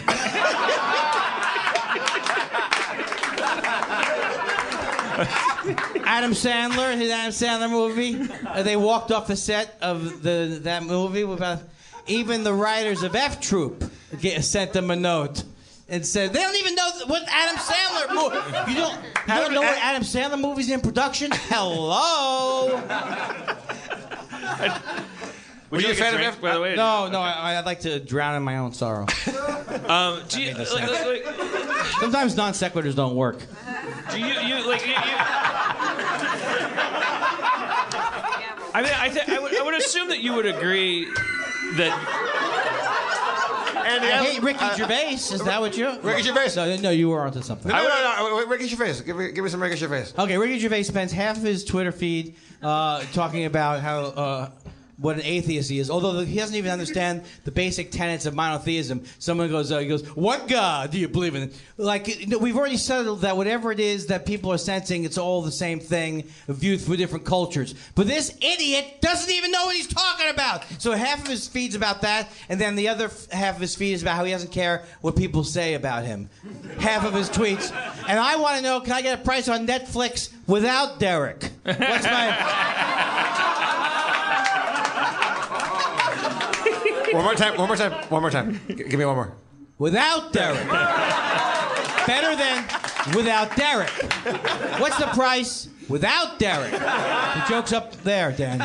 Adam 6.07 6.33
Sandler, 6.33 6.97
his 6.97 7.11
Adam 7.11 7.33
Sandler 7.33 7.71
movie. 7.71 8.27
uh, 8.47 8.63
they 8.63 8.77
walked 8.77 9.13
off 9.13 9.27
the 9.27 9.37
set 9.37 9.77
of 9.83 10.23
the 10.23 10.61
that 10.63 10.83
movie 10.83 11.25
without. 11.25 11.61
Even 12.07 12.43
the 12.43 12.53
writers 12.53 13.03
of 13.03 13.15
F 13.15 13.41
Troop 13.41 13.91
get, 14.21 14.45
sent 14.45 14.75
them 14.75 14.91
a 14.91 14.97
note 14.97 15.43
and 15.89 16.07
said 16.07 16.33
they 16.33 16.41
don't 16.41 16.57
even 16.57 16.75
know 16.75 16.91
what 17.07 17.23
Adam 17.29 17.57
Sandler 17.57 18.15
movie. 18.15 18.73
You 18.73 18.77
don't, 18.79 18.95
you 19.03 19.35
don't 19.35 19.55
know 19.55 19.63
what 19.63 19.79
Adam 19.79 20.03
Sandler 20.03 20.41
movies 20.41 20.71
in 20.71 20.81
production? 20.81 21.31
Hello. 21.33 22.83
Would 25.71 25.81
you 25.83 25.89
you 25.89 25.95
a 25.95 25.97
like 25.97 25.99
fan 25.99 26.15
of 26.15 26.21
drink, 26.21 26.35
F- 26.35 26.41
by 26.41 26.55
the 26.55 26.61
way? 26.61 26.75
No, 26.77 27.09
no, 27.09 27.21
I, 27.21 27.59
I'd 27.59 27.65
like 27.67 27.81
to 27.81 27.99
drown 27.99 28.37
in 28.37 28.43
my 28.43 28.59
own 28.59 28.73
sorrow. 28.73 29.07
Um, 29.89 30.21
do 30.29 30.41
you, 30.41 30.55
like, 30.55 30.71
like, 30.73 31.25
like, 31.27 31.87
Sometimes 32.01 32.37
non 32.37 32.53
sequiturs 32.53 32.95
don't 32.95 33.17
work. 33.17 33.39
do 34.13 34.19
you, 34.19 34.27
you 34.27 34.67
like? 34.67 34.83
You, 34.87 34.93
you, 34.93 34.97
I 38.73 38.81
mean, 38.83 38.93
I, 38.97 39.09
th- 39.09 39.29
I, 39.29 39.39
would, 39.41 39.57
I 39.59 39.63
would 39.63 39.75
assume 39.75 40.09
that 40.09 40.21
you 40.21 40.33
would 40.35 40.47
agree 40.47 41.05
that 41.77 41.93
Andy, 43.85 44.07
I 44.07 44.25
hate 44.25 44.43
Ricky 44.43 44.65
Gervais. 44.77 45.15
Is 45.15 45.45
that 45.45 45.61
what 45.61 45.77
you? 45.77 45.99
Ricky 46.01 46.23
Gervais. 46.23 46.57
No, 46.57 46.77
no, 46.77 46.91
you 46.91 47.09
were 47.11 47.23
onto 47.23 47.43
something. 47.43 47.71
No, 47.71 47.83
no, 47.83 47.89
no, 47.89 48.41
no. 48.41 48.47
Ricky 48.47 48.67
Gervais. 48.67 49.01
Give 49.03 49.17
me, 49.17 49.33
give 49.33 49.45
me 49.45 49.51
some 49.51 49.63
Ricky 49.63 49.77
Gervais. 49.77 50.13
Okay, 50.19 50.39
Ricky 50.39 50.59
Gervais 50.59 50.83
spends 50.85 51.13
half 51.13 51.37
of 51.37 51.43
his 51.43 51.65
Twitter 51.65 51.93
feed 51.93 52.37
uh, 52.63 53.03
talking 53.13 53.45
about 53.45 53.81
how 53.81 54.01
uh, 54.01 54.51
what 54.99 55.17
an 55.17 55.23
atheist 55.23 55.71
he 55.71 55.79
is. 55.79 55.91
Although 55.91 56.25
he 56.25 56.37
doesn't 56.37 56.55
even 56.55 56.71
understand 56.71 57.23
the 57.45 57.51
basic 57.51 57.91
tenets 57.91 58.27
of 58.27 58.35
monotheism. 58.35 59.05
Someone 59.19 59.49
goes, 59.51 59.73
uh, 59.73 59.79
he 59.79 59.87
goes, 59.87 60.07
"What 60.17 60.49
God 60.49 60.91
do 60.91 60.99
you 60.99 61.09
believe 61.09 61.35
in?" 61.35 61.53
Like 61.77 62.21
you 62.21 62.27
know, 62.27 62.39
we've 62.39 62.57
already 62.57 62.77
settled 62.77 63.23
that 63.23 63.37
whatever 63.37 63.73
it 63.73 63.81
is 63.81 64.07
that 64.07 64.27
people 64.27 64.53
are 64.53 64.59
sensing, 64.59 65.05
it's 65.05 65.19
all 65.19 65.43
the 65.43 65.53
same 65.53 65.81
thing, 65.81 66.25
viewed 66.49 66.81
through 66.81 66.97
different 66.97 67.25
cultures. 67.25 67.75
But 67.95 68.07
this 68.07 68.37
idiot 68.41 69.01
doesn't 69.01 69.33
even 69.33 69.51
know 69.51 69.67
what 69.67 69.77
he's 69.77 69.87
talking 69.87 70.29
about. 70.31 70.65
So 70.79 70.93
half 70.93 71.23
of 71.23 71.29
his 71.29 71.49
feed's 71.49 71.75
about 71.75 72.03
that, 72.03 72.29
and 72.49 72.61
then 72.61 72.77
the 72.77 72.89
other 72.89 73.07
f- 73.07 73.31
half 73.31 73.57
of 73.57 73.61
his 73.61 73.75
feed 73.75 73.95
is 73.95 74.03
about 74.03 74.17
how 74.17 74.25
he 74.25 74.33
doesn't 74.33 74.53
care 74.53 74.85
what 75.01 75.17
people 75.17 75.45
say 75.45 75.75
about 75.75 76.05
him. 76.05 76.29
Half 76.79 77.05
of 77.05 77.15
his 77.15 77.29
tweets, 77.29 77.73
and 78.09 78.19
I 78.19 78.37
want 78.37 78.57
to 78.57 78.63
know: 78.63 78.81
Can 78.81 78.93
I 78.93 79.03
get 79.03 79.21
a 79.21 79.23
price 79.23 79.49
on 79.49 79.67
Netflix 79.67 80.33
without 80.47 81.01
Derek? 81.01 81.51
What's 81.65 82.05
my? 82.05 82.83
One 87.15 87.25
more 87.25 87.35
time. 87.35 87.57
One 87.57 87.69
more 87.69 87.77
time. 87.77 87.93
One 88.11 88.23
more 88.23 88.31
time. 88.31 88.61
G- 88.69 88.75
give 88.75 88.99
me 88.99 89.05
one 89.05 89.15
more. 89.17 89.33
Without 89.79 90.33
Derek. 90.33 90.67
Better 92.07 92.37
than 92.37 92.65
without 93.15 93.57
Derek. 93.57 93.91
What's 94.81 94.99
the 94.99 95.07
price 95.07 95.69
without 95.89 96.39
Derek? 96.39 96.73
The 96.73 97.45
joke's 97.49 97.73
up 97.73 97.93
there, 98.03 98.33
Dan. 98.33 98.61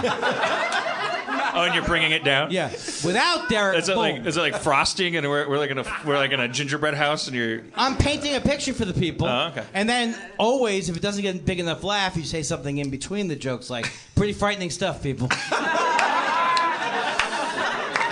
Oh, 1.52 1.64
and 1.64 1.74
you're 1.74 1.84
bringing 1.86 2.12
it 2.12 2.24
down. 2.24 2.52
Yeah, 2.52 2.70
without 3.04 3.50
Derek. 3.50 3.78
Is 3.80 3.90
it 3.90 3.94
boom. 3.94 4.02
like 4.02 4.26
is 4.26 4.38
it 4.38 4.42
like 4.42 4.56
frosting 4.62 5.16
and 5.16 5.28
we're, 5.28 5.50
we're 5.50 5.58
like 5.58 5.72
in 5.72 5.80
a 5.80 5.86
we're 6.06 6.18
like 6.18 6.32
in 6.32 6.40
a 6.40 6.48
gingerbread 6.48 6.94
house 6.94 7.28
and 7.28 7.36
you're 7.36 7.64
I'm 7.76 7.98
painting 7.98 8.36
a 8.36 8.40
picture 8.42 8.74
for 8.74 8.86
the 8.86 8.94
people. 8.94 9.28
Oh, 9.28 9.48
okay. 9.48 9.64
And 9.74 9.90
then 9.90 10.16
always, 10.38 10.90
if 10.90 10.96
it 10.98 11.02
doesn't 11.02 11.22
get 11.22 11.36
a 11.36 11.40
big 11.40 11.60
enough 11.60 11.84
laugh, 11.84 12.16
you 12.16 12.24
say 12.24 12.44
something 12.44 12.78
in 12.78 12.90
between 12.90 13.28
the 13.28 13.36
jokes, 13.36 13.70
like 13.70 13.92
"pretty 14.16 14.34
frightening 14.34 14.70
stuff, 14.70 15.02
people." 15.02 15.30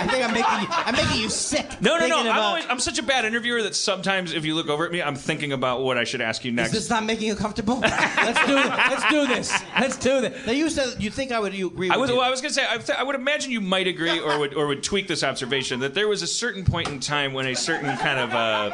I 0.08 0.12
think 0.12 0.24
I'm 0.24 0.32
making 0.32 0.60
you, 0.60 0.66
I'm 0.70 0.94
making 0.94 1.20
you 1.20 1.28
sick. 1.28 1.66
no 1.80 1.96
no 1.96 1.96
no 1.96 1.98
thinking 1.98 2.18
I'm, 2.18 2.26
about- 2.26 2.38
always, 2.42 2.64
I'm 2.68 2.80
such 2.80 2.98
a 2.98 3.02
bad 3.02 3.24
interviewer 3.24 3.62
that 3.62 3.74
sometimes 3.74 4.32
if 4.32 4.44
you 4.44 4.54
look 4.54 4.68
over 4.68 4.84
at 4.86 4.92
me 4.92 5.02
I'm 5.02 5.14
thinking 5.16 5.52
about 5.52 5.82
what 5.82 5.98
I 5.98 6.04
should 6.04 6.20
ask 6.20 6.44
you 6.44 6.52
next. 6.52 6.68
Is 6.72 6.80
this 6.82 6.90
not 6.90 7.04
making 7.04 7.26
you 7.28 7.34
comfortable? 7.34 7.78
let's 7.80 8.46
do 8.46 8.54
this. 8.54 8.66
let's 8.68 9.08
do 9.10 9.26
this. 9.26 9.62
Let's 9.78 9.96
do 9.98 10.20
this. 10.20 10.46
Now 10.46 10.52
you 10.52 10.70
said 10.70 11.02
you 11.02 11.10
think 11.10 11.32
I 11.32 11.38
would 11.38 11.54
you 11.54 11.66
agree 11.68 11.90
I 11.90 11.96
with 11.96 12.00
was, 12.02 12.10
you. 12.10 12.16
well, 12.16 12.24
I 12.26 12.30
was 12.30 12.40
going 12.40 12.50
to 12.50 12.54
say, 12.54 12.66
I, 12.68 12.78
th- 12.78 12.98
I 12.98 13.02
would 13.02 13.14
imagine 13.16 13.50
you 13.52 13.60
might 13.60 13.86
agree 13.86 14.18
or 14.20 14.38
would, 14.38 14.54
or 14.54 14.66
would 14.68 14.82
tweak 14.82 15.08
this 15.08 15.22
observation 15.22 15.80
that 15.80 15.94
there 15.94 16.08
was 16.08 16.22
a 16.22 16.26
certain 16.26 16.64
point 16.64 16.88
in 16.88 17.00
time 17.00 17.32
when 17.32 17.46
a 17.46 17.54
certain 17.54 17.96
kind 17.98 18.18
of, 18.18 18.32
uh, 18.32 18.70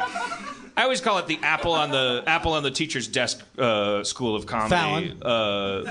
I 0.77 0.83
always 0.83 1.01
call 1.01 1.17
it 1.19 1.27
the 1.27 1.39
apple 1.41 1.71
on 1.73 1.91
the 1.91 2.23
apple 2.27 2.53
on 2.53 2.63
the 2.63 2.71
teacher's 2.71 3.07
desk 3.07 3.41
uh, 3.57 4.03
school 4.03 4.35
of 4.35 4.45
comedy. 4.45 5.15
Uh, 5.21 5.83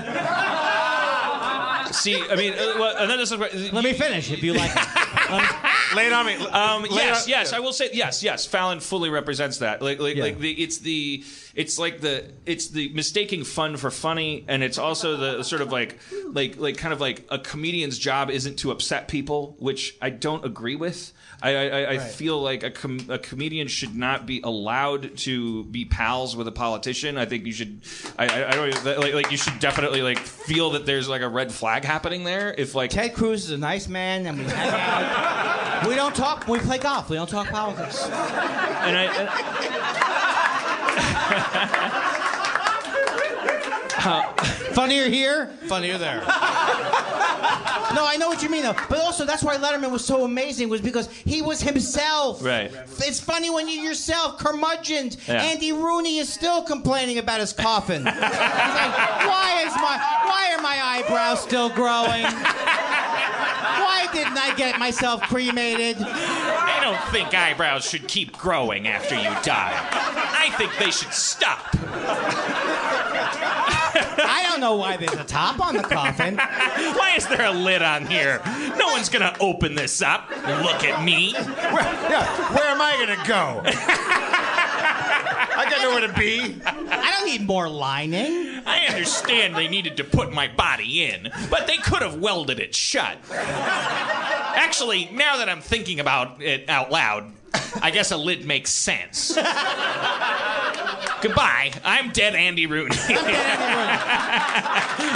see, 2.01 2.21
I 2.29 2.35
mean, 2.35 2.53
uh, 2.53 2.75
well, 2.79 2.97
and 2.97 3.09
then 3.09 3.17
this 3.17 3.31
is 3.31 3.37
what, 3.37 3.53
Let 3.53 3.83
me 3.83 3.93
finish 3.93 4.31
if 4.31 4.43
you 4.43 4.53
like. 4.53 4.71
it. 4.75 5.71
Lay 5.95 6.07
it 6.07 6.13
on 6.13 6.25
me. 6.25 6.33
um, 6.35 6.85
yes, 6.89 7.23
on- 7.23 7.29
yes, 7.29 7.53
I 7.53 7.59
will 7.59 7.73
say 7.73 7.89
yes, 7.93 8.23
yes. 8.23 8.45
Fallon 8.45 8.79
fully 8.79 9.09
represents 9.09 9.59
that. 9.59 9.81
Like, 9.81 9.99
like, 9.99 10.17
like 10.17 10.39
the 10.39 10.51
it's 10.51 10.79
the 10.79 11.23
it's 11.55 11.79
like 11.79 12.01
the 12.01 12.25
it's 12.45 12.69
the 12.69 12.89
mistaking 12.89 13.43
fun 13.43 13.77
for 13.77 13.89
funny, 13.91 14.45
and 14.47 14.61
it's 14.63 14.77
also 14.77 15.17
the 15.17 15.43
sort 15.43 15.61
of 15.61 15.71
like 15.71 15.97
like 16.31 16.57
like 16.57 16.77
kind 16.77 16.93
of 16.93 16.99
like 17.01 17.25
a 17.29 17.39
comedian's 17.39 17.97
job 17.97 18.29
isn't 18.29 18.57
to 18.59 18.71
upset 18.71 19.07
people, 19.07 19.55
which 19.59 19.95
I 20.01 20.09
don't 20.09 20.43
agree 20.45 20.75
with. 20.75 21.13
I 21.41 21.55
I, 21.55 21.63
I 21.67 21.89
I 21.93 21.97
feel 21.99 22.41
like 22.41 22.63
a, 22.63 22.71
com- 22.71 23.05
a 23.09 23.17
comedian 23.19 23.67
should 23.67 23.95
not 23.95 24.25
be 24.25 24.41
allowed 24.43 25.17
to 25.19 25.63
be 25.65 25.85
pals 25.85 26.35
with 26.35 26.47
a 26.47 26.51
politician. 26.51 27.17
I 27.17 27.25
think 27.25 27.45
you 27.45 27.51
should. 27.53 27.81
I, 28.17 28.27
I, 28.27 28.47
I 28.49 28.51
don't 28.51 28.85
like 28.99 29.13
like 29.13 29.31
you 29.31 29.37
should 29.37 29.59
definitely 29.59 30.01
like 30.01 30.19
feel 30.19 30.71
that 30.71 30.85
there's 30.85 31.07
like 31.09 31.21
a 31.21 31.29
red 31.29 31.51
flag 31.51 31.83
happening 31.85 32.23
there. 32.23 32.53
If 32.57 32.73
like 32.75 32.91
Ted 32.91 33.13
Cruz 33.13 33.45
is 33.45 33.51
a 33.51 33.57
nice 33.57 33.87
man, 33.87 34.25
and 34.25 34.37
we 34.37 34.43
hang 34.45 34.69
out. 34.69 35.84
We 35.87 35.95
don't 35.95 36.15
talk. 36.15 36.47
We 36.47 36.59
play 36.59 36.77
golf. 36.79 37.09
We 37.09 37.17
don't 37.17 37.29
talk 37.29 37.47
politics. 37.49 38.03
and 38.05 38.97
I. 38.97 39.05
Uh, 39.07 39.29
and, 42.15 42.21
Funnier 44.75 45.09
here, 45.09 45.47
funnier 45.67 45.97
there. 45.97 46.19
no, 46.19 46.25
I 48.05 48.17
know 48.19 48.27
what 48.27 48.43
you 48.43 48.49
mean 48.49 48.61
though. 48.63 48.75
But 48.87 48.99
also, 48.99 49.25
that's 49.25 49.41
why 49.43 49.57
Letterman 49.57 49.89
was 49.91 50.05
so 50.05 50.25
amazing 50.25 50.69
was 50.69 50.81
because 50.81 51.09
he 51.09 51.41
was 51.41 51.61
himself. 51.61 52.43
Right. 52.43 52.71
It's 52.99 53.19
funny 53.19 53.49
when 53.49 53.67
you're 53.67 53.83
yourself, 53.83 54.37
curmudgeon. 54.37 55.11
Yeah. 55.27 55.41
Andy 55.41 55.71
Rooney 55.71 56.17
is 56.19 56.31
still 56.31 56.61
complaining 56.61 57.17
about 57.17 57.39
his 57.39 57.51
coffin. 57.53 58.05
He's 58.05 58.05
like, 58.21 58.21
why 58.21 59.63
is 59.65 59.73
my, 59.75 59.97
why 60.25 60.53
are 60.55 60.61
my 60.61 60.79
eyebrows 60.83 61.41
still 61.41 61.69
growing? 61.69 62.23
Why 63.81 64.07
didn't 64.13 64.37
I 64.37 64.53
get 64.55 64.77
myself 64.77 65.21
cremated? 65.23 65.97
I 65.99 66.79
don't 66.81 67.11
think 67.11 67.33
eyebrows 67.33 67.85
should 67.89 68.07
keep 68.07 68.37
growing 68.37 68.87
after 68.87 69.15
you 69.15 69.29
die. 69.41 69.73
I 69.91 70.53
think 70.57 70.71
they 70.77 70.91
should 70.91 71.13
stop. 71.13 71.73
I 73.95 74.47
don't 74.49 74.59
know 74.59 74.75
why 74.75 74.97
there's 74.97 75.13
a 75.13 75.23
top 75.23 75.59
on 75.59 75.75
the 75.75 75.83
coffin. 75.83 76.37
Why 76.37 77.13
is 77.17 77.27
there 77.27 77.45
a 77.45 77.51
lid 77.51 77.81
on 77.81 78.05
here? 78.05 78.41
No 78.77 78.87
one's 78.87 79.09
gonna 79.09 79.35
open 79.39 79.75
this 79.75 80.01
up. 80.01 80.29
Look 80.29 80.83
at 80.83 81.03
me. 81.03 81.33
Where, 81.33 81.83
yeah, 81.83 82.53
where 82.53 82.65
am 82.65 82.81
I 82.81 82.97
gonna 82.99 83.27
go? 83.27 83.61
I 85.57 85.69
got 85.69 85.81
nowhere 85.81 86.07
to 86.07 86.13
be. 86.19 86.61
I 86.65 87.11
don't 87.17 87.25
need 87.25 87.47
more 87.47 87.69
lining. 87.69 88.61
I 88.65 88.85
understand 88.87 89.55
they 89.55 89.67
needed 89.67 89.97
to 89.97 90.03
put 90.03 90.33
my 90.33 90.47
body 90.47 91.05
in, 91.05 91.31
but 91.49 91.67
they 91.67 91.77
could 91.77 92.01
have 92.01 92.19
welded 92.19 92.59
it 92.59 92.75
shut. 92.75 93.17
Actually, 93.31 95.09
now 95.13 95.37
that 95.37 95.47
I'm 95.47 95.61
thinking 95.61 95.99
about 95.99 96.41
it 96.41 96.69
out 96.69 96.91
loud, 96.91 97.31
I 97.81 97.91
guess 97.91 98.11
a 98.11 98.17
lid 98.17 98.45
makes 98.45 98.71
sense. 98.71 99.37
Goodbye. 101.21 101.71
I'm 101.83 102.11
dead 102.11 102.35
Andy 102.35 102.67
Rooney. 102.67 102.95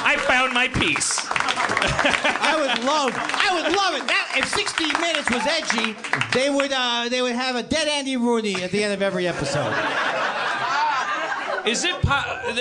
I 0.02 0.18
found 0.28 0.54
my 0.54 0.68
peace. 0.68 1.20
I 1.32 2.56
would 2.58 2.84
love, 2.86 3.12
I 3.16 3.54
would 3.62 3.76
love 3.76 3.94
it. 3.96 4.08
That, 4.08 4.36
if 4.38 4.48
60 4.50 4.86
Minutes 5.00 5.30
was 5.30 5.46
edgy, 5.46 5.96
they 6.34 6.50
would, 6.50 6.72
uh, 6.74 7.10
they 7.10 7.22
would 7.22 7.36
have 7.36 7.56
a 7.56 7.64
dead 7.64 7.88
Andy 7.88 8.18
Rooney 8.18 8.64
at 8.64 8.72
the 8.72 8.84
end 8.84 8.94
of 8.94 9.02
every 9.02 9.28
episode. 9.28 9.74
Is 11.68 11.84
it 11.84 12.02
po- 12.02 12.10
uh, 12.12 12.56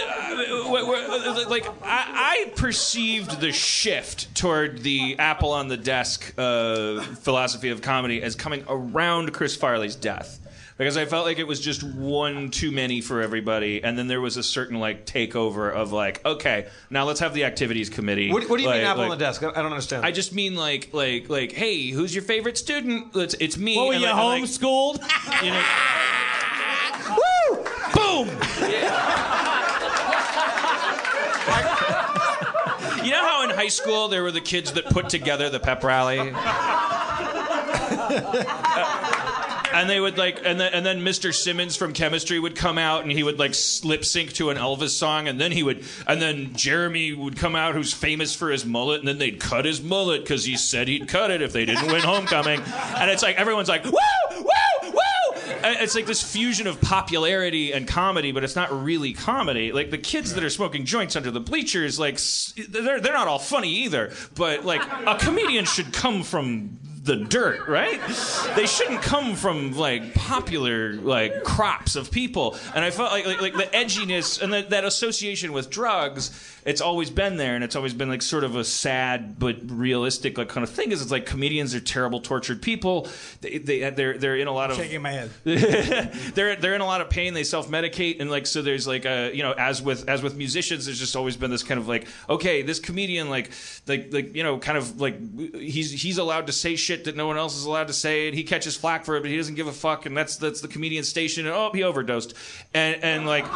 w- 0.65 0.85
w- 0.85 1.49
like 1.49 1.67
I, 1.85 2.45
I 2.47 2.53
perceived 2.57 3.41
the 3.41 3.53
shift 3.53 4.35
toward 4.35 4.83
the 4.83 5.17
apple 5.19 5.53
on 5.53 5.69
the 5.69 5.77
desk 5.77 6.35
uh, 6.37 7.01
philosophy 7.21 7.71
of 7.71 7.81
comedy 7.81 8.21
as 8.23 8.35
coming 8.35 8.65
around 8.69 9.33
Chris 9.33 9.55
Farley's 9.57 9.95
death? 9.95 10.38
Because 10.79 10.97
I 10.97 11.07
felt 11.07 11.27
like 11.27 11.41
it 11.41 11.47
was 11.49 11.59
just 11.61 11.83
one 11.83 12.51
too 12.51 12.71
many 12.71 13.01
for 13.01 13.21
everybody, 13.21 13.83
and 13.83 13.99
then 13.99 14.07
there 14.07 14.21
was 14.21 14.37
a 14.37 14.45
certain 14.45 14.79
like 14.79 15.07
takeover 15.07 15.73
of 15.73 15.91
like, 15.93 16.25
okay, 16.25 16.69
now 16.89 17.05
let's 17.05 17.19
have 17.19 17.35
the 17.35 17.43
activities 17.45 17.91
committee. 17.91 18.31
What, 18.33 18.49
what 18.49 18.59
do 18.59 18.63
you 18.63 18.69
Like- 18.69 18.79
mean 18.83 18.87
apple 18.87 19.03
like- 19.03 19.11
on 19.11 19.19
the 19.19 19.25
desk? 19.25 19.43
I 19.43 19.49
I 19.49 19.55
don't 19.63 19.73
understand. 19.73 20.07
I 20.07 20.13
just 20.13 20.33
mean 20.33 20.55
like 20.55 20.91
like 20.93 21.29
like, 21.29 21.51
hey, 21.51 21.89
who's 21.89 22.15
your 22.15 22.23
favorite 22.23 22.57
student? 22.57 23.09
It's, 23.17 23.35
it's 23.41 23.59
me. 23.59 23.77
What 23.77 23.89
were 23.89 23.93
and 23.95 24.03
you 24.03 24.07
like- 24.09 24.17
and 24.17 24.43
like, 24.43 24.45
homeschooled? 24.45 25.03
you 25.45 25.51
know, 25.51 25.63
Woo! 27.19 27.57
Boom! 27.95 28.29
You 33.05 33.11
know 33.15 33.25
how 33.27 33.43
in 33.45 33.51
high 33.57 33.69
school 33.69 34.09
there 34.09 34.23
were 34.23 34.31
the 34.33 34.41
kids 34.41 34.73
that 34.75 34.85
put 34.87 35.09
together 35.09 35.49
the 35.51 35.59
pep 35.61 35.83
rally? 35.83 36.19
and 39.79 39.89
they 39.89 40.01
would 40.01 40.19
like 40.19 40.41
and 40.45 40.61
then 40.61 40.73
and 40.73 40.85
then 40.85 41.01
Mr. 41.01 41.33
Simmons 41.33 41.77
from 41.77 41.93
chemistry 41.93 42.39
would 42.39 42.57
come 42.57 42.79
out 42.79 43.03
and 43.03 43.13
he 43.13 43.23
would 43.23 43.39
like 43.39 43.55
lip 43.85 44.05
sync 44.05 44.33
to 44.35 44.51
an 44.51 44.57
Elvis 44.57 44.91
song 44.91 45.29
and 45.29 45.41
then 45.41 45.53
he 45.53 45.63
would 45.63 45.85
and 46.07 46.21
then 46.21 46.55
Jeremy 46.55 47.13
would 47.13 47.37
come 47.37 47.55
out 47.55 47.75
who's 47.75 47.93
famous 47.93 48.35
for 48.35 48.51
his 48.51 48.65
mullet 48.65 48.99
and 49.01 49.09
then 49.09 49.19
they'd 49.19 49.39
cut 49.39 49.65
his 49.65 49.81
mullet 49.81 50.27
cuz 50.27 50.45
he 50.45 50.57
said 50.57 50.89
he'd 50.89 51.07
cut 51.09 51.31
it 51.31 51.43
if 51.43 51.53
they 51.53 51.65
didn't 51.65 51.87
win 51.87 52.03
homecoming 52.03 52.61
and 52.97 53.11
it's 53.11 53.23
like 53.23 53.37
everyone's 53.37 53.69
like 53.69 53.85
woo 53.85 53.93
woo 53.93 54.45
woo 54.83 54.99
it's 55.65 55.95
like 55.95 56.07
this 56.07 56.23
fusion 56.23 56.67
of 56.67 56.81
popularity 56.81 57.73
and 57.73 57.87
comedy, 57.87 58.33
but 58.33 58.45
it's 58.45 58.57
not 58.57 58.71
really 58.85 59.13
comedy. 59.13 59.73
Like 59.73 59.91
the 59.91 59.99
kids 59.99 60.35
that 60.35 60.45
are 60.45 60.51
smoking 60.51 60.85
joints 60.85 61.17
under 61.17 61.31
the 61.31 61.41
bleachers, 61.41 61.99
like 61.99 62.19
they're 62.69 63.01
they're 63.01 63.13
not 63.13 63.29
all 63.29 63.39
funny 63.39 63.71
either. 63.71 64.13
But 64.35 64.65
like 64.65 64.83
a 65.07 65.17
comedian 65.17 65.65
should 65.65 65.93
come 65.93 66.23
from 66.23 66.79
the 67.09 67.17
dirt, 67.17 67.67
right? 67.67 68.01
They 68.55 68.67
shouldn't 68.67 69.01
come 69.01 69.35
from 69.35 69.73
like 69.73 70.15
popular 70.15 70.93
like 70.93 71.43
crops 71.43 71.97
of 71.97 72.11
people. 72.11 72.57
And 72.75 72.85
I 72.85 72.91
felt 72.91 73.11
like 73.11 73.27
like, 73.27 73.41
like 73.41 73.55
the 73.55 73.77
edginess 73.77 74.41
and 74.41 74.53
that 74.53 74.71
that 74.71 74.85
association 74.85 75.53
with 75.53 75.71
drugs. 75.71 76.31
It's 76.69 76.83
always 76.83 77.09
been 77.09 77.39
there, 77.39 77.55
and 77.55 77.65
it's 77.65 77.77
always 77.77 77.95
been 77.95 78.11
like 78.11 78.21
sort 78.21 78.45
of 78.45 78.55
a 78.55 78.63
sad 78.63 79.39
but 79.39 79.57
realistic 79.71 80.37
like 80.37 80.51
kind 80.51 80.63
of 80.63 80.69
thing. 80.69 80.93
Is 80.93 81.01
it's 81.01 81.11
like 81.11 81.25
comedians 81.25 81.75
are 81.75 81.81
terrible, 81.81 82.21
tortured 82.21 82.61
people. 82.61 83.09
They, 83.41 83.57
they 83.57 83.89
they're 83.89 84.19
they're 84.19 84.37
in 84.37 84.49
a 84.49 84.53
lot 84.53 84.71
of 84.71 84.77
Shaking 84.77 85.01
my 85.01 85.13
head. 85.13 85.31
they're 85.45 86.57
they're 86.57 86.75
in 86.75 86.83
a 86.83 86.85
lot 86.85 87.01
of 87.01 87.09
pain. 87.09 87.33
They 87.33 87.45
self 87.45 87.71
medicate, 87.71 88.21
and 88.21 88.31
like 88.31 88.47
so. 88.47 88.61
There's 88.61 88.87
like 88.87 89.07
a 89.07 89.35
you 89.35 89.43
know 89.43 89.53
as 89.53 89.81
with 89.81 90.11
as 90.11 90.23
with 90.23 90.37
musicians, 90.37 90.85
there's 90.85 90.99
just 90.99 91.17
always 91.17 91.39
been 91.39 91.51
this 91.51 91.63
kind 91.63 91.81
of 91.81 91.89
like 91.89 92.07
okay, 92.29 92.61
this 92.61 92.81
comedian 92.81 93.31
like 93.31 93.51
like 93.87 94.13
like 94.13 94.37
you 94.37 94.43
know 94.43 94.59
kind 94.59 94.77
of 94.77 95.01
like 95.01 95.19
he's 95.55 95.91
he's 95.91 96.19
allowed 96.19 96.49
to 96.49 96.53
say 96.53 96.77
shit 96.77 97.05
that 97.05 97.17
no 97.17 97.27
one 97.27 97.39
else 97.39 97.57
is 97.57 97.65
allowed 97.65 97.87
to 97.87 97.95
say, 97.95 98.29
and 98.29 98.37
he 98.37 98.45
catches 98.45 98.77
flack 98.77 99.07
for 99.07 99.17
it, 99.17 99.21
but 99.23 99.31
he 99.31 99.39
doesn't 99.39 99.55
give 99.55 99.69
a 99.69 99.73
fuck, 99.73 100.05
and 100.05 100.15
that's 100.15 100.37
that's 100.37 100.61
the 100.61 100.69
comedian 100.69 101.03
station. 101.03 101.47
And 101.47 101.57
oh, 101.57 101.71
he 101.73 101.83
overdosed, 101.83 102.35
and 102.75 103.03
and 103.03 103.27
like 103.27 103.47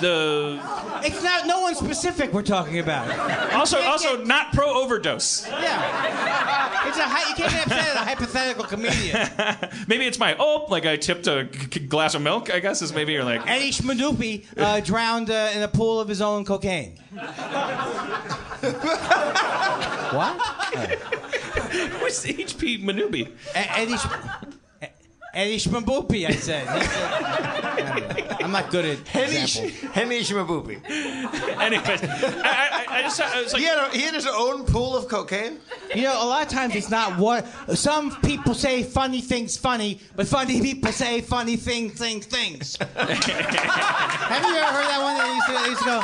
the 0.00 0.58
It's 1.04 1.22
not 1.22 1.46
no 1.46 1.60
one 1.60 1.74
specific 1.74 2.32
we're 2.32 2.40
talking 2.40 2.61
about. 2.78 3.52
also 3.54 3.76
can't 3.78 3.88
also 3.88 4.16
get- 4.18 4.26
not 4.26 4.52
pro 4.52 4.82
overdose. 4.82 5.46
Yeah. 5.48 6.88
It's 6.88 6.98
a 6.98 7.02
hy- 7.04 7.28
you 7.30 7.34
can't 7.36 7.52
get 7.52 7.66
upset 7.66 7.88
at 7.88 7.96
a 7.96 8.04
hypothetical 8.04 8.64
comedian. 8.64 9.28
Maybe 9.88 10.04
it's 10.06 10.18
my 10.18 10.36
oh 10.38 10.66
like 10.68 10.84
I 10.86 10.96
tipped 10.96 11.26
a 11.26 11.44
g- 11.44 11.66
g- 11.68 11.80
glass 11.86 12.14
of 12.14 12.22
milk. 12.22 12.52
I 12.52 12.58
guess 12.60 12.82
is 12.82 12.92
maybe 12.92 13.12
you're 13.12 13.24
like 13.24 13.46
Eddie 13.48 13.70
Schmadupi 13.70 14.44
uh, 14.58 14.80
drowned 14.84 15.30
uh, 15.30 15.50
in 15.54 15.62
a 15.62 15.68
pool 15.68 16.00
of 16.00 16.08
his 16.08 16.20
own 16.20 16.44
cocaine. 16.44 16.96
what? 20.12 20.40
who's 22.00 22.26
H.P. 22.26 22.78
Manubi? 22.84 23.30
Eddie 23.54 23.96
Sch- 23.96 24.06
E- 25.34 25.38
Eddie 25.38 25.56
Schmabupi, 25.58 26.26
I 26.28 26.32
said. 26.32 26.66
He 26.68 26.84
said- 26.86 28.32
I'm 28.42 28.50
not 28.50 28.70
good 28.70 28.84
at 28.84 29.06
Henny, 29.08 29.42
examples. 29.42 29.80
Henny 29.92 30.20
Shimabupi. 30.20 30.82
Anyways, 31.60 32.02
I, 32.02 32.44
I, 32.44 32.86
I 32.98 33.02
just 33.02 33.20
I 33.20 33.40
was 33.42 33.52
like, 33.52 33.62
he, 33.62 33.68
had 33.68 33.78
a, 33.78 33.88
he 33.90 34.02
had 34.02 34.14
his 34.14 34.26
own 34.26 34.64
pool 34.66 34.96
of 34.96 35.08
cocaine. 35.08 35.58
You 35.94 36.02
know, 36.02 36.22
a 36.22 36.26
lot 36.26 36.42
of 36.44 36.48
times 36.52 36.74
it's 36.74 36.90
not 36.90 37.18
what 37.18 37.46
some 37.76 38.14
people 38.22 38.54
say 38.54 38.82
funny 38.82 39.20
things 39.20 39.56
funny, 39.56 40.00
but 40.16 40.26
funny 40.26 40.60
people 40.60 40.90
say 40.92 41.20
funny 41.20 41.56
things 41.56 41.92
things 41.94 42.26
things. 42.36 42.76
Have 42.76 42.88
you 44.44 44.56
ever 44.56 44.72
heard 44.72 44.86
that 44.86 45.00
one? 45.02 45.16
That 45.16 45.34
used 45.34 45.46
to, 45.46 45.52
they 45.64 45.68
used 45.70 45.78
to 45.80 45.84
go. 45.86 46.02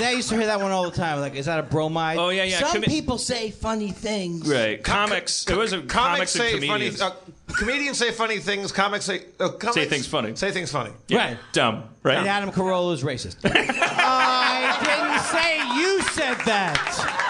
Yeah, 0.00 0.08
I 0.08 0.12
used 0.12 0.28
to 0.28 0.36
hear 0.36 0.46
that 0.46 0.60
one 0.60 0.70
all 0.70 0.88
the 0.88 0.96
time. 0.96 1.18
Like, 1.20 1.34
is 1.34 1.46
that 1.46 1.58
a 1.58 1.62
bromide? 1.64 2.18
Oh, 2.18 2.28
yeah, 2.28 2.44
yeah. 2.44 2.58
Some 2.60 2.82
Commi- 2.82 2.86
people 2.86 3.18
say 3.18 3.50
funny 3.50 3.90
things. 3.90 4.48
right, 4.48 4.80
comics. 4.82 5.44
It 5.48 5.56
was 5.56 5.72
a 5.72 5.78
Comics 5.82 5.92
comics 5.94 6.34
and 6.36 6.42
say 6.42 6.52
funny. 6.52 6.66
comedians. 6.68 7.00
Uh, 7.00 7.10
comedians 7.56 7.98
say 7.98 8.10
funny 8.12 8.38
things. 8.38 8.72
Comics 8.72 9.04
say 9.06 9.22
uh, 9.40 9.48
comics 9.50 9.74
Say 9.74 9.86
things 9.86 10.06
funny. 10.06 10.34
Say 10.36 10.50
things 10.50 10.70
funny. 10.70 10.92
Yeah, 11.08 11.18
Right. 11.18 11.38
Dumb. 11.52 11.84
Right. 12.02 12.18
And 12.18 12.28
Adam 12.28 12.50
Carolla 12.50 12.94
is 12.94 13.02
racist. 13.02 13.36
I 13.44 14.78
didn't 14.84 15.20
say 15.24 15.58
you 15.80 16.02
said 16.12 16.34
that. 16.46 17.24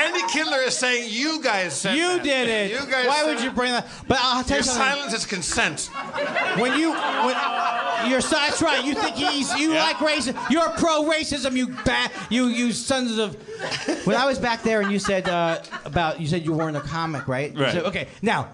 Andy 0.00 0.20
Kindler 0.32 0.58
is 0.58 0.76
saying 0.76 1.08
you 1.10 1.42
guys 1.42 1.74
said 1.74 1.96
You 1.96 2.16
that. 2.18 2.22
did 2.22 2.48
it. 2.48 2.70
You 2.70 2.86
guys. 2.90 3.06
Why 3.08 3.16
said 3.22 3.26
would 3.34 3.42
you 3.42 3.50
bring 3.50 3.72
that? 3.72 3.86
But 4.06 4.18
I'll 4.20 4.42
tell 4.44 4.58
Your 4.58 4.58
you 4.58 4.62
something. 4.62 4.92
silence 4.94 5.12
is 5.14 5.26
consent. 5.26 5.90
When 6.60 6.78
you, 6.78 6.92
when, 6.92 7.36
you're 8.10 8.20
so- 8.20 8.36
that's 8.36 8.62
right. 8.62 8.84
You 8.84 8.94
think 8.94 9.16
he's 9.16 9.52
you 9.54 9.74
like 9.74 9.96
racism. 9.96 10.38
You're 10.50 10.68
pro 10.70 11.02
racism. 11.04 11.56
You 11.56 11.68
bad. 11.84 12.12
You 12.30 12.46
you 12.46 12.72
sons 12.72 13.18
of. 13.18 13.36
When 14.06 14.16
I 14.16 14.24
was 14.24 14.38
back 14.38 14.62
there 14.62 14.80
and 14.80 14.90
you 14.92 14.98
said 15.00 15.28
uh, 15.28 15.60
about 15.84 16.20
you 16.20 16.26
said 16.28 16.44
you 16.44 16.52
weren't 16.52 16.76
a 16.76 16.80
comic, 16.80 17.26
right? 17.26 17.52
You 17.52 17.62
Right. 17.62 17.72
said, 17.72 17.84
okay. 17.86 18.06
Now, 18.22 18.48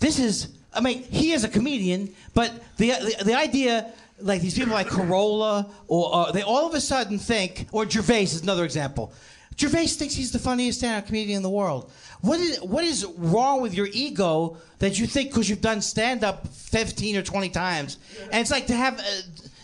this 0.00 0.18
is. 0.18 0.48
I 0.72 0.80
mean, 0.80 1.02
he 1.02 1.32
is 1.32 1.44
a 1.44 1.48
comedian, 1.48 2.14
but 2.34 2.52
the 2.76 2.90
the, 2.90 3.24
the 3.24 3.34
idea. 3.34 3.92
Like 4.22 4.42
these 4.42 4.54
people 4.54 4.74
like 4.74 4.88
Carolla, 4.88 5.70
or 5.88 6.14
uh, 6.14 6.30
they 6.30 6.42
all 6.42 6.66
of 6.68 6.74
a 6.74 6.80
sudden 6.82 7.18
think, 7.18 7.68
or 7.72 7.88
Gervais 7.88 8.24
is 8.24 8.42
another 8.42 8.66
example. 8.66 9.14
Gervais 9.56 9.86
thinks 9.86 10.14
he's 10.14 10.30
the 10.30 10.38
funniest 10.38 10.78
stand-up 10.80 11.06
comedian 11.06 11.38
in 11.38 11.42
the 11.42 11.48
world. 11.48 11.90
What 12.20 12.38
is 12.38 12.60
what 12.60 12.84
is 12.84 13.06
wrong 13.16 13.62
with 13.62 13.72
your 13.72 13.88
ego 13.92 14.58
that 14.78 14.98
you 14.98 15.06
think 15.06 15.30
because 15.30 15.48
you've 15.48 15.62
done 15.62 15.80
stand-up 15.80 16.46
15 16.48 17.16
or 17.16 17.22
20 17.22 17.48
times, 17.48 17.96
and 18.30 18.40
it's 18.42 18.50
like 18.50 18.66
to 18.66 18.74
have 18.74 19.00
uh, 19.00 19.02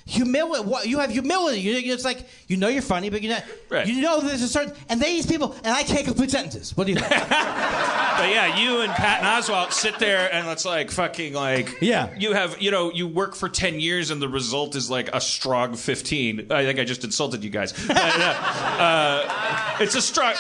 humility. 0.07 0.65
What 0.65 0.87
you 0.89 1.01
have 1.01 1.11
humility. 1.11 1.61
You, 1.61 1.93
it's 1.93 2.05
like 2.05 2.25
you 2.49 2.57
know 2.57 2.69
you're 2.69 2.81
funny, 2.81 3.11
but 3.11 3.23
you 3.23 3.29
know 3.31 3.39
Right. 3.69 3.87
you 3.87 4.01
know 4.01 4.21
there's 4.21 4.41
a 4.43 4.49
certain 4.49 4.73
and 4.89 5.01
these 5.01 5.27
people 5.27 5.53
and 5.65 5.75
I 5.75 5.83
can't 5.83 6.05
complete 6.07 6.31
sentences. 6.31 6.75
What 6.77 6.87
do 6.87 6.93
you 6.95 6.99
think? 7.01 7.23
But 8.17 8.31
yeah, 8.31 8.59
you 8.59 8.81
and 8.81 8.91
Patton 8.95 9.27
Oswalt 9.27 9.73
sit 9.73 9.99
there 9.99 10.33
and 10.33 10.49
it's 10.49 10.65
like 10.65 10.91
fucking 10.91 11.35
like 11.35 11.83
Yeah. 11.83 12.09
You 12.19 12.33
have 12.33 12.63
you 12.63 12.71
know 12.71 12.91
you 12.91 13.07
work 13.07 13.35
for 13.35 13.47
ten 13.47 13.79
years 13.79 14.11
and 14.11 14.23
the 14.23 14.29
result 14.29 14.75
is 14.75 14.89
like 14.89 15.11
a 15.15 15.21
strong 15.21 15.75
fifteen. 15.77 16.47
I 16.51 16.65
think 16.65 16.79
I 16.79 16.85
just 16.85 17.05
insulted 17.05 17.45
you 17.45 17.51
guys. 17.51 17.73
But, 17.87 17.97
uh, 17.99 18.79
uh, 18.81 19.77
it's 19.81 19.95
a 19.97 20.01
strong 20.01 20.33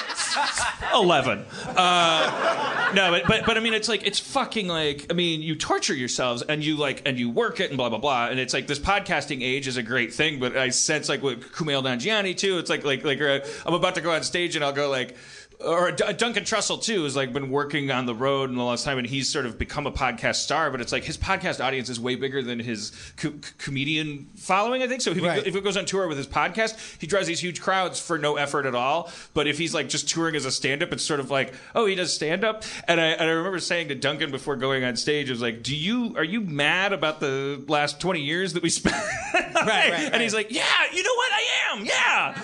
eleven. 0.95 1.45
Uh, 1.67 2.93
no, 2.95 3.11
but, 3.11 3.27
but 3.27 3.45
but 3.47 3.57
I 3.57 3.61
mean 3.61 3.75
it's 3.75 3.89
like 3.89 4.07
it's 4.07 4.19
fucking 4.21 4.69
like 4.69 5.07
I 5.11 5.15
mean 5.15 5.43
you 5.43 5.55
torture 5.57 5.95
yourselves 5.95 6.43
and 6.43 6.65
you 6.65 6.77
like 6.77 7.03
and 7.05 7.19
you 7.19 7.29
work 7.31 7.61
it 7.61 7.71
and 7.71 7.77
blah 7.77 7.89
blah 7.91 7.99
blah 7.99 8.29
and 8.29 8.39
it's 8.41 8.55
like 8.55 8.67
this 8.67 8.79
podcasting 8.79 9.43
age 9.43 9.56
is 9.65 9.79
a 9.79 9.83
great 9.83 10.13
thing, 10.13 10.39
but 10.39 10.57
I 10.57 10.69
sense 10.69 11.09
like 11.09 11.23
with 11.23 11.53
Kumail 11.53 11.83
Nanjiani 11.83 12.37
too. 12.37 12.59
It's 12.59 12.69
like 12.69 12.85
like 12.85 13.05
like 13.05 13.21
uh, 13.21 13.41
I'm 13.65 13.75
about 13.75 13.95
to 13.95 14.03
go 14.03 14.11
on 14.11 14.23
stage 14.23 14.57
and 14.57 14.65
I'll 14.65 14.73
go 14.73 14.91
like 14.91 15.17
or 15.65 15.91
D- 15.93 16.05
uh, 16.05 16.13
Duncan 16.13 16.45
Trussell 16.45 16.83
too 16.83 17.05
has 17.05 17.17
like 17.17 17.33
been 17.33 17.51
working 17.51 17.91
on 17.91 18.07
the 18.07 18.15
road 18.15 18.51
in 18.51 18.57
the 18.57 18.63
last 18.65 18.85
time, 18.85 18.99
and 18.99 19.07
he's 19.07 19.29
sort 19.29 19.47
of 19.47 19.59
become 19.59 19.87
a 19.87 19.93
podcast 19.93 20.37
star. 20.37 20.71
But 20.71 20.81
it's 20.81 20.93
like 20.93 21.05
his 21.05 21.17
podcast 21.17 21.65
audience 21.65 21.89
is 21.89 21.99
way 21.99 22.15
bigger 22.15 22.43
than 22.43 22.59
his 22.59 22.93
co- 23.17 23.35
comedian 23.59 24.29
following. 24.37 24.83
I 24.83 24.87
think 24.87 25.01
so. 25.01 25.11
If, 25.13 25.23
Right. 25.23 25.43
he, 25.43 25.49
if 25.49 25.55
he 25.55 25.61
goes 25.61 25.77
on 25.77 25.85
tour 25.87 26.07
with 26.09 26.19
his 26.19 26.27
podcast, 26.27 27.01
he 27.01 27.07
draws 27.07 27.27
these 27.27 27.41
huge 27.41 27.61
crowds 27.61 27.99
for 28.01 28.19
no 28.19 28.37
effort 28.37 28.67
at 28.67 28.75
all. 28.75 29.11
But 29.35 29.47
if 29.47 29.59
he's 29.59 29.75
like 29.75 29.89
just 29.89 30.09
touring 30.09 30.37
as 30.37 30.45
a 30.45 30.51
stand-up, 30.51 30.93
it's 30.93 31.03
sort 31.03 31.21
of 31.21 31.31
like, 31.31 31.55
oh, 31.75 31.87
he 31.87 31.95
does 31.95 32.13
stand-up. 32.13 32.63
And 32.87 33.01
I, 33.01 33.07
and 33.07 33.23
I 33.23 33.33
remember 33.33 33.59
saying 33.61 33.89
to 33.89 33.95
Duncan 33.95 34.31
before 34.31 34.57
going 34.57 34.85
on 34.85 34.97
stage, 34.97 35.29
I 35.31 35.33
was 35.33 35.43
like, 35.43 35.63
do 35.63 35.75
you 35.75 36.15
are 36.17 36.25
you 36.25 36.41
mad 36.41 36.93
about 36.93 37.21
the 37.21 37.63
last 37.69 38.01
twenty 38.01 38.21
years 38.21 38.53
that 38.53 38.63
we 38.63 38.71
spent? 38.71 38.95
right, 39.35 39.55
right, 39.65 40.11
And 40.13 40.23
he's 40.23 40.35
like, 40.35 40.51
yeah, 40.51 40.65
you 40.93 41.03
know 41.03 41.15
what? 41.15 41.33
I 41.33 41.43
am. 41.79 41.85
Yeah, 41.85 42.35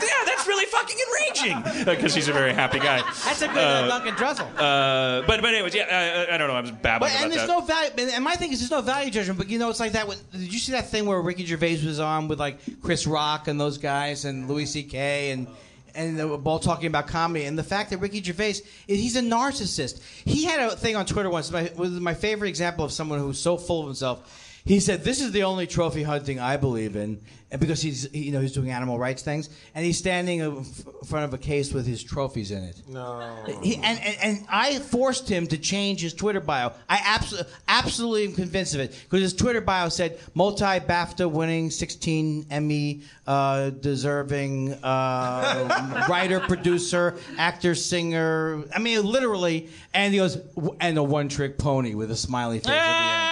yeah, 0.00 0.24
that's 0.26 0.46
really 0.46 0.66
fucking 0.66 0.96
enraging 1.08 1.84
because 1.84 2.14
he's 2.14 2.28
a 2.28 2.32
very 2.32 2.51
happy 2.54 2.78
guy. 2.78 2.98
That's 3.24 3.42
a 3.42 3.48
good 3.48 3.56
uh, 3.58 3.86
Duncan 3.88 4.14
Trussell. 4.14 4.48
Uh, 4.56 5.26
but 5.26 5.40
but 5.40 5.54
anyways, 5.54 5.74
yeah, 5.74 6.26
I, 6.30 6.34
I 6.34 6.38
don't 6.38 6.48
know. 6.48 6.54
I 6.54 6.60
was 6.60 6.70
babbling 6.70 7.10
But, 7.10 7.14
about 7.16 7.22
and 7.24 7.32
there's 7.32 7.46
that. 7.46 7.52
no 7.52 7.60
value. 7.60 7.90
And 7.98 8.10
and 8.10 8.24
my 8.24 8.34
thing 8.36 8.52
is, 8.52 8.60
there's 8.60 8.70
no 8.70 8.80
value 8.80 9.10
judgment. 9.10 9.38
But 9.38 9.48
you 9.48 9.58
know, 9.58 9.70
it's 9.70 9.80
like 9.80 9.92
that. 9.92 10.06
When, 10.08 10.18
did 10.32 10.52
you 10.52 10.58
see 10.58 10.72
that 10.72 10.88
thing 10.88 11.06
where 11.06 11.20
Ricky 11.20 11.44
Gervais 11.44 11.84
was 11.84 12.00
on 12.00 12.28
with 12.28 12.38
like 12.40 12.58
Chris 12.82 13.06
Rock 13.06 13.48
and 13.48 13.60
those 13.60 13.78
guys 13.78 14.24
and 14.24 14.48
Louis 14.48 14.66
C.K. 14.66 15.30
and 15.32 15.46
and 15.94 16.18
they 16.18 16.24
were 16.24 16.36
all 16.36 16.58
talking 16.58 16.86
about 16.86 17.06
comedy 17.06 17.44
and 17.44 17.58
the 17.58 17.62
fact 17.62 17.90
that 17.90 17.98
Ricky 17.98 18.22
Gervais 18.22 18.50
is 18.50 18.62
he's 18.86 19.16
a 19.16 19.20
narcissist. 19.20 20.00
He 20.24 20.44
had 20.44 20.60
a 20.60 20.76
thing 20.76 20.96
on 20.96 21.06
Twitter 21.06 21.30
once. 21.30 21.50
My, 21.50 21.70
was 21.76 21.90
my 21.90 22.14
favorite 22.14 22.48
example 22.48 22.84
of 22.84 22.92
someone 22.92 23.18
who's 23.18 23.38
so 23.38 23.56
full 23.56 23.80
of 23.80 23.86
himself. 23.86 24.48
He 24.64 24.78
said, 24.78 25.02
"This 25.02 25.20
is 25.20 25.32
the 25.32 25.42
only 25.42 25.66
trophy 25.66 26.04
hunting 26.04 26.38
I 26.38 26.56
believe 26.56 26.94
in," 26.94 27.20
and 27.50 27.60
because 27.60 27.82
he's 27.82 28.12
you 28.14 28.30
know 28.30 28.40
he's 28.40 28.52
doing 28.52 28.70
animal 28.70 28.96
rights 28.96 29.20
things, 29.22 29.50
and 29.74 29.84
he's 29.84 29.98
standing 29.98 30.38
in 30.38 30.62
front 31.04 31.24
of 31.24 31.34
a 31.34 31.38
case 31.38 31.72
with 31.72 31.84
his 31.84 32.00
trophies 32.02 32.52
in 32.52 32.62
it. 32.62 32.80
No. 32.88 33.44
He, 33.60 33.74
and, 33.76 33.98
and, 34.00 34.16
and 34.22 34.46
I 34.48 34.78
forced 34.78 35.28
him 35.28 35.48
to 35.48 35.58
change 35.58 36.00
his 36.00 36.14
Twitter 36.14 36.38
bio. 36.38 36.72
I 36.88 37.00
absolutely, 37.04 37.52
absolutely 37.66 38.24
am 38.26 38.34
convinced 38.34 38.74
of 38.74 38.80
it 38.80 38.96
because 39.02 39.20
his 39.20 39.34
Twitter 39.34 39.60
bio 39.60 39.88
said 39.88 40.20
multi 40.34 40.64
BAFTA 40.64 41.28
winning, 41.28 41.68
16 41.68 42.46
Emmy 42.48 43.02
uh, 43.26 43.70
deserving 43.70 44.74
uh, 44.74 46.06
writer, 46.08 46.38
producer, 46.38 47.18
actor, 47.36 47.74
singer. 47.74 48.62
I 48.74 48.78
mean, 48.78 49.04
literally. 49.04 49.70
And 49.92 50.12
he 50.14 50.20
goes, 50.20 50.36
"W- 50.36 50.76
and 50.80 50.96
a 50.98 51.02
one 51.02 51.28
trick 51.28 51.58
pony 51.58 51.94
with 51.96 52.12
a 52.12 52.16
smiley 52.16 52.60
face 52.60 52.68
at 52.68 52.72
the 52.72 53.26
end. 53.26 53.31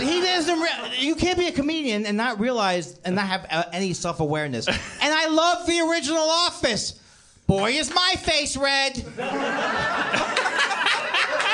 He 0.00 0.20
doesn't. 0.20 0.60
Re- 0.60 0.92
you 0.98 1.14
can't 1.14 1.38
be 1.38 1.46
a 1.48 1.52
comedian 1.52 2.06
and 2.06 2.16
not 2.16 2.40
realize 2.40 2.98
and 3.04 3.14
not 3.16 3.26
have 3.26 3.46
uh, 3.50 3.64
any 3.72 3.92
self 3.92 4.20
awareness. 4.20 4.66
and 4.68 4.78
I 5.02 5.28
love 5.28 5.66
the 5.66 5.80
original 5.80 6.28
Office. 6.28 7.00
Boy, 7.46 7.72
is 7.72 7.92
my 7.94 8.14
face 8.18 8.56
red. 8.56 9.04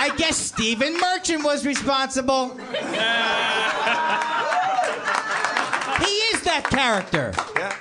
I 0.02 0.12
guess 0.16 0.36
Stephen 0.36 0.96
Merchant 0.98 1.44
was 1.44 1.66
responsible. 1.66 2.50
he 2.56 2.64
is 6.32 6.42
that 6.42 6.66
character. 6.70 7.34
Yeah. 7.56 7.76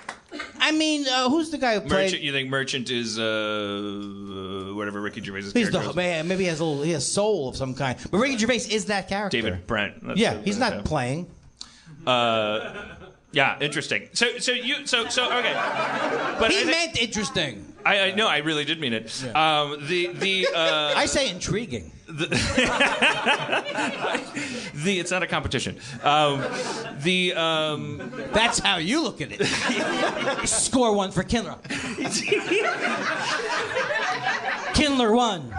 I 0.69 0.71
mean, 0.71 1.07
uh, 1.07 1.29
who's 1.29 1.49
the 1.49 1.57
guy 1.57 1.73
who 1.73 1.81
played? 1.81 1.91
Merchant, 2.05 2.21
you 2.21 2.31
think 2.31 2.47
Merchant 2.47 2.91
is 2.91 3.17
uh, 3.17 3.23
uh, 3.23 4.75
whatever 4.75 5.01
Ricky 5.01 5.19
Gervais' 5.19 5.41
He's 5.41 5.53
character 5.53 5.79
the 5.79 5.89
is? 5.89 5.95
man. 5.95 6.27
Maybe 6.27 6.43
he 6.43 6.49
has 6.49 6.59
a 6.59 6.63
little. 6.63 6.83
He 6.83 6.91
has 6.91 7.11
soul 7.11 7.49
of 7.49 7.57
some 7.57 7.73
kind. 7.73 7.97
But 8.11 8.19
Ricky 8.19 8.37
Gervais 8.37 8.67
is 8.69 8.85
that 8.85 9.07
character. 9.07 9.41
David 9.41 9.65
Brent. 9.65 10.05
That's 10.05 10.19
Yeah, 10.19 10.39
he's 10.41 10.59
not 10.59 10.85
playing. 10.85 11.25
Uh, 12.05 12.85
yeah, 13.31 13.57
interesting. 13.59 14.09
So 14.13 14.37
so 14.37 14.51
you 14.51 14.85
so 14.85 15.07
so 15.09 15.25
okay. 15.39 15.53
But 16.39 16.51
he 16.51 16.65
meant 16.65 17.01
interesting. 17.01 17.65
I, 17.83 17.99
I 17.99 18.11
no, 18.11 18.27
I 18.27 18.37
really 18.37 18.63
did 18.63 18.79
mean 18.79 18.93
it. 18.93 19.05
Um, 19.35 19.87
the 19.87 20.07
the 20.13 20.47
uh, 20.53 20.93
I 20.95 21.07
say 21.07 21.29
intriguing. 21.31 21.91
the 24.83 24.99
it's 24.99 25.11
not 25.11 25.21
a 25.21 25.27
competition. 25.27 25.77
Um, 26.03 26.43
the 27.03 27.33
um, 27.35 28.11
That's 28.33 28.57
how 28.57 28.77
you 28.77 29.03
look 29.03 29.21
at 29.21 29.29
it. 29.31 29.45
Score 30.47 30.95
one 30.95 31.11
for 31.11 31.21
Kindler. 31.21 31.57
Kindler 34.73 35.13
won. 35.13 35.53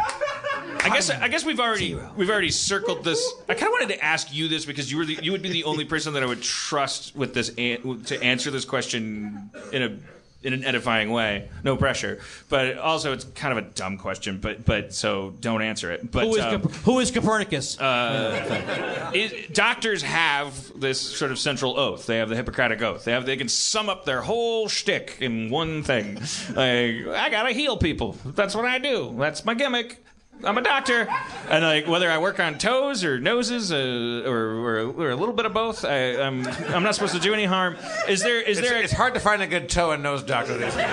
I 0.82 0.88
guess 0.88 1.10
I 1.10 1.28
guess 1.28 1.44
we've 1.44 1.60
already 1.60 1.96
we've 2.16 2.30
already 2.30 2.50
circled 2.50 3.04
this. 3.04 3.32
I 3.48 3.54
kind 3.54 3.66
of 3.66 3.72
wanted 3.72 3.90
to 3.90 4.04
ask 4.04 4.34
you 4.34 4.48
this 4.48 4.64
because 4.64 4.90
you 4.90 4.98
were 4.98 5.04
the, 5.04 5.18
you 5.22 5.30
would 5.30 5.42
be 5.42 5.50
the 5.50 5.64
only 5.64 5.84
person 5.84 6.14
that 6.14 6.22
I 6.22 6.26
would 6.26 6.42
trust 6.42 7.14
with 7.14 7.32
this 7.32 7.52
an, 7.58 8.02
to 8.06 8.20
answer 8.22 8.50
this 8.50 8.64
question 8.64 9.50
in 9.72 9.82
a 9.82 9.98
in 10.42 10.52
an 10.52 10.64
edifying 10.64 11.10
way. 11.10 11.48
No 11.64 11.76
pressure, 11.76 12.20
but 12.48 12.78
also 12.78 13.12
it's 13.12 13.24
kind 13.24 13.56
of 13.56 13.64
a 13.64 13.68
dumb 13.68 13.98
question. 13.98 14.38
But 14.38 14.64
but 14.64 14.94
so 14.94 15.34
don't 15.40 15.62
answer 15.62 15.90
it. 15.90 16.10
But 16.10 16.24
Who 16.24 16.36
is, 16.36 16.44
um, 16.44 16.62
Cop- 16.62 16.72
who 16.72 16.98
is 17.00 17.10
Copernicus? 17.10 17.76
it, 17.80 19.52
doctors 19.52 20.02
have 20.02 20.78
this 20.78 21.00
sort 21.00 21.30
of 21.30 21.38
central 21.38 21.78
oath. 21.78 22.06
They 22.06 22.18
have 22.18 22.28
the 22.28 22.36
Hippocratic 22.36 22.80
oath. 22.82 23.04
They 23.04 23.12
have 23.12 23.26
they 23.26 23.36
can 23.36 23.48
sum 23.48 23.88
up 23.88 24.04
their 24.04 24.22
whole 24.22 24.68
shtick 24.68 25.18
in 25.20 25.50
one 25.50 25.82
thing. 25.82 26.14
Like 26.14 27.06
I 27.06 27.28
gotta 27.30 27.52
heal 27.52 27.76
people. 27.76 28.16
That's 28.24 28.54
what 28.54 28.64
I 28.64 28.78
do. 28.78 29.14
That's 29.18 29.44
my 29.44 29.54
gimmick. 29.54 30.02
I'm 30.42 30.56
a 30.56 30.62
doctor, 30.62 31.06
and 31.50 31.64
like 31.64 31.86
whether 31.86 32.10
I 32.10 32.18
work 32.18 32.40
on 32.40 32.56
toes 32.58 33.04
or 33.04 33.18
noses 33.18 33.72
uh, 33.72 34.22
or, 34.26 34.36
or, 34.36 34.78
or 34.90 35.10
a 35.10 35.16
little 35.16 35.34
bit 35.34 35.44
of 35.46 35.52
both, 35.52 35.84
I, 35.84 36.20
I'm 36.20 36.46
I'm 36.46 36.82
not 36.82 36.94
supposed 36.94 37.14
to 37.14 37.20
do 37.20 37.34
any 37.34 37.44
harm. 37.44 37.76
Is 38.08 38.22
there 38.22 38.40
is 38.40 38.58
It's, 38.58 38.68
there? 38.68 38.80
It's 38.80 38.92
hard 38.92 39.14
to 39.14 39.20
find 39.20 39.42
a 39.42 39.46
good 39.46 39.68
toe 39.68 39.90
and 39.92 40.02
nose 40.02 40.22
doctor 40.22 40.56
these 40.56 40.74
days. 40.74 40.86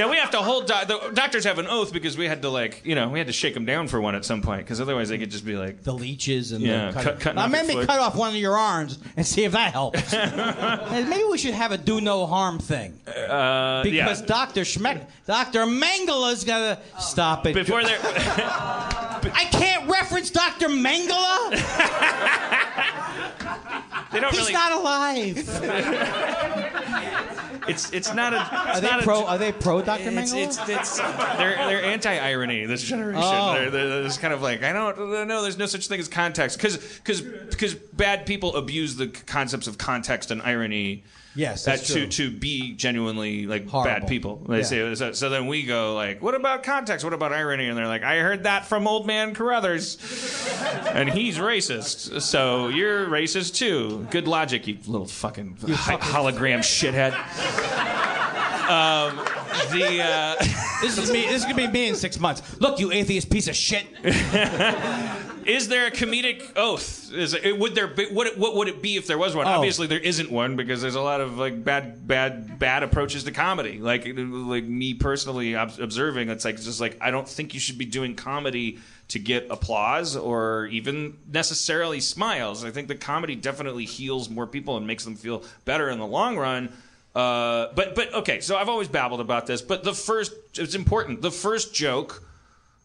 Now 0.00 0.10
we 0.10 0.16
have 0.16 0.30
to 0.30 0.38
hold. 0.38 0.66
The 0.68 1.10
doctors 1.14 1.44
have 1.44 1.58
an 1.58 1.66
oath 1.66 1.92
because 1.92 2.16
we 2.16 2.26
had 2.26 2.42
to 2.42 2.48
like, 2.48 2.84
you 2.84 2.94
know, 2.94 3.08
we 3.10 3.18
had 3.18 3.26
to 3.26 3.32
shake 3.32 3.54
them 3.54 3.64
down 3.66 3.86
for 3.88 4.00
one 4.00 4.14
at 4.14 4.24
some 4.24 4.40
point 4.42 4.62
because 4.64 4.80
otherwise 4.80 5.08
they 5.10 5.18
could 5.18 5.30
just 5.30 5.44
be 5.44 5.56
like 5.56 5.82
the 5.84 5.92
leeches 5.92 6.52
and 6.52 6.62
yeah, 6.62 6.90
the 6.90 6.92
cut, 6.94 7.04
cut, 7.04 7.20
cutting 7.20 7.36
now 7.36 7.44
off 7.44 7.50
maybe 7.50 7.72
your 7.74 7.82
foot. 7.82 7.88
cut 7.88 8.00
off 8.00 8.16
one 8.16 8.30
of 8.30 8.36
your 8.36 8.56
arms 8.56 8.98
and 9.16 9.26
see 9.26 9.44
if 9.44 9.52
that 9.52 9.72
helps. 9.72 10.14
And 10.90 11.08
maybe 11.08 11.24
we 11.30 11.38
should 11.38 11.54
have 11.54 11.72
a 11.72 11.78
do 11.78 12.00
no 12.00 12.26
harm 12.26 12.58
thing. 12.58 12.98
Uh, 13.06 13.82
Because 13.82 14.20
yeah. 14.20 14.26
Dr. 14.26 14.62
Schmeck, 14.62 15.06
Dr. 15.26 15.60
Mengele's 15.66 16.44
got 16.44 16.58
to 16.58 16.78
stop 17.00 17.46
it. 17.46 17.54
Before 17.54 17.82
they're. 17.82 17.98
I 18.02 19.46
can't 19.52 19.88
reference 19.88 20.30
Dr. 20.30 20.68
Mengele. 20.68 21.56
They 24.12 24.18
don't 24.18 24.32
He's 24.34 24.40
really. 24.40 24.52
not 24.54 24.72
alive. 24.72 25.36
It's 27.70 27.92
it's 27.92 28.14
not 28.14 28.32
a. 28.34 28.40
It's 28.40 28.78
Are 28.78 28.80
they 28.80 28.90
not 28.90 29.02
pro? 29.02 29.20
A, 29.20 29.24
are 29.24 29.38
they 29.38 29.52
pro 29.52 29.82
Dr. 29.82 30.02
it's, 30.02 30.32
Mengele? 30.32 30.44
it's, 30.46 30.68
it's, 30.68 30.98
they're 30.98 31.56
they're 31.56 31.84
anti-irony. 31.84 32.66
This 32.66 32.82
generation. 32.82 33.22
Oh. 33.24 33.54
They're, 33.54 33.70
they're 33.70 34.02
just 34.02 34.20
kind 34.20 34.34
of 34.34 34.42
like 34.42 34.62
I 34.62 34.72
don't 34.72 35.28
know. 35.28 35.42
There's 35.42 35.58
no 35.58 35.66
such 35.66 35.88
thing 35.88 36.00
as 36.00 36.08
context 36.08 36.56
because 36.58 36.76
because 36.76 37.22
because 37.22 37.74
bad 37.74 38.26
people 38.26 38.56
abuse 38.56 38.96
the 38.96 39.08
concepts 39.08 39.66
of 39.66 39.78
context 39.78 40.30
and 40.30 40.42
irony. 40.42 41.04
Yes, 41.36 41.64
that 41.64 41.76
that's 41.78 41.86
to 41.88 41.94
true. 41.94 42.06
to 42.08 42.30
be 42.30 42.72
genuinely 42.72 43.46
like 43.46 43.68
Horrible. 43.68 44.00
bad 44.00 44.08
people. 44.08 44.36
They 44.48 44.62
say 44.64 44.94
so, 44.96 45.12
so. 45.12 45.28
Then 45.30 45.46
we 45.46 45.62
go 45.64 45.94
like, 45.94 46.20
what 46.20 46.34
about 46.34 46.62
context? 46.64 47.04
What 47.04 47.12
about 47.14 47.32
irony? 47.32 47.68
And 47.68 47.78
they're 47.78 47.86
like, 47.86 48.02
I 48.02 48.18
heard 48.18 48.42
that 48.44 48.66
from 48.66 48.88
old 48.88 49.06
man 49.06 49.32
Carruthers, 49.34 49.96
and 50.88 51.08
he's 51.08 51.38
racist. 51.38 52.20
So 52.22 52.66
you're 52.68 53.06
racist 53.06 53.54
too. 53.54 54.06
Good 54.10 54.26
logic, 54.26 54.66
you 54.66 54.78
little 54.88 55.06
fucking, 55.06 55.58
hi- 55.70 55.96
hologram 55.98 56.58
shithead. 56.60 57.12
um, 58.68 59.16
the. 59.72 60.02
Uh, 60.02 60.36
This 60.80 60.96
is 60.96 61.12
me. 61.12 61.26
This 61.26 61.36
is 61.36 61.42
gonna 61.42 61.56
be 61.56 61.66
me 61.66 61.88
in 61.90 61.94
six 61.94 62.18
months. 62.18 62.40
Look, 62.58 62.80
you 62.80 62.90
atheist 62.90 63.28
piece 63.30 63.48
of 63.48 63.54
shit. 63.54 63.84
Is 65.50 65.68
there 65.68 65.86
a 65.86 65.90
comedic 65.90 66.52
oath? 66.56 67.12
Is 67.12 67.34
it, 67.34 67.58
would 67.58 67.74
there 67.74 67.88
be, 67.88 68.06
what, 68.06 68.38
what 68.38 68.54
would 68.54 68.68
it 68.68 68.80
be 68.80 68.96
if 68.96 69.06
there 69.06 69.18
was 69.18 69.34
one? 69.34 69.46
Oh. 69.46 69.50
Obviously, 69.50 69.86
there 69.88 69.98
isn't 69.98 70.30
one 70.30 70.54
because 70.54 70.80
there's 70.80 70.94
a 70.94 71.00
lot 71.00 71.20
of 71.20 71.38
like 71.38 71.64
bad, 71.64 72.06
bad, 72.06 72.58
bad 72.58 72.82
approaches 72.82 73.24
to 73.24 73.32
comedy. 73.32 73.78
Like, 73.78 74.04
like 74.06 74.64
me 74.64 74.94
personally 74.94 75.56
ob- 75.56 75.78
observing, 75.80 76.28
it's 76.28 76.44
like 76.44 76.56
just 76.56 76.80
like 76.80 76.96
I 77.00 77.10
don't 77.10 77.28
think 77.28 77.52
you 77.52 77.60
should 77.60 77.78
be 77.78 77.84
doing 77.84 78.14
comedy 78.14 78.78
to 79.08 79.18
get 79.18 79.48
applause 79.50 80.16
or 80.16 80.66
even 80.66 81.18
necessarily 81.30 82.00
smiles. 82.00 82.64
I 82.64 82.70
think 82.70 82.86
the 82.86 82.94
comedy 82.94 83.34
definitely 83.34 83.84
heals 83.84 84.30
more 84.30 84.46
people 84.46 84.76
and 84.76 84.86
makes 84.86 85.04
them 85.04 85.16
feel 85.16 85.42
better 85.64 85.88
in 85.90 85.98
the 85.98 86.06
long 86.06 86.36
run. 86.36 86.72
Uh, 87.14 87.72
but 87.74 87.96
but 87.96 88.14
okay, 88.14 88.40
so 88.40 88.56
I've 88.56 88.68
always 88.68 88.86
babbled 88.86 89.20
about 89.20 89.46
this, 89.46 89.62
but 89.62 89.82
the 89.82 89.94
first 89.94 90.32
it's 90.54 90.76
important. 90.76 91.22
The 91.22 91.32
first 91.32 91.74
joke. 91.74 92.22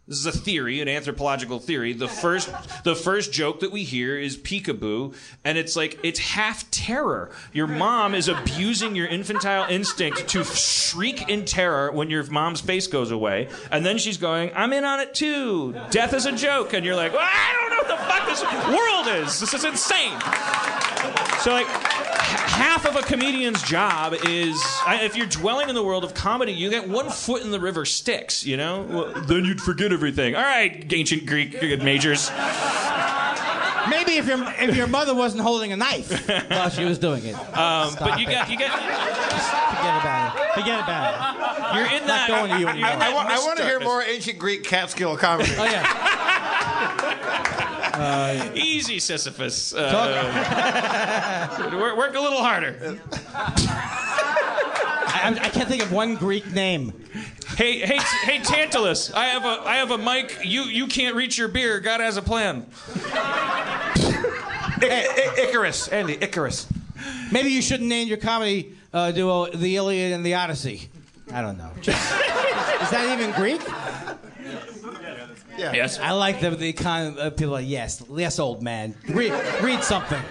This 0.08 0.20
is 0.20 0.28
a 0.28 0.32
theory, 0.32 0.82
an 0.82 0.88
anthropological 0.88 1.58
theory. 1.58 1.92
The 1.94 2.08
first, 2.08 2.52
the 2.84 2.94
first 2.94 3.34
joke 3.34 3.62
that 3.62 3.72
we 3.72 3.84
hear 3.84 4.20
is 4.20 4.38
peekaboo, 4.38 5.16
and 5.44 5.58
it's 5.58 5.76
like 5.76 5.98
it's 6.04 6.20
half 6.20 6.70
terror. 6.70 7.32
Your 7.54 7.66
mom 7.66 8.14
is 8.14 8.28
abusing 8.28 8.96
your 8.96 9.08
infantile 9.08 9.66
instinct 9.68 10.28
to 10.28 10.44
shriek 10.44 11.28
in 11.28 11.44
terror 11.44 11.92
when 11.92 12.12
your 12.12 12.24
mom's 12.30 12.62
face 12.62 12.86
goes 12.86 13.10
away, 13.10 13.50
and 13.72 13.84
then 13.84 13.98
she's 13.98 14.18
going, 14.18 14.52
"I'm 14.56 14.74
in 14.74 14.84
on 14.84 15.00
it 15.00 15.16
too. 15.16 15.74
Death 15.90 16.14
is 16.14 16.28
a 16.28 16.32
joke," 16.32 16.74
and 16.74 16.86
you're 16.86 16.96
like, 16.96 17.12
well, 17.12 17.28
"I 17.28 17.54
don't 17.60 17.72
know 17.72 17.78
what 17.78 17.88
the 17.88 18.06
fuck 18.06 18.28
this 18.28 18.44
world 18.70 19.26
is. 19.26 19.40
This 19.40 19.56
is 19.56 19.64
insane." 19.64 20.20
So 21.40 21.52
like 21.52 21.68
half 22.36 22.86
of 22.86 22.96
a 22.96 23.02
comedian's 23.02 23.62
job 23.64 24.14
is 24.26 24.56
I- 24.86 25.02
if 25.04 25.16
you're 25.16 25.26
dwelling 25.28 25.70
in 25.70 25.76
the 25.76 25.84
world 25.84 26.04
of 26.04 26.14
comedy, 26.14 26.54
you 26.54 26.70
get 26.70 26.88
one 26.88 27.10
foot 27.10 27.42
in 27.44 27.52
the 27.52 27.60
river 27.60 27.86
Styx, 27.86 28.46
you 28.46 28.58
know. 28.58 28.86
Well, 28.90 29.14
then 29.24 29.46
you'd 29.46 29.62
forget 29.62 29.92
everything. 29.92 30.36
All 30.36 30.42
right, 30.44 30.86
ancient 30.94 31.26
Greek 31.26 31.60
majors. 31.82 32.30
Maybe 33.90 34.14
if 34.18 34.26
your 34.28 34.44
if 34.58 34.76
your 34.76 34.88
mother 34.88 35.14
wasn't 35.14 35.44
holding 35.44 35.72
a 35.72 35.78
knife 35.78 36.28
while 36.50 36.70
she 36.70 36.84
was 36.86 36.98
doing 36.98 37.24
it. 37.24 37.36
Um, 37.56 37.96
but 38.00 38.20
you 38.20 38.28
it. 38.28 38.32
got 38.32 38.50
you 38.50 38.58
got 38.58 38.72
Forget 39.76 40.02
about 40.02 40.36
it. 40.36 40.54
Forget 40.56 40.80
about 40.80 41.14
it. 41.36 41.76
you're 41.76 41.86
in 42.02 42.08
Not 42.08 42.28
that. 42.28 42.28
going 42.30 42.50
to 42.52 42.56
you 42.56 42.62
you're 42.62 42.70
anymore. 42.70 42.90
that 42.92 43.02
I, 43.02 43.14
wa- 43.14 43.26
I 43.28 43.38
want 43.40 43.58
to 43.60 43.66
hear 43.66 43.80
more 43.80 44.02
ancient 44.02 44.40
Greek 44.40 44.64
catskill 44.64 45.18
comedy. 45.18 45.52
Oh 45.58 45.66
yeah. 45.66 45.84
Easy, 48.56 49.00
Sisyphus. 49.00 49.74
Uh, 49.74 51.70
work, 51.80 51.98
work 51.98 52.16
a 52.16 52.20
little 52.20 52.42
harder. 52.44 53.00
I, 55.08 55.38
I 55.42 55.50
can't 55.50 55.68
think 55.70 55.82
of 55.84 55.92
one 55.92 56.16
Greek 56.16 56.52
name. 56.54 56.94
Hey, 57.58 57.80
hey, 57.80 58.00
hey, 58.24 58.40
Tantalus! 58.40 59.14
I 59.14 59.26
have 59.28 59.46
a, 59.46 59.62
I 59.68 59.76
have 59.78 59.92
a 59.92 59.98
mic. 59.98 60.40
You, 60.44 60.64
you 60.64 60.88
can't 60.88 61.16
reach 61.16 61.38
your 61.38 61.48
beer. 61.48 61.80
God 61.80 62.02
has 62.02 62.18
a 62.18 62.22
plan. 62.22 62.66
I- 63.06 64.82
I- 64.82 65.36
Icarus, 65.48 65.88
Andy, 65.88 66.18
Icarus. 66.20 66.68
Maybe 67.32 67.50
you 67.50 67.62
shouldn't 67.62 67.88
name 67.90 68.08
your 68.08 68.18
comedy 68.18 68.76
uh, 68.94 69.12
duo 69.12 69.48
the 69.48 69.76
Iliad 69.78 70.12
and 70.14 70.26
the 70.26 70.34
Odyssey. 70.36 70.90
I 71.32 71.42
don't 71.42 71.58
know. 71.58 71.72
Just- 71.82 72.12
is 72.82 72.90
that 72.92 73.18
even 73.18 73.32
Greek? 73.32 73.62
Yes. 75.58 76.00
I 76.00 76.12
like 76.12 76.42
the, 76.42 76.52
the 76.52 76.74
kind 76.74 77.08
of 77.08 77.18
uh, 77.18 77.30
people 77.32 77.54
like, 77.54 77.68
yes, 77.68 78.04
yes, 78.12 78.40
old 78.40 78.62
man. 78.62 78.96
Read, 79.10 79.32
read 79.62 79.84
something. 79.84 80.22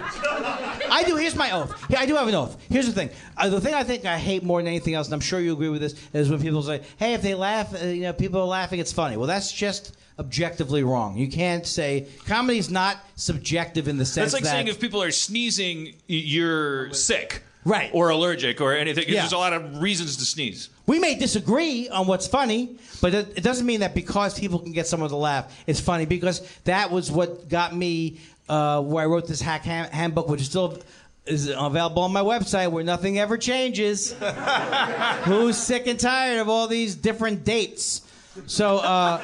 I 0.89 1.03
do. 1.05 1.15
Here's 1.15 1.35
my 1.35 1.51
oath. 1.51 1.73
Yeah, 1.89 1.99
I 1.99 2.05
do 2.05 2.15
have 2.15 2.27
an 2.27 2.35
oath. 2.35 2.57
Here's 2.69 2.85
the 2.85 2.93
thing. 2.93 3.09
Uh, 3.37 3.49
the 3.49 3.59
thing 3.59 3.73
I 3.73 3.83
think 3.83 4.05
I 4.05 4.17
hate 4.17 4.43
more 4.43 4.59
than 4.59 4.67
anything 4.67 4.93
else, 4.93 5.07
and 5.07 5.13
I'm 5.13 5.19
sure 5.19 5.39
you 5.39 5.53
agree 5.53 5.69
with 5.69 5.81
this, 5.81 5.95
is 6.13 6.29
when 6.29 6.41
people 6.41 6.63
say, 6.63 6.81
"Hey, 6.97 7.13
if 7.13 7.21
they 7.21 7.35
laugh, 7.35 7.73
uh, 7.73 7.87
you 7.87 8.03
know, 8.03 8.13
people 8.13 8.39
are 8.39 8.47
laughing, 8.47 8.79
it's 8.79 8.93
funny." 8.93 9.17
Well, 9.17 9.27
that's 9.27 9.51
just 9.51 9.97
objectively 10.19 10.83
wrong. 10.83 11.17
You 11.17 11.27
can't 11.27 11.65
say 11.65 12.07
comedy's 12.25 12.69
not 12.69 12.97
subjective 13.15 13.87
in 13.87 13.97
the 13.97 14.05
sense 14.05 14.31
That's 14.31 14.33
like 14.33 14.43
that 14.43 14.51
saying 14.51 14.67
if 14.67 14.79
people 14.79 15.01
are 15.01 15.11
sneezing, 15.11 15.95
you're 16.07 16.93
sick. 16.93 17.43
Right. 17.65 17.89
Or 17.93 18.09
allergic 18.09 18.61
or 18.61 18.75
anything. 18.75 19.05
Yeah. 19.07 19.21
There's 19.21 19.33
a 19.33 19.37
lot 19.37 19.53
of 19.53 19.81
reasons 19.81 20.17
to 20.17 20.25
sneeze. 20.25 20.69
We 20.85 20.99
may 20.99 21.15
disagree 21.15 21.89
on 21.89 22.05
what's 22.05 22.27
funny, 22.27 22.77
but 23.01 23.15
it, 23.15 23.43
doesn't 23.43 23.65
mean 23.65 23.79
that 23.79 23.95
because 23.95 24.39
people 24.39 24.59
can 24.59 24.71
get 24.71 24.85
someone 24.85 25.09
to 25.09 25.15
laugh, 25.15 25.51
it's 25.65 25.79
funny. 25.79 26.05
Because 26.05 26.47
that 26.65 26.91
was 26.91 27.11
what 27.11 27.49
got 27.49 27.75
me 27.75 28.19
uh, 28.47 28.81
where 28.81 29.03
I 29.03 29.07
wrote 29.07 29.27
this 29.27 29.41
hack 29.41 29.63
hand- 29.63 29.91
handbook, 29.91 30.29
which 30.29 30.41
is 30.41 30.47
still 30.47 30.77
is 31.25 31.49
available 31.49 32.03
on 32.03 32.13
my 32.13 32.21
website, 32.21 32.69
where 32.69 32.83
nothing 32.83 33.17
ever 33.17 33.35
changes. 33.35 34.13
Who's 35.23 35.57
sick 35.57 35.87
and 35.87 35.99
tired 35.99 36.39
of 36.39 36.49
all 36.49 36.67
these 36.67 36.93
different 36.93 37.43
dates? 37.43 38.04
So, 38.47 38.77
uh, 38.77 39.19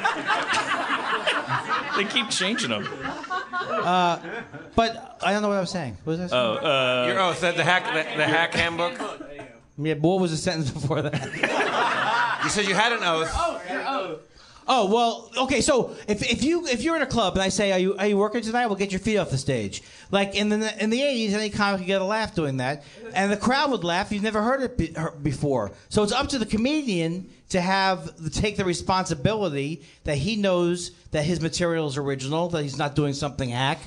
They 1.98 2.06
keep 2.06 2.30
changing 2.30 2.70
them. 2.70 2.88
but 4.76 5.18
I 5.24 5.34
don't 5.34 5.42
know 5.42 5.50
what 5.50 5.58
I 5.58 5.62
was 5.62 5.70
saying. 5.70 5.98
What 6.04 6.18
was 6.18 6.20
I 6.22 6.28
saying? 6.28 6.42
Oh, 6.42 6.56
uh, 6.66 7.06
Your 7.08 7.20
oath, 7.20 7.42
the, 7.42 7.52
the 7.52 7.64
hack, 7.64 7.86
the, 7.86 8.18
the 8.18 8.26
hack 8.26 8.54
handbook. 8.54 8.94
Yeah, 9.78 9.96
but 9.96 10.08
what 10.10 10.20
was 10.22 10.32
the 10.32 10.38
sentence 10.38 10.70
before 10.72 11.02
that? 11.02 12.40
You 12.44 12.50
said 12.50 12.66
you 12.68 12.74
had 12.76 12.92
an 12.94 13.04
oath. 13.04 13.30
Oh 14.74 14.86
well, 14.86 15.30
okay. 15.38 15.60
So 15.60 15.98
if, 16.08 16.24
if 16.24 16.46
you 16.46 16.66
if 16.66 16.82
you're 16.82 16.96
in 16.96 17.02
a 17.02 17.06
club 17.06 17.34
and 17.34 17.44
I 17.44 17.50
say, 17.50 17.74
"Are 17.74 17.78
you 17.78 17.98
are 17.98 18.08
you 18.08 18.16
working 18.16 18.42
tonight?" 18.42 18.68
We'll 18.68 18.78
get 18.78 18.94
your 18.94 19.02
feet 19.02 19.18
off 19.18 19.30
the 19.30 19.38
stage. 19.38 19.84
Like 20.12 20.34
in 20.34 20.48
the 20.48 20.82
in 20.82 20.90
the 20.90 21.02
'80s, 21.02 21.34
any 21.34 21.50
comic 21.50 21.82
could 21.82 21.88
get 21.88 22.02
a 22.02 22.06
laugh 22.06 22.34
doing 22.34 22.56
that, 22.58 22.86
and 23.14 23.30
the 23.30 23.36
crowd 23.36 23.70
would 23.72 23.84
laugh. 23.84 24.14
You've 24.14 24.24
never 24.24 24.42
heard 24.42 24.62
it 24.62 24.78
be, 24.78 24.96
before, 25.22 25.74
so 25.90 26.04
it's 26.04 26.14
up 26.14 26.30
to 26.30 26.40
the 26.40 26.46
comedian 26.46 27.30
to 27.50 27.60
have 27.60 28.16
take 28.32 28.56
the 28.56 28.64
responsibility 28.64 29.82
that 30.06 30.18
he 30.18 30.38
knows 30.38 30.92
that 31.12 31.26
his 31.26 31.42
material 31.42 31.88
is 31.88 31.98
original, 31.98 32.48
that 32.48 32.64
he's 32.64 32.78
not 32.78 32.96
doing 32.96 33.12
something 33.12 33.50
hack. 33.50 33.80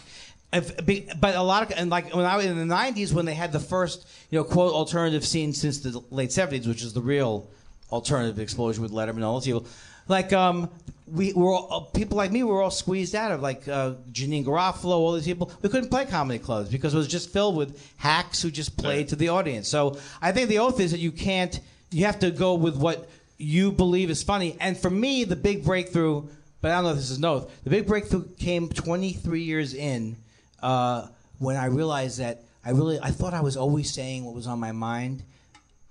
If, 0.53 0.77
but 1.19 1.35
a 1.35 1.43
lot 1.43 1.63
of 1.63 1.79
and 1.79 1.89
like 1.89 2.15
when 2.15 2.27
I 2.27 2.37
was 2.37 2.45
in 2.45 2.59
the 2.59 2.75
'90s 2.75 3.11
when 3.11 3.25
they 3.25 3.33
had 3.33 3.53
the 3.53 3.59
first 3.59 4.07
you 4.29 4.39
know 4.39 4.45
quote 4.45 4.75
alternative 4.75 5.25
scene 5.25 5.55
since 5.55 5.79
the 5.79 6.05
late 6.11 6.29
'70s, 6.29 6.67
which 6.67 6.83
is 6.83 6.93
the 6.93 7.01
real 7.01 7.49
alternative 7.91 8.39
explosion 8.39 8.83
with 8.83 8.93
Letterman 8.93 9.17
and 9.17 9.25
all 9.25 9.35
those 9.35 9.47
people. 9.47 9.67
Like 10.09 10.33
um, 10.33 10.71
we 11.07 11.33
were 11.33 11.53
all, 11.53 11.69
uh, 11.71 11.81
people 11.97 12.17
like 12.17 12.33
me 12.33 12.43
were 12.45 12.63
all 12.63 12.71
squeezed 12.71 13.15
out 13.15 13.33
of 13.33 13.43
like 13.43 13.67
uh, 13.69 13.95
Janeane 14.13 14.45
Garofalo, 14.45 14.93
all 14.93 15.13
these 15.13 15.25
people. 15.25 15.53
We 15.63 15.69
couldn't 15.69 15.91
play 15.91 16.07
comedy 16.07 16.39
clubs 16.39 16.71
because 16.71 16.95
it 16.95 16.97
was 16.97 17.09
just 17.09 17.31
filled 17.31 17.57
with 17.57 17.93
hacks 17.97 18.43
who 18.43 18.51
just 18.51 18.77
played 18.77 19.09
to 19.09 19.17
the 19.17 19.29
audience. 19.29 19.69
So 19.69 19.99
I 20.21 20.33
think 20.33 20.49
the 20.49 20.59
oath 20.59 20.81
is 20.81 20.91
that 20.93 21.01
you 21.01 21.13
can't. 21.13 21.59
You 21.91 22.07
have 22.07 22.19
to 22.21 22.31
go 22.31 22.55
with 22.55 22.77
what 22.77 23.09
you 23.39 23.71
believe 23.71 24.11
is 24.11 24.23
funny. 24.23 24.57
And 24.61 24.77
for 24.77 24.91
me, 24.91 25.25
the 25.25 25.37
big 25.37 25.65
breakthrough. 25.65 26.25
But 26.61 26.71
I 26.71 26.77
don't 26.77 26.85
know 26.85 26.91
if 26.91 26.97
this 26.97 27.11
is 27.11 27.19
an 27.19 27.25
oath. 27.27 27.63
The 27.65 27.71
big 27.71 27.87
breakthrough 27.87 28.27
came 28.39 28.71
23 28.71 29.43
years 29.43 29.75
in 29.75 30.17
uh, 30.63 31.09
when 31.39 31.57
I 31.57 31.67
realized 31.67 32.19
that 32.21 32.43
I 32.65 32.71
really 32.71 32.99
I 32.99 33.11
thought 33.11 33.35
I 33.35 33.43
was 33.43 33.57
always 33.57 33.93
saying 33.93 34.25
what 34.25 34.35
was 34.35 34.47
on 34.47 34.59
my 34.59 34.73
mind 34.73 35.23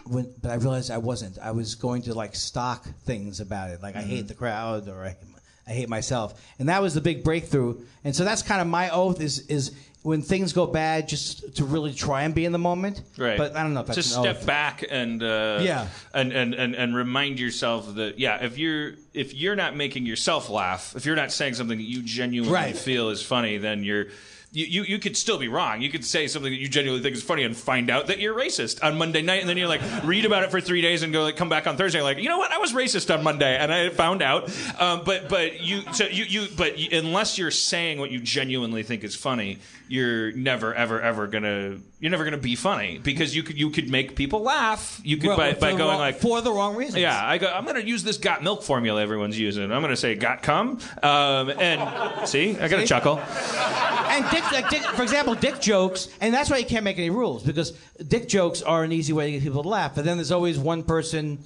when, 0.05 0.33
but 0.41 0.51
I 0.51 0.55
realized 0.55 0.91
I 0.91 0.97
wasn't. 0.97 1.37
I 1.39 1.51
was 1.51 1.75
going 1.75 2.03
to 2.03 2.13
like 2.13 2.35
stock 2.35 2.85
things 3.05 3.39
about 3.39 3.69
it, 3.71 3.81
like 3.81 3.95
I 3.95 4.01
hate 4.01 4.27
the 4.27 4.33
crowd 4.33 4.87
or 4.89 5.03
I, 5.05 5.15
I 5.67 5.71
hate 5.71 5.89
myself, 5.89 6.39
and 6.59 6.69
that 6.69 6.81
was 6.81 6.93
the 6.93 7.01
big 7.01 7.23
breakthrough. 7.23 7.79
And 8.03 8.15
so 8.15 8.23
that's 8.25 8.41
kind 8.41 8.61
of 8.61 8.67
my 8.67 8.89
oath 8.89 9.21
is 9.21 9.47
is 9.47 9.71
when 10.01 10.21
things 10.21 10.51
go 10.51 10.65
bad, 10.67 11.07
just 11.07 11.55
to 11.55 11.63
really 11.63 11.93
try 11.93 12.23
and 12.23 12.35
be 12.35 12.43
in 12.43 12.51
the 12.51 12.59
moment. 12.59 13.01
Right. 13.17 13.37
But 13.37 13.55
I 13.55 13.63
don't 13.63 13.73
know 13.73 13.79
if 13.79 13.87
that's 13.87 13.95
just 13.95 14.17
an 14.17 14.23
step 14.23 14.37
oath. 14.41 14.45
back 14.45 14.83
and 14.89 15.23
uh, 15.23 15.59
Yeah. 15.61 15.87
and, 16.13 16.33
and 16.33 16.53
and 16.53 16.75
and 16.75 16.93
remind 16.93 17.39
yourself 17.39 17.95
that 17.95 18.19
yeah, 18.19 18.43
if 18.43 18.57
you're 18.57 18.95
if 19.13 19.33
you're 19.33 19.55
not 19.55 19.77
making 19.77 20.05
yourself 20.05 20.49
laugh, 20.49 20.93
if 20.97 21.05
you're 21.05 21.15
not 21.15 21.31
saying 21.31 21.53
something 21.53 21.77
that 21.77 21.83
you 21.85 22.01
genuinely 22.03 22.53
Right. 22.53 22.77
feel 22.77 23.09
is 23.09 23.21
funny, 23.23 23.57
then 23.57 23.83
you're. 23.85 24.07
You, 24.53 24.65
you, 24.67 24.83
you 24.83 24.99
could 24.99 25.17
still 25.17 25.39
be 25.39 25.47
wrong. 25.47 25.81
You 25.81 25.89
could 25.89 26.05
say 26.05 26.27
something 26.27 26.51
that 26.51 26.59
you 26.59 26.67
genuinely 26.67 27.01
think 27.01 27.15
is 27.15 27.23
funny 27.23 27.43
and 27.43 27.57
find 27.57 27.89
out 27.89 28.05
that 28.07 28.19
you're 28.19 28.35
racist 28.35 28.83
on 28.83 28.99
Monday 28.99 29.23
night, 29.23 29.41
and 29.41 29.49
then 29.49 29.57
you're 29.57 29.67
like 29.67 29.81
read 30.03 30.25
about 30.25 30.43
it 30.43 30.51
for 30.51 30.61
three 30.61 30.81
days 30.81 31.01
and 31.01 31.11
go 31.11 31.23
like 31.23 31.35
come 31.35 31.49
back 31.49 31.65
on 31.65 31.75
Thursday 31.75 32.01
like 32.01 32.19
you 32.19 32.29
know 32.29 32.37
what 32.37 32.51
I 32.51 32.59
was 32.59 32.71
racist 32.71 33.11
on 33.11 33.23
Monday 33.23 33.57
and 33.57 33.73
I 33.73 33.89
found 33.89 34.21
out. 34.21 34.51
Um, 34.79 35.01
but 35.03 35.27
but 35.27 35.61
you 35.61 35.81
so 35.93 36.05
you 36.05 36.25
you 36.25 36.47
but 36.55 36.77
unless 36.91 37.39
you're 37.39 37.49
saying 37.49 37.97
what 37.97 38.11
you 38.11 38.19
genuinely 38.19 38.83
think 38.83 39.03
is 39.03 39.15
funny, 39.15 39.57
you're 39.87 40.31
never 40.33 40.73
ever 40.73 41.01
ever 41.01 41.25
gonna 41.25 41.79
you're 42.03 42.09
never 42.11 42.25
gonna 42.25 42.37
be 42.37 42.57
funny 42.57 42.97
because 43.01 43.33
you 43.33 43.43
could 43.43 43.57
you 43.57 43.69
could 43.69 43.89
make 43.89 44.13
people 44.13 44.41
laugh. 44.41 44.99
You 45.05 45.15
could 45.15 45.29
Well, 45.29 45.37
by, 45.37 45.53
by 45.53 45.69
going 45.69 45.83
wrong- 45.83 45.99
like 45.99 46.17
for 46.19 46.41
the 46.41 46.51
wrong 46.51 46.75
reasons. 46.75 46.97
Yeah, 47.01 47.17
I 47.25 47.37
go. 47.37 47.47
I'm 47.47 47.65
gonna 47.65 47.79
use 47.79 48.03
this 48.03 48.17
got 48.17 48.43
milk 48.43 48.61
formula 48.61 49.01
everyone's 49.01 49.39
using. 49.39 49.71
I'm 49.71 49.81
gonna 49.81 49.95
say 49.95 50.13
got 50.13 50.43
cum. 50.43 50.79
Um, 51.01 51.49
and 51.51 52.27
see, 52.27 52.57
I 52.59 52.67
got 52.67 52.81
a 52.81 52.85
chuckle. 52.85 53.19
And 53.19 54.29
dick, 54.31 54.51
like 54.51 54.69
dick, 54.69 54.81
for 54.81 55.01
example, 55.01 55.33
dick 55.33 55.61
jokes, 55.61 56.09
and 56.19 56.33
that's 56.33 56.49
why 56.49 56.57
you 56.57 56.65
can't 56.65 56.83
make 56.83 56.97
any 56.97 57.09
rules 57.09 57.41
because 57.41 57.71
dick 58.05 58.27
jokes 58.27 58.61
are 58.61 58.83
an 58.83 58.91
easy 58.91 59.13
way 59.13 59.27
to 59.27 59.31
get 59.31 59.43
people 59.43 59.63
to 59.63 59.69
laugh. 59.69 59.95
But 59.95 60.03
then 60.03 60.17
there's 60.17 60.33
always 60.33 60.59
one 60.59 60.83
person, 60.83 61.39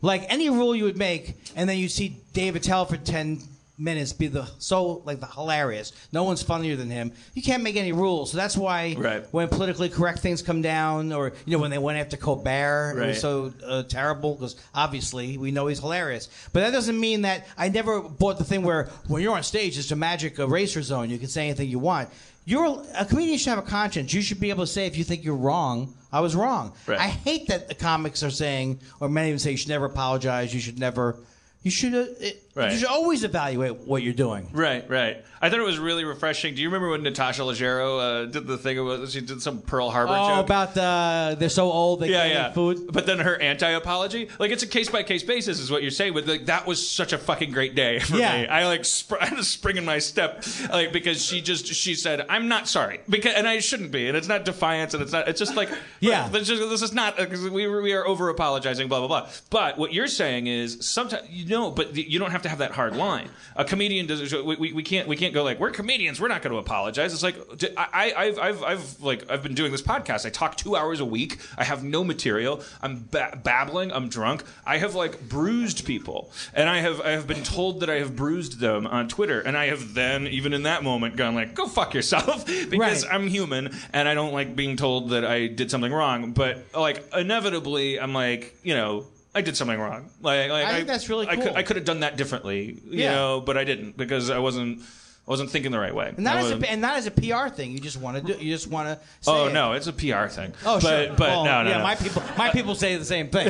like 0.00 0.26
any 0.28 0.48
rule 0.48 0.76
you 0.76 0.84
would 0.84 0.96
make, 0.96 1.34
and 1.56 1.68
then 1.68 1.78
you 1.78 1.88
see 1.88 2.20
Dave 2.32 2.54
Attell 2.54 2.84
for 2.84 2.98
ten 2.98 3.40
minutes 3.76 4.12
be 4.12 4.28
the 4.28 4.48
so 4.58 5.02
like 5.04 5.20
the 5.20 5.26
hilarious. 5.26 5.92
No 6.12 6.24
one's 6.24 6.42
funnier 6.42 6.76
than 6.76 6.90
him. 6.90 7.12
You 7.34 7.42
can't 7.42 7.62
make 7.62 7.76
any 7.76 7.92
rules, 7.92 8.30
so 8.30 8.36
that's 8.36 8.56
why 8.56 8.94
Right. 8.96 9.24
when 9.32 9.48
politically 9.48 9.88
correct 9.88 10.20
things 10.20 10.42
come 10.42 10.62
down, 10.62 11.12
or 11.12 11.32
you 11.44 11.52
know 11.56 11.58
when 11.60 11.70
they 11.70 11.78
went 11.78 11.98
after 11.98 12.16
Colbert, 12.16 12.96
it 13.02 13.06
was 13.08 13.20
so 13.20 13.52
uh, 13.66 13.82
terrible 13.84 14.34
because 14.34 14.56
obviously 14.74 15.38
we 15.38 15.50
know 15.50 15.66
he's 15.66 15.80
hilarious. 15.80 16.28
But 16.52 16.60
that 16.60 16.72
doesn't 16.72 16.98
mean 16.98 17.22
that 17.22 17.46
I 17.58 17.68
never 17.68 18.00
bought 18.00 18.38
the 18.38 18.44
thing 18.44 18.62
where 18.62 18.90
when 19.08 19.22
you're 19.22 19.34
on 19.34 19.42
stage, 19.42 19.76
it's 19.78 19.90
a 19.90 19.96
magic 19.96 20.38
eraser 20.38 20.82
zone. 20.82 21.10
You 21.10 21.18
can 21.18 21.28
say 21.28 21.44
anything 21.46 21.68
you 21.68 21.78
want. 21.80 22.08
You're 22.46 22.84
a 22.94 23.06
comedian 23.06 23.32
you 23.32 23.38
should 23.38 23.50
have 23.50 23.58
a 23.58 23.62
conscience. 23.62 24.12
You 24.12 24.20
should 24.20 24.38
be 24.38 24.50
able 24.50 24.64
to 24.64 24.70
say 24.70 24.86
if 24.86 24.98
you 24.98 25.02
think 25.04 25.24
you're 25.24 25.34
wrong, 25.34 25.94
I 26.12 26.20
was 26.20 26.36
wrong. 26.36 26.74
Right. 26.86 27.00
I 27.00 27.08
hate 27.08 27.48
that 27.48 27.68
the 27.68 27.74
comics 27.74 28.22
are 28.22 28.30
saying, 28.30 28.80
or 29.00 29.08
many 29.08 29.30
of 29.30 29.32
them 29.32 29.38
say, 29.38 29.52
you 29.52 29.56
should 29.56 29.70
never 29.70 29.86
apologize. 29.86 30.52
You 30.54 30.60
should 30.60 30.78
never. 30.78 31.16
You 31.62 31.70
should. 31.70 31.94
Uh, 31.94 32.04
it, 32.20 32.43
Right. 32.54 32.70
You 32.72 32.78
should 32.78 32.88
always 32.88 33.24
evaluate 33.24 33.78
what 33.80 34.02
you're 34.04 34.12
doing. 34.14 34.48
Right, 34.52 34.88
right. 34.88 35.24
I 35.42 35.50
thought 35.50 35.58
it 35.58 35.64
was 35.64 35.78
really 35.80 36.04
refreshing. 36.04 36.54
Do 36.54 36.62
you 36.62 36.68
remember 36.68 36.88
when 36.90 37.02
Natasha 37.02 37.42
Leggero 37.42 37.98
uh, 37.98 38.24
did 38.26 38.46
the 38.46 38.56
thing 38.56 38.78
about 38.78 39.08
she 39.10 39.20
did 39.20 39.42
some 39.42 39.60
Pearl 39.60 39.90
Harbor 39.90 40.12
Oh, 40.16 40.36
joke? 40.36 40.44
about 40.44 40.74
the 40.74 41.36
they're 41.38 41.48
so 41.48 41.70
old 41.70 42.00
they 42.00 42.10
yeah, 42.10 42.22
can't 42.22 42.32
yeah. 42.32 42.48
eat 42.50 42.54
food. 42.54 42.92
But 42.92 43.06
then 43.06 43.18
her 43.18 43.36
anti-apology, 43.40 44.28
like 44.38 44.52
it's 44.52 44.62
a 44.62 44.66
case 44.68 44.88
by 44.88 45.02
case 45.02 45.22
basis, 45.24 45.58
is 45.58 45.70
what 45.70 45.82
you're 45.82 45.90
saying. 45.90 46.14
But 46.14 46.26
like 46.28 46.46
that 46.46 46.64
was 46.66 46.86
such 46.88 47.12
a 47.12 47.18
fucking 47.18 47.50
great 47.50 47.74
day 47.74 47.98
for 48.00 48.16
Yeah. 48.16 48.42
me. 48.42 48.46
I 48.48 48.66
like 48.66 48.84
sp- 48.86 49.18
I 49.20 49.26
had 49.26 49.38
a 49.38 49.44
spring 49.44 49.76
in 49.76 49.84
my 49.84 49.98
step, 49.98 50.44
like 50.70 50.92
because 50.92 51.24
she 51.24 51.40
just 51.40 51.66
she 51.66 51.94
said 51.96 52.24
I'm 52.28 52.46
not 52.48 52.68
sorry 52.68 53.00
because 53.08 53.34
and 53.34 53.48
I 53.48 53.58
shouldn't 53.58 53.90
be, 53.90 54.06
and 54.08 54.16
it's 54.16 54.28
not 54.28 54.44
defiance, 54.44 54.94
and 54.94 55.02
it's 55.02 55.12
not. 55.12 55.26
It's 55.28 55.40
just 55.40 55.56
like 55.56 55.70
Yeah. 56.00 56.28
This, 56.28 56.48
is- 56.48 56.60
this 56.60 56.82
is 56.82 56.92
not 56.92 57.16
because 57.16 57.50
we 57.50 57.66
we 57.66 57.92
are 57.94 58.06
over 58.06 58.28
apologizing, 58.28 58.86
blah 58.88 59.00
blah 59.00 59.08
blah. 59.08 59.28
But 59.50 59.76
what 59.76 59.92
you're 59.92 60.06
saying 60.06 60.46
is 60.46 60.86
sometimes 60.88 61.28
you 61.28 61.46
know, 61.46 61.70
but 61.72 61.96
you 61.96 62.18
don't 62.20 62.30
have 62.30 62.43
to 62.44 62.48
have 62.48 62.58
that 62.58 62.70
hard 62.72 62.96
line. 62.96 63.28
A 63.56 63.64
comedian 63.64 64.06
does. 64.06 64.32
We, 64.32 64.56
we, 64.56 64.72
we 64.72 64.82
can't 64.82 65.06
we 65.08 65.16
can't 65.16 65.34
go 65.34 65.42
like 65.42 65.58
we're 65.60 65.70
comedians. 65.70 66.20
We're 66.20 66.28
not 66.28 66.40
going 66.42 66.52
to 66.52 66.58
apologize. 66.58 67.12
It's 67.12 67.22
like 67.22 67.36
I, 67.76 68.12
I 68.16 68.24
I've, 68.24 68.38
I've 68.38 68.62
I've 68.62 69.00
like 69.02 69.30
I've 69.30 69.42
been 69.42 69.54
doing 69.54 69.72
this 69.72 69.82
podcast. 69.82 70.24
I 70.24 70.30
talk 70.30 70.56
two 70.56 70.76
hours 70.76 71.00
a 71.00 71.04
week. 71.04 71.38
I 71.58 71.64
have 71.64 71.82
no 71.84 72.04
material. 72.04 72.62
I'm 72.80 73.06
ba- 73.10 73.38
babbling. 73.42 73.92
I'm 73.92 74.08
drunk. 74.08 74.44
I 74.64 74.78
have 74.78 74.94
like 74.94 75.28
bruised 75.28 75.84
people, 75.84 76.30
and 76.54 76.68
I 76.68 76.78
have 76.78 77.00
I 77.00 77.10
have 77.10 77.26
been 77.26 77.42
told 77.42 77.80
that 77.80 77.90
I 77.90 77.96
have 77.96 78.14
bruised 78.16 78.60
them 78.60 78.86
on 78.86 79.08
Twitter, 79.08 79.40
and 79.40 79.56
I 79.56 79.66
have 79.66 79.94
then 79.94 80.26
even 80.28 80.52
in 80.52 80.62
that 80.62 80.82
moment 80.82 81.16
gone 81.16 81.34
like 81.34 81.54
go 81.54 81.66
fuck 81.66 81.92
yourself 81.94 82.46
because 82.70 83.04
Right. 83.04 83.14
I'm 83.14 83.26
human 83.28 83.74
and 83.92 84.08
I 84.08 84.14
don't 84.14 84.32
like 84.32 84.54
being 84.54 84.76
told 84.76 85.10
that 85.10 85.24
I 85.24 85.46
did 85.46 85.70
something 85.70 85.92
wrong. 85.92 86.32
But 86.32 86.64
like 86.74 87.04
inevitably, 87.14 87.98
I'm 87.98 88.12
like 88.12 88.56
you 88.62 88.74
know. 88.74 89.06
I 89.34 89.40
did 89.40 89.56
something 89.56 89.78
wrong. 89.78 90.10
Like, 90.20 90.50
like 90.50 90.66
I 90.66 90.72
think 90.74 90.86
that's 90.86 91.08
really 91.08 91.26
I 91.26 91.34
could, 91.36 91.44
cool. 91.46 91.56
I 91.56 91.62
could 91.62 91.76
have 91.76 91.84
done 91.84 92.00
that 92.00 92.16
differently, 92.16 92.78
you 92.88 93.00
Yeah. 93.02 93.14
know, 93.14 93.40
but 93.40 93.56
I 93.56 93.64
didn't 93.64 93.96
because 93.96 94.30
I 94.30 94.38
wasn't. 94.38 94.80
I 95.26 95.30
wasn't 95.30 95.48
thinking 95.50 95.72
the 95.72 95.78
right 95.78 95.94
way. 95.94 96.08
And 96.08 96.18
not, 96.18 96.36
I 96.36 96.38
as 96.40 96.42
wasn't- 96.44 96.64
a, 96.64 96.70
and 96.70 96.82
not 96.82 96.96
as 96.98 97.06
a 97.06 97.10
PR 97.10 97.48
thing. 97.48 97.72
You 97.72 97.78
just 97.80 97.96
want 97.98 98.18
to 98.18 98.34
do. 98.34 98.44
You 98.44 98.52
just 98.52 98.66
want 98.66 98.88
to. 98.88 99.06
Say 99.22 99.32
oh 99.32 99.46
it. 99.46 99.54
no, 99.54 99.72
it's 99.72 99.86
a 99.86 99.92
PR 99.94 100.26
thing. 100.26 100.52
Oh 100.66 100.78
but, 100.78 100.82
sure. 100.82 101.08
But 101.16 101.18
Well, 101.18 101.44
no, 101.46 101.62
no, 101.62 101.70
yeah, 101.70 101.78
no. 101.78 101.82
my 101.82 101.94
people, 101.94 102.22
my 102.36 102.50
uh, 102.50 102.52
people 102.52 102.74
say 102.74 102.94
the 102.98 103.06
same 103.06 103.28
thing. 103.30 103.48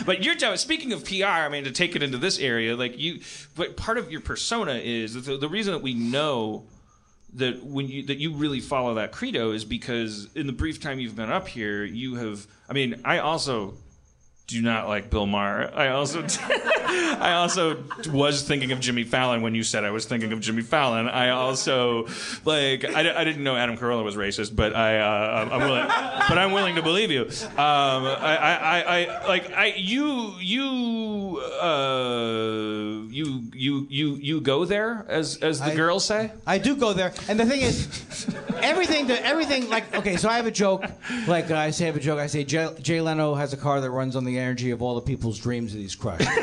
but 0.04 0.22
you're 0.22 0.34
telling. 0.34 0.58
Speaking 0.58 0.92
of 0.92 1.02
PR, 1.02 1.24
I 1.24 1.48
mean, 1.48 1.64
to 1.64 1.70
take 1.72 1.96
it 1.96 2.02
into 2.02 2.18
this 2.18 2.38
area, 2.38 2.76
like 2.76 2.98
you, 2.98 3.20
but 3.54 3.78
part 3.78 3.96
of 3.96 4.12
your 4.12 4.20
persona 4.20 4.74
is 4.74 5.14
the, 5.24 5.38
the 5.38 5.48
reason 5.48 5.72
that 5.72 5.80
we 5.82 5.94
know 5.94 6.66
that 7.34 7.64
when 7.64 7.88
you 7.88 8.02
that 8.06 8.18
you 8.18 8.34
really 8.34 8.60
follow 8.60 8.94
that 8.94 9.12
credo 9.12 9.52
is 9.52 9.64
because 9.64 10.28
in 10.34 10.46
the 10.46 10.52
brief 10.52 10.78
time 10.78 11.00
you've 11.00 11.16
been 11.16 11.30
up 11.32 11.48
here, 11.48 11.84
you 11.84 12.16
have. 12.16 12.46
I 12.68 12.74
mean, 12.74 13.00
I 13.02 13.18
also 13.20 13.74
do 14.46 14.62
not 14.62 14.86
like 14.86 15.10
Bill 15.10 15.26
Maher. 15.26 15.70
I 15.74 15.88
also 15.88 16.24
I 16.88 17.32
also 17.32 17.82
was 18.12 18.42
thinking 18.42 18.70
of 18.70 18.78
Jimmy 18.78 19.02
Fallon 19.02 19.42
when 19.42 19.56
you 19.56 19.64
said 19.64 19.82
I 19.84 19.90
was 19.90 20.04
thinking 20.04 20.32
of 20.32 20.40
Jimmy 20.40 20.62
Fallon. 20.62 21.08
I 21.08 21.30
also 21.30 22.06
like 22.44 22.84
I, 22.84 23.20
I 23.20 23.24
didn't 23.24 23.42
know 23.42 23.56
Adam 23.56 23.76
Carolla 23.76 24.04
was 24.04 24.14
racist, 24.14 24.54
but 24.54 24.74
I 24.76 24.98
uh, 25.00 25.48
I'm 25.50 25.60
willing 25.60 25.86
but 26.28 26.38
I'm 26.38 26.52
willing 26.52 26.76
to 26.76 26.82
believe 26.82 27.10
you. 27.10 27.22
Um, 27.22 28.06
I, 28.06 28.36
I, 28.40 28.54
I, 28.54 28.82
I 29.00 29.26
like 29.28 29.52
I 29.52 29.66
you 29.76 30.34
you 30.40 31.38
uh, 31.60 33.02
you 33.10 33.42
you 33.52 33.86
you 33.90 34.14
you 34.14 34.40
go 34.40 34.64
there 34.64 35.04
as 35.08 35.38
as 35.38 35.58
the 35.58 35.72
I- 35.72 35.74
girls 35.74 36.04
say. 36.04 36.30
I 36.46 36.58
do 36.58 36.76
go 36.76 36.92
there, 36.92 37.12
and 37.28 37.38
the 37.40 37.46
thing 37.46 37.62
is, 37.62 37.88
everything, 38.62 39.08
the, 39.08 39.24
everything. 39.26 39.68
Like, 39.68 39.92
okay, 39.96 40.16
so 40.16 40.28
I 40.28 40.36
have 40.36 40.46
a 40.46 40.50
joke. 40.52 40.84
Like 41.26 41.50
I 41.50 41.70
say, 41.70 41.84
I 41.84 41.86
have 41.86 41.96
a 41.96 42.00
joke. 42.00 42.20
I 42.20 42.26
say 42.28 42.44
Jay, 42.44 42.68
Jay 42.80 43.00
Leno 43.00 43.34
has 43.34 43.52
a 43.52 43.56
car 43.56 43.80
that 43.80 43.90
runs 43.90 44.14
on 44.14 44.24
the 44.24 44.35
energy 44.38 44.70
of 44.70 44.82
all 44.82 44.94
the 44.94 45.00
people's 45.00 45.38
dreams 45.38 45.72
that 45.72 45.78
he's 45.78 45.94
crushed. 45.94 46.26
and 46.26 46.38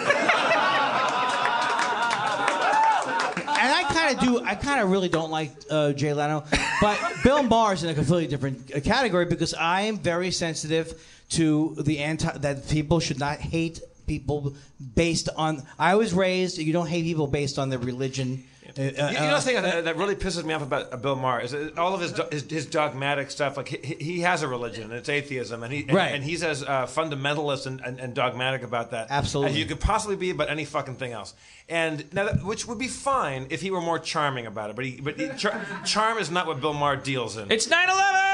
I 3.72 3.84
kind 3.90 4.18
of 4.18 4.24
do. 4.24 4.40
I 4.44 4.56
kind 4.56 4.82
of 4.82 4.92
really 4.92 5.10
don't 5.10 5.32
like 5.32 5.52
uh, 5.70 5.94
Jay 5.94 6.14
Leno, 6.14 6.44
but 6.82 7.00
Bill 7.24 7.44
Maher 7.44 7.74
is 7.74 7.84
in 7.84 7.90
a 7.90 7.94
completely 7.94 8.28
different 8.28 8.76
uh, 8.76 8.80
category 8.80 9.26
because 9.26 9.54
I 9.54 9.82
am 9.82 9.98
very 9.98 10.32
sensitive 10.32 11.02
to 11.30 11.76
the 11.80 12.00
anti 12.00 12.38
that 12.40 12.70
people 12.70 13.00
should 13.00 13.20
not 13.20 13.40
hate 13.40 13.82
people 14.08 14.54
based 14.96 15.30
on. 15.36 15.64
I 15.80 15.96
was 15.96 16.14
raised. 16.14 16.58
You 16.58 16.74
don't 16.74 16.88
hate 16.88 17.04
people 17.04 17.28
based 17.28 17.58
on 17.58 17.70
their 17.70 17.80
religion. 17.80 18.44
Uh, 18.70 18.82
You, 18.82 18.86
you 18.88 19.14
know 19.14 19.36
the 19.36 19.42
thing 19.42 19.62
that, 19.62 19.86
that 19.86 19.98
really 19.98 20.16
pisses 20.16 20.44
me 20.44 20.54
off 20.54 20.62
about 20.62 20.92
uh, 20.94 20.98
Bill 20.98 21.16
Maher 21.16 21.42
is 21.42 21.54
all 21.78 21.94
of 21.94 22.02
his, 22.02 22.14
his 22.32 22.44
his 22.50 22.66
dogmatic 22.66 23.30
stuff. 23.32 23.58
Like 23.58 23.68
he, 23.68 23.96
he 23.96 24.20
has 24.22 24.42
a 24.44 24.48
religion, 24.48 24.84
and 24.84 24.94
it's 24.94 25.10
atheism, 25.10 25.64
and 25.64 25.74
he 25.74 25.82
and, 25.82 25.94
Right. 25.94 26.14
and 26.14 26.24
he's 26.24 26.44
as 26.44 26.64
uh, 26.64 26.86
fundamentalist 26.86 27.66
and, 27.66 27.82
and, 27.82 28.00
and 28.00 28.14
dogmatic 28.14 28.64
about 28.64 28.92
that 28.92 29.08
Absolutely. 29.10 29.52
as 29.54 29.58
you 29.60 29.66
could 29.66 29.80
possibly 29.80 30.16
be 30.16 30.30
about 30.32 30.50
any 30.50 30.66
fucking 30.66 30.96
thing 30.96 31.12
else. 31.12 31.34
And 31.70 32.06
now, 32.14 32.26
that, 32.26 32.44
which 32.44 32.66
would 32.68 32.80
be 32.80 32.88
fine 32.88 33.48
if 33.50 33.62
he 33.62 33.70
were 33.72 33.82
more 33.82 34.00
charming 34.00 34.46
about 34.48 34.70
it, 34.70 34.76
but 34.76 34.86
he, 34.86 35.00
but 35.02 35.20
he, 35.20 35.30
char, 35.38 35.60
charm 35.86 36.18
is 36.18 36.30
not 36.32 36.48
what 36.48 36.60
Bill 36.62 36.74
Maher 36.74 36.96
deals 36.96 37.38
in. 37.38 37.52
It's 37.52 37.68
9/11. 37.68 38.32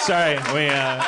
Sorry, 0.00 0.36
we. 0.54 0.68
Uh, 0.72 1.00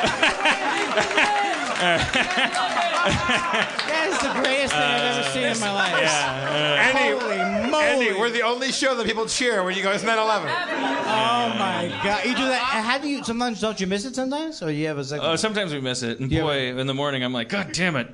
That 3.93 4.07
is 4.09 4.17
the 4.19 4.33
greatest 4.41 4.73
thing 4.73 4.81
I've 4.81 5.17
ever 5.17 5.29
seen 5.29 5.43
in 5.43 5.59
my 5.59 5.71
life. 5.71 5.93
Andy, 6.03 7.19
Holy 7.19 7.69
moly. 7.71 7.83
Andy, 7.85 8.19
we're 8.19 8.29
the 8.29 8.41
only 8.43 8.71
show 8.71 8.95
that 8.95 9.05
people 9.05 9.25
cheer 9.25 9.63
when 9.63 9.75
you 9.75 9.83
go, 9.83 9.91
it's 9.91 10.03
9 10.03 10.17
11. 10.17 10.49
Oh 10.49 11.49
my 11.59 11.91
god! 12.03 12.25
You 12.25 12.35
do 12.35 12.45
that? 12.45 12.59
How 12.61 12.97
do 12.97 13.07
you? 13.07 13.23
Sometimes 13.23 13.59
don't 13.61 13.79
you 13.79 13.87
miss 13.87 14.05
it? 14.05 14.15
Sometimes, 14.15 14.61
or 14.63 14.71
you 14.71 14.87
have 14.87 14.97
a 14.97 15.03
second? 15.03 15.25
Oh, 15.25 15.35
sometimes 15.35 15.73
we 15.73 15.79
miss 15.81 16.01
it. 16.01 16.19
And 16.19 16.29
boy, 16.29 16.77
in 16.77 16.87
the 16.87 16.93
morning, 16.93 17.23
I'm 17.23 17.33
like, 17.33 17.49
God 17.49 17.71
damn 17.73 17.95
it. 17.95 18.07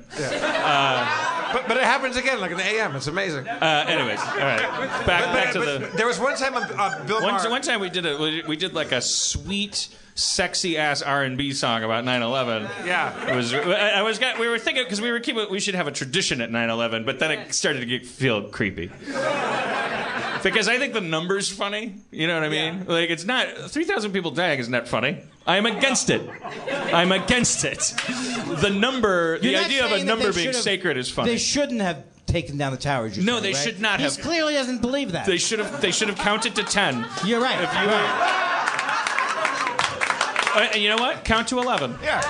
But, 1.52 1.66
but 1.66 1.76
it 1.76 1.82
happens 1.82 2.16
again, 2.16 2.40
like 2.40 2.50
in 2.52 2.56
the 2.58 2.64
AM. 2.64 2.94
It's 2.94 3.06
amazing. 3.08 3.46
Uh, 3.48 3.84
anyways, 3.88 4.20
all 4.20 4.36
right. 4.36 4.60
Back, 4.60 5.06
But- 5.06 5.06
back 5.34 5.52
to 5.54 5.58
but 5.58 5.80
the. 5.92 5.96
There 5.96 6.06
was 6.06 6.18
one 6.20 6.36
time 6.36 6.54
uh, 6.54 6.60
uh, 6.60 7.04
Bill 7.06 7.20
One, 7.22 7.34
Maher. 7.34 7.50
one 7.50 7.62
time 7.62 7.80
we 7.80 7.90
did 7.90 8.06
a 8.06 8.16
we- 8.18 8.42
we 8.46 8.56
did 8.56 8.72
like 8.74 8.92
a 8.92 9.00
sweet, 9.00 9.88
sexy 10.14 10.76
ass 10.78 11.02
R 11.02 11.22
and 11.22 11.36
B 11.38 11.52
song 11.52 11.82
about 11.84 12.04
9/11. 12.04 12.68
Yeah. 12.86 13.30
It 13.32 13.36
was. 13.36 13.52
I 13.54 13.58
I 13.90 14.02
was. 14.02 14.20
We 14.38 14.48
were 14.48 14.58
thinking 14.58 14.84
because 14.84 15.00
we 15.00 15.10
were 15.10 15.20
keeping. 15.20 15.46
We 15.50 15.60
should 15.60 15.74
have 15.74 15.86
a 15.86 15.92
tradition 15.92 16.40
at 16.40 16.50
9/11, 16.50 17.04
but 17.06 17.18
then 17.18 17.30
it 17.30 17.54
started 17.54 17.80
to 17.80 17.86
get 17.86 18.06
feel 18.06 18.42
creepy. 18.48 18.90
Because 20.42 20.68
I 20.68 20.78
think 20.78 20.94
the 20.94 21.02
number's 21.02 21.50
funny. 21.50 21.96
You 22.10 22.26
know 22.26 22.34
what 22.34 22.44
I 22.44 22.48
mean? 22.48 22.86
Like 22.86 23.10
it's 23.10 23.24
not 23.24 23.46
3,000 23.70 24.12
people 24.12 24.30
dying 24.30 24.58
is 24.58 24.68
not 24.70 24.84
that 24.84 24.88
funny. 24.88 25.18
I'm 25.46 25.66
against 25.66 26.08
it. 26.10 26.22
I'm 26.92 27.12
against 27.12 27.64
it. 27.64 27.78
The 28.62 28.70
number, 28.70 29.38
the 29.38 29.48
You're 29.48 29.60
not 29.60 29.66
idea 29.66 29.84
of 29.84 29.92
a 29.92 30.04
number 30.04 30.26
they 30.26 30.32
being 30.32 30.46
should've- 30.52 30.62
sacred 30.62 30.96
is 30.96 31.10
funny. 31.10 31.32
They 31.32 31.38
shouldn't 31.38 31.80
have 31.82 32.04
taken 32.26 32.56
down 32.56 32.72
the 32.72 32.78
towers. 32.78 33.18
No, 33.18 33.32
saying, 33.34 33.42
they 33.42 33.52
right? 33.52 33.56
should 33.62 33.80
not 33.80 33.98
He 34.00 34.04
have. 34.04 34.18
clearly 34.20 34.54
doesn't 34.54 34.80
believe 34.80 35.12
that. 35.12 35.26
They 35.26 35.36
should 35.38 35.58
have. 35.58 35.80
They 35.82 35.90
should 35.90 36.08
have 36.08 36.18
counted 36.18 36.54
to 36.56 36.62
ten. 36.62 37.04
You're 37.24 37.40
right. 37.40 37.60
If 37.60 37.72
you, 37.74 37.80
You're 37.80 37.88
right. 37.90 38.59
Uh, 40.54 40.68
you 40.76 40.88
know 40.88 40.96
what? 40.96 41.24
Count 41.24 41.48
to 41.48 41.58
eleven. 41.58 41.96
Yeah. 42.02 42.20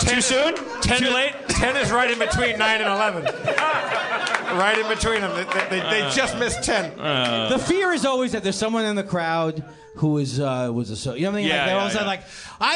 Too 0.00 0.20
soon? 0.20 0.54
Ten 0.82 0.98
Too 1.00 1.10
late? 1.10 1.32
Ten 1.48 1.76
is 1.76 1.90
right 1.90 2.10
in 2.10 2.18
between 2.18 2.58
nine 2.58 2.80
and 2.80 2.88
eleven. 2.88 3.24
right 3.24 4.78
in 4.78 4.86
between 4.88 5.20
them. 5.20 5.34
They, 5.34 5.44
they, 5.80 5.90
they 5.90 6.02
Uh. 6.02 6.10
just 6.10 6.38
missed 6.38 6.62
ten. 6.62 6.96
the 6.96 7.58
fear 7.66 7.92
is 7.92 8.04
always 8.04 8.32
that 8.32 8.42
there's 8.42 8.56
someone 8.58 8.84
in 8.84 8.94
the 8.96 9.02
crowd 9.04 9.64
who 9.96 10.18
is 10.18 10.38
uh, 10.40 10.70
was 10.72 10.90
a 10.90 10.96
so 10.96 11.14
you 11.14 11.22
know 11.22 11.30
what 11.32 11.38
I 11.38 11.40
mean? 11.40 11.48
Yeah, 11.48 11.56
like 11.56 11.66
they're 11.66 11.74
all 11.76 11.80
yeah, 11.80 11.86
of 11.86 11.90
a 11.90 11.94
sudden 11.94 12.06
yeah. 12.08 12.10
like, 12.12 12.22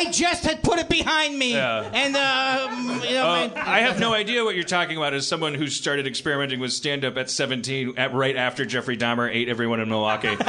I 0.06 0.10
just 0.12 0.44
had 0.44 0.62
put 0.62 0.78
it 0.78 0.88
behind 0.88 1.38
me, 1.38 1.52
Yeah. 1.54 1.88
and 1.92 2.16
uh, 2.16 2.68
you 3.06 3.14
know, 3.14 3.28
Uh, 3.28 3.48
man, 3.48 3.52
I 3.56 3.80
have 3.80 3.98
no 4.00 4.12
idea 4.12 4.44
what 4.44 4.54
you're 4.54 4.64
talking 4.64 4.96
about. 4.96 5.14
As 5.14 5.26
someone 5.26 5.54
who 5.54 5.68
started 5.68 6.06
experimenting 6.06 6.60
with 6.60 6.72
stand-up 6.72 7.16
at 7.16 7.30
17, 7.30 7.94
at, 7.96 8.12
right 8.14 8.36
after 8.36 8.64
Jeffrey 8.66 8.96
Dahmer 8.96 9.30
ate 9.32 9.48
everyone 9.48 9.80
in 9.80 9.88
Milwaukee, 9.88 10.28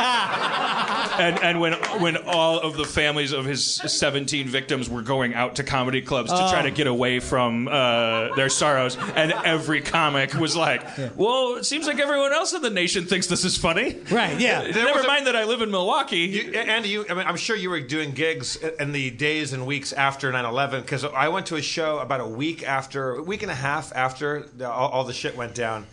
and 1.20 1.40
and 1.44 1.60
when 1.60 1.74
when 2.00 2.18
all 2.18 2.60
of 2.60 2.78
the 2.78 2.86
families 2.86 3.32
of 3.32 3.46
his 3.46 3.64
17 3.76 4.48
victims 4.48 4.90
were 4.90 5.02
going 5.02 5.34
out 5.34 5.56
to 5.56 5.64
comedy 5.64 6.02
clubs 6.02 6.32
to 6.32 6.38
try 6.38 6.60
Oh. 6.62 6.64
to 6.64 6.72
get 6.72 6.88
away 6.88 7.20
from 7.20 7.68
uh, 7.68 8.36
their 8.36 8.50
sorrows, 8.50 8.98
and 9.16 9.32
every 9.32 9.82
comic 9.82 10.34
was 10.36 10.56
like, 10.56 10.84
"Well, 11.16 11.56
it 11.56 11.66
seems 11.66 11.88
like 11.88 12.00
everyone 12.00 12.32
else 12.34 12.54
in 12.54 12.62
the 12.62 12.70
nation 12.70 13.06
thinks 13.06 13.28
this 13.28 13.44
is 13.46 13.58
funny." 13.58 13.98
Right? 14.12 14.40
Yeah. 14.40 14.62
Never 14.70 15.04
mind 15.08 15.28
that 15.28 15.36
I 15.36 15.46
live 15.46 15.62
in 15.62 15.72
Milwaukee. 15.72 16.18
You, 16.18 16.42
Andy, 16.70 16.90
you, 16.90 17.06
I 17.10 17.14
mean, 17.14 17.28
I'm 17.28 17.38
sure 17.38 17.56
you 17.56 17.70
were 17.70 17.80
doing 17.80 18.12
gigs 18.12 18.56
in 18.56 18.92
the 18.92 19.10
days 19.12 19.54
and 19.54 19.66
weeks 19.66 19.94
after 19.94 20.32
9/11 20.32 20.82
because 20.82 21.04
I 21.04 21.28
went 21.30 21.48
to 21.48 21.56
a 21.56 21.62
show 21.62 22.00
about 22.00 22.22
a 22.22 22.28
week 22.28 22.64
after, 22.64 23.16
a 23.16 23.24
week 23.24 23.42
and 23.42 23.52
a 23.52 23.56
half 23.56 23.92
after 23.96 24.42
the, 24.42 24.70
all, 24.70 24.90
all 24.90 25.04
the 25.04 25.14
shit 25.14 25.36
went 25.36 25.56
down, 25.56 25.88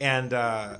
and 0.00 0.32
uh, 0.32 0.76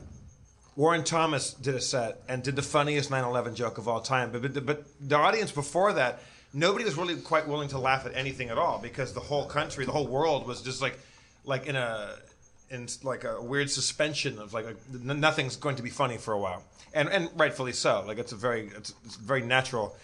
Warren 0.76 1.04
Thomas 1.04 1.54
did 1.54 1.74
a 1.74 1.80
set 1.80 2.22
and 2.28 2.42
did 2.42 2.56
the 2.56 2.62
funniest 2.62 3.10
9/11 3.10 3.54
joke 3.54 3.78
of 3.78 3.88
all 3.88 4.00
time. 4.00 4.30
But, 4.32 4.42
but 4.42 4.66
but 4.66 4.84
the 5.00 5.16
audience 5.16 5.52
before 5.52 5.92
that, 5.94 6.22
nobody 6.52 6.84
was 6.84 6.96
really 6.96 7.16
quite 7.16 7.48
willing 7.48 7.68
to 7.68 7.78
laugh 7.78 8.06
at 8.06 8.14
anything 8.16 8.50
at 8.50 8.58
all 8.58 8.78
because 8.78 9.12
the 9.12 9.20
whole 9.20 9.46
country, 9.46 9.84
the 9.84 9.92
whole 9.92 10.06
world 10.06 10.46
was 10.46 10.62
just 10.62 10.82
like 10.82 10.98
like 11.44 11.66
in 11.66 11.76
a 11.76 12.16
in 12.70 12.88
like 13.02 13.24
a 13.24 13.40
weird 13.40 13.70
suspension 13.70 14.38
of 14.38 14.52
like, 14.52 14.66
nothing's 14.92 15.56
going 15.56 15.76
to 15.76 15.82
be 15.82 15.90
funny 15.90 16.16
for 16.16 16.32
a 16.32 16.38
while, 16.38 16.62
and 16.92 17.08
and 17.08 17.30
rightfully 17.36 17.72
so. 17.72 18.04
Like 18.06 18.18
it's 18.18 18.32
a 18.32 18.36
very 18.36 18.68
it's, 18.76 18.94
it's 19.04 19.16
very 19.16 19.42
natural. 19.42 19.96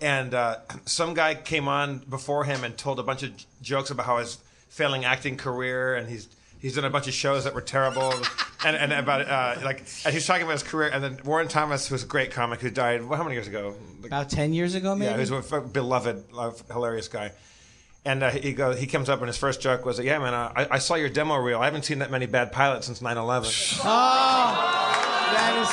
And 0.00 0.32
uh, 0.34 0.58
some 0.84 1.14
guy 1.14 1.34
came 1.34 1.68
on 1.68 1.98
before 1.98 2.44
him 2.44 2.64
and 2.64 2.76
told 2.76 2.98
a 2.98 3.02
bunch 3.02 3.22
of 3.22 3.36
j- 3.36 3.46
jokes 3.62 3.90
about 3.90 4.06
how 4.06 4.18
his 4.18 4.38
failing 4.68 5.04
acting 5.04 5.36
career, 5.36 5.96
and 5.96 6.08
he's 6.08 6.28
he's 6.60 6.74
done 6.74 6.84
a 6.84 6.90
bunch 6.90 7.08
of 7.08 7.14
shows 7.14 7.44
that 7.44 7.54
were 7.54 7.60
terrible, 7.60 8.12
and 8.64 8.76
and 8.76 8.92
about 8.92 9.22
uh, 9.22 9.60
like 9.64 9.80
and 10.04 10.14
he's 10.14 10.26
talking 10.26 10.44
about 10.44 10.52
his 10.52 10.62
career. 10.62 10.88
And 10.88 11.02
then 11.02 11.18
Warren 11.24 11.48
Thomas, 11.48 11.88
who's 11.88 12.04
a 12.04 12.06
great 12.06 12.30
comic 12.30 12.60
who 12.60 12.70
died 12.70 13.04
well, 13.04 13.16
how 13.16 13.24
many 13.24 13.34
years 13.34 13.48
ago? 13.48 13.74
Like, 14.00 14.06
about 14.06 14.30
ten 14.30 14.52
years 14.54 14.74
ago, 14.74 14.94
maybe. 14.94 15.10
yeah, 15.10 15.22
he 15.22 15.30
was 15.30 15.52
a 15.52 15.60
beloved, 15.60 16.32
love, 16.32 16.62
hilarious 16.70 17.08
guy. 17.08 17.32
And 18.08 18.22
uh, 18.22 18.30
he 18.30 18.54
goes, 18.54 18.78
he 18.80 18.86
comes 18.86 19.10
up 19.10 19.18
and 19.18 19.26
his 19.26 19.36
first 19.36 19.60
joke 19.60 19.84
was, 19.84 20.00
"Yeah, 20.00 20.18
man, 20.18 20.32
uh, 20.32 20.50
I, 20.56 20.66
I 20.70 20.78
saw 20.78 20.94
your 20.94 21.10
demo 21.10 21.36
reel. 21.36 21.60
I 21.60 21.66
haven't 21.66 21.84
seen 21.84 21.98
that 21.98 22.10
many 22.10 22.24
bad 22.24 22.52
pilots 22.52 22.86
since 22.86 23.00
9/11." 23.00 23.80
Oh, 23.84 25.28
that 25.34 25.58
is 25.60 25.68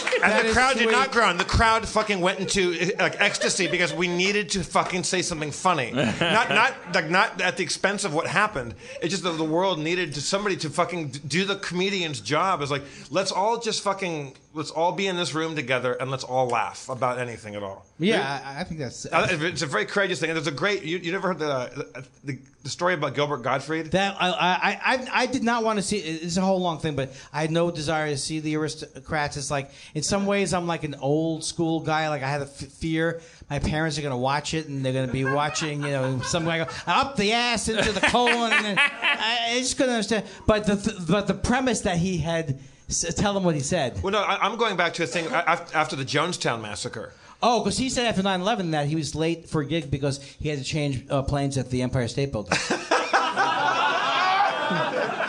sweet. 0.00 0.10
And 0.24 0.44
the 0.44 0.48
is 0.48 0.54
crowd 0.54 0.76
did 0.76 0.90
not 0.90 1.12
groan. 1.12 1.36
The 1.36 1.44
crowd 1.44 1.86
fucking 1.88 2.20
went 2.20 2.40
into 2.40 2.74
uh, 2.74 3.02
like 3.02 3.20
ecstasy 3.20 3.66
because 3.68 3.92
we 3.92 4.08
needed 4.08 4.48
to 4.50 4.64
fucking 4.64 5.04
say 5.04 5.22
something 5.22 5.50
funny. 5.50 5.92
not 5.92 6.48
not 6.48 6.74
like 6.94 7.10
not 7.10 7.40
at 7.40 7.56
the 7.56 7.62
expense 7.62 8.04
of 8.04 8.14
what 8.14 8.26
happened. 8.26 8.74
It's 9.00 9.10
just 9.10 9.24
that 9.24 9.32
the 9.32 9.44
world 9.44 9.78
needed 9.78 10.14
to, 10.14 10.20
somebody 10.20 10.56
to 10.58 10.70
fucking 10.70 11.08
do 11.26 11.44
the 11.44 11.56
comedian's 11.56 12.20
job. 12.20 12.62
Is 12.62 12.70
like 12.70 12.82
let's 13.10 13.32
all 13.32 13.60
just 13.60 13.82
fucking 13.82 14.34
let's 14.54 14.70
all 14.70 14.92
be 14.92 15.06
in 15.06 15.16
this 15.16 15.34
room 15.34 15.54
together 15.56 15.92
and 15.94 16.10
let's 16.10 16.24
all 16.24 16.46
laugh 16.48 16.88
about 16.88 17.18
anything 17.18 17.54
at 17.54 17.62
all. 17.62 17.84
Yeah, 17.98 18.40
I, 18.44 18.60
I 18.60 18.64
think 18.64 18.80
that's. 18.80 19.06
Uh, 19.06 19.28
It's 19.30 19.62
a 19.62 19.66
very 19.66 19.86
courageous 19.86 20.20
thing. 20.20 20.30
And 20.30 20.36
there's 20.36 20.46
a 20.46 20.52
great. 20.52 20.82
You, 20.84 20.98
you 20.98 21.12
never 21.12 21.28
heard 21.28 21.38
the, 21.38 22.04
the 22.24 22.38
the 22.64 22.70
story 22.70 22.94
about 22.94 23.14
Gilbert 23.14 23.42
Gottfried? 23.42 23.92
That 23.92 24.16
I, 24.18 24.28
I 24.30 24.94
I 24.94 25.08
I 25.22 25.26
did 25.26 25.44
not 25.44 25.62
want 25.62 25.78
to 25.78 25.82
see. 25.82 25.98
It's 25.98 26.36
a 26.36 26.40
whole 26.40 26.60
long 26.60 26.78
thing, 26.80 26.96
but 26.96 27.12
I 27.32 27.40
had 27.42 27.50
no 27.52 27.70
desire 27.70 28.08
to 28.08 28.16
see 28.18 28.40
the 28.40 28.56
aristocrats. 28.56 29.36
It's 29.36 29.50
like 29.50 29.70
in 29.94 30.02
some 30.02 30.26
ways 30.26 30.52
I'm 30.52 30.66
like 30.66 30.82
an 30.82 30.96
old 30.96 31.44
school 31.44 31.80
guy. 31.80 32.08
Like 32.08 32.22
I 32.22 32.28
had 32.28 32.40
a 32.40 32.44
f- 32.44 32.50
fear 32.50 33.20
my 33.50 33.58
parents 33.58 33.98
are 33.98 34.02
going 34.02 34.10
to 34.12 34.16
watch 34.16 34.54
it 34.54 34.66
and 34.68 34.82
they're 34.84 34.94
going 34.94 35.06
to 35.06 35.12
be 35.12 35.24
watching, 35.26 35.82
you 35.82 35.90
know, 35.90 36.18
something 36.22 36.48
like 36.48 36.68
up 36.88 37.14
the 37.16 37.32
ass 37.32 37.68
into 37.68 37.92
the 37.92 38.00
colon. 38.00 38.52
And 38.52 38.78
I, 38.80 39.50
I 39.52 39.58
just 39.58 39.76
couldn't 39.76 39.92
understand. 39.92 40.24
But 40.46 40.64
the 40.66 41.04
but 41.08 41.26
the 41.26 41.34
premise 41.34 41.82
that 41.82 41.98
he 41.98 42.18
had. 42.18 42.58
s- 42.88 43.14
Tell 43.14 43.34
them 43.34 43.44
what 43.44 43.54
he 43.54 43.60
said. 43.60 44.02
Well, 44.02 44.12
no, 44.12 44.20
I, 44.22 44.46
I'm 44.46 44.56
going 44.58 44.76
back 44.76 44.94
to 44.94 45.04
a 45.04 45.06
thing 45.06 45.26
after 45.26 45.96
the 45.96 46.04
Jonestown 46.04 46.60
massacre. 46.62 47.12
Oh, 47.42 47.62
because 47.62 47.76
he 47.76 47.90
said 47.90 48.06
after 48.06 48.22
9/11 48.22 48.70
that 48.70 48.86
he 48.86 48.96
was 48.96 49.14
late 49.14 49.48
for 49.48 49.60
a 49.60 49.66
gig 49.66 49.90
because 49.90 50.22
he 50.22 50.48
had 50.48 50.58
to 50.58 50.64
change 50.64 51.04
uh, 51.10 51.22
planes 51.22 51.58
at 51.58 51.70
the 51.70 51.82
Empire 51.82 52.08
State 52.08 52.32
Building. 52.32 52.58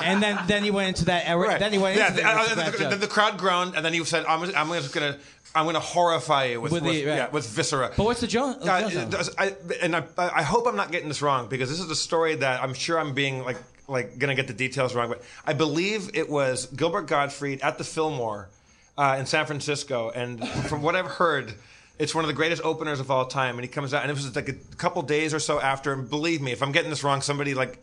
and 0.06 0.22
then 0.22 0.39
then 0.47 0.64
he 0.64 0.72
went 0.72 0.89
into 0.89 1.06
that. 1.06 1.28
era 1.28 1.58
Then 1.60 1.72
he 1.72 1.78
went 1.78 1.97
yeah, 1.97 2.10
into 2.10 2.18
the, 2.18 2.22
the, 2.22 2.62
uh, 2.62 2.72
the, 2.72 2.89
the, 2.89 2.95
the 2.97 3.08
crowd 3.08 3.38
groaned, 3.38 3.76
and 3.76 3.84
then 3.84 3.93
he 3.93 4.03
said, 4.06 4.26
"I'm, 4.26 4.43
I'm 4.56 4.70
just 4.82 4.93
gonna, 4.93 5.18
I'm 5.53 5.66
gonna 5.66 5.80
horrify 5.80 6.45
you 6.45 6.62
with, 6.62 6.72
With 6.72 6.84
with, 6.84 6.93
right. 7.06 7.06
yeah, 7.06 7.30
with 7.30 7.47
viscera." 7.47 7.91
But 7.95 8.03
what's 8.03 8.22
the 8.22 8.28
Jones? 8.28 8.66
Uh, 8.66 9.24
I, 9.38 9.56
and 9.82 9.95
I, 9.95 10.03
I 10.18 10.43
hope 10.43 10.68
I'm 10.68 10.76
not 10.76 10.91
getting 10.91 11.08
this 11.08 11.22
wrong 11.22 11.47
because 11.47 11.70
this 11.70 11.80
is 11.80 11.89
a 11.89 11.95
story 11.95 12.36
that 12.36 12.62
I'm 12.62 12.74
sure 12.74 12.99
I'm 12.99 13.14
being 13.14 13.43
like 13.43 13.58
like 13.88 14.18
gonna 14.18 14.36
get 14.36 14.47
the 14.47 14.53
details 14.53 14.95
wrong, 14.95 15.10
but 15.10 15.22
I 15.45 15.53
believe 15.53 16.12
it 16.14 16.30
was 16.30 16.68
Gilbert 16.68 17.08
Gottfried 17.08 17.62
at 17.62 17.78
the 17.78 17.84
Fillmore 17.84 18.49
uh, 18.97 19.18
in 19.20 19.26
San 19.26 19.45
Francisco, 19.45 20.12
and 20.12 20.47
from 20.47 20.82
what 20.82 20.95
I've 20.95 21.08
heard. 21.08 21.53
It's 21.97 22.13
one 22.13 22.23
of 22.23 22.27
the 22.27 22.33
greatest 22.33 22.61
openers 22.63 22.99
of 22.99 23.09
all 23.09 23.25
time, 23.25 23.55
and 23.55 23.63
he 23.63 23.69
comes 23.69 23.93
out, 23.93 24.01
and 24.01 24.11
it 24.11 24.13
was 24.13 24.35
like 24.35 24.49
a 24.49 24.53
couple 24.75 25.01
days 25.01 25.33
or 25.33 25.39
so 25.39 25.59
after. 25.61 25.93
And 25.93 26.09
believe 26.09 26.41
me, 26.41 26.51
if 26.51 26.61
I'm 26.61 26.71
getting 26.71 26.89
this 26.89 27.03
wrong, 27.03 27.21
somebody 27.21 27.53
like 27.53 27.79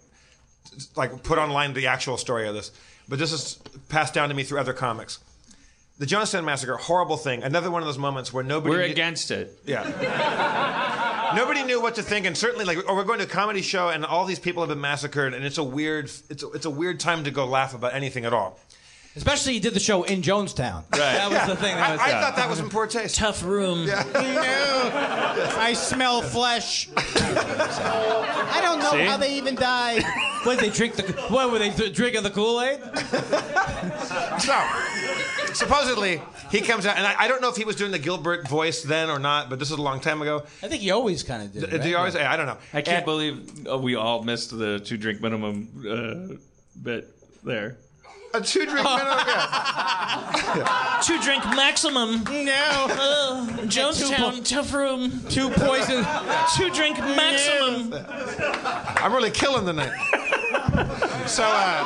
like 0.96 1.22
put 1.22 1.38
online 1.38 1.72
the 1.74 1.86
actual 1.86 2.16
story 2.16 2.46
of 2.46 2.54
this. 2.54 2.70
But 3.08 3.18
this 3.18 3.32
is 3.32 3.58
passed 3.88 4.14
down 4.14 4.28
to 4.28 4.34
me 4.34 4.42
through 4.42 4.60
other 4.60 4.72
comics. 4.72 5.18
The 5.98 6.06
Jonestown 6.06 6.44
Massacre, 6.44 6.76
horrible 6.76 7.16
thing. 7.16 7.42
Another 7.42 7.70
one 7.70 7.82
of 7.82 7.86
those 7.86 7.98
moments 7.98 8.32
where 8.32 8.44
nobody. 8.44 8.70
We're 8.74 8.86
knew- 8.86 8.92
against 8.92 9.30
it. 9.30 9.58
Yeah. 9.66 11.32
nobody 11.36 11.62
knew 11.62 11.80
what 11.80 11.94
to 11.96 12.02
think, 12.02 12.26
and 12.26 12.36
certainly 12.36 12.64
like, 12.64 12.78
oh, 12.88 12.94
we're 12.94 13.04
going 13.04 13.18
to 13.18 13.24
a 13.24 13.28
comedy 13.28 13.62
show, 13.62 13.88
and 13.88 14.04
all 14.04 14.24
these 14.24 14.38
people 14.38 14.62
have 14.62 14.68
been 14.68 14.80
massacred, 14.80 15.34
and 15.34 15.44
it's 15.44 15.58
a 15.58 15.64
weird, 15.64 16.06
it's 16.28 16.42
a, 16.42 16.50
it's 16.52 16.66
a 16.66 16.70
weird 16.70 17.00
time 17.00 17.24
to 17.24 17.30
go 17.30 17.46
laugh 17.46 17.74
about 17.74 17.94
anything 17.94 18.24
at 18.24 18.32
all. 18.32 18.58
Especially 19.14 19.52
he 19.52 19.60
did 19.60 19.74
the 19.74 19.80
show 19.80 20.04
in 20.04 20.22
Jonestown. 20.22 20.84
Right. 20.92 20.98
That 20.98 21.28
was 21.28 21.38
Yeah. 21.38 21.46
the 21.46 21.56
thing. 21.56 21.74
I- 21.74 21.78
That 21.78 21.90
was, 21.92 22.00
I 22.00 22.20
thought 22.20 22.36
that 22.36 22.48
was 22.48 22.58
in 22.60 22.70
poor 22.70 22.86
taste. 22.86 23.16
Tough 23.16 23.44
room. 23.44 23.86
Yeah. 23.86 24.04
I 25.58 25.74
smell 25.74 26.22
flesh. 26.22 26.88
I 26.96 28.60
don't 28.62 28.78
know 28.78 28.92
See? 28.92 29.04
how 29.04 29.16
they 29.18 29.36
even 29.36 29.54
died. 29.54 30.02
What 30.44 30.58
they 30.60 30.70
drink 30.70 30.96
the? 30.96 31.02
What 31.28 31.52
were 31.52 31.58
they 31.58 31.70
th- 31.70 31.94
drinking 31.94 32.22
the 32.22 32.30
Kool 32.30 32.60
Aid? 32.62 32.80
So, 34.38 34.58
supposedly, 35.54 36.20
he 36.50 36.60
comes 36.60 36.86
out, 36.86 36.96
and 36.96 37.06
I, 37.06 37.14
I 37.24 37.28
don't 37.28 37.40
know 37.40 37.48
if 37.48 37.56
he 37.56 37.64
was 37.64 37.76
doing 37.76 37.92
the 37.92 37.98
Gilbert 37.98 38.48
voice 38.48 38.82
then 38.82 39.08
or 39.10 39.18
not, 39.18 39.50
but 39.50 39.58
this 39.58 39.70
is 39.70 39.78
a 39.78 39.82
long 39.82 40.00
time 40.00 40.20
ago. 40.22 40.42
I 40.62 40.68
think 40.68 40.82
he 40.82 40.90
always 40.90 41.22
kind 41.22 41.42
of 41.42 41.52
did. 41.52 41.70
Did 41.70 41.84
he 41.84 41.94
always? 41.94 42.16
I 42.16 42.36
don't 42.36 42.46
know. 42.46 42.56
I 42.72 42.82
can't 42.82 42.98
And- 42.98 43.04
believe 43.04 43.68
uh, 43.70 43.78
we 43.78 43.94
all 43.94 44.22
missed 44.22 44.56
the 44.56 44.80
two 44.80 44.96
drink 44.96 45.20
minimum 45.20 45.68
uh, 45.88 46.34
bit 46.82 47.08
there. 47.44 47.76
A 48.34 48.40
two 48.40 48.64
drink 48.66 48.84
minimum. 48.84 49.18
Two 51.02 51.20
drink 51.20 51.44
maximum. 51.54 52.22
No. 52.44 52.86
Jonestown, 53.66 54.42
tough 54.48 54.72
room. 54.72 55.20
Two 55.28 55.50
poison. 55.50 56.04
Two 56.56 56.70
drink 56.70 56.98
maximum. 56.98 57.92
I'm 58.96 59.12
really 59.12 59.30
killing 59.30 59.64
the 59.66 59.72
night. 59.74 59.92
So, 61.28 61.44
uh, 61.46 61.84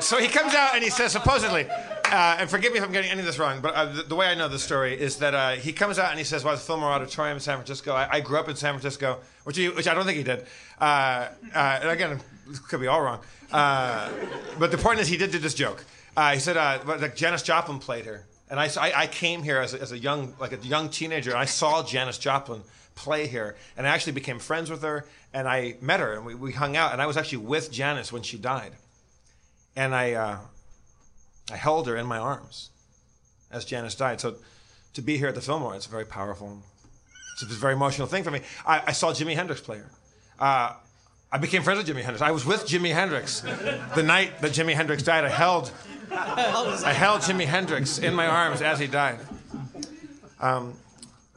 so 0.00 0.18
he 0.18 0.28
comes 0.28 0.54
out 0.54 0.74
and 0.74 0.84
he 0.84 0.90
says, 0.90 1.10
supposedly, 1.12 1.66
uh, 2.10 2.36
and 2.38 2.48
forgive 2.48 2.72
me 2.72 2.78
if 2.78 2.84
I'm 2.84 2.92
getting 2.92 3.10
any 3.10 3.20
of 3.20 3.26
this 3.26 3.38
wrong, 3.38 3.60
but 3.60 3.74
uh, 3.74 3.84
the, 3.86 4.02
the 4.04 4.14
way 4.14 4.26
I 4.28 4.34
know 4.34 4.48
this 4.48 4.62
story 4.62 4.98
is 4.98 5.16
that 5.18 5.34
uh, 5.34 5.50
he 5.52 5.72
comes 5.72 5.98
out 5.98 6.10
and 6.10 6.18
he 6.18 6.24
says, 6.24 6.42
"Well, 6.44 6.54
the 6.54 6.60
Fillmore 6.60 6.90
Auditorium 6.90 7.36
in 7.36 7.40
San 7.40 7.56
Francisco. 7.56 7.92
I, 7.92 8.08
I 8.10 8.20
grew 8.20 8.38
up 8.38 8.48
in 8.48 8.56
San 8.56 8.72
Francisco, 8.72 9.18
which 9.44 9.58
he, 9.58 9.68
which 9.68 9.86
I 9.86 9.92
don't 9.94 10.06
think 10.06 10.16
he 10.16 10.24
did. 10.24 10.46
Uh, 10.80 11.28
uh, 11.54 11.78
and 11.82 11.90
again, 11.90 12.10
this 12.10 12.22
could 12.68 12.80
be 12.80 12.86
all 12.86 13.00
wrong. 13.00 13.20
Uh, 13.52 14.10
but 14.58 14.70
the 14.70 14.78
point 14.78 15.00
is, 15.00 15.08
he 15.08 15.16
did 15.16 15.30
do 15.30 15.38
this 15.38 15.54
joke. 15.54 15.84
Uh, 16.16 16.32
he 16.32 16.40
said, 16.40 16.56
uh, 16.56 16.80
like 16.86 17.16
Janis 17.16 17.42
Joplin 17.42 17.78
played 17.78 18.04
here, 18.04 18.26
and 18.50 18.58
I, 18.58 18.68
I, 18.78 18.92
I 19.02 19.06
came 19.06 19.42
here 19.42 19.58
as 19.58 19.74
a, 19.74 19.80
as 19.80 19.92
a 19.92 19.98
young 19.98 20.34
like 20.40 20.52
a 20.52 20.56
young 20.66 20.88
teenager, 20.88 21.30
and 21.30 21.38
I 21.38 21.44
saw 21.44 21.82
Janis 21.82 22.18
Joplin 22.18 22.62
play 22.94 23.26
here, 23.26 23.56
and 23.76 23.86
I 23.86 23.90
actually 23.90 24.12
became 24.12 24.38
friends 24.38 24.70
with 24.70 24.82
her, 24.82 25.06
and 25.32 25.46
I 25.46 25.76
met 25.80 26.00
her, 26.00 26.14
and 26.14 26.26
we, 26.26 26.34
we 26.34 26.52
hung 26.52 26.76
out, 26.76 26.92
and 26.92 27.00
I 27.00 27.06
was 27.06 27.16
actually 27.16 27.38
with 27.46 27.70
Janis 27.70 28.12
when 28.12 28.22
she 28.22 28.36
died, 28.36 28.72
and 29.76 29.94
I 29.94 30.12
uh, 30.14 30.38
I 31.52 31.56
held 31.56 31.86
her 31.86 31.96
in 31.96 32.06
my 32.06 32.18
arms 32.18 32.70
as 33.50 33.64
Janis 33.64 33.94
died. 33.94 34.20
So 34.20 34.36
to 34.94 35.02
be 35.02 35.16
here 35.18 35.28
at 35.28 35.34
the 35.34 35.40
Fillmore, 35.40 35.76
it's 35.76 35.86
a 35.86 35.90
very 35.90 36.04
powerful. 36.04 36.62
It's 37.34 37.42
a 37.42 37.46
very 37.46 37.74
emotional 37.74 38.08
thing 38.08 38.24
for 38.24 38.32
me. 38.32 38.40
I, 38.66 38.82
I 38.88 38.92
saw 38.92 39.12
Jimi 39.12 39.34
Hendrix 39.34 39.60
play 39.60 39.76
here. 39.76 39.90
Uh, 41.30 41.34
I 41.36 41.38
became 41.38 41.62
friends 41.62 41.78
with 41.78 41.86
Jimi 41.88 42.02
Hendrix. 42.02 42.22
I 42.22 42.30
was 42.30 42.44
with 42.44 42.66
Jimi 42.66 42.92
Hendrix 42.92 43.40
the 43.94 44.02
night 44.02 44.40
that 44.40 44.52
Jimi 44.52 44.74
Hendrix 44.74 45.02
died. 45.02 45.24
I 45.24 45.28
held, 45.28 45.70
I 46.10 46.92
held 46.92 47.20
Jimi 47.22 47.44
Hendrix 47.44 47.98
in 47.98 48.14
my 48.14 48.26
arms 48.26 48.62
as 48.62 48.78
he 48.78 48.86
died. 48.86 49.18
Um, 50.40 50.74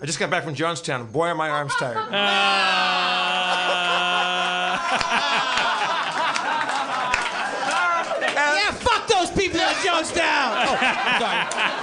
I 0.02 0.06
just 0.06 0.20
got 0.20 0.30
back 0.30 0.44
from 0.44 0.56
Jonestown. 0.56 1.12
Boy, 1.12 1.28
are 1.28 1.36
my 1.36 1.50
arms 1.50 1.74
tired. 1.76 2.12
yeah, 2.12 2.98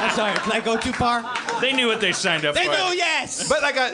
I'm 0.09 0.15
sorry. 0.15 0.39
Can 0.39 0.53
I 0.53 0.61
go 0.61 0.77
too 0.79 0.93
far? 0.93 1.23
They 1.61 1.73
knew 1.73 1.87
what 1.87 2.01
they 2.01 2.13
signed 2.13 2.45
up 2.45 2.55
They 2.55 2.65
for. 2.65 2.71
They 2.71 2.89
knew, 2.91 2.97
yes. 2.97 3.49
But 3.49 3.63
like 3.63 3.77
uh, 3.77 3.91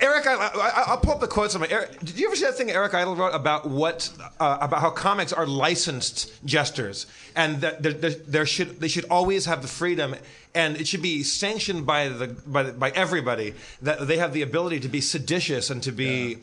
Eric, 0.00 0.26
I, 0.26 0.34
I, 0.34 0.84
I'll 0.88 0.98
pull 0.98 1.12
up 1.14 1.20
the 1.20 1.26
quotes. 1.26 1.54
Of 1.54 1.62
my, 1.62 1.68
Eric, 1.68 1.98
did 2.00 2.18
you 2.18 2.26
ever 2.26 2.36
see 2.36 2.44
that 2.44 2.56
thing 2.56 2.70
Eric 2.70 2.94
Idle 2.94 3.16
wrote 3.16 3.34
about 3.34 3.68
what 3.68 4.10
uh, 4.38 4.58
about 4.60 4.80
how 4.80 4.90
comics 4.90 5.32
are 5.32 5.46
licensed 5.46 6.32
jesters, 6.44 7.06
and 7.34 7.60
that 7.62 7.82
there, 7.82 7.92
there, 7.92 8.10
there 8.10 8.46
should 8.46 8.80
they 8.80 8.88
should 8.88 9.06
always 9.10 9.46
have 9.46 9.62
the 9.62 9.68
freedom, 9.68 10.14
and 10.54 10.76
it 10.76 10.86
should 10.86 11.02
be 11.02 11.22
sanctioned 11.22 11.86
by 11.86 12.08
the 12.08 12.28
by, 12.46 12.62
the- 12.64 12.72
by 12.72 12.90
everybody 12.90 13.54
that 13.82 14.06
they 14.06 14.18
have 14.18 14.32
the 14.34 14.42
ability 14.42 14.80
to 14.80 14.88
be 14.88 15.00
seditious 15.00 15.70
and 15.70 15.82
to 15.82 15.92
be. 15.92 16.38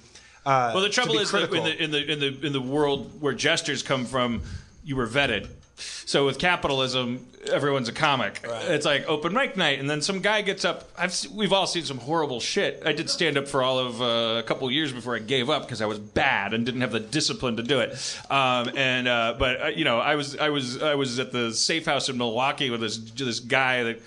Uh, 0.46 0.72
Well, 0.74 0.84
the 0.84 0.90
trouble 0.90 1.20
is 1.20 1.32
that 1.32 1.54
in 1.54 1.64
the, 1.64 1.84
in 1.84 1.92
the 1.92 2.12
in 2.14 2.20
the 2.20 2.48
in 2.48 2.54
the 2.54 2.62
world 2.62 3.22
where 3.22 3.34
jesters 3.34 3.84
come 3.84 4.06
from, 4.06 4.42
you 4.84 4.96
were 4.96 5.08
vetted. 5.08 5.48
So 5.76 6.26
with 6.26 6.38
capitalism, 6.38 7.26
everyone's 7.52 7.90
a 7.90 7.94
comic. 7.94 8.42
It's 8.44 8.86
like 8.86 9.08
open 9.08 9.34
mic 9.34 9.58
night, 9.58 9.80
and 9.80 9.90
then 9.90 10.02
some 10.02 10.20
guy 10.20 10.42
gets 10.42 10.64
up. 10.66 10.90
I've 10.98 11.16
we've 11.34 11.52
all 11.52 11.66
seen 11.66 11.84
some 11.84 11.98
horrible 11.98 12.40
shit. 12.40 12.84
I 12.86 12.94
did 12.94 13.10
stand 13.10 13.38
up 13.38 13.48
for 13.48 13.64
all 13.64 13.80
of 13.80 14.02
uh, 14.02 14.40
a 14.40 14.44
couple 14.44 14.70
years 14.70 14.92
before 14.92 15.16
I 15.16 15.20
gave 15.20 15.50
up 15.50 15.64
because 15.64 15.82
I 15.82 15.86
was 15.86 16.00
bad 16.00 16.54
and 16.54 16.66
didn't 16.66 16.82
have 16.82 16.92
the 16.92 17.00
discipline 17.00 17.58
to 17.58 17.64
do 17.64 17.80
it. 17.80 17.92
Um, 18.30 18.72
and 18.76 19.08
uh, 19.08 19.36
but 19.40 19.62
uh, 19.62 19.68
you 19.68 19.86
know, 19.86 20.00
I 20.00 20.16
was 20.16 20.38
I 20.38 20.50
was 20.50 20.82
I 20.82 20.96
was 20.96 21.20
at 21.20 21.32
the 21.32 21.54
safe 21.54 21.86
house 21.86 22.10
in 22.10 22.18
Milwaukee 22.18 22.70
with 22.70 22.82
this 22.82 22.98
this 22.98 23.40
guy 23.40 23.84
that 23.84 24.02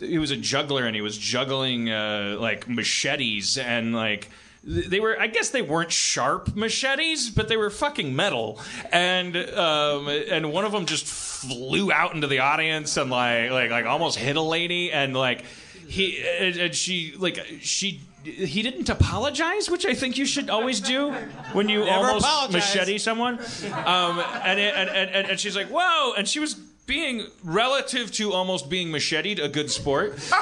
he 0.00 0.18
was 0.18 0.30
a 0.30 0.36
juggler 0.36 0.86
and 0.86 0.94
he 0.94 1.02
was 1.02 1.16
juggling 1.16 1.90
uh, 1.90 2.36
like 2.38 2.68
machetes 2.68 3.56
and 3.58 3.94
like 3.94 4.28
they 4.66 5.00
were 5.00 5.18
i 5.20 5.26
guess 5.26 5.50
they 5.50 5.62
weren't 5.62 5.92
sharp 5.92 6.54
machetes 6.56 7.30
but 7.30 7.48
they 7.48 7.56
were 7.56 7.70
fucking 7.70 8.14
metal 8.16 8.58
and 8.92 9.36
um, 9.36 10.08
and 10.08 10.52
one 10.52 10.64
of 10.64 10.72
them 10.72 10.86
just 10.86 11.04
flew 11.06 11.92
out 11.92 12.14
into 12.14 12.26
the 12.26 12.38
audience 12.38 12.96
and 12.96 13.10
like 13.10 13.50
like 13.50 13.70
like 13.70 13.84
almost 13.84 14.18
hit 14.18 14.36
a 14.36 14.40
lady 14.40 14.90
and 14.90 15.14
like 15.14 15.44
he 15.86 16.22
and, 16.38 16.56
and 16.56 16.74
she 16.74 17.14
like 17.18 17.38
she 17.60 18.00
he 18.24 18.62
didn't 18.62 18.88
apologize, 18.88 19.68
which 19.68 19.84
I 19.84 19.92
think 19.92 20.16
you 20.16 20.24
should 20.24 20.48
always 20.48 20.80
do 20.80 21.12
when 21.52 21.68
you 21.68 21.80
Never 21.84 22.06
almost 22.06 22.24
apologize. 22.24 22.74
machete 22.74 22.96
someone. 22.96 23.38
Um, 23.84 24.18
and, 24.42 24.58
it, 24.58 24.74
and, 24.74 24.88
and 24.88 25.26
and 25.28 25.38
she's 25.38 25.54
like, 25.54 25.66
"Whoa!" 25.68 26.14
And 26.16 26.26
she 26.26 26.40
was 26.40 26.56
being 26.86 27.26
relative 27.42 28.10
to 28.12 28.32
almost 28.32 28.68
being 28.68 28.90
macheted 28.90 29.38
a 29.38 29.48
good 29.48 29.70
sport. 29.70 30.18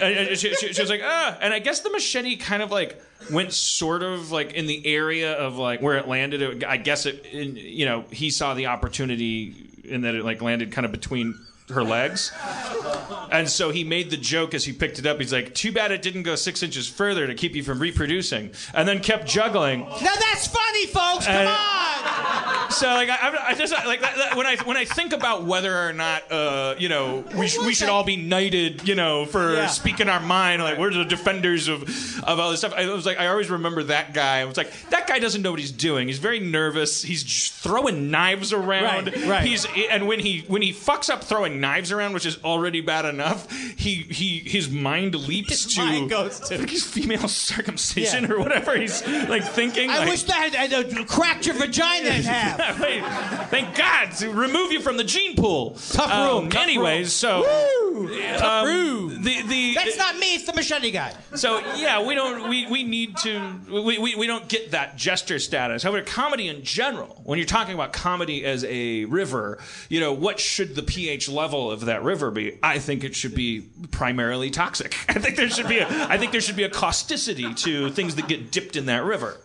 And- 0.00 0.02
and- 0.02 0.28
and- 0.28 0.38
she, 0.38 0.54
she, 0.54 0.72
she 0.72 0.80
was 0.80 0.88
like, 0.90 1.02
ah, 1.04 1.36
and 1.42 1.52
I 1.52 1.58
guess 1.58 1.80
the 1.80 1.90
machete 1.90 2.36
kind 2.36 2.62
of 2.62 2.70
like 2.70 2.98
went 3.30 3.52
sort 3.52 4.02
of 4.02 4.30
like 4.32 4.54
in 4.54 4.66
the 4.66 4.86
area 4.86 5.34
of 5.34 5.56
like 5.58 5.82
where 5.82 5.98
it 5.98 6.08
landed. 6.08 6.64
I 6.64 6.78
guess 6.78 7.04
it, 7.04 7.26
in, 7.26 7.56
you 7.56 7.84
know, 7.84 8.04
he 8.10 8.30
saw 8.30 8.54
the 8.54 8.66
opportunity 8.68 9.54
in 9.84 10.00
that 10.02 10.14
it 10.14 10.24
like 10.24 10.40
landed 10.40 10.72
kind 10.72 10.86
of 10.86 10.92
between 10.92 11.34
her 11.70 11.82
legs. 11.84 12.32
And 13.30 13.48
so 13.48 13.70
he 13.70 13.84
made 13.84 14.10
the 14.10 14.16
joke 14.16 14.54
as 14.54 14.64
he 14.64 14.72
picked 14.72 14.98
it 14.98 15.06
up. 15.06 15.20
He's 15.20 15.32
like, 15.32 15.54
too 15.54 15.72
bad 15.72 15.92
it 15.92 16.02
didn't 16.02 16.24
go 16.24 16.34
six 16.34 16.62
inches 16.62 16.88
further 16.88 17.26
to 17.26 17.34
keep 17.34 17.54
you 17.54 17.62
from 17.62 17.78
reproducing. 17.78 18.50
And 18.74 18.86
then 18.88 19.00
kept 19.00 19.26
juggling. 19.26 19.80
Now 19.80 19.96
that's 19.98 20.46
funny, 20.48 20.86
folks. 20.86 21.26
Come 21.26 21.34
And- 21.36 21.48
on. 21.48 22.70
So 22.70 22.86
like 22.88 23.08
I, 23.10 23.48
I- 23.48 23.54
just 23.54 23.72
like 23.72 24.00
that, 24.00 24.16
that- 24.16 24.36
when 24.36 24.46
I 24.46 24.56
when 24.64 24.76
I 24.76 24.84
think 24.84 25.12
about 25.12 25.44
whether 25.44 25.88
or 25.88 25.92
not 25.92 26.30
uh, 26.30 26.76
you 26.78 26.88
know 26.88 27.24
we, 27.34 27.48
sh- 27.48 27.58
we 27.58 27.74
should 27.74 27.88
all 27.88 28.04
be 28.04 28.16
knighted 28.16 28.86
you 28.88 28.94
know 28.94 29.26
for 29.26 29.54
Yeah. 29.54 29.66
speaking 29.66 30.08
our 30.08 30.20
mind 30.20 30.62
like 30.62 30.78
we're 30.78 30.92
the 30.92 31.04
defenders 31.04 31.66
of 31.68 31.82
of 32.24 32.38
all 32.38 32.50
this 32.52 32.60
stuff 32.60 32.72
I 32.72 32.86
was 32.86 33.04
like 33.04 33.18
I 33.18 33.26
always 33.26 33.50
remember 33.50 33.82
that 33.84 34.14
guy 34.14 34.38
I 34.38 34.44
was 34.44 34.56
like 34.56 34.72
that 34.90 35.08
guy 35.08 35.18
doesn't 35.18 35.42
know 35.42 35.50
what 35.50 35.58
he's 35.60 35.72
doing 35.72 36.06
he's 36.06 36.18
very 36.20 36.38
nervous 36.40 37.02
he's 37.02 37.48
throwing 37.50 38.10
knives 38.10 38.52
around 38.52 39.06
Right, 39.08 39.26
right. 39.26 39.44
he's 39.44 39.66
and 39.90 40.06
when 40.06 40.20
he 40.20 40.44
when 40.46 40.62
he 40.62 40.72
fucks 40.72 41.10
up 41.10 41.24
throwing 41.24 41.59
knives 41.60 41.92
around 41.92 42.12
which 42.14 42.26
is 42.26 42.38
already 42.44 42.80
bad 42.80 43.04
enough 43.04 43.50
he 43.76 43.94
he 44.10 44.38
his 44.40 44.68
mind 44.70 45.14
leaps 45.14 45.64
His 45.64 45.74
to 45.74 45.80
mind 45.80 46.10
goes 46.10 46.40
to- 46.40 46.58
like 46.58 46.70
his 46.70 46.84
female 46.84 47.28
circumcision 47.54 48.24
Yeah. 48.24 48.30
or 48.32 48.38
whatever 48.40 48.76
he's 48.78 49.06
like 49.06 49.44
thinking 49.44 49.90
I 49.90 49.98
like, 49.98 50.08
wish 50.08 50.22
that 50.24 50.54
had 50.54 50.72
uh, 50.72 51.04
cracked 51.04 51.46
your 51.46 51.54
vagina 51.56 52.08
in 52.10 52.22
half. 52.36 52.80
Wait, 52.80 53.02
Thank 53.50 53.76
God 53.76 54.10
to 54.18 54.30
remove 54.30 54.72
you 54.72 54.80
from 54.80 54.96
the 54.96 55.04
gene 55.04 55.36
pool. 55.36 55.76
Tough 55.90 56.10
Um, 56.10 56.26
room, 56.42 56.50
tough 56.50 56.62
anyways, 56.62 57.12
so 57.12 57.42
Tough 58.38 58.42
um, 58.42 58.66
room. 58.66 59.22
the 59.22 59.42
the 59.42 59.74
That's 59.74 59.96
not 59.98 60.16
me. 60.16 60.34
It's 60.34 60.44
the 60.44 60.52
machete 60.54 60.90
guy. 60.90 61.12
so 61.34 61.58
yeah, 61.76 62.04
we 62.06 62.14
don't 62.14 62.48
we, 62.48 62.66
we 62.70 62.82
need 62.84 63.16
to 63.18 63.60
we, 63.70 63.98
we, 63.98 64.14
we 64.14 64.26
don't 64.26 64.48
get 64.48 64.70
that 64.72 64.96
jester 64.96 65.38
status. 65.38 65.82
However, 65.82 66.02
comedy 66.02 66.48
in 66.48 66.62
general, 66.62 67.20
when 67.24 67.38
you're 67.38 67.46
talking 67.46 67.74
about 67.74 67.92
comedy 67.92 68.44
as 68.44 68.64
a 68.64 69.04
river, 69.06 69.58
you 69.88 70.00
know, 70.00 70.12
what 70.12 70.38
should 70.40 70.74
the 70.74 70.82
pH 70.82 71.28
level 71.28 71.49
of 71.52 71.86
that 71.86 72.02
river 72.02 72.30
be? 72.30 72.58
I 72.62 72.78
think 72.78 73.04
it 73.04 73.14
should 73.14 73.34
be 73.34 73.62
primarily 73.90 74.50
toxic. 74.50 74.96
I 75.08 75.14
think 75.14 75.36
there 75.36 75.48
should 75.48 75.68
be 75.68 75.78
a 75.78 75.86
I 75.88 76.18
think 76.18 76.32
there 76.32 76.40
should 76.40 76.56
be 76.56 76.64
a 76.64 76.70
causticity 76.70 77.56
to 77.64 77.90
things 77.90 78.14
that 78.16 78.28
get 78.28 78.50
dipped 78.50 78.76
in 78.76 78.86
that 78.86 79.04
river. 79.04 79.36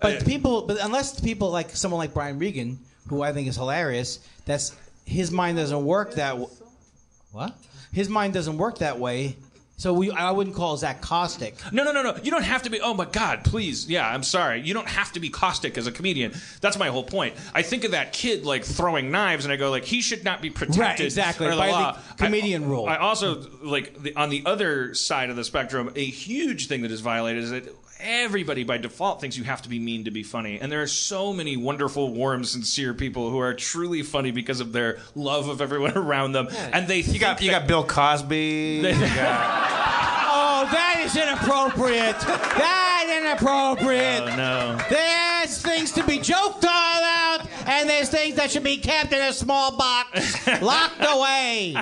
But 0.00 0.24
people, 0.26 0.62
but 0.62 0.78
unless 0.82 1.20
people 1.20 1.50
like 1.50 1.70
someone 1.70 1.98
like 1.98 2.12
Brian 2.12 2.38
Regan, 2.38 2.78
who 3.08 3.22
I 3.22 3.32
think 3.32 3.48
is 3.48 3.56
hilarious, 3.56 4.18
that's 4.44 4.76
his 5.04 5.30
mind 5.30 5.56
doesn't 5.56 5.84
work 5.84 6.14
that. 6.14 6.30
W- 6.30 6.50
what? 7.32 7.56
His 7.92 8.08
mind 8.08 8.34
doesn't 8.34 8.58
work 8.58 8.78
that 8.78 8.98
way. 8.98 9.36
So 9.78 9.92
we, 9.92 10.10
I 10.10 10.30
wouldn't 10.30 10.56
call 10.56 10.76
Zach 10.78 11.02
caustic. 11.02 11.54
No, 11.70 11.84
no, 11.84 11.92
no, 11.92 12.02
no. 12.02 12.16
You 12.22 12.30
don't 12.30 12.44
have 12.44 12.62
to 12.62 12.70
be. 12.70 12.80
Oh 12.80 12.94
my 12.94 13.04
God, 13.04 13.44
please. 13.44 13.88
Yeah, 13.88 14.08
I'm 14.08 14.22
sorry. 14.22 14.62
You 14.62 14.72
don't 14.72 14.88
have 14.88 15.12
to 15.12 15.20
be 15.20 15.28
caustic 15.28 15.76
as 15.76 15.86
a 15.86 15.92
comedian. 15.92 16.32
That's 16.62 16.78
my 16.78 16.88
whole 16.88 17.04
point. 17.04 17.34
I 17.54 17.60
think 17.60 17.84
of 17.84 17.90
that 17.90 18.14
kid 18.14 18.46
like 18.46 18.64
throwing 18.64 19.10
knives, 19.10 19.44
and 19.44 19.52
I 19.52 19.56
go 19.56 19.70
like, 19.70 19.84
he 19.84 20.00
should 20.00 20.24
not 20.24 20.40
be 20.40 20.48
protected. 20.48 20.80
Right, 20.80 21.00
exactly, 21.00 21.48
by 21.48 21.54
the 21.54 21.72
law. 21.72 21.98
comedian 22.16 22.64
I, 22.64 22.66
rule. 22.66 22.86
I 22.86 22.96
also 22.96 23.46
like 23.62 24.02
the, 24.02 24.16
on 24.16 24.30
the 24.30 24.42
other 24.46 24.94
side 24.94 25.28
of 25.28 25.36
the 25.36 25.44
spectrum, 25.44 25.92
a 25.94 26.04
huge 26.04 26.68
thing 26.68 26.80
that 26.82 26.90
is 26.90 27.00
violated 27.00 27.44
is 27.44 27.50
that. 27.50 27.68
Everybody 27.98 28.62
by 28.64 28.76
default 28.78 29.20
thinks 29.20 29.36
you 29.38 29.44
have 29.44 29.62
to 29.62 29.68
be 29.68 29.78
mean 29.78 30.04
to 30.04 30.10
be 30.10 30.22
funny. 30.22 30.60
And 30.60 30.70
there 30.70 30.82
are 30.82 30.86
so 30.86 31.32
many 31.32 31.56
wonderful, 31.56 32.12
warm, 32.12 32.44
sincere 32.44 32.92
people 32.92 33.30
who 33.30 33.38
are 33.38 33.54
truly 33.54 34.02
funny 34.02 34.30
because 34.32 34.60
of 34.60 34.72
their 34.72 34.98
love 35.14 35.48
of 35.48 35.60
everyone 35.62 35.96
around 35.98 36.32
them. 36.32 36.48
And 36.50 36.86
they 36.86 37.00
You 37.00 37.18
got 37.18 37.40
you 37.40 37.50
got 37.50 37.66
Bill 37.66 37.84
Cosby. 37.84 38.36
you 38.84 38.92
got- 38.92 39.72
Oh, 40.38 40.68
that 40.72 41.02
is 41.04 41.16
inappropriate. 41.16 42.18
that 42.20 43.22
inappropriate. 43.22 44.22
Oh 44.22 44.36
no. 44.36 44.78
There's 44.90 45.60
things 45.62 45.92
to 45.92 46.04
be 46.04 46.18
joked 46.18 46.64
about, 46.64 46.75
and 47.66 47.88
there's 47.88 48.08
things 48.08 48.36
that 48.36 48.50
should 48.50 48.62
be 48.64 48.76
kept 48.76 49.12
in 49.12 49.20
a 49.20 49.32
small 49.32 49.76
box, 49.76 50.46
locked 50.62 51.00
away. 51.00 51.76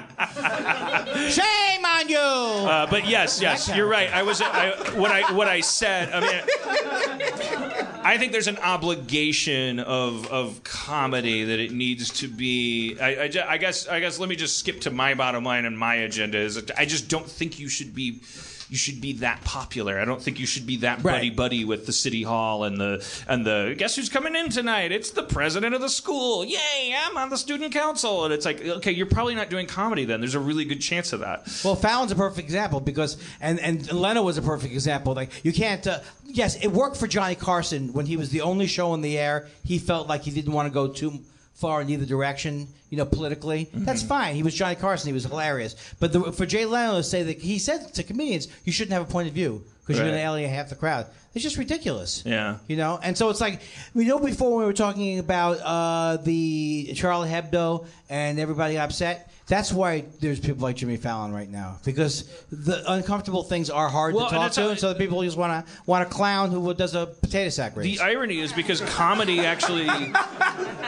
Shame 1.28 1.84
on 1.84 2.08
you. 2.08 2.18
Uh, 2.18 2.86
but 2.90 3.06
yes, 3.06 3.40
yes, 3.40 3.74
you're 3.74 3.86
right. 3.86 4.12
I 4.12 4.22
was 4.22 4.40
I, 4.40 4.70
what 4.98 5.10
I 5.10 5.32
what 5.32 5.48
I 5.48 5.60
said. 5.60 6.10
I 6.12 6.20
mean, 6.20 7.86
I 8.04 8.18
think 8.18 8.32
there's 8.32 8.48
an 8.48 8.58
obligation 8.58 9.80
of 9.80 10.26
of 10.28 10.62
comedy 10.64 11.44
that 11.44 11.58
it 11.58 11.72
needs 11.72 12.10
to 12.20 12.28
be. 12.28 12.96
I, 13.00 13.24
I, 13.24 13.30
I 13.48 13.58
guess 13.58 13.86
I 13.86 14.00
guess 14.00 14.18
let 14.18 14.28
me 14.28 14.36
just 14.36 14.58
skip 14.58 14.80
to 14.82 14.90
my 14.90 15.14
bottom 15.14 15.44
line 15.44 15.64
and 15.64 15.78
my 15.78 15.96
agenda 15.96 16.38
is 16.38 16.62
I 16.76 16.84
just 16.84 17.08
don't 17.08 17.28
think 17.28 17.58
you 17.58 17.68
should 17.68 17.94
be. 17.94 18.20
You 18.68 18.76
should 18.76 19.00
be 19.00 19.14
that 19.14 19.42
popular. 19.44 19.98
I 19.98 20.04
don't 20.04 20.20
think 20.20 20.40
you 20.40 20.46
should 20.46 20.66
be 20.66 20.78
that 20.78 21.02
buddy 21.02 21.30
buddy 21.30 21.64
with 21.64 21.86
the 21.86 21.92
city 21.92 22.22
hall 22.22 22.64
and 22.64 22.78
the 22.78 23.06
and 23.28 23.46
the 23.46 23.74
guess 23.76 23.96
who's 23.96 24.08
coming 24.08 24.34
in 24.34 24.48
tonight? 24.48 24.92
It's 24.92 25.10
the 25.10 25.22
president 25.22 25.74
of 25.74 25.80
the 25.80 25.88
school. 25.88 26.44
Yay! 26.44 26.94
I'm 26.96 27.16
on 27.16 27.30
the 27.30 27.36
student 27.36 27.72
council, 27.72 28.24
and 28.24 28.32
it's 28.32 28.44
like 28.44 28.64
okay, 28.64 28.92
you're 28.92 29.06
probably 29.06 29.34
not 29.34 29.50
doing 29.50 29.66
comedy 29.66 30.04
then. 30.04 30.20
There's 30.20 30.34
a 30.34 30.40
really 30.40 30.64
good 30.64 30.80
chance 30.80 31.12
of 31.12 31.20
that. 31.20 31.46
Well, 31.64 31.76
Fallon's 31.76 32.12
a 32.12 32.16
perfect 32.16 32.44
example 32.46 32.80
because, 32.80 33.16
and 33.40 33.60
and 33.60 33.90
Leno 33.92 34.22
was 34.22 34.38
a 34.38 34.42
perfect 34.42 34.72
example. 34.72 35.14
Like 35.14 35.44
you 35.44 35.52
can't. 35.52 35.86
Uh, 35.86 36.00
yes, 36.24 36.56
it 36.62 36.68
worked 36.68 36.96
for 36.96 37.06
Johnny 37.06 37.34
Carson 37.34 37.92
when 37.92 38.06
he 38.06 38.16
was 38.16 38.30
the 38.30 38.40
only 38.40 38.66
show 38.66 38.94
in 38.94 39.00
the 39.00 39.18
air. 39.18 39.48
He 39.64 39.78
felt 39.78 40.08
like 40.08 40.22
he 40.22 40.30
didn't 40.30 40.52
want 40.52 40.66
to 40.66 40.74
go 40.74 40.88
too 40.88 41.20
far 41.54 41.80
in 41.80 41.88
either 41.88 42.04
direction. 42.04 42.68
You 42.90 42.98
know, 42.98 43.06
politically, 43.06 43.68
that's 43.72 44.02
fine. 44.02 44.36
He 44.36 44.42
was 44.42 44.54
Johnny 44.54 44.76
Carson. 44.76 45.08
He 45.08 45.12
was 45.12 45.24
hilarious. 45.24 45.74
But 45.98 46.12
the, 46.12 46.32
for 46.32 46.46
Jay 46.46 46.64
Leno 46.64 46.98
to 46.98 47.02
say 47.02 47.24
that 47.24 47.38
he 47.40 47.58
said 47.58 47.92
to 47.94 48.02
comedians, 48.04 48.46
you 48.64 48.72
shouldn't 48.72 48.92
have 48.92 49.02
a 49.02 49.10
point 49.10 49.26
of 49.26 49.34
view 49.34 49.64
because 49.80 49.98
you're 49.98 50.06
going 50.06 50.18
to 50.18 50.24
alienate 50.24 50.54
half 50.54 50.68
the 50.68 50.76
crowd. 50.76 51.06
It's 51.34 51.42
just 51.42 51.56
ridiculous. 51.56 52.22
Yeah. 52.24 52.58
You 52.68 52.76
know, 52.76 53.00
and 53.02 53.18
so 53.18 53.30
it's 53.30 53.40
like 53.40 53.60
we 53.94 54.04
know 54.04 54.20
before 54.20 54.56
we 54.56 54.64
were 54.64 54.72
talking 54.72 55.18
about 55.18 55.58
uh, 55.60 56.22
the 56.22 56.92
Charlie 56.94 57.28
Hebdo 57.28 57.86
and 58.08 58.38
everybody 58.38 58.74
got 58.74 58.84
upset. 58.84 59.30
That's 59.46 59.70
why 59.70 60.06
there's 60.20 60.40
people 60.40 60.62
like 60.62 60.76
Jimmy 60.76 60.96
Fallon 60.96 61.30
right 61.32 61.50
now 61.50 61.76
because 61.84 62.24
the 62.50 62.82
uncomfortable 62.90 63.42
things 63.42 63.68
are 63.68 63.90
hard 63.90 64.14
Well, 64.14 64.30
to 64.30 64.34
talk 64.34 64.46
it's 64.46 64.56
to, 64.56 64.66
a- 64.66 64.70
and 64.70 64.78
so 64.78 64.88
the 64.92 64.98
people 64.98 65.22
just 65.22 65.36
want 65.36 65.66
to 65.66 65.72
want 65.84 66.06
a 66.06 66.10
clown 66.10 66.50
who 66.50 66.72
does 66.72 66.94
a 66.94 67.04
potato 67.06 67.50
sack 67.50 67.76
race. 67.76 67.98
The 67.98 68.02
irony 68.02 68.40
is 68.40 68.54
because 68.54 68.80
comedy 68.80 69.40
actually, 69.40 69.86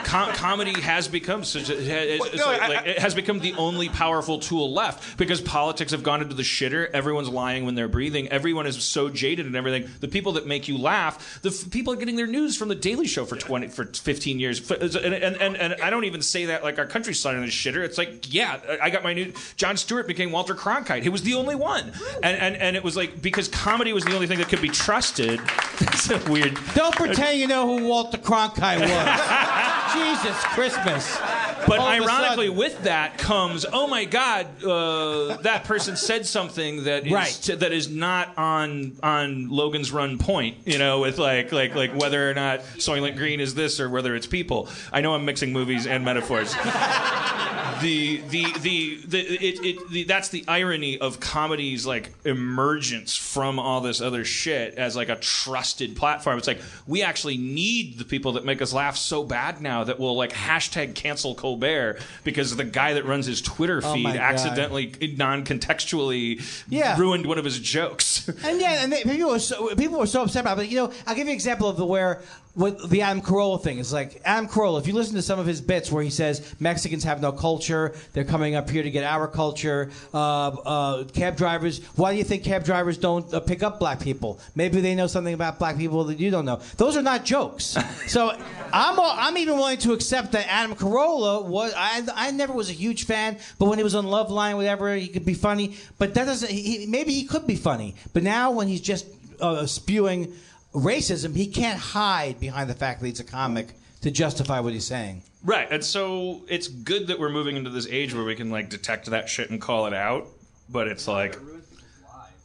com- 0.04 0.32
comedy 0.32 0.80
has 0.80 1.06
become 1.08 1.44
such 1.44 1.68
a, 1.68 1.74
it's- 1.74 2.26
it's 2.32 2.36
no, 2.36 2.46
like- 2.46 2.62
I- 2.62 2.68
like, 2.68 2.86
it 2.86 2.98
has 2.98 3.14
become 3.14 3.40
the 3.40 3.52
only 3.54 3.90
powerful 3.90 4.38
tool 4.38 4.72
left 4.72 5.18
because 5.18 5.40
politics 5.42 5.92
have 5.92 6.02
gone 6.02 6.22
into 6.22 6.34
the 6.34 6.42
shitter. 6.42 6.90
Everyone's 6.92 7.28
lying 7.28 7.66
when 7.66 7.74
they're 7.74 7.88
breathing. 7.88 8.28
Everyone 8.28 8.66
is 8.66 8.82
so 8.82 9.08
jaded 9.10 9.44
and 9.44 9.54
everything. 9.56 9.90
The 10.00 10.08
people 10.08 10.32
that 10.32 10.46
make 10.46 10.66
you 10.66 10.78
laugh, 10.78 11.40
the 11.42 11.50
f- 11.50 11.70
people 11.70 11.92
are 11.92 11.96
getting 11.96 12.16
their 12.16 12.26
news 12.26 12.56
from 12.56 12.68
the 12.68 12.74
Daily 12.74 13.06
Show 13.06 13.26
for 13.26 13.36
twenty 13.36 13.68
for 13.68 13.84
fifteen 13.84 14.40
years. 14.40 14.70
And, 14.70 14.82
and, 14.96 15.36
and, 15.36 15.56
and 15.56 15.74
I 15.82 15.90
don't 15.90 16.04
even 16.04 16.22
say 16.22 16.46
that 16.46 16.64
like 16.64 16.78
our 16.78 16.86
country's 16.86 17.20
signing 17.20 17.42
the 17.42 17.48
shitter. 17.48 17.84
It's 17.84 17.98
like 17.98 18.32
yeah, 18.32 18.45
I 18.82 18.90
got 18.90 19.02
my 19.02 19.12
new. 19.12 19.32
Jon 19.56 19.76
Stewart 19.76 20.06
became 20.06 20.32
Walter 20.32 20.54
Cronkite. 20.54 21.02
He 21.02 21.08
was 21.08 21.22
the 21.22 21.34
only 21.34 21.54
one, 21.54 21.92
and 22.22 22.36
and, 22.36 22.56
and 22.56 22.76
it 22.76 22.84
was 22.84 22.96
like 22.96 23.20
because 23.20 23.48
comedy 23.48 23.92
was 23.92 24.04
the 24.04 24.14
only 24.14 24.26
thing 24.26 24.38
that 24.38 24.48
could 24.48 24.62
be 24.62 24.68
trusted. 24.68 25.40
That's 25.80 26.10
a 26.10 26.18
weird. 26.30 26.58
Don't 26.74 26.94
pretend 26.94 27.38
you 27.38 27.46
know 27.46 27.66
who 27.78 27.86
Walter 27.88 28.18
Cronkite 28.18 28.80
was. 28.80 29.92
Jesus 29.96 30.42
Christmas. 30.44 31.18
But 31.66 31.78
All 31.80 31.86
ironically, 31.88 32.48
with 32.48 32.84
that 32.84 33.18
comes, 33.18 33.64
oh 33.72 33.86
my 33.88 34.04
God, 34.04 34.46
uh, 34.62 35.36
that 35.38 35.64
person 35.64 35.96
said 35.96 36.26
something 36.26 36.84
that 36.84 37.06
is 37.06 37.12
Right. 37.12 37.50
that 37.58 37.72
is 37.72 37.88
not 37.88 38.36
on 38.38 38.96
on 39.02 39.48
Logan's 39.48 39.90
Run 39.90 40.18
point. 40.18 40.58
You 40.64 40.78
know, 40.78 41.00
with 41.00 41.18
like 41.18 41.50
like 41.52 41.74
like 41.74 41.92
whether 41.94 42.30
or 42.30 42.34
not 42.34 42.60
Soylent 42.76 43.16
Green 43.16 43.40
is 43.40 43.54
this 43.54 43.80
or 43.80 43.88
whether 43.88 44.14
it's 44.14 44.26
people. 44.26 44.68
I 44.92 45.00
know 45.00 45.14
I'm 45.14 45.24
mixing 45.24 45.52
movies 45.52 45.86
and 45.86 46.04
metaphors. 46.04 46.54
the 47.80 48.20
the 48.30 48.35
the, 48.44 49.00
the 49.06 49.18
it, 49.18 49.64
it 49.64 49.88
the, 49.90 50.04
that's 50.04 50.28
the 50.28 50.44
irony 50.48 50.98
of 50.98 51.20
comedy's 51.20 51.86
like 51.86 52.12
emergence 52.24 53.16
from 53.16 53.58
all 53.58 53.80
this 53.80 54.00
other 54.00 54.24
shit 54.24 54.74
as 54.74 54.94
like 54.96 55.08
a 55.08 55.16
trusted 55.16 55.96
platform. 55.96 56.38
It's 56.38 56.46
like 56.46 56.60
we 56.86 57.02
actually 57.02 57.36
need 57.36 57.98
the 57.98 58.04
people 58.04 58.32
that 58.32 58.44
make 58.44 58.60
us 58.62 58.72
laugh 58.72 58.96
so 58.96 59.24
bad 59.24 59.60
now 59.60 59.84
that 59.84 59.98
we'll 59.98 60.16
like 60.16 60.32
hashtag 60.32 60.94
cancel 60.94 61.34
Colbert 61.34 61.98
because 62.24 62.54
the 62.56 62.64
guy 62.64 62.94
that 62.94 63.04
runs 63.04 63.26
his 63.26 63.40
Twitter 63.42 63.80
Oh 63.84 63.94
feed 63.94 64.04
God. 64.04 64.16
accidentally 64.16 65.14
non-contextually 65.16 66.64
Yeah. 66.68 66.98
ruined 66.98 67.26
one 67.26 67.38
of 67.38 67.44
his 67.44 67.58
jokes. 67.58 68.28
And 68.44 68.60
yeah, 68.60 68.82
and 68.82 68.92
they, 68.92 69.02
people 69.02 69.30
were 69.30 69.38
so 69.38 69.74
people 69.76 69.98
were 69.98 70.06
so 70.06 70.22
upset 70.22 70.42
about 70.42 70.54
it. 70.54 70.56
But 70.62 70.68
you 70.70 70.76
know, 70.76 70.92
I'll 71.06 71.14
give 71.14 71.26
you 71.26 71.32
an 71.32 71.34
example 71.34 71.68
of 71.68 71.76
the 71.76 71.86
where 71.86 72.22
with 72.56 72.88
the 72.88 73.02
Adam 73.02 73.20
Carolla 73.20 73.62
thing 73.62 73.78
is 73.78 73.92
like 73.92 74.20
Adam 74.24 74.48
Carolla. 74.48 74.80
If 74.80 74.86
you 74.86 74.94
listen 74.94 75.14
to 75.14 75.22
some 75.22 75.38
of 75.38 75.46
his 75.46 75.60
bits 75.60 75.92
where 75.92 76.02
he 76.02 76.08
says 76.08 76.54
Mexicans 76.58 77.04
have 77.04 77.20
no 77.20 77.30
culture, 77.30 77.94
they're 78.14 78.24
coming 78.24 78.54
up 78.54 78.68
here 78.70 78.82
to 78.82 78.90
get 78.90 79.04
our 79.04 79.28
culture. 79.28 79.90
Uh, 80.14 80.48
uh, 80.48 81.04
cab 81.04 81.36
drivers, 81.36 81.84
why 81.96 82.12
do 82.12 82.18
you 82.18 82.24
think 82.24 82.44
cab 82.44 82.64
drivers 82.64 82.96
don't 82.96 83.32
uh, 83.32 83.40
pick 83.40 83.62
up 83.62 83.78
black 83.78 84.00
people? 84.00 84.40
Maybe 84.54 84.80
they 84.80 84.94
know 84.94 85.06
something 85.06 85.34
about 85.34 85.58
black 85.58 85.76
people 85.76 86.04
that 86.04 86.18
you 86.18 86.30
don't 86.30 86.46
know. 86.46 86.60
Those 86.78 86.96
are 86.96 87.02
not 87.02 87.26
jokes. 87.26 87.76
so 88.06 88.30
I'm 88.72 88.98
all, 88.98 89.14
I'm 89.14 89.36
even 89.36 89.56
willing 89.56 89.78
to 89.78 89.92
accept 89.92 90.32
that 90.32 90.46
Adam 90.48 90.74
Carolla 90.74 91.44
was. 91.44 91.74
I 91.76 92.02
I 92.14 92.30
never 92.30 92.54
was 92.54 92.70
a 92.70 92.74
huge 92.74 93.04
fan, 93.04 93.38
but 93.58 93.66
when 93.68 93.76
he 93.78 93.84
was 93.84 93.94
on 93.94 94.06
Loveline, 94.06 94.56
whatever, 94.56 94.94
he 94.94 95.08
could 95.08 95.26
be 95.26 95.34
funny. 95.34 95.76
But 95.98 96.14
that 96.14 96.24
doesn't. 96.24 96.50
He, 96.50 96.86
maybe 96.86 97.12
he 97.12 97.24
could 97.24 97.46
be 97.46 97.56
funny, 97.56 97.96
but 98.14 98.22
now 98.22 98.50
when 98.50 98.66
he's 98.66 98.80
just 98.80 99.06
uh, 99.40 99.66
spewing 99.66 100.32
racism, 100.76 101.34
he 101.34 101.46
can't 101.46 101.78
hide 101.78 102.38
behind 102.38 102.68
the 102.70 102.74
fact 102.74 103.00
that 103.00 103.06
he's 103.06 103.20
a 103.20 103.24
comic 103.24 103.74
to 104.02 104.10
justify 104.10 104.60
what 104.60 104.72
he's 104.72 104.84
saying. 104.86 105.22
Right, 105.42 105.66
and 105.70 105.82
so 105.84 106.42
it's 106.48 106.68
good 106.68 107.06
that 107.08 107.18
we're 107.18 107.30
moving 107.30 107.56
into 107.56 107.70
this 107.70 107.86
age 107.88 108.14
where 108.14 108.24
we 108.24 108.34
can 108.34 108.50
like 108.50 108.68
detect 108.68 109.06
that 109.06 109.28
shit 109.28 109.50
and 109.50 109.60
call 109.60 109.86
it 109.86 109.94
out. 109.94 110.26
But 110.68 110.88
it's 110.88 111.06
like, 111.06 111.38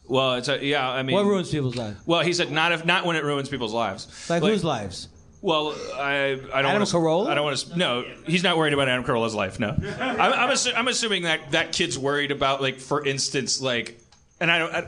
well, 0.07 0.35
it's 0.35 0.47
a, 0.47 0.63
yeah. 0.63 0.87
I 0.89 1.01
mean, 1.03 1.15
What 1.15 1.25
ruins 1.25 1.49
people's 1.49 1.75
lives? 1.75 1.99
Well, 2.05 2.21
he 2.21 2.33
said 2.33 2.51
not 2.51 2.71
if 2.71 2.85
not 2.85 3.05
when 3.05 3.15
it 3.15 3.23
ruins 3.23 3.49
people's 3.49 3.73
lives. 3.73 4.29
Like, 4.29 4.43
whose 4.43 4.63
lives? 4.63 5.07
Well, 5.41 5.73
I 5.95 6.39
I 6.53 6.61
don't 6.61 6.71
Adam 6.71 6.73
wanna, 6.73 6.85
Carolla? 6.85 7.27
I 7.27 7.33
don't 7.35 7.45
want 7.45 7.57
to. 7.57 7.77
No, 7.77 8.05
he's 8.27 8.43
not 8.43 8.57
worried 8.57 8.73
about 8.73 8.87
Adam 8.87 9.03
Carolla's 9.03 9.33
life. 9.33 9.59
No, 9.59 9.69
I'm 9.99 10.19
I'm, 10.19 10.49
assu- 10.49 10.73
I'm 10.75 10.87
assuming 10.87 11.23
that 11.23 11.51
that 11.51 11.71
kid's 11.71 11.97
worried 11.97 12.29
about 12.29 12.61
like, 12.61 12.77
for 12.79 13.03
instance, 13.03 13.59
like, 13.61 13.99
and 14.39 14.51
I 14.51 14.59
don't. 14.59 14.71
I, 14.75 14.81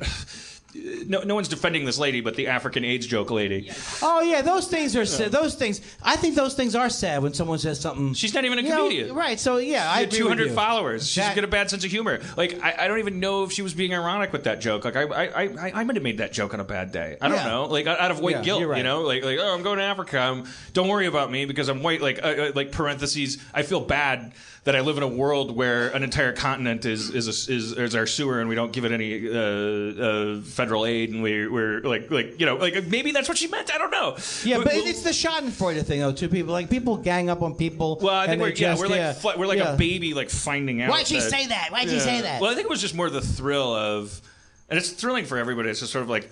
no, 0.75 1.21
no 1.21 1.35
one's 1.35 1.47
defending 1.47 1.85
this 1.85 1.97
lady, 1.99 2.21
but 2.21 2.35
the 2.35 2.47
African 2.47 2.83
AIDS 2.83 3.05
joke 3.05 3.29
lady. 3.29 3.69
Oh 4.01 4.21
yeah, 4.21 4.41
those 4.41 4.67
things 4.67 4.95
are 4.95 5.05
sad. 5.05 5.31
Those 5.31 5.53
things. 5.55 5.81
I 6.01 6.15
think 6.15 6.35
those 6.35 6.55
things 6.55 6.75
are 6.75 6.89
sad 6.89 7.21
when 7.21 7.33
someone 7.33 7.59
says 7.59 7.79
something. 7.79 8.13
She's 8.13 8.33
not 8.33 8.43
even 8.45 8.57
a 8.59 8.61
You 8.63 8.69
know, 8.69 8.77
comedian. 8.83 9.15
right? 9.15 9.39
So 9.39 9.57
yeah, 9.57 9.89
I 9.89 9.95
She 9.95 9.99
had 9.99 10.07
agree 10.13 10.19
with 10.23 10.31
200 10.33 10.47
you. 10.49 10.53
followers. 10.53 11.07
She's 11.07 11.23
That- 11.23 11.35
got 11.35 11.43
a 11.43 11.47
bad 11.47 11.69
sense 11.69 11.85
of 11.85 11.91
humor. 11.91 12.19
Like 12.37 12.59
I, 12.63 12.75
I 12.85 12.87
don't 12.87 12.99
even 12.99 13.19
know 13.19 13.43
if 13.43 13.51
she 13.51 13.61
was 13.61 13.73
being 13.73 13.93
ironic 13.93 14.33
with 14.33 14.45
that 14.45 14.61
joke. 14.61 14.85
Like 14.85 14.95
I, 14.95 15.03
I, 15.03 15.23
I, 15.43 15.71
I 15.81 15.83
might 15.83 15.95
have 15.95 16.03
made 16.03 16.17
that 16.17 16.33
joke 16.33 16.53
on 16.53 16.59
a 16.59 16.63
bad 16.65 16.91
day. 16.91 17.17
I 17.21 17.27
don't 17.27 17.37
Yeah. 17.37 17.47
know. 17.47 17.65
Like 17.65 17.85
out 17.87 18.09
of 18.11 18.19
white 18.19 18.37
Yeah, 18.37 18.41
guilt, 18.41 18.59
you're 18.61 18.69
right. 18.69 18.77
you 18.79 18.83
know. 18.83 19.01
Like 19.01 19.23
like 19.23 19.37
oh, 19.39 19.53
I'm 19.53 19.61
going 19.63 19.77
to 19.77 19.83
Africa. 19.83 20.17
I'm, 20.19 20.45
don't 20.73 20.87
worry 20.87 21.05
about 21.05 21.29
me 21.31 21.45
because 21.45 21.69
I'm 21.69 21.83
white. 21.83 22.01
Like 22.01 22.19
uh, 22.23 22.27
uh, 22.27 22.51
like 22.55 22.71
parentheses. 22.71 23.37
I 23.53 23.61
feel 23.63 23.81
bad 23.81 24.33
that 24.65 24.77
I 24.77 24.79
live 24.79 24.95
in 24.97 25.03
a 25.03 25.07
world 25.07 25.55
where 25.55 25.89
an 25.89 26.03
entire 26.03 26.31
continent 26.31 26.85
is 26.85 27.09
is 27.09 27.27
a, 27.27 27.53
is, 27.53 27.73
is 27.73 27.95
our 27.95 28.07
sewer 28.07 28.39
and 28.39 28.47
we 28.47 28.55
don't 28.55 28.71
give 28.71 28.85
it 28.85 28.91
any 28.93 29.27
uh, 29.27 29.33
uh, 29.33 30.41
federal 30.41 30.85
aid 30.85 31.09
and 31.09 31.21
we 31.21 31.47
we're 31.47 31.81
like 31.81 32.09
like 32.09 32.39
you 32.39 32.45
know 32.45 32.55
like 32.55 32.87
maybe 32.87 33.11
that's 33.11 33.27
what 33.27 33.37
she 33.37 33.47
meant. 33.47 33.73
I 33.73 33.77
don't 33.77 33.91
know. 33.91 34.15
Yeah, 34.43 34.57
but 34.59 34.67
Well, 34.67 34.87
it's 34.87 35.03
the 35.03 35.09
Schadenfreude 35.09 35.85
thing 35.85 35.99
though. 35.99 36.13
Two 36.13 36.29
people 36.29 36.53
like 36.53 36.69
people 36.69 36.97
gang 36.97 37.29
up 37.29 37.41
on 37.41 37.55
people. 37.55 37.99
well, 38.01 38.15
I 38.15 38.27
think 38.27 38.41
we're 38.41 38.51
they 38.51 38.61
yeah, 38.61 38.77
we're 38.77 38.87
like 38.87 38.97
yeah, 38.97 39.13
fl- 39.13 39.37
we're 39.37 39.47
like 39.47 39.59
yeah. 39.59 39.73
a 39.73 39.77
baby 39.77 40.13
like 40.13 40.29
finding 40.29 40.81
out. 40.81 40.91
Why'd 40.91 41.07
she 41.07 41.19
say 41.19 41.47
that? 41.47 41.69
Why'd 41.71 41.89
she 41.89 41.99
say 41.99 42.21
that? 42.21 42.41
Well, 42.41 42.51
I 42.51 42.55
think 42.55 42.65
it 42.65 42.69
was 42.69 42.81
just 42.81 42.95
more 42.95 43.09
the 43.09 43.21
thrill 43.21 43.73
of, 43.73 44.21
and 44.69 44.77
it's 44.77 44.91
thrilling 44.91 45.25
for 45.25 45.37
everybody. 45.37 45.69
It's 45.69 45.81
just 45.81 45.91
sort 45.91 46.03
of 46.03 46.09
like 46.09 46.31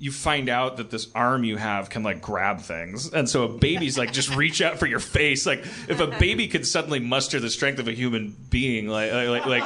you 0.00 0.12
find 0.12 0.48
out 0.48 0.76
that 0.76 0.90
this 0.90 1.08
arm 1.12 1.42
you 1.42 1.56
have 1.56 1.90
can 1.90 2.04
like 2.04 2.22
grab 2.22 2.60
things, 2.60 3.12
and 3.12 3.28
so 3.28 3.44
a 3.44 3.48
baby's 3.48 3.98
like 3.98 4.12
just 4.12 4.34
reach 4.36 4.62
out 4.62 4.78
for 4.78 4.86
your 4.86 5.00
face. 5.00 5.44
Like 5.44 5.64
if 5.88 5.98
a 5.98 6.06
baby 6.06 6.46
could 6.46 6.66
suddenly 6.66 7.00
muster 7.00 7.40
the 7.40 7.50
strength 7.50 7.80
of 7.80 7.88
a 7.88 7.92
human 7.92 8.36
being, 8.48 8.86
like 8.86 9.12
like 9.12 9.46
like 9.46 9.62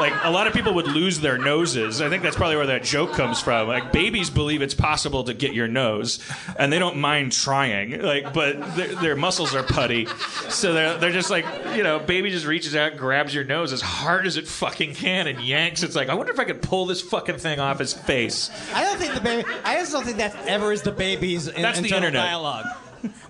like 0.00 0.12
a 0.24 0.30
lot 0.30 0.48
of 0.48 0.52
people 0.52 0.74
would 0.74 0.88
lose 0.88 1.20
their 1.20 1.38
noses. 1.38 2.00
I 2.00 2.08
think 2.08 2.24
that's 2.24 2.34
probably 2.34 2.56
where 2.56 2.66
that 2.66 2.82
joke 2.82 3.12
comes 3.12 3.40
from. 3.40 3.68
Like 3.68 3.92
babies 3.92 4.30
believe 4.30 4.62
it's 4.62 4.74
possible 4.74 5.22
to 5.24 5.34
get 5.34 5.54
your 5.54 5.68
nose, 5.68 6.18
and 6.58 6.72
they 6.72 6.80
don't 6.80 6.96
mind 6.96 7.30
trying. 7.30 8.02
Like, 8.02 8.32
but 8.32 8.74
their, 8.74 8.94
their 8.96 9.16
muscles 9.16 9.54
are 9.54 9.62
putty, 9.62 10.06
so 10.48 10.72
they're 10.72 10.98
they're 10.98 11.12
just 11.12 11.30
like 11.30 11.44
you 11.76 11.84
know, 11.84 12.00
baby 12.00 12.30
just 12.30 12.46
reaches 12.46 12.74
out, 12.74 12.92
and 12.92 13.00
grabs 13.00 13.32
your 13.32 13.44
nose 13.44 13.72
as 13.72 13.80
hard 13.80 14.26
as 14.26 14.36
it 14.36 14.48
fucking 14.48 14.94
can, 14.94 15.28
and 15.28 15.40
yanks. 15.40 15.84
It's 15.84 15.94
like 15.94 16.08
I 16.08 16.14
wonder 16.14 16.32
if 16.32 16.40
I 16.40 16.44
could 16.44 16.62
pull 16.62 16.86
this 16.86 17.00
fucking 17.00 17.38
thing 17.38 17.60
off 17.60 17.78
his 17.78 17.92
face. 17.92 18.50
I 18.74 18.82
don't 18.82 18.98
think 18.98 19.14
the 19.14 19.20
baby. 19.20 19.44
I 19.68 19.76
just 19.76 19.92
don't 19.92 20.04
think 20.04 20.16
that 20.16 20.34
ever 20.46 20.72
is 20.72 20.80
the 20.82 20.92
baby's 20.92 21.46
in, 21.48 21.60
That's 21.60 21.78
the 21.78 21.84
internal 21.84 22.06
internet. 22.08 22.24
dialogue. 22.26 22.66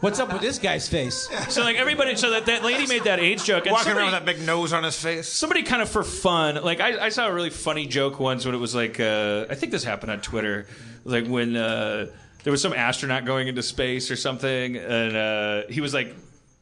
What's 0.00 0.20
up 0.20 0.32
with 0.32 0.40
this 0.40 0.58
guy's 0.58 0.88
face? 0.88 1.28
So 1.50 1.62
like 1.62 1.76
everybody, 1.76 2.14
so 2.14 2.30
that, 2.30 2.46
that 2.46 2.62
lady 2.62 2.86
made 2.86 3.04
that 3.04 3.18
AIDS 3.18 3.44
joke, 3.44 3.64
and 3.66 3.72
Walking 3.72 3.86
somebody, 3.86 4.06
around 4.06 4.14
with 4.14 4.24
that 4.26 4.36
big 4.38 4.46
nose 4.46 4.72
on 4.72 4.84
his 4.84 4.96
face. 5.02 5.28
somebody 5.28 5.62
kind 5.64 5.82
of 5.82 5.88
for 5.88 6.04
fun, 6.04 6.62
like 6.62 6.80
I, 6.80 7.06
I 7.06 7.08
saw 7.08 7.26
a 7.26 7.32
really 7.32 7.50
funny 7.50 7.86
joke 7.86 8.20
once 8.20 8.46
when 8.46 8.54
it 8.54 8.58
was 8.58 8.74
like, 8.74 9.00
uh, 9.00 9.46
I 9.50 9.56
think 9.56 9.72
this 9.72 9.82
happened 9.82 10.12
on 10.12 10.20
Twitter, 10.20 10.66
like 11.04 11.26
when 11.26 11.56
uh, 11.56 12.06
there 12.44 12.50
was 12.52 12.62
some 12.62 12.72
astronaut 12.72 13.24
going 13.24 13.48
into 13.48 13.62
space 13.62 14.10
or 14.10 14.16
something, 14.16 14.76
and 14.76 15.16
uh, 15.16 15.62
he 15.68 15.80
was 15.80 15.92
like, 15.92 16.14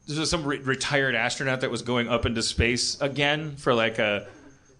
this 0.07 0.17
was 0.17 0.29
some 0.29 0.43
re- 0.43 0.57
retired 0.59 1.13
astronaut 1.13 1.61
that 1.61 1.69
was 1.69 1.83
going 1.83 2.07
up 2.09 2.25
into 2.25 2.41
space 2.41 2.99
again 2.99 3.55
for 3.57 3.73
like 3.75 3.99
a 3.99 4.25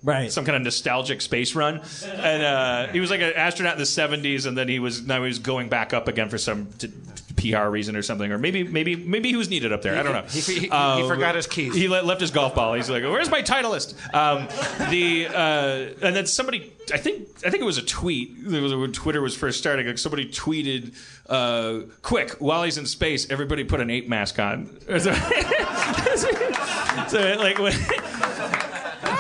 Right. 0.04 0.32
some 0.32 0.46
kind 0.46 0.56
of 0.56 0.62
nostalgic 0.62 1.22
space 1.22 1.56
run, 1.56 1.82
and 2.06 2.44
uh, 2.44 2.88
he 2.94 3.00
was 3.00 3.10
like 3.10 3.20
an 3.22 3.34
astronaut 3.36 3.74
in 3.74 3.80
the 3.80 3.84
'70s, 3.86 4.46
and 4.46 4.58
then 4.58 4.68
he 4.68 4.80
was 4.80 5.06
now 5.06 5.22
he 5.22 5.28
was 5.28 5.40
going 5.40 5.70
back 5.70 5.94
up 5.94 6.08
again 6.08 6.30
for 6.30 6.38
some 6.38 6.68
t- 6.78 6.92
PR 7.36 7.68
reason 7.68 7.96
or 7.96 8.02
something, 8.04 8.32
or 8.32 8.38
maybe 8.38 8.64
maybe 8.64 8.96
maybe 8.96 9.30
he 9.30 9.36
was 9.36 9.50
needed 9.50 9.74
up 9.74 9.82
there. 9.82 9.98
I 9.98 10.04
don't 10.04 10.14
know. 10.14 10.22
He- 10.30 10.40
he- 10.42 10.60
he 10.62 10.70
Um, 10.70 11.08
forgot 11.08 11.36
his 11.36 11.48
keys. 11.48 11.74
He 11.76 11.88
le- 11.88 12.04
left 12.04 12.22
his 12.22 12.32
golf 12.32 12.54
ball. 12.56 12.74
He's 12.76 12.90
like, 12.90 13.04
"Where's 13.04 13.30
my 13.32 13.42
Titleist?" 13.42 13.96
Um, 14.14 14.48
the 14.92 15.28
uh, 15.28 16.06
and 16.06 16.16
then 16.16 16.26
somebody, 16.28 16.72
I 16.94 16.98
think 16.98 17.28
I 17.46 17.50
think 17.50 17.62
it 17.62 17.66
was 17.66 17.78
a 17.80 17.86
tweet. 17.86 18.36
It 18.46 18.62
was 18.62 18.74
when 18.76 18.92
Twitter 18.94 19.22
was 19.22 19.36
first 19.36 19.58
starting. 19.60 19.88
Like 19.88 19.98
somebody 19.98 20.26
tweeted, 20.30 20.94
uh, 21.28 21.86
"Quick, 22.04 22.34
while 22.40 22.64
he's 22.64 22.78
in 22.78 22.86
space, 22.86 23.30
everybody 23.32 23.64
put 23.64 23.82
an 23.82 23.90
ape 23.90 24.08
mask 24.08 24.38
on." 24.40 24.70
so, 24.88 25.12
so, 27.08 27.36
like 27.40 27.58
when 27.60 27.74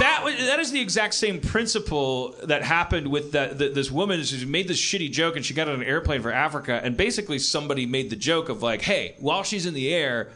that 0.08 0.38
that 0.38 0.60
is 0.60 0.72
the 0.72 0.82
exact 0.82 1.14
same 1.14 1.40
principle 1.40 2.36
that 2.44 2.64
happened 2.64 3.08
with 3.08 3.34
that, 3.34 3.58
this 3.58 3.92
woman. 3.92 4.24
She 4.24 4.46
made 4.46 4.68
this 4.68 4.80
shitty 4.80 5.12
joke 5.12 5.36
and 5.36 5.46
she 5.46 5.54
got 5.54 5.68
on 5.68 5.76
an 5.76 5.84
airplane 5.84 6.22
for 6.22 6.32
Africa 6.32 6.80
and 6.84 6.96
basically 6.98 7.40
somebody 7.40 7.86
made 7.86 8.10
the 8.10 8.16
joke 8.16 8.50
of 8.50 8.64
like 8.64 8.82
hey 8.82 9.16
while 9.20 9.44
she's 9.44 9.66
in 9.66 9.74
the 9.74 9.94
air 9.94 10.30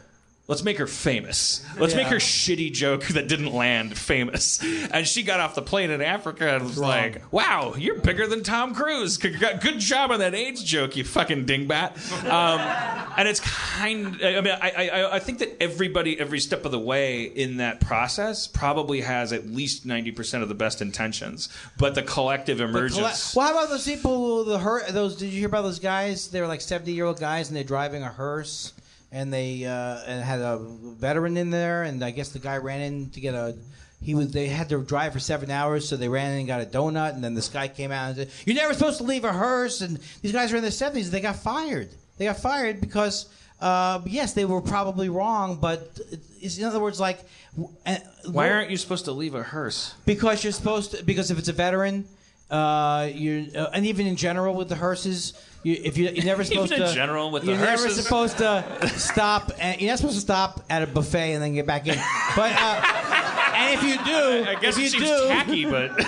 Let's 0.48 0.64
make 0.64 0.78
her 0.78 0.88
famous. 0.88 1.64
Let's 1.78 1.94
make 1.94 2.08
her 2.08 2.16
shitty 2.16 2.72
joke 2.72 3.04
that 3.08 3.28
didn't 3.28 3.52
land 3.54 3.96
famous. 3.96 4.60
And 4.90 5.06
she 5.06 5.22
got 5.22 5.38
off 5.38 5.54
the 5.54 5.62
plane 5.62 5.90
in 5.90 6.02
Africa 6.02 6.56
and 6.56 6.64
was 6.64 6.76
like, 6.78 7.22
"Wow, 7.32 7.74
you're 7.78 8.00
bigger 8.00 8.26
than 8.26 8.42
Tom 8.42 8.74
Cruise. 8.74 9.16
Good 9.18 9.78
job 9.78 10.10
on 10.10 10.18
that 10.18 10.34
AIDS 10.34 10.62
joke, 10.62 10.96
you 10.96 11.04
fucking 11.04 11.46
dingbat." 11.46 11.92
Um, 12.28 12.60
and 13.16 13.28
it's 13.28 13.38
kind. 13.40 14.18
I 14.22 14.40
mean, 14.40 14.54
I, 14.60 14.90
I 14.92 15.14
I 15.16 15.18
think 15.20 15.38
that 15.38 15.62
everybody, 15.62 16.18
every 16.18 16.40
step 16.40 16.64
of 16.64 16.72
the 16.72 16.78
way 16.78 17.22
in 17.22 17.58
that 17.58 17.80
process, 17.80 18.48
probably 18.48 19.00
has 19.02 19.32
at 19.32 19.46
least 19.46 19.86
ninety 19.86 20.10
percent 20.10 20.42
of 20.42 20.48
the 20.48 20.56
best 20.56 20.82
intentions, 20.82 21.48
but 21.78 21.94
the 21.94 22.02
collective 22.02 22.58
The 22.58 22.64
emergence. 22.64 23.34
well, 23.36 23.46
how 23.46 23.52
about 23.56 23.70
those 23.70 23.84
people? 23.86 24.44
The 24.44 24.58
her- 24.58 24.90
those 24.90 25.16
did 25.16 25.26
you 25.32 25.38
hear 25.38 25.48
about 25.48 25.62
those 25.62 25.78
guys? 25.78 26.28
They 26.28 26.40
were 26.40 26.48
like 26.48 26.60
seventy 26.60 26.92
year 26.92 27.04
old 27.06 27.20
guys, 27.20 27.48
and 27.48 27.56
they're 27.56 27.62
driving 27.64 28.02
a 28.02 28.08
hearse, 28.08 28.72
and 29.12 29.32
they 29.32 29.64
uh, 29.64 29.98
and 30.06 30.24
had 30.24 30.40
a 30.40 30.58
veteran 30.58 31.36
in 31.36 31.50
there, 31.50 31.82
and 31.84 32.02
I 32.02 32.10
guess 32.10 32.30
the 32.30 32.38
guy 32.38 32.56
ran 32.56 32.80
in 32.80 33.10
to 33.10 33.20
get 33.20 33.34
a. 33.34 33.54
He 34.02 34.16
was. 34.16 34.32
They 34.32 34.48
had 34.48 34.68
to 34.70 34.82
drive 34.82 35.12
for 35.12 35.20
seven 35.20 35.50
hours, 35.50 35.88
so 35.88 35.96
they 35.96 36.08
ran 36.08 36.32
in 36.32 36.38
and 36.38 36.46
got 36.48 36.60
a 36.62 36.64
donut, 36.64 37.14
and 37.14 37.22
then 37.22 37.34
this 37.34 37.48
guy 37.48 37.68
came 37.68 37.92
out 37.92 38.08
and 38.08 38.16
said, 38.16 38.30
"You're 38.46 38.56
never 38.56 38.74
supposed 38.74 38.98
to 38.98 39.04
leave 39.04 39.24
a 39.24 39.32
hearse." 39.32 39.80
And 39.82 39.98
these 40.22 40.32
guys 40.32 40.52
are 40.52 40.56
in 40.56 40.62
their 40.62 40.72
seventies. 40.72 41.10
They 41.10 41.20
got 41.20 41.36
fired. 41.36 41.90
They 42.16 42.24
got 42.24 42.38
fired 42.38 42.80
because. 42.80 43.28
Uh, 43.60 44.00
yes, 44.06 44.32
they 44.32 44.44
were 44.44 44.60
probably 44.60 45.08
wrong, 45.08 45.54
but 45.54 45.96
it's, 46.40 46.58
in 46.58 46.64
other 46.64 46.80
words, 46.80 46.98
like, 46.98 47.20
uh, 47.86 47.96
Why 48.28 48.50
aren't 48.50 48.70
you 48.70 48.76
supposed 48.76 49.04
to 49.04 49.12
leave 49.12 49.36
a 49.36 49.42
hearse? 49.44 49.94
because 50.04 50.42
you're 50.42 50.52
supposed 50.52 50.90
to. 50.96 51.04
Because 51.04 51.30
if 51.30 51.38
it's 51.38 51.46
a 51.46 51.52
veteran, 51.52 52.08
uh, 52.50 53.08
you 53.14 53.52
uh, 53.54 53.68
and 53.72 53.86
even 53.86 54.08
in 54.08 54.16
general 54.16 54.56
with 54.56 54.68
the 54.68 54.74
hearses, 54.74 55.34
you, 55.62 55.80
if 55.82 55.96
you 55.96 56.08
you're 56.10 56.24
never 56.24 56.44
supposed 56.48 56.72
to. 56.74 56.92
general 56.92 57.30
with 57.30 57.44
the 57.44 57.52
you're 57.52 57.60
never 57.60 57.82
hearses? 57.82 58.02
supposed 58.02 58.38
to 58.38 58.88
stop. 58.96 59.52
And, 59.58 59.80
you're 59.80 59.90
not 59.90 59.98
supposed 59.98 60.16
to 60.16 60.20
stop 60.20 60.64
at 60.68 60.82
a 60.82 60.86
buffet 60.86 61.34
and 61.34 61.42
then 61.42 61.54
get 61.54 61.66
back 61.66 61.86
in. 61.86 61.94
But 62.34 62.52
uh, 62.56 62.82
and 63.54 63.78
if 63.78 63.82
you 63.84 64.04
do, 64.04 64.48
I 64.48 64.56
guess 64.60 64.76
if 64.76 64.82
you 64.82 64.88
seems 64.88 65.04
do, 65.04 65.28
tacky, 65.28 65.64
but 65.64 65.92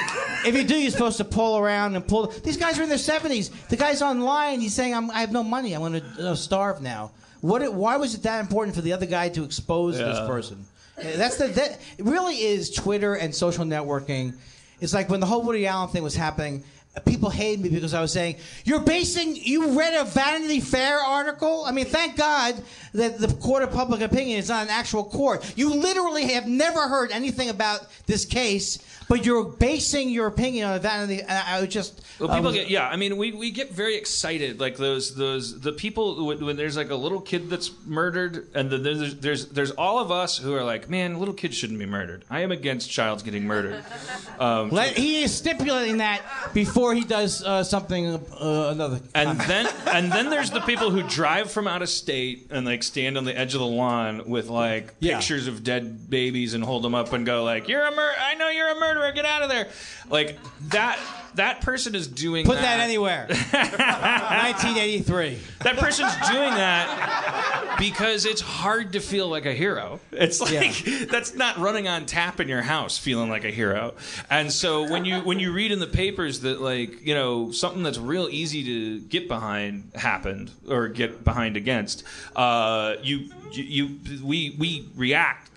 if 0.47 0.55
you 0.55 0.65
do, 0.65 0.77
you're 0.77 0.91
supposed 0.91 1.19
to 1.19 1.25
pull 1.25 1.59
around 1.59 1.95
and 1.95 2.07
pull. 2.07 2.29
These 2.29 2.57
guys 2.57 2.79
are 2.79 2.83
in 2.83 2.89
their 2.89 2.99
70s. 2.99 3.51
The 3.69 3.77
guy's 3.77 4.03
online. 4.03 4.61
He's 4.61 4.75
saying, 4.75 4.95
I'm, 4.95 5.11
"I 5.11 5.21
have 5.21 5.33
no 5.33 5.43
money. 5.43 5.75
I'm 5.75 5.81
going 5.81 6.01
to 6.01 6.31
uh, 6.31 6.35
starve 6.35 6.81
now." 6.83 7.13
What? 7.41 7.63
It, 7.63 7.73
why 7.73 7.97
was 7.97 8.15
it 8.15 8.23
that 8.23 8.41
important 8.41 8.75
for 8.75 8.83
the 8.83 8.93
other 8.93 9.07
guy 9.07 9.29
to 9.31 9.45
expose 9.45 9.99
this 9.99 10.19
person? 10.21 10.65
That's 10.97 11.37
the 11.37 11.49
that 11.49 11.81
it 11.99 12.05
really 12.05 12.37
is 12.37 12.71
Twitter 12.71 13.15
and 13.15 13.35
social 13.35 13.65
networking. 13.65 14.35
It's 14.81 14.95
like 14.95 15.09
when 15.09 15.21
the 15.21 15.27
whole 15.27 15.43
Woody 15.43 15.67
Allen 15.67 15.91
thing 15.91 16.03
was 16.03 16.15
happening. 16.15 16.65
People 17.05 17.29
hated 17.29 17.61
me 17.61 17.71
because 17.71 17.93
I 17.93 18.01
was 18.01 18.13
saying 18.13 18.37
you're 18.65 18.81
basing. 18.81 19.35
You 19.35 19.77
read 19.77 19.95
a 19.95 20.05
Vanity 20.05 20.61
Fair 20.61 20.99
article. 20.99 21.65
I 21.67 21.73
mean, 21.73 21.87
thank 21.87 22.17
God 22.17 22.63
that 22.93 23.19
the 23.19 23.29
court 23.35 23.65
of 23.65 23.73
public 23.73 24.01
opinion 24.01 24.39
is 24.39 24.49
not 24.49 24.63
an 24.63 24.71
actual 24.71 25.03
court. 25.03 25.53
You 25.57 25.75
literally 25.75 26.27
have 26.33 26.47
never 26.47 26.87
heard 26.87 27.11
anything 27.11 27.49
about 27.49 27.89
this 28.07 28.25
case, 28.25 28.79
but 29.09 29.25
you're 29.27 29.45
basing 29.45 30.11
your 30.11 30.27
opinion 30.27 30.69
on 30.69 30.81
Vanity. 30.81 31.21
And 31.21 31.31
I 31.31 31.61
would 31.61 31.71
just 31.71 32.01
Well, 32.19 32.29
people 32.29 32.49
um, 32.49 32.55
get 32.55 32.69
yeah. 32.69 32.89
I 32.89 32.97
mean, 32.97 33.17
we, 33.17 33.33
we 33.33 33.51
get 33.51 33.71
very 33.73 33.97
excited. 33.97 34.61
Like 34.61 34.77
those 34.77 35.15
those 35.15 35.61
the 35.61 35.73
people 35.73 36.27
when, 36.27 36.45
when 36.45 36.57
there's 36.57 36.77
like 36.77 36.91
a 36.91 36.95
little 36.97 37.21
kid 37.21 37.51
that's 37.51 37.71
murdered, 37.87 38.49
and 38.55 38.71
then 38.71 38.83
there's 38.83 39.15
there's 39.17 39.47
there's 39.49 39.71
all 39.73 39.99
of 39.99 40.11
us 40.11 40.39
who 40.39 40.55
are 40.55 40.65
like, 40.65 40.89
man, 40.89 41.19
little 41.19 41.35
kids 41.35 41.57
shouldn't 41.57 41.79
be 41.79 41.87
murdered. 41.87 42.25
I 42.31 42.41
am 42.41 42.53
against 42.53 42.91
child's 42.91 43.23
getting 43.23 43.45
murdered. 43.45 43.83
Um, 44.37 44.71
Let, 44.71 44.97
he 44.97 45.23
is 45.23 45.33
stipulating 45.33 45.99
that 45.99 46.21
before 46.53 46.93
he 46.93 47.03
does 47.05 47.45
uh, 47.45 47.63
something 47.63 48.07
uh, 48.09 48.71
another. 48.73 49.01
and 49.15 49.39
then 49.43 49.69
and 49.87 50.11
then 50.11 50.29
there's 50.29 50.51
the 50.51 50.61
people 50.63 50.91
who 50.91 51.05
drive 51.05 51.53
from 51.53 51.69
out 51.69 51.83
of 51.83 51.89
state 51.89 52.49
and 52.51 52.67
like 52.67 52.83
stand 52.83 53.17
on 53.17 53.25
the 53.25 53.39
edge 53.39 53.55
of 53.55 53.61
the 53.61 53.67
lawn 53.67 54.29
with 54.29 54.49
like 54.49 54.93
Yeah. 54.99 55.19
pictures 55.19 55.47
of 55.47 55.63
dead 55.63 56.11
babies 56.11 56.55
and 56.55 56.65
hold 56.65 56.83
them 56.83 56.97
up 56.97 57.13
and 57.13 57.25
go 57.25 57.45
like, 57.45 57.69
"You're 57.69 57.85
a 57.85 57.93
mur- 57.95 58.15
I 58.21 58.35
know 58.35 58.49
you're 58.49 58.71
a 58.71 58.75
murderer. 58.75 58.94
Get 59.13 59.25
out 59.25 59.43
of 59.43 59.49
there." 59.49 59.69
Like 60.09 60.39
that 60.69 60.99
that 61.35 61.63
person 61.63 61.95
is 61.95 62.07
doing 62.07 62.47
Put 62.47 62.59
that 62.59 62.81
anywhere. 62.81 63.27
1983. 63.51 65.39
That 65.61 65.77
person's 65.77 66.15
doing 66.29 66.55
that 66.55 67.77
because 67.79 68.25
it's 68.25 68.41
hard 68.41 68.93
to 68.93 69.01
feel 69.01 69.29
like 69.29 69.47
a 69.47 69.53
hero. 69.53 70.01
It's 70.13 70.41
like 70.41 70.85
that's 71.09 71.35
not 71.35 71.59
running 71.59 71.89
on 71.89 72.07
tap 72.07 72.41
in 72.41 72.49
your 72.49 72.63
house 72.63 72.99
feeling 72.99 73.31
like 73.31 73.45
a 73.45 73.51
hero. 73.51 73.95
And 74.31 74.53
so 74.53 74.91
when 74.91 75.05
you 75.05 75.21
when 75.21 75.41
you 75.41 75.53
read 75.53 75.73
in 75.73 75.81
the 75.81 75.87
papers 75.87 76.41
that 76.41 76.61
like, 76.61 77.05
you 77.05 77.15
know, 77.15 77.51
something 77.51 77.83
that's 77.83 77.99
real 77.99 78.29
easy 78.31 78.65
to 78.65 79.01
get 79.01 79.29
behind 79.29 79.91
happened 79.95 80.51
or 80.69 80.89
get 80.89 81.25
behind 81.25 81.57
against, 81.57 82.05
uh, 82.37 82.95
you 83.03 83.31
you 83.53 83.99
we 84.23 84.55
we 84.59 84.89
react 84.97 85.51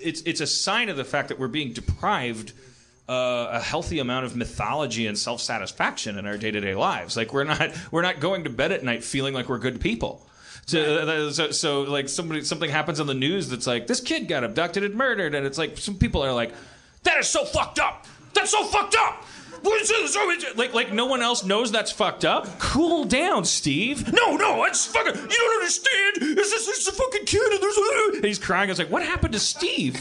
it's 0.00 0.22
it's 0.22 0.40
a 0.40 0.46
sign 0.46 0.88
of 0.88 0.96
the 0.96 1.04
fact 1.04 1.28
that 1.28 1.38
we're 1.38 1.48
being 1.48 1.72
deprived 1.72 2.52
uh, 3.08 3.48
a 3.52 3.60
healthy 3.60 3.98
amount 3.98 4.26
of 4.26 4.36
mythology 4.36 5.06
and 5.06 5.16
self 5.16 5.40
satisfaction 5.40 6.18
in 6.18 6.26
our 6.26 6.36
day 6.36 6.50
to 6.50 6.60
day 6.60 6.74
lives. 6.74 7.16
Like 7.16 7.32
we're 7.32 7.44
not 7.44 7.72
we're 7.90 8.02
not 8.02 8.20
going 8.20 8.44
to 8.44 8.50
bed 8.50 8.72
at 8.72 8.84
night 8.84 9.02
feeling 9.02 9.34
like 9.34 9.48
we're 9.48 9.58
good 9.58 9.80
people. 9.80 10.26
So, 10.66 10.80
uh, 10.80 11.30
so, 11.30 11.50
so 11.50 11.82
like 11.82 12.10
somebody 12.10 12.42
something 12.44 12.68
happens 12.68 13.00
on 13.00 13.06
the 13.06 13.14
news 13.14 13.48
that's 13.48 13.66
like 13.66 13.86
this 13.86 14.00
kid 14.00 14.28
got 14.28 14.44
abducted 14.44 14.84
and 14.84 14.94
murdered, 14.94 15.34
and 15.34 15.46
it's 15.46 15.56
like 15.56 15.78
some 15.78 15.96
people 15.96 16.22
are 16.22 16.34
like, 16.34 16.52
that 17.04 17.18
is 17.18 17.28
so 17.28 17.44
fucked 17.44 17.78
up. 17.78 18.06
That's 18.34 18.50
so 18.50 18.64
fucked 18.64 18.94
up. 18.98 19.24
What 19.62 19.80
is 19.82 19.88
this? 19.88 20.14
It's- 20.16 20.56
Like, 20.56 20.74
like 20.74 20.92
no 20.92 21.06
one 21.06 21.22
else 21.22 21.44
knows 21.44 21.70
that's 21.72 21.90
fucked 21.92 22.24
up. 22.24 22.58
Cool 22.58 23.04
down, 23.04 23.44
Steve. 23.44 24.12
No, 24.12 24.36
no, 24.36 24.64
it's 24.64 24.86
fucking. 24.86 25.14
You 25.14 25.28
don't 25.28 25.54
understand. 25.60 26.38
It's 26.38 26.50
just 26.50 26.68
it's 26.68 26.88
a 26.88 26.92
fucking 26.92 27.24
kid, 27.26 27.52
and 27.52 27.62
there's. 27.62 27.76
A, 27.76 28.16
and 28.16 28.24
he's 28.24 28.38
crying. 28.38 28.68
I 28.68 28.72
was 28.72 28.78
like, 28.78 28.90
what 28.90 29.02
happened 29.04 29.32
to 29.34 29.40
Steve? 29.40 29.96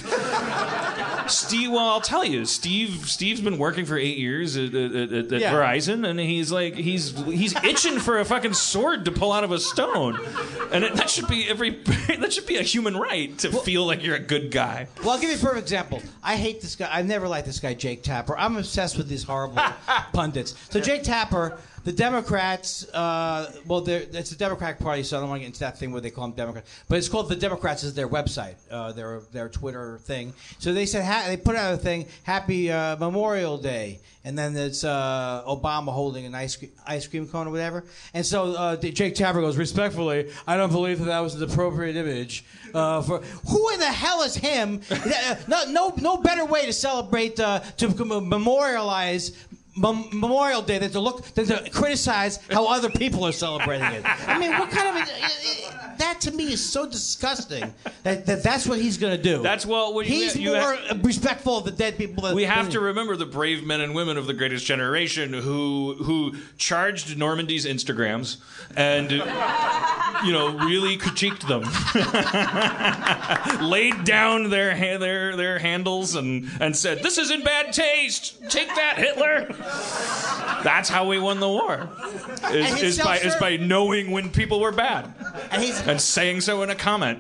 Steve, 1.28 1.72
well, 1.72 1.88
I'll 1.88 2.02
tell 2.02 2.24
you. 2.24 2.46
Steve, 2.46 3.10
Steve's 3.10 3.42
been 3.42 3.58
working 3.58 3.86
for 3.86 3.98
eight 3.98 4.18
years 4.18 4.56
at, 4.58 4.74
at, 4.74 4.92
at, 4.96 5.12
at 5.34 5.42
Yeah. 5.42 5.54
Verizon, 5.54 6.08
and 6.08 6.20
he's 6.20 6.52
like, 6.52 6.76
he's 6.76 7.12
he's 7.26 7.56
itching 7.64 8.00
for 8.00 8.20
a 8.20 8.26
fucking 8.26 8.54
sword 8.54 9.06
to 9.06 9.12
pull 9.12 9.32
out 9.32 9.44
of 9.44 9.52
a 9.52 9.60
stone, 9.60 10.20
and 10.72 10.84
it, 10.84 10.96
that 10.96 11.10
should 11.10 11.28
be 11.28 11.48
every 11.50 11.72
that 12.20 12.32
should 12.32 12.46
be 12.48 12.58
a 12.58 12.62
human 12.64 12.96
right 12.96 13.38
to 13.40 13.52
feel 13.52 13.86
like 13.86 14.04
you're 14.04 14.16
a 14.16 14.20
good 14.20 14.52
guy. 14.52 14.88
Well, 15.02 15.12
I'll 15.12 15.20
give 15.20 15.30
you 15.30 15.36
a 15.36 15.40
perfect 15.40 15.64
example. 15.64 16.02
I 16.24 16.36
hate 16.38 16.62
this 16.62 16.76
guy. 16.76 16.90
I've 16.92 17.06
never 17.06 17.28
liked 17.28 17.46
this 17.48 17.60
guy, 17.60 17.74
Jake 17.74 18.04
Tapper. 18.04 18.38
I'm 18.38 18.56
obsessed 18.58 18.98
with 18.98 19.08
these 19.10 19.24
horrible 19.24 19.47
pundits. 20.14 20.56
So 20.70 20.80
Jake 20.80 21.04
Tapper, 21.04 21.58
the 21.88 21.94
Democrats, 21.94 22.86
uh, 22.90 23.50
well, 23.66 23.82
it's 23.88 24.30
the 24.30 24.36
Democratic 24.36 24.78
Party, 24.78 25.04
so 25.04 25.16
I 25.16 25.22
don't 25.22 25.30
want 25.30 25.40
to 25.40 25.44
get 25.44 25.48
into 25.48 25.62
that 25.62 25.78
thing 25.78 25.94
where 25.94 26.02
they 26.02 26.10
call 26.10 26.28
them 26.28 26.36
Democrats. 26.36 26.70
But 26.90 26.98
it's 26.98 27.08
called 27.08 27.30
the 27.30 27.36
Democrats 27.38 27.82
is 27.84 27.94
their 27.94 28.10
website, 28.10 28.56
uh, 28.70 28.92
their 28.92 29.22
their 29.32 29.48
Twitter 29.48 29.98
thing. 30.00 30.34
So 30.60 30.74
they 30.74 30.86
said 30.86 31.06
ha- 31.06 31.24
they 31.28 31.38
put 31.38 31.56
out 31.56 31.74
a 31.74 31.78
thing, 31.78 32.08
Happy 32.24 32.70
uh, 32.70 32.98
Memorial 32.98 33.58
Day, 33.58 34.02
and 34.26 34.38
then 34.38 34.58
it's 34.58 34.84
uh, 34.84 35.46
Obama 35.48 35.94
holding 35.94 36.26
an 36.26 36.36
ice 36.36 36.58
cream, 36.58 36.72
ice 36.86 37.08
cream 37.08 37.26
cone 37.26 37.48
or 37.48 37.52
whatever. 37.52 37.86
And 38.14 38.26
so 38.26 38.56
uh, 38.56 38.76
Jake 38.76 39.16
Tapper 39.16 39.40
goes, 39.40 39.56
respectfully, 39.56 40.30
I 40.46 40.58
don't 40.58 40.74
believe 40.74 41.00
that 41.00 41.06
that 41.06 41.22
was 41.22 41.36
an 41.36 41.50
appropriate 41.50 41.96
image 41.96 42.44
uh, 42.74 43.02
for 43.02 43.20
who 43.20 43.70
in 43.70 43.80
the 43.80 43.86
hell 43.86 44.24
is 44.24 44.36
him? 44.36 44.82
No, 45.48 45.64
no, 45.70 45.94
no 45.98 46.18
better 46.18 46.44
way 46.44 46.66
to 46.66 46.74
celebrate 46.74 47.38
to 47.38 47.64
memorialize. 48.22 49.32
Mem- 49.78 50.10
Memorial 50.12 50.62
Day 50.62 50.80
than 50.80 50.92
to 50.92 51.00
look 51.00 51.22
than 51.36 51.46
to 51.48 51.70
criticize 51.70 52.40
how 52.52 52.68
other 52.68 52.90
people 52.90 53.26
are 53.26 53.32
celebrating 53.32 53.88
it. 53.88 54.04
I 54.28 54.38
mean, 54.40 54.52
what 54.58 54.70
kind 54.72 54.90
of 54.90 54.96
a, 54.96 55.98
that 56.00 56.20
to 56.22 56.32
me 56.32 56.54
is 56.54 56.64
so 56.64 56.86
disgusting 56.88 57.74
that, 58.04 58.26
that 58.26 58.44
that's 58.44 58.68
what 58.68 58.80
he's 58.80 58.98
going 58.98 59.16
to 59.16 59.22
do. 59.22 59.42
That's 59.42 59.66
you- 59.66 60.02
he's 60.02 60.36
you 60.36 60.52
more 60.54 60.76
have- 60.76 61.04
respectful 61.06 61.58
of 61.58 61.66
the 61.66 61.72
dead 61.72 61.98
people. 61.98 62.24
Than 62.24 62.36
we 62.36 62.44
have 62.44 62.70
to 62.72 62.80
remember 62.80 63.16
the 63.16 63.26
brave 63.26 63.64
men 63.66 63.82
and 63.82 63.94
women 63.94 64.18
of 64.18 64.26
the 64.28 64.34
greatest 64.34 64.66
generation 64.66 65.34
who 65.34 65.96
who 66.04 66.34
charged 66.58 67.18
Normandy's 67.18 67.66
Instagrams 67.66 68.38
and 68.76 69.12
you 69.12 70.32
know 70.34 70.58
really 70.66 70.98
critiqued 70.98 71.48
them, 71.48 71.64
laid 73.70 74.04
down 74.04 74.50
their 74.50 74.76
their 74.98 75.36
their 75.36 75.60
handles 75.60 76.16
and 76.16 76.50
and 76.60 76.76
said 76.76 77.04
this 77.04 77.18
is 77.18 77.32
in 77.32 77.44
bad 77.44 77.74
taste. 77.74 78.36
Take 78.50 78.68
that, 78.76 78.98
Hitler. 78.98 79.48
That's 80.64 80.90
how 80.90 81.08
we 81.08 81.20
won 81.20 81.40
the 81.40 81.48
war. 81.48 81.90
Is, 82.52 82.82
is 82.82 82.98
by 83.00 83.18
is 83.20 83.36
by 83.36 83.58
knowing 83.58 84.12
when 84.12 84.30
people 84.30 84.60
were 84.60 84.72
bad 84.72 85.14
And 85.52 85.62
he's 85.62 85.80
and 85.86 86.02
saying 86.02 86.42
so 86.42 86.62
in 86.64 86.70
a 86.70 86.76
comment. 86.76 87.20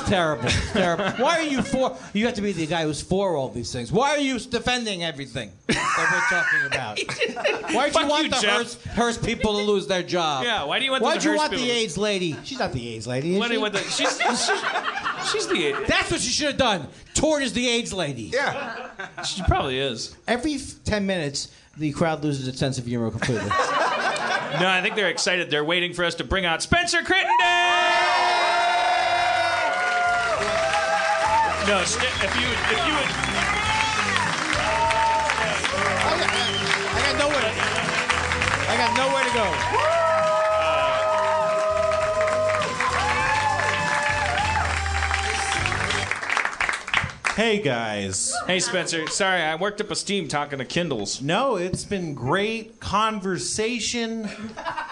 It's 0.00 0.08
terrible. 0.08 0.44
It's 0.46 0.72
terrible. 0.72 1.04
Why 1.22 1.38
are 1.38 1.42
you 1.42 1.62
for? 1.62 1.96
You 2.12 2.26
have 2.26 2.34
to 2.34 2.42
be 2.42 2.52
the 2.52 2.66
guy 2.66 2.84
who's 2.84 3.00
for 3.02 3.36
all 3.36 3.48
these 3.48 3.72
things. 3.72 3.90
Why 3.92 4.10
are 4.10 4.18
you 4.18 4.38
defending 4.38 5.02
everything 5.04 5.50
that 5.66 6.08
we're 6.12 6.38
talking 6.38 6.66
about? 6.66 6.98
Why 7.74 7.86
do 7.88 7.92
Fuck 7.92 8.02
you 8.02 8.08
want 8.08 8.24
you, 8.24 8.30
the 8.30 8.36
Jeff. 8.36 8.52
Hearst, 8.54 8.84
Hearst 8.88 9.24
people 9.24 9.52
to 9.54 9.58
lose 9.62 9.86
their 9.86 10.02
job? 10.02 10.44
Yeah, 10.44 10.64
why 10.64 10.78
do 10.78 10.84
you 10.84 10.90
want 10.92 11.02
Why 11.02 11.14
the 11.14 11.20
do 11.20 11.30
you 11.30 11.30
Hearst 11.38 11.42
want 11.42 11.50
the 11.52 11.58
people- 11.58 11.76
AIDS 11.76 11.98
lady? 11.98 12.36
She's 12.44 12.58
not 12.58 12.72
the 12.72 12.88
AIDS 12.94 13.06
lady. 13.06 13.34
Is 13.34 13.38
What 13.38 13.46
do 13.48 13.50
she? 13.50 13.54
you 13.56 13.60
want 13.60 13.74
the- 13.74 13.80
she's, 13.80 14.20
she's, 14.20 15.30
she's 15.32 15.46
the 15.48 15.84
That's 15.86 16.10
what 16.10 16.20
she 16.20 16.30
should 16.30 16.46
have 16.48 16.56
done. 16.56 16.88
Toured 17.14 17.42
as 17.42 17.52
the 17.52 17.68
AIDS 17.68 17.92
lady. 17.92 18.30
Yeah. 18.32 18.88
She 19.24 19.42
probably 19.42 19.78
is. 19.78 20.16
Every 20.26 20.54
f- 20.54 20.74
ten 20.84 21.04
minutes, 21.06 21.50
the 21.76 21.92
crowd 21.92 22.22
loses 22.24 22.46
its 22.48 22.58
sense 22.58 22.78
of 22.78 22.86
humor 22.86 23.10
completely. 23.10 23.50
No, 24.60 24.66
I 24.66 24.80
think 24.80 24.94
they're 24.96 25.10
excited. 25.10 25.50
They're 25.50 25.62
waiting 25.62 25.92
for 25.92 26.04
us 26.06 26.14
to 26.16 26.24
bring 26.24 26.46
out 26.46 26.62
Spencer 26.62 27.02
Crittenden. 27.02 27.28
No, 31.68 31.84
st- 31.84 32.02
if 32.24 32.34
you 32.40 32.48
would, 32.48 32.56
if 32.56 32.80
you 32.86 32.94
would, 32.94 33.10
I 36.96 37.02
got 37.04 37.18
nowhere. 37.18 37.42
To, 37.42 37.52
I 38.70 38.76
got 38.78 38.96
nowhere 38.96 39.24
to 39.24 39.30
go. 39.34 39.44
Hey 47.34 47.60
guys. 47.60 48.34
Hey 48.46 48.60
Spencer, 48.60 49.06
sorry 49.08 49.42
I 49.42 49.54
worked 49.56 49.82
up 49.82 49.90
a 49.90 49.94
steam 49.94 50.26
talking 50.26 50.60
to 50.60 50.64
Kindles. 50.64 51.20
No, 51.20 51.56
it's 51.56 51.84
been 51.84 52.14
great 52.14 52.80
conversation. 52.80 54.30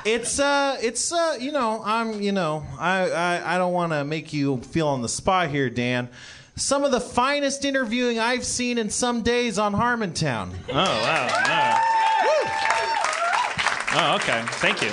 It's 0.04 0.38
uh 0.38 0.76
it's 0.82 1.10
uh 1.10 1.38
you 1.40 1.52
know, 1.52 1.80
I'm 1.82 2.20
you 2.20 2.32
know, 2.32 2.66
I 2.78 3.10
I, 3.10 3.54
I 3.54 3.58
don't 3.58 3.72
want 3.72 3.92
to 3.92 4.04
make 4.04 4.34
you 4.34 4.58
feel 4.58 4.88
on 4.88 5.00
the 5.00 5.08
spot 5.08 5.48
here, 5.48 5.70
Dan. 5.70 6.10
Some 6.58 6.84
of 6.84 6.90
the 6.90 7.00
finest 7.00 7.66
interviewing 7.66 8.18
I've 8.18 8.44
seen 8.46 8.78
in 8.78 8.88
some 8.88 9.20
days 9.20 9.58
on 9.58 9.74
Harmontown. 9.74 10.54
Oh 10.70 10.74
wow! 10.74 11.26
Yeah. 11.28 11.82
Oh 13.92 14.16
okay, 14.16 14.42
thank 14.52 14.80
you. 14.80 14.90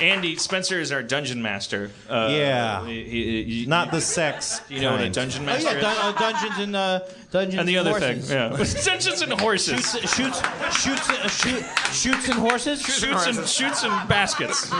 Andy 0.00 0.36
Spencer 0.36 0.80
is 0.80 0.90
our 0.92 1.02
dungeon 1.02 1.40
master. 1.42 1.90
Uh, 2.08 2.28
Yeah. 2.30 2.84
he- 2.86 3.04
he- 3.04 3.42
he- 3.44 3.66
Not 3.66 3.90
the 3.90 4.00
sex. 4.00 4.60
You 4.68 4.80
know 4.80 4.92
what 4.92 5.00
a 5.00 5.04
kind. 5.04 5.14
dungeon 5.14 5.48
Oh 5.48 5.52
yeah, 5.52 5.58
is? 5.58 5.64
dun- 5.82 5.96
uh, 5.98 6.12
dungeons 6.12 6.58
and 6.58 6.76
uh, 6.76 7.00
dungeons 7.30 7.60
and 7.60 7.68
the 7.68 7.76
and 7.76 7.88
other 7.88 7.98
horses. 8.00 8.28
thing, 8.28 8.36
yeah, 8.36 8.48
dungeons 8.84 9.22
and 9.22 9.32
horses. 9.40 9.90
Shoots, 9.92 10.14
shoots, 10.14 10.40
shoots, 10.82 11.10
uh, 11.10 11.28
shoot, 11.28 11.64
shoots 11.92 12.28
and 12.28 12.38
horses. 12.38 12.82
Shoots 12.82 13.26
and 13.26 13.46
shoots 13.48 13.82
and 13.84 14.08
baskets. 14.08 14.72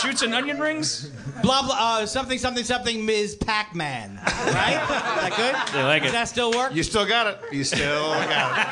shoots 0.00 0.22
and 0.22 0.34
onion 0.34 0.58
rings. 0.60 1.10
Blah 1.42 1.62
blah. 1.62 1.76
Uh, 1.78 2.06
something 2.06 2.38
something 2.38 2.64
something. 2.64 3.04
Ms. 3.04 3.36
Pac-Man. 3.36 4.20
Right? 4.24 4.80
Is 4.82 4.88
that 4.88 5.32
good? 5.36 5.56
They 5.74 5.82
like 5.82 6.02
Does 6.02 6.10
it. 6.10 6.14
that 6.14 6.28
still 6.28 6.52
work? 6.52 6.74
You 6.74 6.82
still 6.82 7.06
got 7.06 7.26
it. 7.26 7.40
You 7.50 7.64
still 7.64 8.12
got 8.12 8.68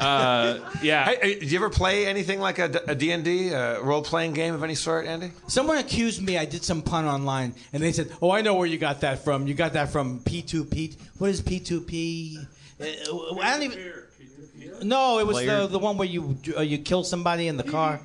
Uh, 0.00 0.58
yeah. 0.82 1.10
it. 1.10 1.22
Hey, 1.22 1.36
uh, 1.36 1.40
do 1.40 1.46
you 1.46 1.56
ever 1.58 1.70
play 1.70 2.06
anything 2.06 2.40
like 2.40 2.58
a, 2.58 2.68
D- 2.68 2.78
a 2.88 2.94
D&D, 2.94 3.50
a 3.50 3.80
role-playing 3.82 4.32
game 4.32 4.54
of 4.54 4.62
any 4.64 4.74
sort, 4.74 5.06
Andy? 5.06 5.32
Someone 5.46 5.78
accused 5.78 6.22
me 6.22 6.38
I 6.38 6.44
did 6.44 6.64
some 6.64 6.82
pun 6.82 7.04
online, 7.04 7.54
and 7.72 7.82
they 7.82 7.92
said, 7.92 8.10
"Oh, 8.20 8.30
I 8.30 8.40
know 8.42 8.54
where 8.54 8.66
you 8.66 8.78
got 8.78 9.00
that 9.02 9.24
from. 9.24 9.46
You 9.46 9.54
got 9.54 9.74
that 9.74 9.90
from 9.90 10.20
P2P. 10.20 10.96
What 11.18 11.30
is 11.30 11.40
P2P? 11.42 12.46
Uh, 12.80 12.84
I 13.40 13.50
don't 13.52 13.62
even. 13.62 13.92
No, 14.82 15.18
it 15.18 15.26
was 15.26 15.36
Player- 15.36 15.60
the 15.62 15.66
the 15.68 15.78
one 15.78 15.96
where 15.96 16.08
you 16.08 16.36
uh, 16.56 16.60
you 16.62 16.78
kill 16.78 17.04
somebody 17.04 17.46
in 17.48 17.56
the 17.56 17.62
car. 17.64 18.00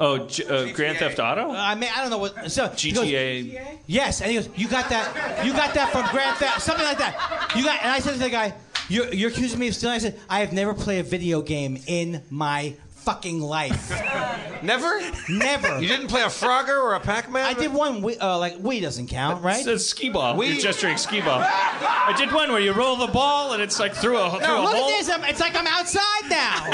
Oh, 0.00 0.26
G- 0.26 0.44
uh, 0.44 0.72
Grand 0.72 0.98
Theft 0.98 1.18
Auto. 1.18 1.50
I 1.50 1.74
mean, 1.74 1.90
I 1.94 2.00
don't 2.02 2.10
know 2.10 2.18
what. 2.18 2.50
So 2.50 2.68
he 2.68 2.92
goes, 2.92 3.06
GTA. 3.06 3.78
Yes, 3.86 4.20
and 4.20 4.30
he 4.30 4.36
goes, 4.36 4.48
"You 4.56 4.68
got 4.68 4.88
that? 4.90 5.44
You 5.44 5.52
got 5.52 5.74
that 5.74 5.90
from 5.92 6.06
Grand 6.10 6.36
Theft, 6.36 6.62
something 6.62 6.84
like 6.84 6.98
that." 6.98 7.52
You 7.56 7.64
got, 7.64 7.80
and 7.82 7.90
I 7.90 7.98
said 7.98 8.12
to 8.14 8.18
the 8.18 8.30
guy, 8.30 8.54
"You're, 8.88 9.12
you're 9.14 9.30
accusing 9.30 9.58
me 9.58 9.68
of 9.68 9.74
stealing." 9.74 9.96
I 9.96 9.98
said, 9.98 10.18
"I 10.28 10.40
have 10.40 10.52
never 10.52 10.74
played 10.74 11.00
a 11.00 11.04
video 11.04 11.40
game 11.42 11.80
in 11.86 12.22
my 12.30 12.74
fucking 12.96 13.40
life. 13.40 13.90
Never? 14.62 15.00
Never. 15.30 15.80
You 15.80 15.88
didn't 15.88 16.08
play 16.08 16.20
a 16.22 16.26
Frogger 16.26 16.82
or 16.82 16.94
a 16.94 17.00
Pac-Man? 17.00 17.44
I 17.46 17.54
did 17.54 17.72
one. 17.72 18.02
Wii- 18.02 18.20
Uh, 18.20 18.36
like 18.38 18.58
Wii 18.58 18.82
doesn't 18.82 19.06
count, 19.06 19.42
right? 19.42 19.64
It's 19.66 19.86
skee 19.86 20.10
ball. 20.10 20.36
We- 20.36 20.48
You're 20.48 20.60
gesturing 20.60 20.98
skee 20.98 21.20
ball. 21.22 21.40
I 21.42 22.12
did 22.18 22.32
one 22.32 22.50
where 22.50 22.60
you 22.60 22.72
roll 22.72 22.96
the 22.96 23.06
ball 23.06 23.52
and 23.54 23.62
it's 23.62 23.78
like 23.80 23.94
through 23.94 24.18
a 24.18 24.30
through 24.30 24.40
No, 24.40 24.60
a 24.60 24.64
look 24.64 24.74
hole. 24.74 24.90
at 24.90 24.98
this. 24.98 25.08
I'm, 25.10 25.24
it's 25.24 25.40
like 25.40 25.54
I'm 25.56 25.66
outside 25.66 26.28
now. 26.28 26.54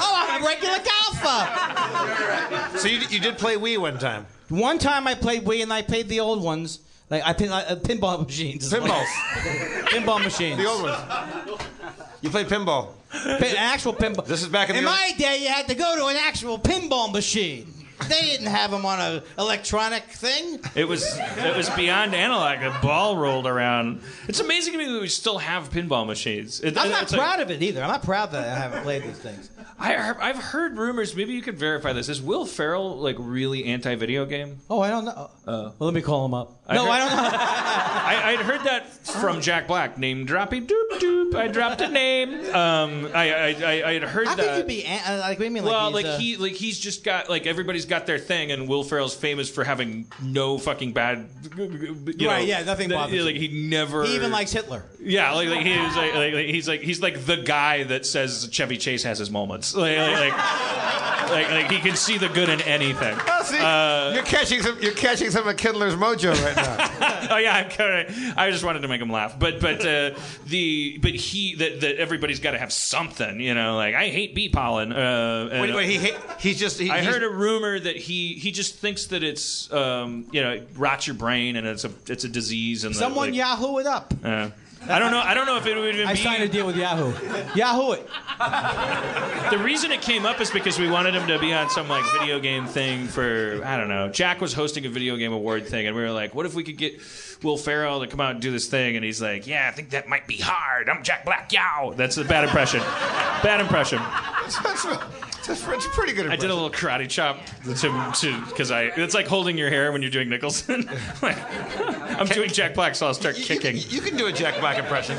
oh, 0.00 0.26
I'm 0.28 0.42
a 0.42 0.46
regular 0.46 0.78
golfer. 0.78 2.78
So 2.78 2.88
you, 2.88 2.98
you 3.08 3.20
did 3.20 3.38
play 3.38 3.56
Wii 3.56 3.78
one 3.78 3.98
time? 3.98 4.26
One 4.48 4.78
time 4.78 5.06
I 5.06 5.14
played 5.14 5.44
Wii 5.44 5.62
and 5.62 5.72
I 5.72 5.82
played 5.82 6.08
the 6.08 6.20
old 6.20 6.42
ones. 6.42 6.80
Like 7.10 7.22
I 7.24 7.32
pin, 7.32 7.50
uh, 7.50 7.76
pinball 7.82 8.22
machines. 8.26 8.70
Pinballs. 8.72 9.06
pinball 9.86 10.22
machines. 10.22 10.58
The 10.58 10.66
old 10.66 10.82
ones. 10.82 11.62
You 12.20 12.30
played 12.30 12.46
pinball. 12.48 12.90
Pin, 13.10 13.42
an 13.50 13.56
actual 13.56 13.94
pinball. 13.94 14.26
This 14.26 14.42
is 14.42 14.48
back 14.48 14.68
in, 14.70 14.76
In 14.76 14.84
the 14.84 14.90
my 14.90 15.12
day, 15.16 15.38
you 15.42 15.48
had 15.48 15.68
to 15.68 15.74
go 15.74 15.96
to 15.96 16.06
an 16.06 16.16
actual 16.16 16.58
pinball 16.58 17.10
machine. 17.12 17.72
They 18.08 18.20
didn't 18.20 18.46
have 18.46 18.70
them 18.70 18.86
on 18.86 19.00
an 19.00 19.22
electronic 19.38 20.04
thing. 20.04 20.60
It 20.76 20.86
was 20.86 21.04
it 21.18 21.56
was 21.56 21.68
beyond 21.70 22.14
analog. 22.14 22.62
A 22.62 22.78
ball 22.80 23.16
rolled 23.16 23.46
around. 23.46 24.02
It's 24.28 24.38
amazing 24.40 24.74
to 24.74 24.78
me 24.78 24.84
that 24.92 25.00
we 25.00 25.08
still 25.08 25.38
have 25.38 25.70
pinball 25.70 26.06
machines. 26.06 26.60
It- 26.60 26.78
I'm 26.78 26.90
not 26.90 27.02
it's 27.04 27.12
like- 27.12 27.20
proud 27.20 27.40
of 27.40 27.50
it 27.50 27.60
either. 27.62 27.82
I'm 27.82 27.88
not 27.88 28.02
proud 28.04 28.30
that 28.32 28.46
I 28.46 28.54
haven't 28.60 28.82
played 28.84 29.02
these 29.02 29.18
things. 29.18 29.50
I, 29.78 30.14
I've 30.28 30.36
heard 30.36 30.76
rumors. 30.76 31.14
Maybe 31.14 31.32
you 31.32 31.42
could 31.42 31.58
verify 31.58 31.92
this. 31.92 32.08
Is 32.08 32.20
Will 32.20 32.46
Ferrell 32.46 32.96
like 32.98 33.16
really 33.18 33.64
anti-video 33.66 34.26
game? 34.26 34.58
Oh, 34.68 34.80
I 34.80 34.90
don't 34.90 35.04
know. 35.04 35.30
Uh, 35.46 35.70
well, 35.78 35.88
let 35.88 35.94
me 35.94 36.02
call 36.02 36.24
him 36.26 36.34
up. 36.34 36.60
I 36.66 36.74
no, 36.74 36.84
heard- 36.84 36.90
I 36.90 36.98
don't 36.98 37.10
know. 37.10 37.38
I, 37.38 38.22
I'd 38.32 38.40
heard 38.40 38.62
that 38.64 38.88
from 39.06 39.40
Jack 39.40 39.66
Black. 39.66 39.96
Name 39.98 40.24
dropping, 40.26 40.66
doop 40.66 40.88
doop. 40.98 41.34
I 41.34 41.48
dropped 41.48 41.80
a 41.80 41.88
name. 41.88 42.30
Um, 42.54 43.10
I 43.14 43.32
I 43.32 43.48
I, 43.48 43.88
I 43.88 43.92
had 43.94 44.02
heard 44.04 44.26
How 44.28 44.34
that. 44.34 44.44
could 44.44 44.58
you 44.58 44.64
be 44.64 44.84
an- 44.84 45.00
uh, 45.06 45.18
like? 45.20 45.38
What 45.38 45.38
do 45.38 45.44
you 45.44 45.50
mean? 45.50 45.64
Like 45.64 45.72
well, 45.72 45.86
he's, 45.86 45.94
like 45.94 46.06
uh, 46.06 46.18
he, 46.18 46.36
like 46.36 46.52
he's 46.52 46.78
just 46.78 47.04
got 47.04 47.28
like 47.30 47.46
everybody's 47.46 47.86
got 47.86 48.06
their 48.06 48.18
thing, 48.18 48.52
and 48.52 48.68
Will 48.68 48.84
Ferrell's 48.84 49.14
famous 49.14 49.48
for 49.50 49.64
having 49.64 50.06
no 50.22 50.58
fucking 50.58 50.92
bad. 50.92 51.28
You 51.56 51.66
know, 52.26 52.28
Right, 52.28 52.46
yeah, 52.46 52.62
nothing 52.64 52.90
bothers 52.90 53.24
Like 53.24 53.36
he 53.36 53.48
never. 53.68 54.04
He 54.04 54.14
even 54.14 54.30
likes 54.30 54.52
Hitler. 54.52 54.84
Yeah, 55.00 55.32
like, 55.32 55.48
like 55.48 55.64
he 55.66 55.78
was 55.78 55.96
like, 55.96 56.14
like, 56.14 56.34
like 56.34 56.46
he's 56.46 56.68
like 56.68 56.80
he's 56.80 57.00
like 57.00 57.24
the 57.24 57.36
guy 57.36 57.84
that 57.84 58.04
says 58.06 58.48
Chevy 58.50 58.76
Chase 58.76 59.02
has 59.04 59.18
his 59.18 59.30
moments. 59.30 59.57
Like 59.74 59.96
like, 59.98 60.32
like, 60.32 61.30
like, 61.30 61.50
like 61.50 61.70
he 61.70 61.78
can 61.78 61.96
see 61.96 62.16
the 62.18 62.28
good 62.28 62.48
in 62.48 62.60
anything. 62.62 63.16
Oh, 63.26 63.42
see, 63.42 63.58
Uh, 63.58 64.12
you're 64.14 64.22
catching 64.22 64.62
some. 64.62 64.78
You're 64.80 64.92
catching 64.92 65.30
some 65.30 65.46
of 65.46 65.56
Kindler's 65.56 65.94
mojo 65.94 66.32
right 66.44 66.56
now. 66.56 67.28
oh 67.30 67.36
yeah, 67.36 67.56
I'm 67.56 67.68
kinda, 67.68 68.34
I 68.36 68.50
just 68.50 68.64
wanted 68.64 68.80
to 68.80 68.88
make 68.88 69.00
him 69.00 69.10
laugh, 69.10 69.38
but 69.38 69.60
but 69.60 69.84
uh, 69.84 70.14
the 70.46 70.98
but 71.02 71.14
he 71.14 71.54
that 71.56 71.80
that 71.82 71.96
everybody's 71.96 72.40
got 72.40 72.52
to 72.52 72.58
have 72.58 72.72
something, 72.72 73.40
you 73.40 73.54
know. 73.54 73.76
Like 73.76 73.94
I 73.94 74.08
hate 74.08 74.34
bee 74.34 74.48
pollen. 74.48 74.92
Uh, 74.92 75.48
and- 75.52 75.60
wait, 75.62 75.74
wait. 75.74 75.88
He 75.90 75.96
hate, 75.98 76.16
he's 76.38 76.58
just. 76.58 76.78
He, 76.78 76.90
I 76.90 77.00
he's- 77.00 77.12
heard 77.12 77.22
a 77.22 77.28
rumor 77.30 77.78
that 77.78 77.96
he 77.96 78.34
he 78.34 78.50
just 78.50 78.76
thinks 78.76 79.06
that 79.06 79.22
it's 79.22 79.70
um, 79.72 80.26
you 80.32 80.42
know 80.42 80.52
it 80.52 80.68
rots 80.76 81.06
your 81.06 81.14
brain 81.16 81.56
and 81.56 81.66
it's 81.66 81.84
a 81.84 81.90
it's 82.06 82.24
a 82.24 82.28
disease 82.28 82.84
and 82.84 82.94
that, 82.94 82.98
Someone 82.98 83.28
like, 83.28 83.34
Yahoo 83.36 83.78
it 83.78 83.86
up. 83.86 84.14
I 84.86 84.98
don't 84.98 85.10
know. 85.10 85.18
I 85.20 85.34
don't 85.34 85.46
know 85.46 85.56
if 85.56 85.66
it 85.66 85.76
would 85.76 85.94
even 85.94 86.06
I 86.06 86.12
be. 86.14 86.18
signed 86.20 86.42
a 86.42 86.48
deal 86.48 86.66
with 86.66 86.76
Yahoo. 86.76 87.12
Yahoo 87.54 87.92
it. 87.92 88.08
The 89.50 89.58
reason 89.58 89.90
it 89.92 90.00
came 90.02 90.24
up 90.24 90.40
is 90.40 90.50
because 90.50 90.78
we 90.78 90.88
wanted 90.88 91.14
him 91.14 91.26
to 91.28 91.38
be 91.38 91.52
on 91.52 91.68
some 91.70 91.88
like 91.88 92.04
video 92.20 92.38
game 92.38 92.66
thing 92.66 93.06
for 93.06 93.60
I 93.64 93.76
don't 93.76 93.88
know. 93.88 94.08
Jack 94.08 94.40
was 94.40 94.52
hosting 94.52 94.86
a 94.86 94.88
video 94.88 95.16
game 95.16 95.32
award 95.32 95.66
thing, 95.66 95.86
and 95.86 95.96
we 95.96 96.02
were 96.02 96.10
like, 96.12 96.34
"What 96.34 96.46
if 96.46 96.54
we 96.54 96.62
could 96.64 96.78
get 96.78 97.00
Will 97.42 97.56
Ferrell 97.56 98.00
to 98.00 98.06
come 98.06 98.20
out 98.20 98.32
and 98.32 98.40
do 98.40 98.50
this 98.50 98.66
thing?" 98.66 98.96
And 98.96 99.04
he's 99.04 99.20
like, 99.20 99.46
"Yeah, 99.46 99.68
I 99.68 99.74
think 99.74 99.90
that 99.90 100.08
might 100.08 100.26
be 100.26 100.36
hard. 100.38 100.88
I'm 100.88 101.02
Jack 101.02 101.24
Black. 101.24 101.52
Yow." 101.52 101.94
That's 101.96 102.16
a 102.16 102.24
bad 102.24 102.44
impression. 102.44 102.80
bad 103.42 103.60
impression. 103.60 104.00
That's, 105.48 105.62
that's, 105.62 105.84
that's 105.84 105.96
pretty 105.96 106.12
good. 106.12 106.26
I 106.26 106.36
did 106.36 106.50
a 106.50 106.54
little 106.54 106.70
karate 106.70 107.08
chop 107.08 107.40
to 107.64 107.74
to 107.74 108.44
because 108.46 108.70
I. 108.70 108.84
It's 108.96 109.14
like 109.14 109.26
holding 109.26 109.56
your 109.56 109.70
hair 109.70 109.90
when 109.92 110.02
you're 110.02 110.10
doing 110.10 110.28
Nicholson. 110.28 110.88
Like, 111.22 111.38
I'm 112.20 112.26
doing 112.26 112.50
Jack 112.50 112.74
Black, 112.74 112.94
so 112.94 113.06
I'll 113.06 113.14
start 113.14 113.34
kicking. 113.34 113.76
You 113.76 114.00
can 114.00 114.16
do 114.16 114.26
a 114.26 114.32
Jack 114.32 114.60
Black 114.60 114.78
impression. 114.78 115.18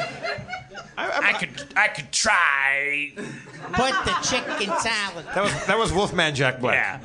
I 0.97 1.33
could 1.33 1.49
I 1.75 1.87
could 1.87 2.11
try. 2.11 3.11
Put 3.15 3.93
the 4.05 4.15
chicken 4.23 4.73
salad. 4.79 5.25
That 5.33 5.43
was 5.43 5.65
that 5.65 5.77
was 5.77 5.93
Wolfman 5.93 6.35
Jack 6.35 6.59
Black. 6.59 6.75
Yeah. 6.75 6.99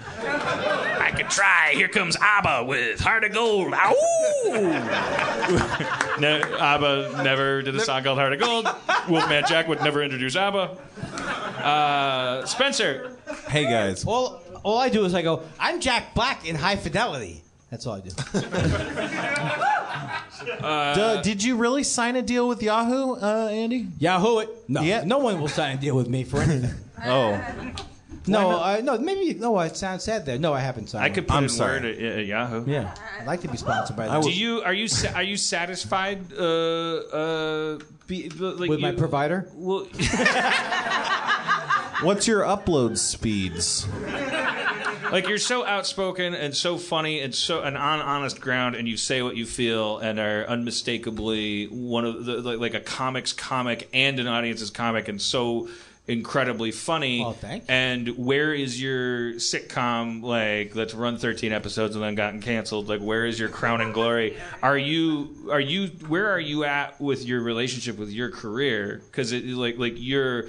I 1.00 1.10
could 1.10 1.30
try. 1.30 1.72
Here 1.74 1.88
comes 1.88 2.16
Abba 2.20 2.64
with 2.64 3.00
Heart 3.00 3.24
of 3.24 3.32
Gold. 3.32 3.72
Ow! 3.74 3.94
no, 6.20 6.40
Abba 6.58 7.22
never 7.22 7.62
did 7.62 7.74
a 7.76 7.80
song 7.80 8.02
called 8.02 8.18
Heart 8.18 8.34
of 8.34 8.40
Gold. 8.40 8.68
Wolfman 9.08 9.44
Jack 9.46 9.68
would 9.68 9.80
never 9.82 10.02
introduce 10.02 10.36
Abba. 10.36 10.76
Uh, 11.62 12.44
Spencer. 12.46 13.13
Hey 13.54 13.66
guys. 13.66 14.04
All, 14.04 14.42
all 14.64 14.78
I 14.78 14.88
do 14.88 15.04
is 15.04 15.14
I 15.14 15.22
go, 15.22 15.42
I'm 15.60 15.80
Jack 15.80 16.12
Black 16.12 16.44
in 16.44 16.56
high 16.56 16.74
fidelity. 16.74 17.44
That's 17.70 17.86
all 17.86 17.94
I 17.94 18.00
do. 18.00 18.10
Duh, 20.60 21.22
did 21.22 21.40
you 21.40 21.56
really 21.56 21.84
sign 21.84 22.16
a 22.16 22.22
deal 22.22 22.48
with 22.48 22.60
Yahoo, 22.60 23.14
uh, 23.14 23.48
Andy? 23.52 23.86
Yahoo 24.00 24.40
it. 24.40 24.48
No, 24.66 24.82
Yeah. 24.82 25.04
no 25.04 25.18
one 25.18 25.40
will 25.40 25.46
sign 25.46 25.78
a 25.78 25.80
deal 25.80 25.94
with 25.94 26.08
me 26.08 26.24
for 26.24 26.40
anything. 26.40 26.70
Oh. 27.06 27.38
No, 28.26 28.62
I, 28.62 28.80
no, 28.80 28.98
maybe 28.98 29.34
no. 29.38 29.58
It 29.60 29.76
sounds 29.76 30.04
sad 30.04 30.26
there. 30.26 30.38
No, 30.38 30.52
I 30.52 30.60
haven't 30.60 30.88
signed. 30.88 31.04
I 31.04 31.10
could 31.10 31.28
one. 31.28 31.46
put 31.46 31.52
in 31.52 31.58
word 31.60 31.84
at, 31.84 31.98
at 31.98 32.26
Yahoo. 32.26 32.64
Yeah, 32.66 32.94
I'd 33.20 33.26
like 33.26 33.42
to 33.42 33.48
be 33.48 33.56
sponsored 33.56 33.96
by 33.96 34.06
them. 34.06 34.22
Do 34.22 34.30
you 34.30 34.62
are 34.62 34.72
you 34.72 34.88
sa- 34.88 35.14
are 35.14 35.22
you 35.22 35.36
satisfied? 35.36 36.32
Uh, 36.32 36.44
uh, 36.44 37.78
be, 38.06 38.28
like 38.30 38.70
with 38.70 38.80
my 38.80 38.92
provider? 38.92 39.48
Well, 39.54 39.86
What's 42.02 42.26
your 42.26 42.42
upload 42.42 42.98
speeds? 42.98 43.86
like 45.12 45.28
you're 45.28 45.38
so 45.38 45.64
outspoken 45.64 46.34
and 46.34 46.56
so 46.56 46.76
funny 46.76 47.20
and 47.20 47.34
so 47.34 47.62
and 47.62 47.78
on 47.78 48.00
honest 48.00 48.40
ground 48.40 48.74
and 48.74 48.88
you 48.88 48.96
say 48.96 49.22
what 49.22 49.36
you 49.36 49.46
feel 49.46 49.98
and 49.98 50.18
are 50.18 50.44
unmistakably 50.46 51.66
one 51.66 52.04
of 52.04 52.24
the 52.24 52.38
like, 52.38 52.58
like 52.58 52.74
a 52.74 52.80
comic's 52.80 53.32
comic 53.32 53.88
and 53.92 54.18
an 54.18 54.26
audience's 54.26 54.70
comic 54.70 55.06
and 55.06 55.22
so 55.22 55.68
incredibly 56.06 56.70
funny. 56.70 57.24
Oh, 57.24 57.32
thank 57.32 57.62
you. 57.62 57.74
And 57.74 58.08
where 58.18 58.52
is 58.52 58.80
your 58.80 59.34
sitcom 59.34 60.22
like 60.22 60.74
let's 60.74 60.94
run 60.94 61.16
13 61.16 61.52
episodes 61.52 61.94
and 61.94 62.04
then 62.04 62.14
gotten 62.14 62.40
canceled? 62.40 62.88
Like 62.88 63.00
where 63.00 63.24
is 63.24 63.38
your 63.38 63.48
crown 63.48 63.80
and 63.80 63.94
glory? 63.94 64.36
Are 64.62 64.76
you 64.76 65.48
are 65.50 65.60
you 65.60 65.88
where 66.08 66.30
are 66.30 66.40
you 66.40 66.64
at 66.64 67.00
with 67.00 67.24
your 67.24 67.40
relationship 67.40 67.98
with 67.98 68.10
your 68.10 68.30
career? 68.30 69.02
Cuz 69.12 69.32
it 69.32 69.46
like 69.46 69.78
like 69.78 69.94
you're 69.96 70.46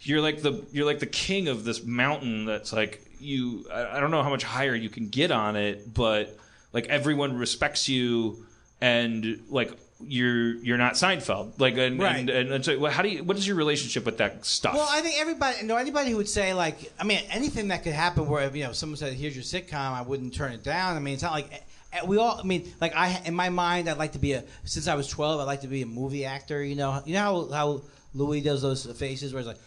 you're 0.00 0.20
like 0.20 0.42
the 0.42 0.64
you're 0.72 0.86
like 0.86 1.00
the 1.00 1.06
king 1.06 1.48
of 1.48 1.64
this 1.64 1.84
mountain 1.84 2.44
that's 2.44 2.72
like 2.72 3.02
you 3.18 3.66
I, 3.72 3.96
I 3.96 4.00
don't 4.00 4.10
know 4.10 4.22
how 4.22 4.30
much 4.30 4.44
higher 4.44 4.74
you 4.74 4.90
can 4.90 5.08
get 5.08 5.30
on 5.30 5.56
it, 5.56 5.92
but 5.92 6.38
like 6.72 6.86
everyone 6.88 7.36
respects 7.38 7.88
you 7.88 8.44
and 8.80 9.42
like 9.48 9.72
you're 10.00 10.54
you're 10.56 10.78
not 10.78 10.94
Seinfeld. 10.94 11.58
Like 11.58 11.76
and 11.76 11.98
Right. 12.00 12.16
and, 12.16 12.30
and, 12.30 12.52
and 12.52 12.64
so 12.64 12.78
well, 12.78 12.92
how 12.92 13.02
do 13.02 13.08
you 13.08 13.24
what 13.24 13.36
is 13.36 13.46
your 13.46 13.56
relationship 13.56 14.04
with 14.04 14.18
that 14.18 14.44
stuff? 14.44 14.74
Well, 14.74 14.86
I 14.88 15.00
think 15.00 15.20
everybody, 15.20 15.58
you 15.60 15.66
know, 15.66 15.76
anybody 15.76 16.10
who 16.10 16.16
would 16.18 16.28
say 16.28 16.54
like, 16.54 16.92
I 16.98 17.04
mean, 17.04 17.20
anything 17.30 17.68
that 17.68 17.82
could 17.82 17.92
happen 17.94 18.26
where 18.28 18.54
you 18.54 18.64
know 18.64 18.72
someone 18.72 18.96
said, 18.96 19.12
"Here's 19.14 19.34
your 19.34 19.42
sitcom," 19.44 19.74
I 19.74 20.02
wouldn't 20.02 20.34
turn 20.34 20.52
it 20.52 20.62
down. 20.62 20.96
I 20.96 21.00
mean, 21.00 21.14
it's 21.14 21.22
not 21.22 21.32
like 21.32 21.50
eh, 21.92 22.00
we 22.06 22.16
all. 22.16 22.38
I 22.38 22.44
mean, 22.44 22.72
like 22.80 22.94
I 22.94 23.20
in 23.24 23.34
my 23.34 23.48
mind, 23.48 23.88
I'd 23.90 23.98
like 23.98 24.12
to 24.12 24.18
be 24.20 24.32
a. 24.34 24.44
Since 24.64 24.86
I 24.88 24.94
was 24.94 25.08
12, 25.08 25.40
I'd 25.40 25.44
like 25.44 25.62
to 25.62 25.68
be 25.68 25.82
a 25.82 25.86
movie 25.86 26.24
actor. 26.24 26.62
You 26.62 26.76
know, 26.76 27.02
you 27.04 27.14
know 27.14 27.48
how 27.48 27.52
how 27.52 27.82
Louis 28.14 28.40
does 28.40 28.62
those 28.62 28.84
faces 28.86 29.32
where 29.32 29.40
it's 29.40 29.48
like. 29.48 29.58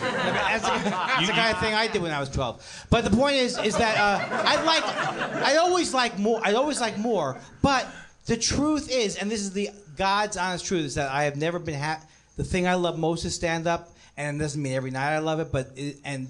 That's 0.00 0.64
the, 0.64 0.90
that's 0.90 1.26
the 1.26 1.32
kind 1.32 1.54
of 1.54 1.60
thing 1.60 1.74
I 1.74 1.86
did 1.88 2.00
when 2.02 2.10
I 2.12 2.20
was 2.20 2.28
12. 2.30 2.86
But 2.90 3.04
the 3.04 3.10
point 3.10 3.36
is, 3.36 3.58
is 3.58 3.76
that 3.76 3.96
uh, 3.98 4.26
I 4.44 4.62
like, 4.64 5.42
I 5.44 5.56
always 5.56 5.92
like 5.92 6.18
more. 6.18 6.40
I 6.44 6.52
always 6.54 6.80
like 6.80 6.98
more. 6.98 7.38
But 7.62 7.86
the 8.28 8.36
truth 8.36 8.90
is, 8.90 9.16
and 9.16 9.30
this 9.30 9.40
is 9.40 9.52
the 9.52 9.70
God's 9.96 10.36
honest 10.36 10.64
truth, 10.66 10.84
is 10.84 10.94
that 10.94 11.10
I 11.10 11.24
have 11.24 11.36
never 11.36 11.58
been 11.58 11.80
ha- 11.80 12.02
The 12.36 12.44
thing 12.44 12.68
I 12.68 12.74
love 12.74 12.98
most 12.98 13.24
is 13.24 13.34
stand 13.34 13.66
up, 13.66 13.88
and 14.16 14.36
it 14.36 14.44
doesn't 14.44 14.62
mean 14.62 14.74
every 14.74 14.90
night 14.90 15.14
I 15.14 15.18
love 15.18 15.40
it, 15.40 15.50
but 15.50 15.70
it, 15.76 15.96
and 16.04 16.28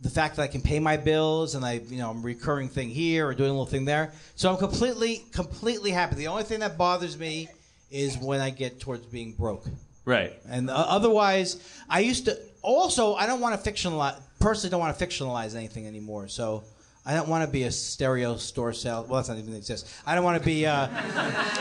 the 0.00 0.10
fact 0.10 0.36
that 0.36 0.42
I 0.42 0.46
can 0.46 0.60
pay 0.60 0.78
my 0.78 0.96
bills 0.96 1.56
and 1.56 1.64
I, 1.64 1.80
you 1.88 1.98
know, 1.98 2.10
I'm 2.10 2.22
recurring 2.22 2.68
thing 2.68 2.90
here 2.90 3.26
or 3.26 3.34
doing 3.34 3.50
a 3.50 3.52
little 3.52 3.66
thing 3.66 3.84
there. 3.84 4.12
So 4.36 4.48
I'm 4.50 4.58
completely, 4.58 5.24
completely 5.32 5.90
happy. 5.90 6.14
The 6.14 6.28
only 6.28 6.44
thing 6.44 6.60
that 6.60 6.78
bothers 6.78 7.18
me 7.18 7.48
is 7.90 8.16
when 8.18 8.40
I 8.40 8.50
get 8.50 8.78
towards 8.78 9.06
being 9.06 9.32
broke. 9.32 9.64
right. 10.04 10.34
And 10.48 10.70
uh, 10.70 10.74
otherwise, 10.74 11.56
I 11.88 12.00
used 12.00 12.26
to. 12.26 12.38
Also, 12.62 13.14
I 13.14 13.26
don't 13.26 13.40
want 13.40 13.60
to 13.60 13.70
fictionalize. 13.70 14.20
Personally, 14.38 14.70
don't 14.70 14.80
want 14.80 14.96
to 14.96 15.06
fictionalize 15.06 15.56
anything 15.56 15.86
anymore. 15.86 16.28
So. 16.28 16.62
I 17.08 17.14
don't 17.14 17.26
want 17.28 17.42
to 17.42 17.50
be 17.50 17.62
a 17.62 17.72
stereo 17.72 18.36
store 18.36 18.74
sale. 18.74 19.06
Well, 19.08 19.16
that's 19.16 19.30
not 19.30 19.38
even 19.38 19.54
exist. 19.54 19.88
I 20.04 20.14
don't 20.14 20.24
want 20.24 20.38
to 20.38 20.44
be. 20.44 20.66
Uh, 20.66 20.88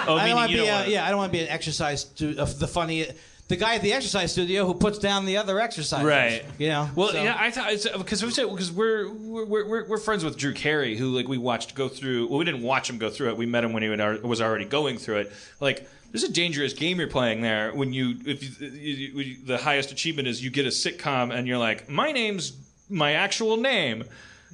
Oh, 0.10 0.16
I 0.16 0.28
don't 0.28 0.36
want 0.36 0.52
to 0.52 0.58
be. 0.58 0.62
don't 0.64 0.70
uh, 0.70 0.80
wanna- 0.80 0.90
yeah, 0.90 1.06
I 1.06 1.10
don't 1.10 1.18
want 1.18 1.32
to 1.32 1.38
be 1.38 1.44
an 1.44 1.50
exercise. 1.50 2.02
Stu- 2.02 2.36
uh, 2.38 2.46
the 2.46 2.68
funny, 2.68 3.08
the 3.48 3.56
guy 3.56 3.76
at 3.76 3.82
the 3.82 3.92
exercise 3.94 4.32
studio 4.32 4.66
who 4.66 4.74
puts 4.74 5.00
down 5.00 5.26
the 5.26 5.38
other 5.38 5.60
exercise. 5.60 6.04
Right. 6.04 6.46
You 6.58 6.68
know. 6.70 6.90
Well, 6.96 7.10
so- 7.10 7.24
yeah, 7.24 7.36
I 7.40 7.50
thought 7.52 7.72
because 7.98 8.24
we 8.24 8.32
said 8.32 8.50
because 8.50 8.72
we're 8.72 9.10
we're, 9.12 9.46
we're 9.68 9.88
we're 9.88 9.98
friends 9.98 10.24
with 10.26 10.38
Drew 10.38 10.54
Carey, 10.54 10.98
who 10.98 11.16
like 11.16 11.28
we 11.30 11.38
watched 11.38 11.76
go 11.76 11.88
through. 11.88 12.28
Well, 12.28 12.40
we 12.40 12.46
didn't 12.46 12.62
watch 12.64 12.90
him 12.90 12.98
go 12.98 13.10
through 13.10 13.30
it. 13.30 13.38
We 13.38 13.46
met 13.46 13.64
him 13.64 13.74
when 13.74 13.84
he 13.84 13.90
was 13.90 14.42
already 14.42 14.66
going 14.66 14.98
through 14.98 15.18
it. 15.18 15.32
Like, 15.62 15.88
there's 16.12 16.24
a 16.24 16.32
dangerous 16.32 16.74
game 16.74 17.00
you're 17.00 17.10
playing 17.10 17.42
there 17.42 17.74
when 17.74 17.92
you 17.94 18.16
if 18.26 18.44
you, 18.44 18.68
you, 18.68 19.20
you, 19.22 19.46
the 19.46 19.58
highest 19.58 19.92
achievement 19.92 20.28
is 20.28 20.44
you 20.44 20.50
get 20.50 20.66
a 20.66 20.70
sitcom 20.70 21.34
and 21.34 21.48
you're 21.48 21.58
like, 21.58 21.90
my 21.90 22.12
name's 22.12 22.54
my 22.90 23.14
actual 23.14 23.58
name. 23.58 24.04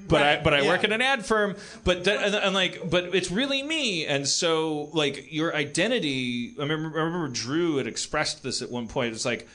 But 0.08 0.22
I 0.24 0.42
but 0.44 0.54
I 0.54 0.64
work 0.64 0.84
at 0.84 0.92
an 0.92 1.02
ad 1.02 1.26
firm. 1.26 1.56
But 1.84 2.04
that, 2.06 2.24
and, 2.24 2.36
and 2.36 2.54
like 2.56 2.90
but 2.90 3.14
it's 3.16 3.30
really 3.32 3.62
me. 3.64 4.06
And 4.06 4.28
so 4.28 4.90
like 4.94 5.32
your 5.32 5.56
identity. 5.56 6.54
I 6.60 6.64
remember, 6.64 7.00
I 7.00 7.04
remember 7.04 7.28
Drew 7.30 7.78
had 7.78 7.88
expressed 7.88 8.44
this 8.44 8.62
at 8.62 8.72
one 8.72 8.88
point. 8.88 9.14
It's 9.14 9.26
like 9.26 9.48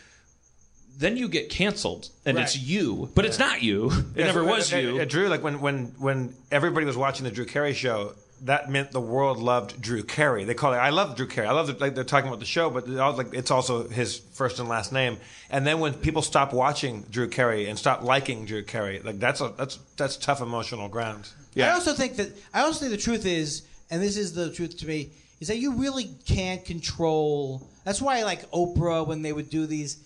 then 0.97 1.17
you 1.17 1.29
get 1.29 1.49
canceled 1.49 2.09
and 2.27 2.39
it's 2.39 2.57
you, 2.59 3.09
but 3.15 3.25
it's 3.25 3.39
not 3.39 3.63
you. 3.63 3.87
It 3.91 4.05
Yeah, 4.17 4.27
never 4.27 4.41
so, 4.45 4.47
was 4.51 4.73
uh, 4.73 4.77
you. 4.79 5.01
uh, 5.01 5.05
Drew, 5.05 5.29
like 5.29 5.43
when 5.43 5.61
when 5.61 5.95
when 5.99 6.35
everybody 6.51 6.87
was 6.87 6.97
watching 6.97 7.25
the 7.25 7.31
Drew 7.31 7.45
Carey 7.45 7.73
show, 7.75 8.15
that 8.43 8.71
meant 8.71 8.93
the 8.93 9.01
world 9.01 9.39
loved 9.39 9.81
Drew 9.81 10.03
Carey. 10.03 10.45
They 10.45 10.55
call 10.55 10.73
it. 10.73 10.77
I 10.77 10.91
love 10.91 11.17
Drew 11.17 11.27
Carey. 11.27 11.47
I 11.47 11.53
love 11.53 11.67
that 11.67 11.81
like 11.81 11.95
they're 11.95 12.05
talking 12.05 12.29
about 12.29 12.41
the 12.41 12.47
show, 12.47 12.71
but 12.71 12.89
all, 12.99 13.13
like 13.13 13.35
it's 13.35 13.51
also 13.51 13.89
his 13.89 14.19
first 14.19 14.59
and 14.59 14.69
last 14.69 14.93
name. 14.93 15.19
And 15.51 15.67
then 15.67 15.81
when 15.81 15.95
people 15.95 16.23
stop 16.23 16.53
watching 16.53 17.03
Drew 17.11 17.29
Carey 17.29 17.69
and 17.69 17.79
stop 17.79 18.03
liking 18.03 18.45
Drew 18.45 18.63
Carey, 18.63 19.01
like 19.01 19.19
that's 19.19 19.41
a 19.41 19.53
that's 19.57 19.79
that's 19.97 20.17
tough 20.17 20.41
emotional 20.41 20.89
ground. 20.89 21.29
Yeah. 21.55 21.71
I 21.71 21.73
also 21.73 21.93
think 21.93 22.17
that 22.17 22.31
I 22.55 22.63
also 22.63 22.81
think 22.81 22.93
the 22.93 23.03
truth 23.03 23.27
is, 23.27 23.63
and 23.91 24.03
this 24.03 24.17
is 24.17 24.35
the 24.35 24.53
truth 24.53 24.79
to 24.79 24.87
me, 24.87 25.11
is 25.41 25.49
that 25.49 25.59
you 25.59 25.75
really 25.75 26.11
can't 26.27 26.65
control. 26.65 27.69
That's 27.85 28.01
why 28.01 28.19
I 28.19 28.23
like 28.25 28.51
Oprah 28.51 29.07
when 29.07 29.23
they 29.23 29.33
would 29.33 29.51
do 29.51 29.67
these 29.67 29.99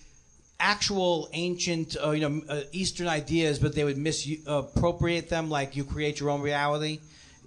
actual 0.62 1.28
ancient, 1.32 1.96
uh, 2.02 2.10
you 2.12 2.28
know, 2.28 2.42
uh, 2.48 2.60
Eastern 2.70 3.08
ideas, 3.08 3.58
but 3.58 3.74
they 3.74 3.82
would 3.84 3.98
misappropriate 3.98 5.28
them, 5.28 5.50
like 5.50 5.74
you 5.74 5.84
create 5.84 6.20
your 6.20 6.30
own 6.30 6.40
reality. 6.40 7.00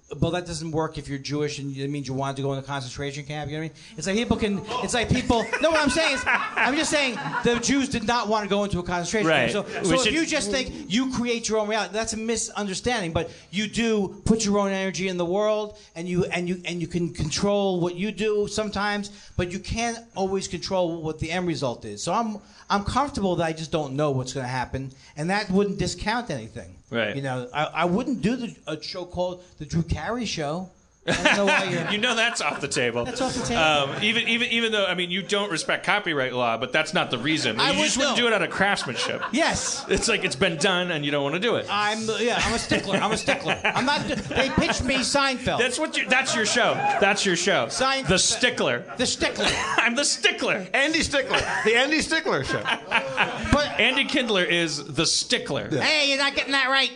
But 0.08 0.30
that 0.30 0.46
doesn't 0.46 0.70
work 0.70 0.98
if 0.98 1.08
you're 1.08 1.18
Jewish 1.18 1.58
and 1.58 1.76
it 1.76 1.90
means 1.90 2.06
you 2.06 2.14
wanted 2.14 2.36
to 2.36 2.42
go 2.42 2.52
in 2.52 2.60
a 2.60 2.62
concentration 2.62 3.24
camp. 3.24 3.50
You 3.50 3.56
know 3.56 3.64
what 3.64 3.72
I 3.72 3.74
mean? 3.74 3.98
It's 3.98 4.06
like 4.06 4.16
people 4.16 4.36
can. 4.36 4.62
It's 4.84 4.94
like 4.94 5.08
people. 5.08 5.44
No, 5.60 5.72
what 5.72 5.82
I'm 5.82 5.90
saying 5.90 6.14
is, 6.14 6.22
I'm 6.24 6.76
just 6.76 6.90
saying 6.92 7.18
the 7.42 7.58
Jews 7.58 7.88
did 7.88 8.06
not 8.06 8.28
want 8.28 8.44
to 8.44 8.48
go 8.48 8.62
into 8.62 8.78
a 8.78 8.84
concentration 8.84 9.26
Right. 9.28 9.50
camp. 9.50 9.66
So, 9.66 9.82
so 9.82 10.00
if 10.06 10.12
you 10.12 10.24
just 10.24 10.52
think 10.52 10.72
you 10.88 11.12
create 11.12 11.48
your 11.48 11.58
own 11.58 11.68
reality, 11.68 11.92
that's 11.92 12.12
a 12.12 12.16
misunderstanding. 12.16 13.12
But 13.12 13.30
you 13.50 13.66
do 13.66 14.22
put 14.24 14.44
your 14.44 14.60
own 14.60 14.70
energy 14.70 15.08
in 15.08 15.16
the 15.16 15.24
world, 15.24 15.76
and 15.96 16.08
you 16.08 16.24
and 16.26 16.48
you 16.48 16.62
and 16.66 16.80
you 16.80 16.86
can 16.86 17.12
control 17.12 17.80
what 17.80 17.96
you 17.96 18.12
do 18.12 18.46
sometimes, 18.46 19.10
but 19.36 19.50
you 19.50 19.58
can't 19.58 19.98
always 20.14 20.46
control 20.46 21.02
what 21.02 21.18
the 21.18 21.32
end 21.32 21.48
result 21.48 21.84
is. 21.84 22.00
So 22.00 22.12
I'm 22.12 22.38
I'm 22.70 22.84
comfortable 22.84 23.34
that 23.36 23.44
I 23.44 23.52
just 23.52 23.72
don't 23.72 23.96
know 23.96 24.12
what's 24.12 24.34
going 24.34 24.46
to 24.46 24.50
happen, 24.52 24.92
and 25.16 25.30
that 25.30 25.50
wouldn't 25.50 25.80
discount 25.80 26.30
anything. 26.30 26.75
Right. 26.90 27.16
You 27.16 27.22
know, 27.22 27.48
I, 27.52 27.64
I 27.64 27.84
wouldn't 27.84 28.22
do 28.22 28.36
the, 28.36 28.54
a 28.66 28.80
show 28.80 29.04
called 29.04 29.42
the 29.58 29.66
Drew 29.66 29.82
Carey 29.82 30.24
Show. 30.24 30.70
Know 31.06 31.64
you're. 31.90 31.98
know 32.00 32.14
that's 32.14 32.40
off 32.40 32.60
the 32.60 32.68
table. 32.68 33.04
That's 33.04 33.20
off 33.20 33.34
the 33.34 33.42
table. 33.44 33.62
Um, 33.62 34.02
even 34.02 34.26
even 34.28 34.48
even 34.50 34.72
though 34.72 34.86
I 34.86 34.94
mean 34.94 35.10
you 35.10 35.22
don't 35.22 35.50
respect 35.50 35.86
copyright 35.86 36.32
law, 36.32 36.56
but 36.56 36.72
that's 36.72 36.94
not 36.94 37.10
the 37.10 37.18
reason. 37.18 37.60
I 37.60 37.70
you 37.70 37.78
would 37.78 37.84
just 37.84 37.98
wouldn't 37.98 38.16
do 38.16 38.26
it 38.26 38.32
out 38.32 38.42
of 38.42 38.50
craftsmanship. 38.50 39.22
Yes. 39.32 39.84
It's 39.88 40.08
like 40.08 40.24
it's 40.24 40.36
been 40.36 40.56
done 40.56 40.90
and 40.90 41.04
you 41.04 41.10
don't 41.10 41.22
want 41.22 41.34
to 41.34 41.40
do 41.40 41.56
it. 41.56 41.66
I'm 41.70 42.00
yeah. 42.18 42.40
I'm 42.42 42.54
a 42.54 42.58
stickler. 42.58 42.96
I'm 42.96 43.12
a 43.12 43.16
stickler. 43.16 43.58
I'm 43.64 43.86
not. 43.86 44.06
They 44.06 44.50
pitched 44.50 44.82
me 44.82 44.96
Seinfeld. 44.96 45.58
That's 45.58 45.78
what 45.78 45.96
you. 45.96 46.08
That's 46.08 46.34
your 46.34 46.46
show. 46.46 46.74
That's 47.00 47.24
your 47.24 47.36
show. 47.36 47.68
Sein- 47.68 48.04
the 48.06 48.18
stickler. 48.18 48.84
the 48.96 49.06
stickler. 49.06 49.46
I'm 49.76 49.94
the 49.94 50.04
stickler. 50.04 50.66
Andy 50.74 51.02
Stickler, 51.02 51.40
the 51.64 51.76
Andy 51.76 52.00
Stickler 52.00 52.44
show. 52.44 52.62
But 53.76 53.82
Andy 53.84 54.04
Kindler 54.04 54.44
is 54.44 54.82
the 54.84 55.04
stickler. 55.06 55.68
Hey, 55.68 56.08
you're 56.08 56.18
not 56.18 56.34
getting 56.34 56.52
that 56.52 56.68
right. 56.70 56.90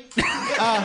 Uh, 0.58 0.80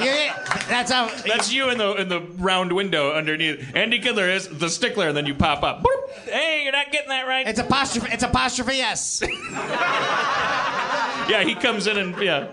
you- 0.04 0.30
that's 0.68 0.90
how. 0.90 1.08
That's 1.26 1.52
you 1.52 1.68
in 1.70 1.76
the 1.78 1.92
in 1.96 2.08
the 2.08 2.20
round 2.20 2.72
window 2.72 3.12
underneath. 3.12 3.74
Andy 3.76 3.98
Kindler 3.98 4.30
is 4.30 4.48
the 4.48 4.70
stickler, 4.70 5.08
and 5.08 5.16
then 5.16 5.26
you 5.26 5.34
pop 5.34 5.62
up. 5.62 5.82
Boop. 5.82 6.10
Hey, 6.24 6.62
you're 6.62 6.72
not 6.72 6.90
getting 6.90 7.10
that 7.10 7.26
right. 7.28 7.46
It's 7.46 7.58
apostrophe. 7.60 8.08
It's 8.10 8.22
apostrophe 8.22 8.80
s. 8.80 9.22
Yeah, 11.28 11.42
he 11.42 11.54
comes 11.54 11.86
in 11.86 11.96
and 11.96 12.16
yeah. 12.20 12.44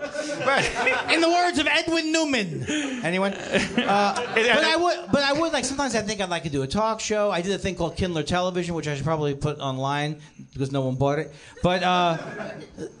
In 1.12 1.20
the 1.20 1.28
words 1.28 1.58
of 1.58 1.66
Edwin 1.66 2.12
Newman. 2.12 2.64
Anyone? 3.02 3.34
Uh, 3.82 4.14
but 4.34 4.64
I 4.64 4.76
would. 4.76 5.12
But 5.12 5.22
I 5.22 5.32
would 5.32 5.52
like. 5.52 5.64
Sometimes 5.64 5.94
I 5.94 6.02
think 6.02 6.20
I'd 6.20 6.30
like 6.30 6.44
to 6.44 6.48
do 6.50 6.62
a 6.62 6.66
talk 6.66 7.00
show. 7.00 7.30
I 7.30 7.42
did 7.42 7.52
a 7.52 7.58
thing 7.58 7.74
called 7.74 7.96
Kindler 7.96 8.22
Television, 8.22 8.74
which 8.74 8.86
I 8.88 8.94
should 8.94 9.04
probably 9.04 9.34
put 9.34 9.58
online 9.58 10.20
because 10.52 10.72
no 10.72 10.82
one 10.82 10.94
bought 10.94 11.18
it. 11.18 11.32
But 11.62 11.82
uh, 11.82 12.16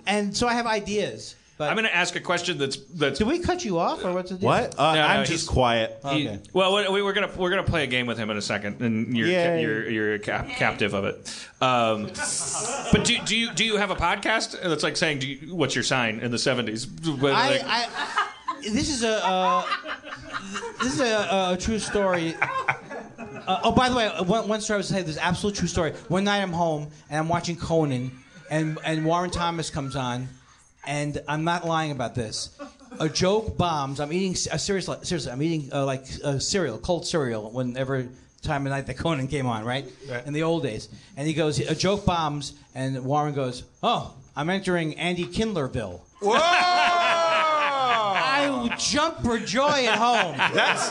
and 0.06 0.36
so 0.36 0.46
I 0.48 0.54
have 0.54 0.66
ideas. 0.66 1.36
But 1.62 1.70
I'm 1.70 1.76
going 1.76 1.86
to 1.88 1.94
ask 1.94 2.14
a 2.16 2.20
question 2.20 2.58
that's 2.58 2.76
that's. 2.76 3.18
did 3.18 3.26
we 3.28 3.38
cut 3.38 3.64
you 3.64 3.78
off 3.78 4.04
or 4.04 4.12
what's 4.12 4.30
the 4.30 4.36
deal? 4.36 4.46
What? 4.48 4.78
Uh, 4.78 4.94
No, 4.94 5.00
no, 5.00 5.06
I'm 5.06 5.16
he's- 5.18 5.28
just 5.30 5.48
quiet. 5.48 5.98
He- 6.10 6.28
Okay. 6.28 6.38
well, 6.52 6.74
we, 6.74 6.88
we- 6.88 7.02
we're 7.02 7.12
gonna 7.12 7.30
we're 7.36 7.50
gonna 7.50 7.62
play 7.62 7.84
a 7.84 7.86
game 7.86 8.06
with 8.06 8.18
him 8.18 8.30
in 8.30 8.36
a 8.36 8.42
second, 8.42 8.80
and 8.80 9.16
you're 9.16 9.28
Yay. 9.28 9.62
you're 9.62 9.88
you're 9.90 10.18
cap- 10.18 10.48
captive 10.48 10.94
of 10.94 11.04
it. 11.04 11.46
Um, 11.60 12.06
but 12.92 13.04
do 13.04 13.16
do 13.24 13.36
you 13.36 13.52
do 13.52 13.64
you 13.64 13.76
have 13.76 13.90
a 13.90 13.96
podcast 13.96 14.60
that's 14.62 14.82
like 14.82 14.96
saying 14.96 15.20
do 15.20 15.28
you, 15.28 15.54
what's 15.54 15.74
your 15.74 15.84
sign 15.84 16.20
in 16.20 16.30
the 16.30 16.36
'70s? 16.36 16.86
But, 17.20 17.32
I, 17.34 17.50
like- 17.50 17.62
I, 17.64 17.88
this 18.62 18.88
is 18.90 19.02
a 19.04 19.24
uh, 19.24 19.64
this 20.82 20.94
is 20.94 21.00
a, 21.00 21.50
a 21.52 21.56
true 21.58 21.78
story. 21.78 22.34
Uh, 22.40 23.60
oh, 23.64 23.72
by 23.72 23.88
the 23.88 23.96
way, 23.96 24.08
one, 24.24 24.46
one 24.48 24.60
story 24.60 24.76
I 24.76 24.78
was 24.78 24.88
saying, 24.88 25.04
this 25.06 25.16
absolute 25.18 25.56
true 25.56 25.66
story. 25.66 25.92
One 26.08 26.22
night 26.24 26.42
I'm 26.42 26.52
home 26.52 26.88
and 27.10 27.18
I'm 27.18 27.28
watching 27.28 27.56
Conan, 27.56 28.12
and 28.50 28.78
and 28.84 29.04
Warren 29.04 29.30
Thomas 29.30 29.68
comes 29.70 29.96
on, 29.96 30.28
and 30.86 31.22
I'm 31.28 31.44
not 31.44 31.66
lying 31.66 31.90
about 31.92 32.14
this. 32.14 32.58
A 33.00 33.08
joke 33.08 33.56
bombs. 33.56 34.00
I'm 34.00 34.12
eating 34.12 34.32
a 34.52 34.58
serious, 34.58 34.86
seriously. 35.02 35.32
I'm 35.32 35.42
eating 35.42 35.70
uh, 35.72 35.84
like 35.86 36.04
uh, 36.22 36.38
cereal, 36.38 36.78
cold 36.78 37.06
cereal. 37.06 37.50
Whenever 37.50 38.06
time 38.42 38.66
of 38.66 38.70
night 38.70 38.86
that 38.86 38.94
Conan 38.98 39.28
came 39.28 39.46
on, 39.46 39.64
right? 39.64 39.86
Right. 40.10 40.26
In 40.26 40.32
the 40.32 40.42
old 40.42 40.62
days, 40.62 40.88
and 41.16 41.26
he 41.26 41.32
goes, 41.34 41.58
a 41.58 41.74
joke 41.74 42.04
bombs, 42.04 42.52
and 42.74 43.02
Warren 43.04 43.34
goes, 43.34 43.64
"Oh, 43.82 44.14
I'm 44.36 44.50
entering 44.50 44.94
Andy 44.98 45.24
Kindlerville." 45.26 46.02
I 48.14 48.74
jump 48.78 49.22
for 49.22 49.38
joy 49.38 49.86
at 49.86 49.98
home. 49.98 50.36
That's 50.54 50.88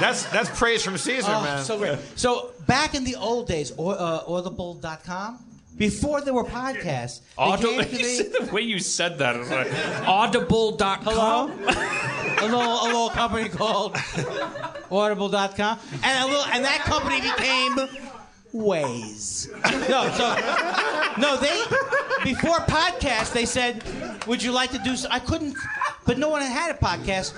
that's 0.00 0.24
that's 0.26 0.58
praise 0.58 0.82
from 0.82 0.96
Caesar, 0.96 1.26
Oh, 1.30 1.42
man. 1.42 1.64
so 1.64 1.78
great. 1.78 1.98
So 2.16 2.52
back 2.66 2.94
in 2.94 3.04
the 3.04 3.16
old 3.16 3.46
days, 3.48 3.72
or, 3.76 3.94
uh, 3.98 4.20
audible.com. 4.26 5.38
before 5.76 6.20
there 6.20 6.34
were 6.34 6.44
podcasts. 6.44 7.20
They 7.36 7.42
Audible, 7.42 7.84
came 7.84 7.84
to 7.90 7.96
me. 7.96 8.46
the 8.46 8.52
way 8.52 8.62
you 8.62 8.78
said 8.78 9.18
that, 9.18 9.36
is 9.36 9.50
like, 9.50 9.68
audible.com. 10.06 11.02
Hello? 11.04 11.50
a 12.38 12.42
little 12.42 12.60
a 12.60 12.86
little 12.86 13.10
company 13.10 13.48
called 13.48 13.96
Audible.com, 14.90 15.78
and 16.02 16.24
a 16.24 16.26
little 16.26 16.44
and 16.52 16.64
that 16.64 16.80
company 16.84 17.20
became 17.20 17.76
Ways. 18.52 19.48
No, 19.88 20.10
so 20.12 20.36
no, 21.18 21.38
they 21.38 21.62
before 22.22 22.58
podcasts 22.58 23.32
they 23.32 23.46
said, 23.46 23.82
"Would 24.26 24.42
you 24.42 24.52
like 24.52 24.70
to 24.72 24.78
do?" 24.78 24.94
So 24.94 25.08
I 25.10 25.20
couldn't, 25.20 25.56
but 26.04 26.18
no 26.18 26.28
one 26.28 26.42
had 26.42 26.50
had 26.52 26.76
a 26.76 26.78
podcast. 26.78 27.32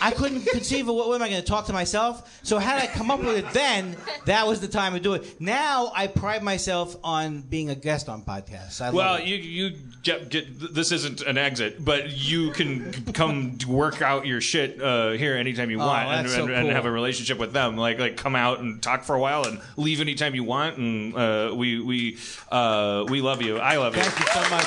I 0.00 0.10
couldn't 0.12 0.42
conceive 0.46 0.88
of 0.88 0.94
what, 0.94 1.08
what 1.08 1.16
am 1.16 1.22
I 1.22 1.28
going 1.28 1.40
to 1.40 1.46
talk 1.46 1.66
to 1.66 1.72
myself. 1.72 2.38
So 2.42 2.58
had 2.58 2.80
I 2.82 2.86
come 2.86 3.10
up 3.10 3.20
with 3.20 3.36
it 3.36 3.50
then, 3.52 3.96
that 4.26 4.46
was 4.46 4.60
the 4.60 4.68
time 4.68 4.94
to 4.94 5.00
do 5.00 5.14
it. 5.14 5.40
Now 5.40 5.90
I 5.94 6.06
pride 6.06 6.42
myself 6.42 6.96
on 7.02 7.40
being 7.42 7.70
a 7.70 7.74
guest 7.74 8.08
on 8.08 8.22
podcasts. 8.22 8.80
I 8.80 8.90
Well, 8.90 9.20
you 9.20 9.36
you 9.36 9.76
get, 10.02 10.28
get, 10.28 10.74
this 10.74 10.92
isn't 10.92 11.22
an 11.22 11.36
exit, 11.38 11.84
but 11.84 12.10
you 12.10 12.50
can 12.52 12.92
come 13.12 13.58
work 13.66 14.00
out 14.02 14.26
your 14.26 14.40
shit 14.40 14.80
uh, 14.80 15.10
here 15.10 15.36
anytime 15.36 15.70
you 15.70 15.80
Oh, 15.80 15.86
want, 15.86 16.08
and, 16.08 16.28
so 16.28 16.44
and, 16.44 16.52
and 16.52 16.68
have 16.70 16.84
a 16.86 16.90
relationship 16.90 17.38
with 17.38 17.52
them. 17.52 17.76
Like 17.76 17.98
like 17.98 18.16
come 18.16 18.36
out 18.36 18.60
and 18.60 18.82
talk 18.82 19.04
for 19.04 19.14
a 19.14 19.20
while, 19.20 19.44
and 19.46 19.60
leave 19.76 20.00
anytime 20.00 20.34
you 20.34 20.44
want. 20.44 20.76
And 20.76 21.14
uh, 21.16 21.52
we 21.54 21.80
we 21.80 22.18
uh, 22.50 23.04
we 23.08 23.20
love 23.20 23.42
you. 23.42 23.58
I 23.58 23.76
love 23.76 23.96
you. 23.96 24.02
Thank 24.02 24.18
you 24.20 24.26
so 24.32 24.40
much. 24.50 24.64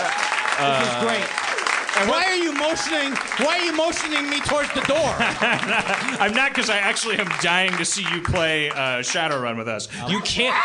this 0.80 0.88
is 0.88 1.03
great. 1.03 1.51
Why 2.07 2.23
are 2.26 2.35
you 2.35 2.53
motioning? 2.53 3.13
Why 3.45 3.59
are 3.59 3.65
you 3.65 3.76
motioning 3.76 4.30
me 4.30 4.39
towards 4.41 4.73
the 4.73 4.81
door? 4.81 4.97
I'm 6.19 6.34
not 6.34 6.51
because 6.53 6.69
I 6.69 6.77
actually 6.77 7.18
am 7.19 7.30
dying 7.41 7.72
to 7.77 7.85
see 7.85 8.03
you 8.13 8.22
play 8.22 8.69
uh, 8.69 8.99
Shadowrun 9.03 9.57
with 9.57 9.68
us. 9.68 9.88
You 10.09 10.19
can't. 10.22 10.55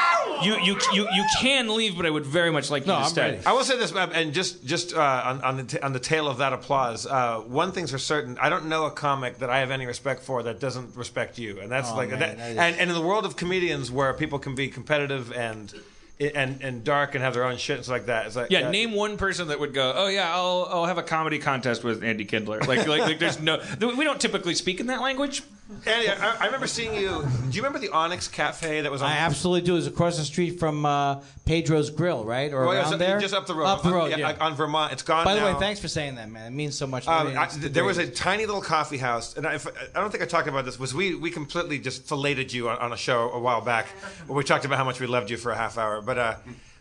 You, 0.42 0.56
you 0.60 0.78
you 0.92 1.08
you 1.14 1.24
can 1.40 1.74
leave, 1.74 1.96
but 1.96 2.04
I 2.06 2.10
would 2.10 2.26
very 2.26 2.50
much 2.50 2.70
like 2.70 2.86
you 2.86 2.92
to 2.92 3.04
stay. 3.06 3.40
I 3.46 3.52
will 3.52 3.64
say 3.64 3.76
this, 3.78 3.94
uh, 3.94 4.10
and 4.12 4.32
just 4.34 4.64
just 4.64 4.94
uh, 4.94 5.00
on, 5.24 5.40
on 5.42 5.56
the 5.56 5.64
t- 5.64 5.78
on 5.80 5.92
the 5.92 5.98
tail 6.00 6.28
of 6.28 6.38
that 6.38 6.52
applause, 6.52 7.06
uh, 7.06 7.38
one 7.40 7.72
thing's 7.72 7.90
for 7.90 7.98
certain: 7.98 8.36
I 8.38 8.48
don't 8.50 8.66
know 8.66 8.84
a 8.86 8.90
comic 8.90 9.38
that 9.38 9.48
I 9.50 9.58
have 9.60 9.70
any 9.70 9.86
respect 9.86 10.22
for 10.22 10.42
that 10.44 10.60
doesn't 10.60 10.94
respect 10.94 11.38
you, 11.38 11.60
and 11.60 11.70
that's 11.72 11.90
Oh, 11.90 11.96
like 11.96 12.10
man, 12.10 12.18
that, 12.20 12.36
that 12.38 12.50
is- 12.50 12.56
and 12.58 12.76
and 12.76 12.90
in 12.90 12.94
the 12.96 13.00
world 13.00 13.24
of 13.24 13.36
comedians 13.36 13.90
where 13.90 14.12
people 14.14 14.38
can 14.38 14.54
be 14.54 14.68
competitive 14.68 15.32
and 15.32 15.72
and 16.18 16.62
and 16.62 16.82
dark 16.82 17.14
and 17.14 17.22
have 17.22 17.34
their 17.34 17.44
own 17.44 17.56
shit 17.56 17.76
and 17.76 17.84
stuff 17.84 17.92
like 17.92 18.06
that, 18.06 18.26
it's 18.26 18.36
like 18.36 18.50
Yeah, 18.50 18.68
uh, 18.68 18.70
name 18.70 18.92
one 18.92 19.16
person 19.16 19.48
that 19.48 19.60
would 19.60 19.74
go. 19.74 19.92
Oh 19.94 20.08
yeah, 20.08 20.34
I'll 20.34 20.66
I'll 20.70 20.86
have 20.86 20.98
a 20.98 21.02
comedy 21.02 21.38
contest 21.38 21.84
with 21.84 22.02
Andy 22.02 22.24
Kindler. 22.24 22.60
Like 22.60 22.86
like, 22.86 23.00
like 23.02 23.18
there's 23.18 23.40
no. 23.40 23.60
We 23.80 24.04
don't 24.04 24.20
typically 24.20 24.54
speak 24.54 24.80
in 24.80 24.86
that 24.86 25.00
language. 25.02 25.42
Andy, 25.84 26.08
I, 26.08 26.36
I 26.40 26.46
remember 26.46 26.68
seeing 26.68 26.94
you. 26.94 27.24
Do 27.50 27.56
you 27.56 27.60
remember 27.60 27.80
the 27.80 27.88
Onyx 27.88 28.28
Cafe 28.28 28.82
that 28.82 28.92
was 28.92 29.02
on? 29.02 29.10
I 29.10 29.16
absolutely 29.16 29.62
do. 29.66 29.72
It 29.72 29.76
was 29.76 29.86
across 29.88 30.16
the 30.16 30.22
street 30.24 30.60
from 30.60 30.86
uh, 30.86 31.22
Pedro's 31.44 31.90
Grill, 31.90 32.24
right, 32.24 32.52
or 32.52 32.66
Well, 32.66 32.74
yeah, 32.74 32.80
around 32.82 32.90
so- 32.92 32.96
there. 32.98 33.18
just 33.18 33.34
up 33.34 33.46
the 33.46 33.54
road. 33.54 33.64
Up 33.66 33.82
the 33.82 33.90
road, 33.90 34.12
On- 34.12 34.18
yeah. 34.18 34.36
on 34.40 34.54
Vermont. 34.54 34.92
It's 34.92 35.02
gone 35.02 35.24
By 35.24 35.34
the 35.34 35.40
way, 35.44 35.52
now. 35.52 35.58
thanks 35.58 35.80
for 35.80 35.88
saying 35.88 36.14
that, 36.16 36.30
man. 36.30 36.52
It 36.52 36.54
means 36.54 36.76
so 36.76 36.86
much. 36.86 37.04
to 37.06 37.12
Um, 37.12 37.28
me. 37.28 37.34
I, 37.34 37.44
It's 37.44 37.56
the 37.56 37.68
there 37.68 37.82
was 37.84 37.98
a 37.98 38.02
greatest. 38.02 38.22
tiny 38.22 38.46
little 38.46 38.60
coffee 38.62 38.98
house, 38.98 39.36
and 39.36 39.44
I, 39.44 39.54
if, 39.54 39.66
I 39.66 40.00
don't 40.00 40.10
think 40.12 40.22
I 40.22 40.26
talked 40.26 40.46
about 40.46 40.64
this. 40.64 40.78
Was 40.78 40.94
we 40.94 41.16
we 41.16 41.32
completely 41.32 41.80
just 41.80 42.04
filleted 42.08 42.52
you 42.52 42.68
on, 42.68 42.78
on 42.78 42.92
a 42.92 42.96
show 42.96 43.30
a 43.32 43.38
while 43.40 43.60
back, 43.60 43.86
where 44.28 44.36
we 44.36 44.44
talked 44.44 44.64
about 44.64 44.78
how 44.78 44.84
much 44.84 45.00
we 45.00 45.08
loved 45.08 45.30
you 45.30 45.36
for 45.36 45.50
a 45.50 45.56
half 45.56 45.78
hour. 45.78 46.00
But 46.00 46.16
uh, 46.18 46.34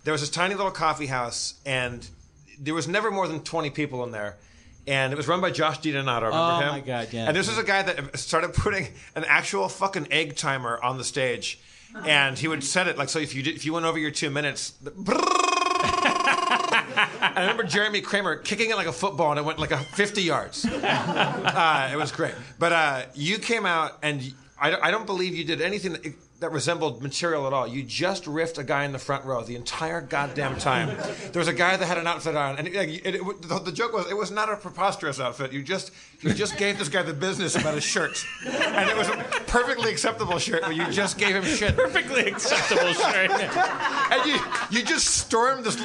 there 0.03 0.11
was 0.11 0.21
this 0.21 0.29
tiny 0.29 0.53
little 0.53 0.71
coffee 0.71 1.07
house, 1.07 1.55
and 1.65 2.07
there 2.59 2.75
was 2.75 2.87
never 2.87 3.09
more 3.09 3.27
than 3.27 3.39
twenty 3.41 3.71
people 3.71 4.03
in 4.03 4.11
there. 4.11 4.37
And 4.87 5.11
it 5.11 5.15
was 5.15 5.27
run 5.27 5.41
by 5.41 5.49
Josh 5.51 5.79
DiDonato. 5.79 6.23
Remember 6.27 6.37
Oh, 6.37 6.59
him? 6.59 6.69
my 6.73 6.79
God, 6.79 7.07
yeah. 7.11 7.27
And 7.27 7.35
this 7.35 7.47
was 7.47 7.57
a 7.57 7.63
guy 7.63 7.81
that 7.81 8.17
started 8.19 8.53
putting 8.53 8.87
an 9.15 9.23
actual 9.27 9.67
fucking 9.67 10.07
egg 10.11 10.35
timer 10.35 10.79
on 10.83 10.97
the 10.99 11.03
stage, 11.03 11.59
and 12.05 12.37
he 12.37 12.47
would 12.47 12.63
set 12.63 12.87
it 12.87 12.97
like 12.97 13.09
so. 13.09 13.17
If 13.19 13.33
you 13.33 13.41
did, 13.41 13.55
if 13.55 13.65
you 13.65 13.73
went 13.73 13.85
over 13.87 13.97
your 13.97 14.11
two 14.11 14.29
minutes, 14.29 14.73
I 16.07 17.33
remember 17.37 17.63
Jeremy 17.63 18.01
Kramer 18.01 18.37
kicking 18.37 18.69
it 18.69 18.75
like 18.75 18.87
a 18.87 18.91
football, 18.93 19.31
and 19.31 19.39
it 19.39 19.43
went 19.45 19.59
like 19.59 19.71
a 19.71 19.77
50 19.77 20.21
yards. 20.21 20.65
Uh, 21.55 21.89
it 21.91 21.95
was 21.95 22.11
great. 22.11 22.33
But 22.59 22.71
uh, 22.73 23.01
you 23.15 23.37
came 23.39 23.65
out, 23.65 23.97
and 24.03 24.21
I 24.59 24.69
don't, 24.71 24.83
I 24.83 24.91
don't 24.91 25.05
believe 25.05 25.35
you 25.35 25.43
did 25.45 25.61
anything 25.61 26.15
that, 26.39 26.51
resembled 26.51 27.01
material 27.01 27.47
at 27.47 27.53
all. 27.53 27.67
You 27.67 27.83
just 27.83 28.25
riffed 28.25 28.57
a 28.57 28.63
guy 28.63 28.83
in 28.85 28.91
the 28.91 28.99
front 28.99 29.25
row 29.25 29.43
the 29.43 29.55
entire 29.55 30.01
goddamn 30.01 30.57
time. 30.57 30.95
There 31.31 31.39
was 31.39 31.47
a 31.47 31.53
guy 31.53 31.75
that 31.77 31.85
had 31.85 31.97
an 31.97 32.07
outfit 32.07 32.35
on, 32.35 32.57
and 32.57 32.67
it, 32.67 32.75
it, 32.75 33.15
it, 33.15 33.41
the, 33.41 33.59
the 33.59 33.71
joke 33.71 33.93
was 33.93 34.09
it 34.09 34.17
was 34.17 34.31
not 34.31 34.51
a 34.51 34.55
preposterous 34.55 35.19
outfit. 35.19 35.51
You 35.51 35.63
just 35.63 35.91
you 36.21 36.33
just 36.33 36.57
gave 36.57 36.77
this 36.77 36.89
guy 36.89 37.03
the 37.03 37.13
business 37.13 37.55
about 37.55 37.73
his 37.75 37.83
shirt, 37.83 38.25
and 38.45 38.89
it 38.89 38.95
was 38.97 39.07
a 39.09 39.15
perfectly 39.47 39.91
acceptable 39.91 40.37
shirt, 40.39 40.61
but 40.61 40.75
you 40.75 40.89
just 40.91 41.17
gave 41.17 41.35
him 41.35 41.43
shit. 41.43 41.75
Perfectly 41.75 42.25
acceptable 42.27 42.93
shirt. 42.93 43.31
and 43.31 44.25
you 44.25 44.39
you 44.71 44.83
just 44.85 45.05
stormed 45.07 45.63
this. 45.63 45.75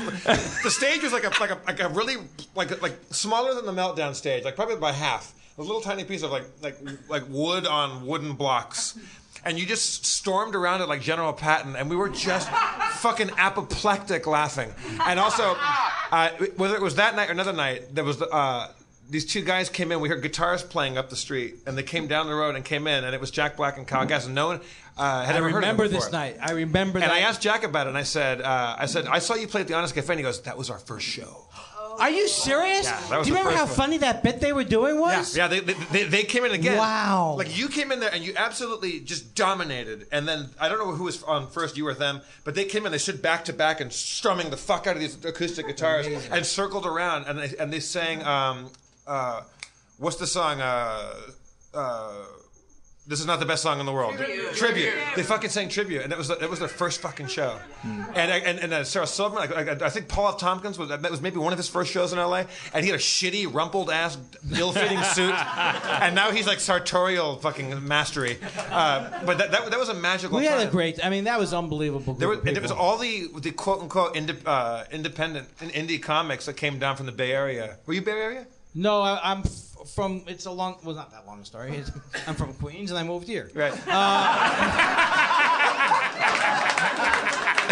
The 0.62 0.70
stage 0.70 1.02
was 1.02 1.12
like 1.12 1.24
a 1.24 1.40
like 1.40 1.50
a 1.50 1.58
like 1.66 1.80
a 1.80 1.88
really 1.88 2.16
like 2.54 2.80
like 2.82 2.96
smaller 3.10 3.54
than 3.54 3.66
the 3.66 3.72
meltdown 3.72 4.14
stage, 4.14 4.44
like 4.44 4.56
probably 4.56 4.76
by 4.76 4.92
half. 4.92 5.34
A 5.58 5.62
little 5.62 5.80
tiny 5.82 6.04
piece 6.04 6.22
of 6.22 6.30
like 6.30 6.44
like 6.62 6.78
like 7.08 7.24
wood 7.28 7.66
on 7.66 8.06
wooden 8.06 8.32
blocks. 8.32 8.98
And 9.44 9.58
you 9.58 9.66
just 9.66 10.04
stormed 10.04 10.54
around 10.54 10.82
it 10.82 10.88
like 10.88 11.00
General 11.00 11.32
Patton, 11.32 11.76
and 11.76 11.88
we 11.88 11.96
were 11.96 12.08
just 12.08 12.48
fucking 12.98 13.30
apoplectic 13.38 14.26
laughing. 14.26 14.72
And 15.06 15.18
also, 15.18 15.56
uh, 16.10 16.30
whether 16.56 16.74
it 16.76 16.82
was 16.82 16.96
that 16.96 17.16
night 17.16 17.28
or 17.28 17.32
another 17.32 17.52
night, 17.52 17.94
there 17.94 18.04
was 18.04 18.20
uh, 18.20 18.72
these 19.08 19.26
two 19.26 19.42
guys 19.42 19.68
came 19.68 19.90
in. 19.92 20.00
We 20.00 20.08
heard 20.08 20.22
guitars 20.22 20.62
playing 20.62 20.96
up 20.96 21.10
the 21.10 21.16
street, 21.16 21.56
and 21.66 21.76
they 21.76 21.82
came 21.82 22.06
down 22.06 22.26
the 22.26 22.34
road 22.34 22.54
and 22.54 22.64
came 22.64 22.86
in, 22.86 23.04
and 23.04 23.14
it 23.14 23.20
was 23.20 23.30
Jack 23.30 23.56
Black 23.56 23.76
and 23.76 23.86
Kyle 23.86 24.06
Gass, 24.06 24.26
and 24.26 24.34
no 24.34 24.48
one 24.48 24.60
uh, 24.96 25.24
had 25.24 25.34
I 25.34 25.38
ever 25.38 25.48
heard 25.48 25.64
of 25.64 25.68
them 25.68 25.76
remember 25.78 25.88
this 25.88 26.12
night. 26.12 26.36
I 26.40 26.52
remember 26.52 27.00
that 27.00 27.06
And 27.06 27.12
that. 27.12 27.22
I 27.24 27.28
asked 27.28 27.40
Jack 27.42 27.64
about 27.64 27.86
it, 27.86 27.90
and 27.90 27.98
I 27.98 28.02
said, 28.04 28.40
uh, 28.40 28.76
I 28.78 28.86
said, 28.86 29.06
I 29.06 29.18
saw 29.18 29.34
you 29.34 29.48
play 29.48 29.62
at 29.62 29.68
the 29.68 29.74
Onyx 29.74 29.92
Cafe, 29.92 30.12
and 30.12 30.20
he 30.20 30.22
goes, 30.22 30.42
that 30.42 30.56
was 30.56 30.70
our 30.70 30.78
first 30.78 31.06
show. 31.06 31.48
Are 32.00 32.10
you 32.10 32.28
serious? 32.28 32.86
Yeah, 32.86 33.00
that 33.08 33.18
was 33.18 33.26
Do 33.26 33.32
you 33.32 33.34
the 33.34 33.40
remember 33.40 33.58
how 33.58 33.66
first 33.66 33.78
one. 33.78 33.86
funny 33.88 33.98
that 33.98 34.22
bit 34.22 34.40
they 34.40 34.52
were 34.52 34.64
doing 34.64 34.98
was? 34.98 35.36
Yeah, 35.36 35.48
they, 35.48 35.60
they, 35.60 35.74
they, 35.74 36.04
they 36.04 36.22
came 36.24 36.44
in 36.44 36.52
again. 36.52 36.78
Wow. 36.78 37.34
Like 37.36 37.56
you 37.56 37.68
came 37.68 37.92
in 37.92 38.00
there 38.00 38.10
and 38.12 38.24
you 38.24 38.32
absolutely 38.36 39.00
just 39.00 39.34
dominated. 39.34 40.06
And 40.10 40.26
then 40.26 40.48
I 40.58 40.68
don't 40.68 40.78
know 40.78 40.92
who 40.92 41.04
was 41.04 41.22
on 41.24 41.46
first, 41.46 41.76
you 41.76 41.86
or 41.86 41.94
them, 41.94 42.22
but 42.44 42.54
they 42.54 42.64
came 42.64 42.86
in. 42.86 42.92
They 42.92 42.98
stood 42.98 43.20
back 43.20 43.44
to 43.46 43.52
back 43.52 43.80
and 43.80 43.92
strumming 43.92 44.50
the 44.50 44.56
fuck 44.56 44.86
out 44.86 44.96
of 44.96 45.00
these 45.00 45.22
acoustic 45.24 45.66
guitars 45.66 46.06
and 46.30 46.44
circled 46.46 46.86
around 46.86 47.26
and 47.26 47.38
they, 47.38 47.56
and 47.58 47.72
they 47.72 47.80
sang, 47.80 48.24
um, 48.24 48.70
uh, 49.06 49.42
what's 49.98 50.16
the 50.16 50.26
song? 50.26 50.60
Uh, 50.60 51.12
uh, 51.74 52.12
this 53.10 53.18
is 53.18 53.26
not 53.26 53.40
the 53.40 53.44
best 53.46 53.64
song 53.64 53.80
in 53.80 53.86
the 53.86 53.92
world. 53.92 54.14
Tribute. 54.54 54.94
They 55.16 55.24
fucking 55.24 55.50
sang 55.50 55.68
tribute, 55.68 56.02
and 56.02 56.12
it 56.12 56.16
was 56.16 56.30
it 56.30 56.48
was 56.48 56.60
their 56.60 56.68
first 56.68 57.00
fucking 57.00 57.26
show. 57.26 57.58
And 57.82 58.16
and 58.16 58.58
and 58.60 58.72
uh, 58.72 58.84
Sarah 58.84 59.06
Silverman, 59.06 59.50
like, 59.50 59.66
like, 59.68 59.82
I 59.82 59.90
think 59.90 60.06
Paul 60.06 60.28
F. 60.28 60.38
Tompkins 60.38 60.78
was 60.78 60.90
that 60.90 61.10
was 61.10 61.20
maybe 61.20 61.38
one 61.38 61.52
of 61.52 61.58
his 61.58 61.68
first 61.68 61.90
shows 61.90 62.12
in 62.12 62.20
L.A. 62.20 62.46
And 62.72 62.84
he 62.84 62.90
had 62.90 63.00
a 63.00 63.02
shitty, 63.02 63.52
rumpled 63.52 63.90
ass, 63.90 64.16
ill-fitting 64.56 65.02
suit, 65.14 65.34
and 65.34 66.14
now 66.14 66.30
he's 66.30 66.46
like 66.46 66.60
sartorial 66.60 67.36
fucking 67.38 67.84
mastery. 67.84 68.38
Uh, 68.70 69.10
but 69.26 69.38
that, 69.38 69.50
that 69.50 69.70
that 69.72 69.78
was 69.80 69.88
a 69.88 69.94
magical. 69.94 70.38
We 70.38 70.46
had 70.46 70.68
a 70.68 70.70
great. 70.70 71.04
I 71.04 71.10
mean, 71.10 71.24
that 71.24 71.40
was 71.40 71.52
unbelievable. 71.52 72.14
There 72.14 72.28
was, 72.28 72.38
and 72.46 72.56
it 72.56 72.62
was 72.62 72.70
all 72.70 72.96
the 72.96 73.26
the 73.40 73.50
quote 73.50 73.80
unquote 73.82 74.14
inde, 74.14 74.36
uh, 74.46 74.84
independent 74.92 75.48
and 75.60 75.72
indie 75.72 76.00
comics 76.00 76.46
that 76.46 76.56
came 76.56 76.78
down 76.78 76.94
from 76.94 77.06
the 77.06 77.12
Bay 77.12 77.32
Area. 77.32 77.78
Were 77.86 77.94
you 77.94 78.02
Bay 78.02 78.12
Area? 78.12 78.46
No, 78.72 79.02
I, 79.02 79.32
I'm 79.32 79.40
f- 79.40 79.69
from. 79.94 80.22
It's 80.26 80.46
a 80.46 80.50
long. 80.50 80.78
Well, 80.84 80.94
not 80.94 81.10
that 81.12 81.26
long 81.26 81.40
a 81.40 81.44
story. 81.44 81.76
It's, 81.76 81.90
I'm 82.26 82.34
from 82.34 82.54
Queens, 82.54 82.90
and 82.90 82.98
I 82.98 83.02
moved 83.02 83.26
here. 83.26 83.50
Right. 83.54 83.72
Uh, 83.86 85.36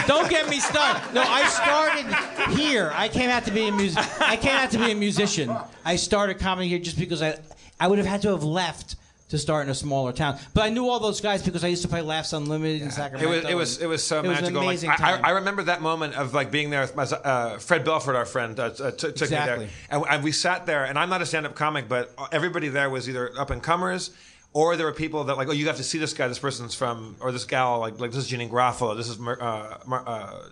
Don't 0.06 0.30
get 0.30 0.48
me 0.48 0.58
started. 0.58 1.02
No, 1.12 1.22
I 1.22 1.46
started 1.48 2.56
here. 2.56 2.90
I 2.94 3.08
came 3.08 3.28
out 3.28 3.44
to 3.44 3.50
be 3.50 3.68
a 3.68 3.72
music. 3.72 4.02
I 4.20 4.36
came 4.36 4.54
out 4.56 4.70
to 4.70 4.78
be 4.78 4.92
a 4.92 4.94
musician. 4.94 5.54
I 5.84 5.96
started 5.96 6.38
comedy 6.38 6.68
here 6.68 6.78
just 6.78 6.98
because 6.98 7.20
I, 7.20 7.38
I 7.78 7.88
would 7.88 7.98
have 7.98 8.06
had 8.06 8.22
to 8.22 8.30
have 8.30 8.42
left 8.42 8.96
to 9.28 9.38
start 9.38 9.66
in 9.66 9.70
a 9.70 9.74
smaller 9.74 10.12
town. 10.12 10.38
But 10.54 10.64
I 10.64 10.70
knew 10.70 10.88
all 10.88 11.00
those 11.00 11.20
guys 11.20 11.42
because 11.42 11.62
I 11.64 11.68
used 11.68 11.82
to 11.82 11.88
play 11.88 12.00
Laughs 12.00 12.32
Unlimited 12.32 12.82
in 12.82 12.90
Sacramento. 12.90 13.32
It 13.32 13.36
was 13.36 13.50
it 13.50 13.54
was 13.54 13.82
it 13.82 13.86
was 13.86 14.04
so 14.04 14.20
It 14.20 14.28
was 14.28 14.38
an 14.38 14.44
magical. 14.44 14.60
Like, 14.60 14.68
amazing 14.68 14.90
I, 14.90 14.96
time. 14.96 15.24
I, 15.24 15.30
remember 15.30 15.62
that 15.64 15.82
moment 15.82 16.14
of 16.14 16.34
like 16.34 16.50
being 16.50 16.70
there. 16.70 16.80
With 16.80 16.96
my, 16.96 17.02
uh, 17.04 17.58
Fred 17.58 17.84
Belford, 17.84 18.16
our 18.16 18.24
friend, 18.24 18.58
uh, 18.58 18.70
t- 18.70 18.76
took 18.76 19.02
me 19.02 19.10
Exactly. 19.10 19.66
there, 19.66 19.74
and, 19.90 20.04
and 20.08 20.24
we 20.24 20.32
sat 20.32 20.66
there. 20.66 20.84
And 20.84 20.98
I'm 20.98 21.10
not 21.10 21.20
a 21.22 21.26
stand-up 21.26 21.54
comic, 21.54 21.88
but 21.88 22.14
everybody 22.32 22.68
there 22.68 22.88
was 22.90 23.08
either 23.08 23.38
up 23.38 23.50
and 23.50 23.62
comers. 23.62 24.10
Or 24.54 24.76
there 24.76 24.86
were 24.86 24.94
people 24.94 25.24
that 25.24 25.36
like, 25.36 25.48
oh, 25.48 25.52
you 25.52 25.66
have 25.66 25.76
to 25.76 25.84
see 25.84 25.98
this 25.98 26.14
guy. 26.14 26.26
This 26.26 26.38
person's 26.38 26.74
from, 26.74 27.16
or 27.20 27.30
this 27.32 27.44
gal, 27.44 27.80
like, 27.80 28.00
like 28.00 28.12
this 28.12 28.24
is 28.24 28.32
Janeane 28.32 28.48
Garofalo. 28.50 28.96
This 28.96 29.10
is 29.10 29.18
Mar- 29.18 29.40
uh, 29.40 29.76
Mar- 29.86 30.04
uh, 30.06 30.42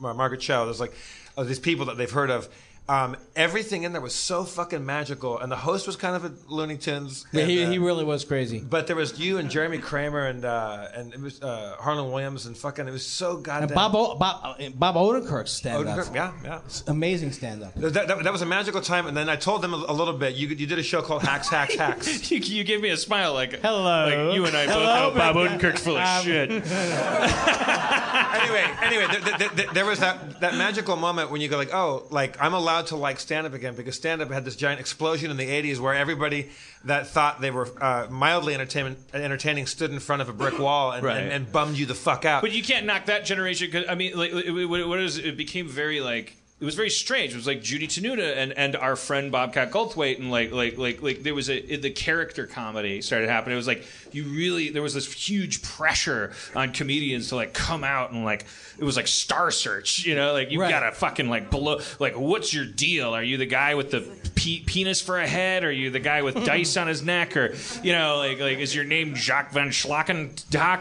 Mar- 0.00 0.14
Margaret 0.14 0.40
Cho. 0.40 0.64
There's 0.64 0.80
like 0.80 0.92
uh, 1.38 1.44
these 1.44 1.60
people 1.60 1.86
that 1.86 1.96
they've 1.96 2.10
heard 2.10 2.30
of, 2.30 2.48
Um, 2.86 3.16
everything 3.34 3.84
in 3.84 3.92
there 3.92 4.02
was 4.02 4.14
so 4.14 4.44
fucking 4.44 4.84
magical, 4.84 5.38
and 5.38 5.50
the 5.50 5.56
host 5.56 5.86
was 5.86 5.96
kind 5.96 6.14
of 6.16 6.24
a 6.26 6.32
Looney 6.52 6.76
Tunes. 6.76 7.24
Yeah, 7.32 7.40
and, 7.40 7.50
he, 7.50 7.64
uh, 7.64 7.70
he 7.70 7.78
really 7.78 8.04
was 8.04 8.26
crazy. 8.26 8.60
But 8.60 8.86
there 8.86 8.94
was 8.96 9.18
you 9.18 9.38
and 9.38 9.48
Jeremy 9.48 9.78
Kramer 9.78 10.26
and 10.26 10.44
uh, 10.44 10.88
and 10.94 11.14
it 11.14 11.18
was 11.20 11.42
uh, 11.42 11.76
Harland 11.80 12.12
Williams 12.12 12.44
and 12.44 12.54
fucking 12.54 12.86
it 12.86 12.90
was 12.90 13.06
so 13.06 13.38
goddamn. 13.38 13.68
And 13.70 13.74
Bob 13.74 13.94
o- 13.96 14.16
Bob 14.16 14.58
Bob 14.74 14.94
Odenkirk's 14.96 15.50
stand 15.50 15.88
up. 15.88 15.96
Odenkirk, 15.98 16.14
yeah, 16.14 16.32
yeah. 16.44 16.60
Amazing 16.86 17.32
stand 17.32 17.62
up. 17.62 17.74
That, 17.76 17.94
that, 18.06 18.22
that 18.22 18.32
was 18.32 18.42
a 18.42 18.46
magical 18.46 18.82
time, 18.82 19.06
and 19.06 19.16
then 19.16 19.30
I 19.30 19.36
told 19.36 19.62
them 19.62 19.72
a, 19.72 19.78
a 19.88 19.94
little 19.94 20.12
bit. 20.12 20.34
You 20.34 20.48
you 20.48 20.66
did 20.66 20.78
a 20.78 20.82
show 20.82 21.00
called 21.00 21.22
Hacks, 21.22 21.48
Hacks, 21.48 21.74
Hacks. 21.78 22.30
you, 22.30 22.36
you 22.38 22.64
gave 22.64 22.82
me 22.82 22.90
a 22.90 22.98
smile 22.98 23.32
like 23.32 23.60
hello. 23.62 24.26
Like 24.26 24.34
you 24.34 24.44
and 24.44 24.54
I 24.54 24.66
Hello, 24.66 25.10
both 25.10 25.14
know 25.14 25.18
Bob 25.32 25.36
man. 25.36 25.58
Odenkirk's 25.58 25.82
full 25.82 25.96
of 25.96 26.02
Um, 26.06 26.22
shit. 26.24 26.50
anyway, 28.34 28.64
anyway, 28.82 29.06
there, 29.10 29.38
there, 29.38 29.48
there, 29.48 29.66
there 29.72 29.86
was 29.86 30.00
that, 30.00 30.40
that 30.40 30.54
magical 30.56 30.96
moment 30.96 31.30
when 31.30 31.40
you 31.40 31.48
go 31.48 31.56
like, 31.56 31.72
oh, 31.72 32.06
like 32.10 32.36
I'm 32.40 32.52
allowed 32.54 32.73
to 32.82 32.96
like 32.96 33.18
stand 33.20 33.46
up 33.46 33.54
again 33.54 33.74
because 33.74 33.96
stand 33.96 34.22
up 34.22 34.30
had 34.30 34.44
this 34.44 34.56
giant 34.56 34.80
explosion 34.80 35.30
in 35.30 35.36
the 35.36 35.46
'80s 35.46 35.78
where 35.80 35.94
everybody 35.94 36.50
that 36.84 37.06
thought 37.06 37.40
they 37.40 37.50
were 37.50 37.68
uh, 37.82 38.06
mildly 38.10 38.54
entertainment, 38.54 38.98
entertaining 39.12 39.66
stood 39.66 39.90
in 39.90 39.98
front 40.00 40.22
of 40.22 40.28
a 40.28 40.32
brick 40.32 40.58
wall 40.58 40.92
and, 40.92 41.02
Right. 41.04 41.18
and, 41.18 41.32
and 41.32 41.52
bummed 41.52 41.76
you 41.76 41.86
the 41.86 41.94
fuck 41.94 42.24
out. 42.24 42.42
But 42.42 42.52
you 42.52 42.62
can't 42.62 42.86
knock 42.86 43.06
that 43.06 43.24
generation. 43.24 43.70
Cause, 43.70 43.84
I 43.88 43.94
mean, 43.94 44.16
like, 44.16 44.32
it, 44.32 44.46
it, 44.46 44.66
what 44.66 44.98
is 45.00 45.18
it 45.18 45.36
became 45.36 45.68
very 45.68 46.00
like. 46.00 46.36
It 46.64 46.66
was 46.66 46.76
very 46.76 46.88
strange. 46.88 47.34
It 47.34 47.36
was 47.36 47.46
like 47.46 47.62
Judy 47.62 47.86
Tenuta 47.86 48.38
and, 48.38 48.54
and 48.54 48.74
our 48.74 48.96
friend 48.96 49.30
Bobcat 49.30 49.70
Goldthwait, 49.70 50.18
and 50.18 50.30
like 50.30 50.50
like 50.50 50.78
like 50.78 51.02
like 51.02 51.22
there 51.22 51.34
was 51.34 51.50
a 51.50 51.76
the 51.76 51.90
character 51.90 52.46
comedy 52.46 53.02
started 53.02 53.28
happening. 53.28 53.52
It 53.52 53.58
was 53.58 53.66
like 53.66 53.84
you 54.12 54.24
really 54.24 54.70
there 54.70 54.80
was 54.80 54.94
this 54.94 55.12
huge 55.12 55.60
pressure 55.60 56.32
on 56.56 56.72
comedians 56.72 57.28
to 57.28 57.36
like 57.36 57.52
come 57.52 57.84
out 57.84 58.12
and 58.12 58.24
like 58.24 58.46
it 58.78 58.84
was 58.84 58.96
like 58.96 59.08
Star 59.08 59.50
Search, 59.50 60.06
you 60.06 60.14
know, 60.14 60.32
like 60.32 60.50
you 60.50 60.58
gotta 60.58 60.90
fucking 60.92 61.28
like 61.28 61.50
blow. 61.50 61.80
Like, 62.00 62.16
what's 62.18 62.54
your 62.54 62.64
deal? 62.64 63.14
Are 63.14 63.22
you 63.22 63.36
the 63.36 63.44
guy 63.44 63.74
with 63.74 63.90
the 63.90 64.00
pe- 64.34 64.60
penis 64.64 65.02
for 65.02 65.18
a 65.18 65.26
head? 65.26 65.64
Are 65.64 65.70
you 65.70 65.90
the 65.90 66.00
guy 66.00 66.22
with 66.22 66.34
dice 66.46 66.78
on 66.78 66.86
his 66.86 67.02
neck? 67.02 67.36
Or 67.36 67.54
you 67.82 67.92
know, 67.92 68.16
like 68.16 68.40
like 68.40 68.56
is 68.58 68.74
your 68.74 68.84
name 68.84 69.14
Jacques 69.14 69.52
Van 69.52 69.68
Schlacken? 69.68 70.30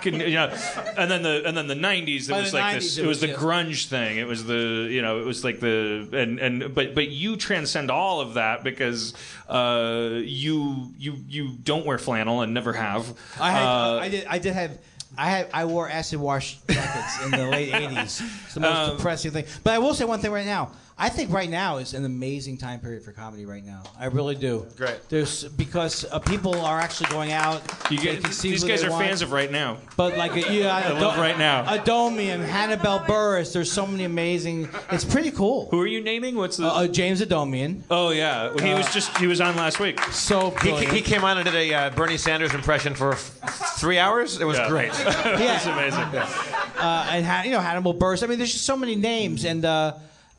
And 0.05 0.22
you 0.22 0.35
know, 0.35 0.55
and 0.97 1.11
then 1.11 1.23
the 1.23 1.43
and 1.45 1.57
then 1.57 1.68
the 1.68 1.76
'90s. 1.76 2.30
It 2.30 2.35
was 2.41 2.53
like 2.53 2.64
90s, 2.64 2.73
this. 2.76 2.97
it 2.99 3.03
It 3.03 3.07
was 3.07 3.22
was 3.22 3.30
the 3.30 3.35
grunge 3.35 3.88
thing. 3.88 4.18
It 4.18 4.27
was 4.27 4.45
the 4.45 4.88
you 4.89 5.01
know 5.01 5.19
it 5.19 5.26
was 5.26 5.43
like 5.43 5.60
the 5.60 5.73
and 6.14 6.40
and 6.40 6.74
but 6.76 6.95
but 6.95 7.08
you 7.10 7.36
transcend 7.38 7.90
all 7.91 8.22
of 8.22 8.36
that 8.36 8.64
because 8.64 9.14
uh, 9.50 10.10
you 10.24 10.91
you 10.98 11.16
you 11.28 11.50
don't 11.64 11.86
wear 11.86 11.98
flannel 11.98 12.41
and 12.41 12.54
never 12.54 12.74
have. 12.74 13.14
I 13.40 13.52
had, 13.52 13.64
Uh, 13.66 13.98
I 13.98 14.10
did, 14.10 14.26
I 14.28 14.40
did 14.40 14.54
have, 14.54 14.78
I 15.18 15.30
had, 15.30 15.50
I 15.54 15.66
wore 15.66 15.90
acid 15.90 16.20
wash 16.20 16.58
jackets 16.68 17.26
in 17.26 17.32
the 17.32 17.48
late 17.48 17.72
'80s. 17.74 18.22
It's 18.45 18.54
the 18.54 18.60
most 18.62 18.76
Um, 18.91 18.98
depressing 18.98 19.32
thing. 19.32 19.45
But 19.64 19.74
I 19.74 19.80
will 19.80 19.94
say 19.94 20.06
one 20.06 20.20
thing 20.20 20.32
right 20.32 20.45
now. 20.45 20.72
I 20.98 21.10
think 21.10 21.32
right 21.32 21.49
now 21.49 21.78
is 21.78 21.94
an 21.95 22.06
amazing 22.06 22.57
time 22.57 22.80
period 22.80 23.03
for 23.03 23.11
comedy. 23.11 23.45
Right 23.45 23.65
now, 23.65 23.82
I 23.99 24.06
really 24.06 24.36
do. 24.36 24.68
Great. 24.78 24.98
There's 25.10 25.44
because 25.45 26.06
uh, 26.11 26.20
people 26.20 26.56
are 26.61 26.80
actually 26.80 27.10
going 27.10 27.32
out. 27.32 27.61
You 27.90 27.98
they 27.98 28.03
get, 28.03 28.24
can 28.24 28.32
see 28.32 28.52
these 28.52 28.61
who 28.61 28.68
guys 28.70 28.82
they 28.82 28.88
are 28.88 28.91
want. 28.91 29.06
fans 29.07 29.22
of 29.24 29.32
right 29.32 29.52
now. 29.52 29.78
But 29.98 30.18
like, 30.18 30.34
uh, 30.34 30.52
yeah, 30.52 30.76
I 30.76 30.91
love 30.99 31.18
right 31.18 31.38
now. 31.38 31.65
Adomian, 31.65 32.45
Hannibal 32.45 32.99
Buress. 32.99 33.52
There's 33.53 33.72
so 33.72 33.88
many 33.88 34.03
amazing. 34.03 34.70
It's 34.91 35.03
pretty 35.03 35.32
cool. 35.32 35.68
Who 35.72 35.82
are 35.82 35.88
you 35.88 35.99
naming? 36.02 36.36
What's 36.36 36.57
the? 36.57 36.68
Uh, 36.68 36.84
uh, 36.84 36.88
James 36.88 37.22
Adomian. 37.22 37.82
Oh 37.90 38.11
yeah, 38.11 38.49
Well, 38.53 38.64
he 38.65 38.74
was 38.74 38.91
just 38.94 39.18
he 39.18 39.26
was 39.28 39.41
on 39.41 39.56
last 39.56 39.80
week. 39.80 39.99
So 40.11 40.52
he, 40.61 40.86
he 40.86 41.02
came 41.02 41.24
on 41.24 41.38
and 41.38 41.45
did 41.45 41.56
a 41.56 41.74
uh, 41.74 41.90
Bernie 41.90 42.18
Sanders 42.18 42.53
impression 42.53 42.94
for 42.94 43.14
f- 43.14 43.40
three 43.80 43.98
hours. 43.98 44.40
It 44.40 44.45
was 44.45 44.57
Yeah. 44.57 44.70
great. 44.70 44.91
That's 44.94 45.65
amazing. 45.65 46.02
uh, 46.03 47.07
and 47.10 47.26
Ha- 47.26 47.41
you 47.45 47.52
know 47.52 47.60
Hannibal 47.61 47.95
Buress. 47.95 48.24
I 48.24 48.28
mean, 48.28 48.38
there's 48.38 48.53
just 48.53 48.65
so 48.65 48.78
many 48.78 48.95
names, 48.95 49.44
and 49.44 49.65
uh, 49.65 49.94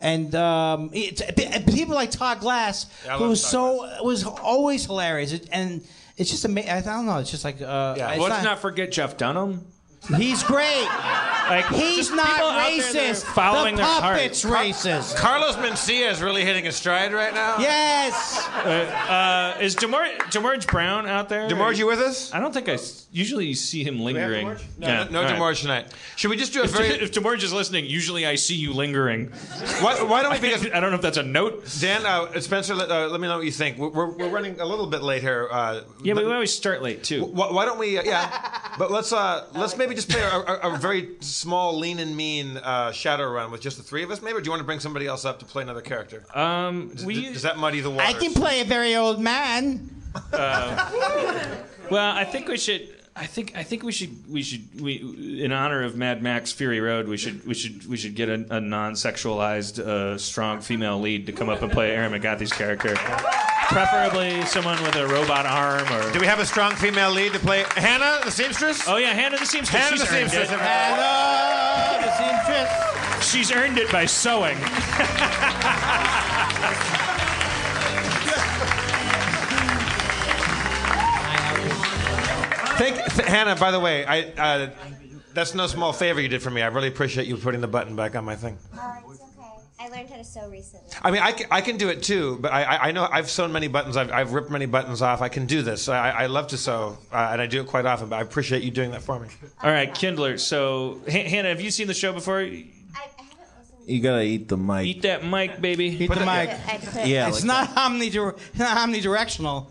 and 0.05 0.35
um, 0.35 0.90
it's, 0.93 1.20
and 1.20 1.66
people 1.66 1.94
like 1.94 2.10
Todd 2.10 2.40
Glass, 2.40 2.86
Yeah, 3.05 3.18
who 3.18 3.28
was 3.28 3.43
Todd 3.43 3.51
so 3.51 4.05
was 4.05 4.24
always 4.24 4.85
hilarious, 4.86 5.32
It- 5.32 5.48
and 5.51 5.82
it's 6.16 6.31
just 6.31 6.44
amazing. 6.44 6.70
I 6.70 6.81
don't 6.82 7.06
know. 7.06 7.18
It's 7.18 7.31
just 7.31 7.44
like 7.44 7.60
uh, 7.60 7.94
Yeah. 7.97 8.10
it's 8.12 8.20
Let's 8.22 8.36
not- 8.36 8.44
not 8.44 8.59
forget 8.60 8.93
Jeff 8.93 9.16
Dunham. 9.16 9.66
He's 10.16 10.43
great. 10.43 10.86
Like 11.48 11.66
He's 11.68 12.10
not 12.10 12.26
people 12.26 12.48
out 12.48 12.68
there 12.70 12.93
that 12.93 12.97
are 12.97 13.12
racist. 13.12 13.24
following 13.35 13.74
the 13.76 13.82
their 13.82 13.86
heart. 13.90 14.16
puppet's 14.16 14.44
racist. 14.44 15.16
Carlos 15.16 15.56
Mencia 15.56 16.10
is 16.10 16.22
really 16.22 16.43
hitting 16.44 16.64
his 16.64 16.74
stride 16.76 17.12
right 17.12 17.35
now. 17.35 17.59
Yes. 17.59 18.47
Uh, 18.64 19.55
uh, 19.59 19.60
is 19.60 19.74
Demar 19.74 20.06
DeMorge 20.31 20.66
Brown 20.66 21.06
out 21.06 21.28
there? 21.28 21.48
DeMorge, 21.48 21.76
you 21.76 21.86
with 21.86 21.98
us? 22.01 22.32
I 22.32 22.40
don't 22.40 22.52
think 22.55 22.68
I 22.68 22.72
s- 22.74 23.06
usually 23.12 23.52
see 23.55 23.85
him 23.85 24.01
lingering. 24.01 24.47
No, 24.48 24.56
Yeah, 24.78 25.05
no, 25.05 25.10
no 25.10 25.18
all 25.20 25.24
right. 25.26 25.36
DeMorge 25.39 25.60
tonight. 25.62 25.93
Should 26.16 26.31
we 26.31 26.36
just 26.39 26.52
do 26.55 26.62
a 26.62 26.64
If, 26.64 26.70
very? 26.70 26.89
if 26.89 27.12
DeMorge 27.12 27.43
is 27.43 27.52
listening, 27.52 27.85
usually 27.86 28.26
I 28.26 28.36
see 28.36 28.55
you 28.55 28.72
lingering. 28.72 29.26
why, 29.81 30.02
why 30.02 30.22
don't 30.22 30.32
we? 30.32 30.40
Because 30.40 30.66
I 30.74 30.81
don't 30.81 30.90
know 30.90 30.97
if 30.97 31.02
that's 31.02 31.18
a 31.18 31.22
note. 31.22 31.68
Dan, 31.81 32.06
uh, 32.06 32.40
Spencer, 32.40 32.74
let, 32.74 32.90
uh, 32.90 33.09
let 33.09 33.20
me 33.20 33.28
know 33.28 33.36
what 33.36 33.47
you 33.47 33.52
think. 33.52 33.76
We're, 33.78 33.89
we're, 33.90 34.10
we're 34.10 34.28
running 34.31 34.60
a 34.60 34.64
little 34.66 34.86
bit 34.86 35.02
late 35.02 35.20
here. 35.22 35.48
Uh, 35.51 35.82
Yeah, 36.02 36.14
but 36.14 36.24
we 36.24 36.32
always 36.32 36.55
start 36.55 36.82
late 36.82 37.05
too. 37.05 37.24
why, 37.26 37.51
why 37.52 37.64
don't 37.66 37.78
we? 37.78 37.98
Uh, 37.98 38.02
yeah, 38.05 38.59
but 38.78 38.90
let's 38.90 39.12
uh, 39.12 39.47
let's 39.55 39.76
maybe 39.76 39.93
just 39.94 40.08
play 40.10 40.20
a, 40.20 40.26
a, 40.28 40.74
a 40.74 40.78
very 40.78 41.10
small, 41.20 41.78
lean 41.78 41.98
and 41.98 42.16
mean 42.16 42.56
uh, 42.58 42.92
shadow 42.92 43.30
run 43.30 43.50
with 43.50 43.60
just 43.60 43.76
the 43.76 43.82
three 43.82 44.02
of 44.02 44.10
us. 44.10 44.20
Maybe, 44.22 44.36
or 44.36 44.40
do 44.40 44.46
you 44.46 44.50
want 44.50 44.60
to 44.60 44.64
bring 44.66 44.80
somebody 44.80 45.06
else 45.06 45.24
up 45.24 45.38
to 45.40 45.44
play 45.44 45.62
another 45.62 45.80
character? 45.80 46.24
Um, 46.34 46.88
does, 46.94 47.04
we- 47.04 47.32
does 47.32 47.42
that 47.42 47.56
muddy 47.58 47.80
the 47.80 47.90
waters? 47.90 48.14
I 48.14 48.18
can 48.18 48.32
play 48.32 48.60
a 48.60 48.64
very 48.64 48.94
old 48.96 49.20
man. 49.20 49.90
Well, 51.90 52.14
I 52.16 52.24
think 52.24 52.48
we 52.48 52.56
should. 52.56 52.88
I 53.16 53.26
think 53.26 53.52
I 53.56 53.62
think 53.62 53.84
we 53.84 53.92
should 53.92 54.28
we 54.28 54.42
should 54.42 54.80
we 54.80 55.40
in 55.44 55.52
honor 55.52 55.84
of 55.84 55.96
Mad 55.96 56.20
Max 56.20 56.50
Fury 56.50 56.80
Road 56.80 57.06
we 57.06 57.16
should 57.16 57.46
we 57.46 57.54
should 57.54 57.86
we 57.86 57.96
should 57.96 58.16
get 58.16 58.28
a, 58.28 58.44
a 58.56 58.60
non-sexualized 58.60 59.78
uh, 59.78 60.18
strong 60.18 60.60
female 60.60 60.98
lead 60.98 61.26
to 61.26 61.32
come 61.32 61.48
up 61.48 61.62
and 61.62 61.70
play 61.70 61.92
Erin 61.92 62.10
McGathy's 62.10 62.52
character, 62.52 62.94
preferably 63.74 64.40
someone 64.46 64.80
with 64.84 64.94
a 64.94 65.06
robot 65.09 65.46
arm 65.46 65.86
or. 65.92 66.12
Do 66.12 66.20
we 66.20 66.26
have 66.26 66.38
a 66.38 66.46
strong 66.46 66.76
female 66.76 67.10
lead 67.10 67.32
to 67.32 67.40
play 67.40 67.64
Hannah, 67.70 68.20
the 68.24 68.30
seamstress? 68.30 68.86
Oh 68.86 68.96
yeah, 68.98 69.12
Hannah 69.12 69.36
the 69.36 69.44
seamstress. 69.44 69.82
Hannah 69.82 69.96
She's 69.96 70.09
the 70.09 70.16
earned 70.16 70.30
seamstress. 70.30 70.51
it. 70.52 70.59
Hello, 70.62 72.01
the 72.01 72.12
seamstress. 72.16 73.30
She's 73.30 73.51
earned 73.52 73.78
it 73.78 73.90
by 73.90 74.06
sewing. 74.06 74.56
Thank 82.76 82.96
th- 82.96 83.28
Hannah. 83.28 83.55
By 83.56 83.70
the 83.70 83.78
way, 83.80 84.05
I 84.05 84.22
uh, 84.36 84.70
that's 85.32 85.55
no 85.55 85.66
small 85.66 85.92
favor 85.92 86.20
you 86.20 86.28
did 86.28 86.42
for 86.42 86.51
me. 86.51 86.62
I 86.62 86.66
really 86.66 86.88
appreciate 86.88 87.26
you 87.28 87.36
putting 87.36 87.60
the 87.60 87.68
button 87.68 87.94
back 87.94 88.16
on 88.16 88.24
my 88.24 88.34
thing. 88.36 88.59
It's 89.85 89.93
okay. 89.93 89.94
I 89.94 89.98
learned 89.98 90.11
how 90.11 90.16
to 90.16 90.24
sew 90.24 90.48
recently. 90.48 90.89
I 91.02 91.11
mean, 91.11 91.23
I 91.23 91.32
can, 91.32 91.47
I 91.51 91.61
can 91.61 91.77
do 91.77 91.89
it 91.89 92.02
too, 92.02 92.39
but 92.40 92.52
I, 92.52 92.62
I- 92.62 92.89
I 92.89 92.93
know 92.93 93.09
I've 93.11 93.31
sewn 93.31 93.52
many 93.52 93.69
buttons. 93.69 93.97
I've, 93.97 94.11
I've 94.12 94.32
ripped 94.32 94.51
many 94.51 94.66
buttons 94.66 95.02
off. 95.02 95.20
I 95.23 95.28
can 95.28 95.47
do 95.47 95.62
this. 95.62 95.89
I, 95.89 96.11
I 96.11 96.27
love 96.27 96.48
to 96.48 96.56
sew, 96.59 96.98
uh, 97.12 97.28
and 97.32 97.40
I 97.40 97.47
do 97.47 97.61
it 97.61 97.66
quite 97.66 97.86
often. 97.86 98.09
But 98.09 98.16
I 98.16 98.23
appreciate 98.23 98.62
you 98.62 98.70
doing 98.70 98.90
that 98.93 99.02
for 99.02 99.19
me. 99.20 99.28
All 99.62 99.70
right, 99.70 99.93
Kindler. 99.94 100.39
So 100.39 101.01
H- 101.06 101.31
Hannah, 101.31 101.48
have 101.51 101.61
you 101.61 101.70
seen 101.70 101.86
the 101.86 101.94
show 101.94 102.12
before? 102.12 102.40
Eat 102.43 102.73
You 103.86 104.01
gotta 104.01 104.23
eat 104.23 104.48
the 104.48 104.56
mic. 104.56 104.86
Eat 104.86 105.02
that 105.02 105.24
mic, 105.27 105.61
baby. 105.61 105.86
Eat 105.86 106.09
the 106.11 106.16
mic. 106.20 106.51
Yeah, 107.05 107.28
it's 107.28 107.44
like 107.44 107.44
not 107.44 107.69
omnidire- 107.77 108.39
not 108.59 108.78
omnidirectional. 108.78 109.66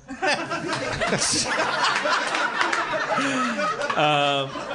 Um, 3.97 4.49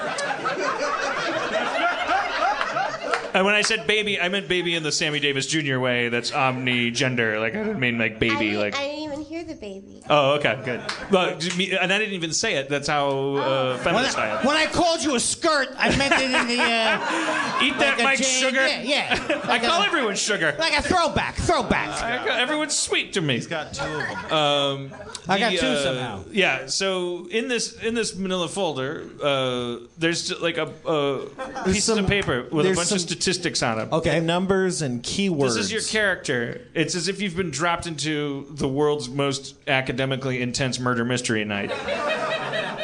and 3.34 3.44
when 3.44 3.54
I 3.54 3.62
said 3.62 3.86
baby, 3.86 4.20
I 4.20 4.28
meant 4.28 4.48
baby 4.48 4.74
in 4.74 4.82
the 4.82 4.92
Sammy 4.92 5.20
Davis 5.20 5.46
Jr. 5.46 5.78
way. 5.78 6.08
That's 6.08 6.32
omni 6.32 6.90
gender. 6.90 7.38
Like 7.40 7.54
I 7.54 7.62
didn't 7.64 7.80
mean 7.80 7.98
like 7.98 8.16
I 8.16 8.18
baby. 8.18 8.36
didn't, 8.50 8.60
Like 8.60 8.76
I 8.76 8.84
didn't 8.84 8.98
even 9.04 9.20
hear 9.22 9.44
the 9.44 9.54
baby. 9.54 10.02
oh, 10.08 10.32
okay, 10.34 10.58
good. 10.64 10.80
Well, 11.10 11.30
and 11.30 11.92
I 11.92 11.98
didn't 11.98 12.14
even 12.14 12.32
say 12.32 12.56
it. 12.56 12.68
That's 12.68 12.88
how 12.88 13.08
uh, 13.36 13.78
When 13.78 13.94
I 13.94 13.98
I, 14.16 14.26
am. 14.40 14.46
when 14.46 14.56
I 14.56 14.66
called 14.66 15.02
you 15.02 15.14
a 15.14 15.20
skirt, 15.20 15.68
I 15.76 15.94
meant 15.96 16.14
it 16.14 16.22
in 16.22 16.46
the 16.46 16.62
uh, 16.62 17.58
Eat 17.62 17.78
that 17.78 17.98
like 17.98 18.00
a 18.00 18.02
mic, 18.04 18.18
Jane- 18.18 18.26
sugar. 18.26 18.66
Yeah, 18.66 18.82
yeah. 18.82 19.40
I 19.44 19.58
call 19.58 19.82
everyone 19.82 20.14
sugar. 20.16 20.54
like 20.58 20.76
a 20.78 20.82
throwback. 20.82 21.34
Throwback. 21.36 22.02
I 22.02 22.18
call- 22.18 22.28
Everyone's 22.38 22.76
sweet 22.76 23.12
to 23.14 23.20
me. 23.20 23.34
He's 23.34 23.46
got 23.46 23.72
two 23.74 23.84
of 23.84 23.98
them. 24.08 24.32
Um, 24.32 24.90
I 25.28 25.38
got 25.38 25.52
two 25.52 25.66
uh, 25.66 25.82
somehow. 25.82 26.24
Yeah. 26.30 26.66
So 26.66 27.26
in 27.30 27.48
this 27.48 27.74
in 27.82 27.94
this 27.94 28.16
Manila 28.16 28.48
folder, 28.48 29.04
uh, 29.22 29.76
there's 29.98 30.38
like 30.40 30.56
a, 30.58 30.72
a 30.86 31.64
piece 31.64 31.84
some- 31.84 31.98
of 31.98 32.06
paper 32.06 32.46
with 32.50 32.66
a 32.66 32.74
bunch 32.74 32.88
some- 32.88 32.96
of 32.98 33.02
statistics 33.22 33.62
on 33.62 33.78
them. 33.78 33.88
Okay. 33.92 34.20
Numbers 34.20 34.82
and 34.82 35.02
keywords. 35.02 35.54
This 35.54 35.56
is 35.56 35.72
your 35.72 35.82
character. 35.82 36.60
It's 36.74 36.94
as 36.94 37.08
if 37.08 37.20
you've 37.20 37.36
been 37.36 37.50
dropped 37.50 37.86
into 37.86 38.46
the 38.50 38.68
world's 38.68 39.08
most 39.08 39.54
academically 39.66 40.40
intense 40.42 40.78
murder 40.78 41.04
mystery 41.04 41.44
night. 41.44 41.72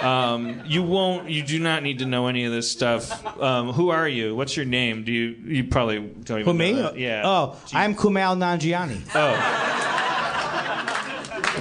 Um, 0.04 0.60
you 0.66 0.82
won't. 0.82 1.30
You 1.30 1.42
do 1.42 1.58
not 1.58 1.82
need 1.82 2.00
to 2.00 2.04
know 2.04 2.26
any 2.26 2.44
of 2.44 2.52
this 2.52 2.70
stuff. 2.70 3.24
Um, 3.40 3.72
who 3.72 3.88
are 3.88 4.06
you? 4.06 4.36
What's 4.36 4.54
your 4.54 4.66
name? 4.66 5.02
Do 5.02 5.10
you? 5.10 5.28
You 5.46 5.64
probably 5.64 5.98
don't 6.00 6.40
even 6.40 6.44
Who 6.44 6.52
me? 6.52 6.72
that. 6.74 6.98
Yeah. 6.98 7.22
Oh, 7.24 7.56
I'm 7.72 7.94
Kumail 7.94 8.36
Nanjiani. 8.36 9.00
Oh. 9.14 9.34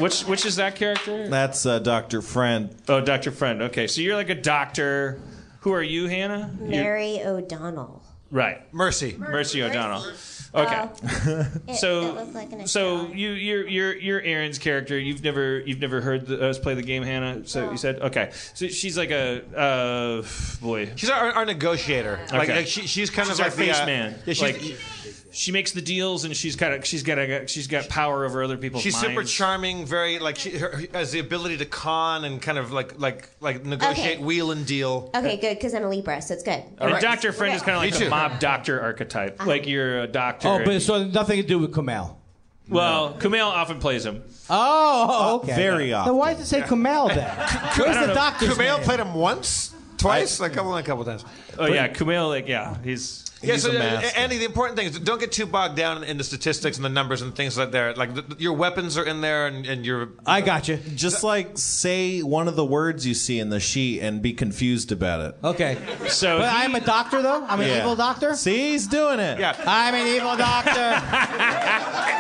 Which 0.02 0.24
which 0.24 0.46
is 0.46 0.58
that 0.58 0.76
character? 0.76 1.30
That's 1.30 1.66
uh, 1.66 1.80
Dr. 1.80 2.22
Friend. 2.22 2.76
Oh, 2.90 3.00
Doctor 3.00 3.32
Friend. 3.32 3.62
Okay, 3.64 3.88
so 3.88 4.02
you're 4.02 4.16
like 4.18 4.30
a 4.30 4.36
doctor. 4.36 5.22
Who 5.62 5.72
are 5.72 5.84
you, 5.84 6.08
Hannah? 6.08 6.52
You're- 6.60 6.70
Mary 6.72 7.22
O'Donnell. 7.24 8.03
Right. 8.34 8.74
Mercy. 8.74 9.16
Mercy 9.18 9.62
O'Donnell. 9.62 10.04
Okay. 10.56 10.88
It, 11.68 11.76
So- 11.78 12.02
it 12.10 12.16
looked 12.16 12.34
like 12.34 12.52
an 12.52 12.68
So 12.68 13.08
you, 13.08 13.30
you're, 13.30 13.68
you're, 13.68 13.96
you're 13.96 14.22
Erin's 14.22 14.58
character. 14.58 14.98
You've 14.98 15.24
never, 15.24 15.60
you've 15.60 15.80
never 15.80 16.02
heard 16.02 16.26
the, 16.26 16.48
us 16.50 16.58
play 16.58 16.74
the 16.74 16.82
game, 16.82 17.04
Hannah. 17.04 17.46
So 17.48 17.70
you 17.72 17.78
said, 17.78 18.00
okay. 18.02 18.32
So 18.56 18.68
she's 18.68 18.98
like 18.98 19.12
a, 19.12 19.44
uh, 19.56 20.24
boy. 20.62 20.90
She's 20.96 21.10
our, 21.12 21.32
our 21.32 21.46
negotiator. 21.46 22.20
Like, 22.32 22.50
Okay. 22.50 22.56
like 22.58 22.68
she, 22.68 22.88
she's 22.88 23.10
kind 23.12 23.28
She's 23.28 23.38
of 23.40 23.44
our 23.46 23.50
like 23.50 23.58
the, 23.58 23.66
face 23.68 23.80
uh, 23.80 23.86
man. 23.86 24.16
Yeah, 24.26 24.34
she's, 24.34 24.42
Like, 24.42 24.80
she 25.34 25.52
makes 25.52 25.72
the 25.72 25.82
deals, 25.82 26.26
and 26.26 26.36
she's 26.36 26.56
got, 26.56 26.72
a, 26.74 26.86
she's 26.86 27.02
got, 27.02 27.18
a, 27.18 27.48
she's 27.48 27.68
got 27.68 27.90
power 27.90 28.24
over 28.24 28.44
other 28.44 28.56
people's 28.56 28.84
she's 28.84 28.96
super 28.96 29.24
charming. 29.24 29.86
Very 29.86 30.20
like 30.20 30.38
she 30.38 30.58
her, 30.58 30.82
has 30.94 31.12
the 31.12 31.20
ability 31.20 31.58
to 31.58 31.66
con 31.66 32.24
and 32.24 32.42
kind 32.42 32.58
of 32.58 32.72
like 32.72 33.00
like 33.00 33.30
like 33.40 33.66
negotiate, 33.66 34.18
Okay. 34.18 34.24
wheel 34.24 34.52
and 34.52 34.66
deal. 34.66 35.10
Okay, 35.16 35.38
good, 35.38 35.56
because 35.58 35.74
I'm 35.74 35.84
a 35.84 35.90
Libra, 35.90 36.22
so 36.22 36.36
it's 36.36 36.44
good. 36.44 36.64
And 36.78 37.02
Doctor 37.02 37.34
Friend 37.34 37.56
is 37.56 37.62
kind 37.64 37.76
of 37.78 37.82
Me 37.84 37.90
like 37.90 37.98
the 38.00 38.06
too. 38.06 38.10
mob 38.12 38.40
doctor 38.40 38.80
archetype. 38.80 39.42
Uh-huh. 39.42 39.50
Like 39.50 39.68
you're 39.68 40.02
a 40.02 40.08
doctor. 40.08 40.48
Oh, 40.48 40.62
but 40.64 40.82
so 40.82 41.04
nothing 41.06 41.42
to 41.42 41.48
do 41.48 41.58
with 41.60 41.72
Kumail. 41.72 42.16
well, 42.70 43.14
Kumail 43.20 43.48
often 43.48 43.80
plays 43.80 44.06
him. 44.06 44.24
Oh, 44.50 45.08
oh 45.10 45.36
okay. 45.38 45.56
Very 45.56 45.88
Then 45.88 45.96
often. 45.96 46.16
why 46.16 46.34
does 46.34 46.44
it 46.44 46.46
say 46.46 46.62
Kumail 46.62 47.08
then? 47.16 47.36
Where's 47.78 48.08
the 48.08 48.14
doctor's 48.14 48.50
Kumail 48.50 48.78
name? 48.78 48.84
played 48.86 49.00
him 49.00 49.14
once, 49.16 49.74
twice, 49.98 50.40
like 50.40 50.52
a 50.52 50.56
couple, 50.56 50.78
a 50.78 50.84
couple 50.84 51.04
times. 51.06 51.26
Oh 51.58 51.66
yeah, 51.66 51.88
Kumail. 51.88 52.30
Like 52.30 52.48
yeah, 52.48 52.78
he's. 52.84 53.26
Yeah, 53.44 53.58
so 53.58 53.72
a 53.72 53.76
uh, 53.76 53.80
master. 53.80 54.20
Andy, 54.20 54.38
the 54.38 54.46
important 54.46 54.78
thing 54.78 54.88
is 54.88 54.98
don't 55.00 55.20
get 55.20 55.32
too 55.32 55.46
bogged 55.46 55.76
down 55.76 56.04
in 56.04 56.18
the 56.18 56.24
statistics 56.24 56.78
and 56.78 56.86
the 56.86 56.90
numbers 56.90 57.22
and 57.22 57.36
things 57.36 57.58
like 57.58 57.72
that. 57.72 57.98
Like 57.98 58.14
the, 58.16 58.36
your 58.40 58.54
weapons 58.54 58.98
are 58.98 59.06
in 59.06 59.22
there, 59.22 59.48
and, 59.48 59.66
and 59.66 59.86
your 59.86 60.10
I 60.26 60.42
got 60.42 60.68
you. 60.68 60.78
Just 60.96 61.24
like 61.24 61.58
say 61.58 62.22
one 62.22 62.48
of 62.48 62.56
the 62.56 62.66
words 62.66 63.06
you 63.06 63.14
see 63.14 63.40
in 63.40 63.50
the 63.50 63.60
sheet 63.60 64.02
and 64.02 64.22
be 64.22 64.34
confused 64.34 64.92
about 64.92 65.20
it. 65.22 65.36
Okay. 65.44 65.78
So 66.08 66.40
But 66.40 66.50
he- 66.52 66.58
I'm 66.64 66.76
a 66.76 66.80
doctor, 66.80 67.22
though? 67.22 67.44
I'm 67.46 67.60
an 67.60 67.68
Yeah. 67.68 67.80
evil 67.80 67.96
doctor? 67.96 68.36
See, 68.36 68.72
he's 68.72 68.88
doing 68.88 69.20
it. 69.20 69.40
yeah. 69.40 69.56
I'm 69.66 69.94
an 69.94 70.08
evil 70.08 70.36
doctor. 70.38 70.72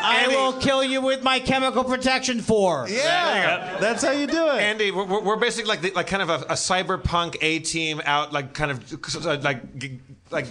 I 0.05 0.27
will 0.29 0.53
kill 0.59 0.83
you 0.83 1.01
with 1.01 1.23
my 1.23 1.39
chemical 1.39 1.83
protection 1.83 2.41
four. 2.41 2.87
Yeah. 2.89 3.77
That's 3.79 4.03
how 4.03 4.11
you 4.11 4.27
do 4.27 4.47
it. 4.49 4.59
Andy, 4.61 4.91
we're, 4.91 5.05
we're 5.05 5.21
we're 5.21 5.37
basically 5.37 5.69
like 5.69 5.81
the, 5.81 5.91
like 5.91 6.07
kind 6.07 6.21
of 6.21 6.29
a, 6.29 6.45
a 6.49 6.53
cyberpunk 6.55 7.37
A 7.41 7.59
team 7.59 8.01
out, 8.05 8.33
like 8.33 8.53
kind 8.53 8.71
of 8.71 9.43
like 9.43 9.61
like 10.31 10.47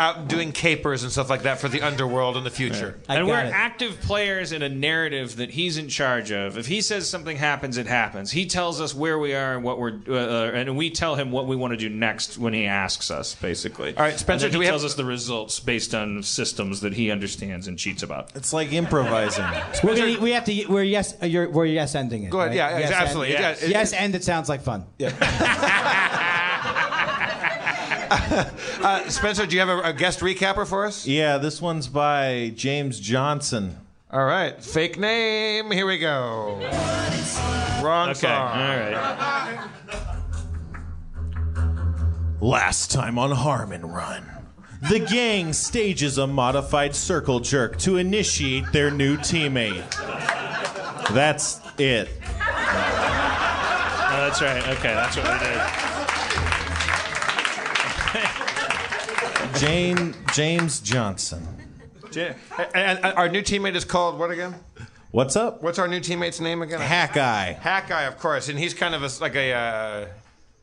out 0.00 0.28
doing 0.28 0.50
capers 0.52 1.02
and 1.02 1.12
stuff 1.12 1.28
like 1.28 1.42
that 1.42 1.58
for 1.60 1.68
the 1.68 1.82
underworld 1.82 2.36
in 2.36 2.44
the 2.44 2.50
future. 2.50 2.98
I 3.08 3.16
and 3.16 3.26
we're 3.26 3.38
it. 3.38 3.52
active 3.52 4.00
players 4.00 4.50
in 4.52 4.62
a 4.62 4.68
narrative 4.68 5.36
that 5.36 5.50
he's 5.50 5.76
in 5.76 5.88
charge 5.88 6.32
of. 6.32 6.56
If 6.56 6.66
he 6.66 6.80
says 6.80 7.08
something 7.08 7.36
happens, 7.36 7.76
it 7.76 7.86
happens. 7.86 8.30
He 8.30 8.46
tells 8.46 8.80
us 8.80 8.94
where 8.94 9.18
we 9.18 9.34
are 9.34 9.54
and 9.54 9.62
what 9.62 9.78
we're, 9.78 10.00
uh, 10.08 10.12
uh, 10.14 10.50
and 10.54 10.76
we 10.76 10.90
tell 10.90 11.14
him 11.16 11.30
what 11.30 11.46
we 11.46 11.54
want 11.54 11.72
to 11.72 11.76
do 11.76 11.88
next 11.90 12.38
when 12.38 12.54
he 12.54 12.64
asks 12.66 13.10
us, 13.10 13.34
basically. 13.34 13.94
All 13.96 14.02
right, 14.02 14.18
Spencer, 14.18 14.46
And 14.46 14.52
then 14.54 14.58
do 14.58 14.58
he 14.58 14.58
we 14.60 14.64
have- 14.66 14.72
tells 14.72 14.84
us 14.84 14.94
the 14.94 15.04
results 15.04 15.60
based 15.60 15.94
on 15.94 16.22
systems 16.22 16.80
that 16.80 16.94
he 16.94 17.10
understands 17.10 17.68
and 17.68 17.78
cheats 17.78 18.02
about. 18.02 18.30
It's 18.34 18.52
like 18.54 18.72
improvising. 18.72 19.44
We're 19.84 19.96
gonna, 19.96 20.18
we 20.20 20.30
have 20.32 20.44
to. 20.46 20.66
We're 20.66 20.82
yes. 20.82 21.14
uh, 21.22 21.26
You're, 21.26 21.50
we're 21.50 21.66
yes 21.66 21.94
ending 21.94 22.24
it. 22.24 22.30
Go 22.30 22.38
ahead. 22.40 22.50
right? 22.50 22.56
Yeah, 22.56 22.78
yes, 22.78 22.90
absolutely. 22.90 23.36
End. 23.36 23.42
Yeah, 23.42 23.48
Yes, 23.50 23.62
it- 23.62 23.70
yes, 23.70 23.92
end. 23.92 24.14
It 24.14 24.24
sounds 24.24 24.48
like 24.48 24.62
fun. 24.62 24.86
Uh, 28.82 29.06
Spencer, 29.10 29.44
do 29.46 29.54
you 29.54 29.60
have 29.60 29.68
a, 29.68 29.80
a 29.90 29.92
guest 29.92 30.20
recapper 30.20 30.66
for 30.66 30.86
us? 30.86 31.06
Yeah, 31.06 31.36
this 31.38 31.60
one's 31.60 31.86
by 31.86 32.50
James 32.56 32.98
Johnson. 32.98 33.76
All 34.10 34.24
right, 34.24 34.62
fake 34.64 34.98
name. 34.98 35.70
Here 35.70 35.86
we 35.86 35.98
go. 35.98 36.58
Wrong 37.82 38.08
Okay, 38.10 38.20
song. 38.20 38.32
all 38.32 38.76
right. 38.76 39.68
Last 42.40 42.90
time 42.90 43.18
on 43.18 43.30
Harmon 43.32 43.84
Run, 43.84 44.24
the 44.88 44.98
gang 45.00 45.52
stages 45.52 46.16
a 46.16 46.26
modified 46.26 46.96
circle 46.96 47.38
jerk 47.40 47.78
to 47.80 47.98
initiate 47.98 48.64
their 48.72 48.90
new 48.90 49.18
teammate. 49.18 49.88
That's 51.12 51.60
it. 51.78 52.08
Oh, 52.22 54.16
that's 54.16 54.40
right. 54.40 54.66
Okay, 54.68 54.94
that's 54.94 55.16
what 55.16 55.26
we 55.26 55.38
did. 55.46 55.89
Jane 59.56 60.14
James 60.32 60.80
Johnson. 60.80 61.46
Ja- 62.12 62.32
And, 62.74 62.98
and 62.98 63.04
our 63.16 63.28
new 63.28 63.42
teammate 63.42 63.74
is 63.76 63.84
called 63.84 64.18
what 64.18 64.30
again? 64.30 64.54
What's 65.10 65.34
up? 65.36 65.62
What's 65.62 65.78
our 65.78 65.88
new 65.88 66.00
teammate's 66.00 66.40
name 66.40 66.62
again? 66.62 66.80
Hack 66.80 67.16
Eye. 67.16 67.58
Hack 67.60 67.88
Guy, 67.88 68.02
of 68.04 68.18
course, 68.18 68.48
and 68.48 68.58
he's 68.58 68.74
kind 68.74 68.94
of 68.94 69.02
a, 69.02 69.10
like 69.20 69.34
a, 69.34 69.52
uh, 69.52 70.06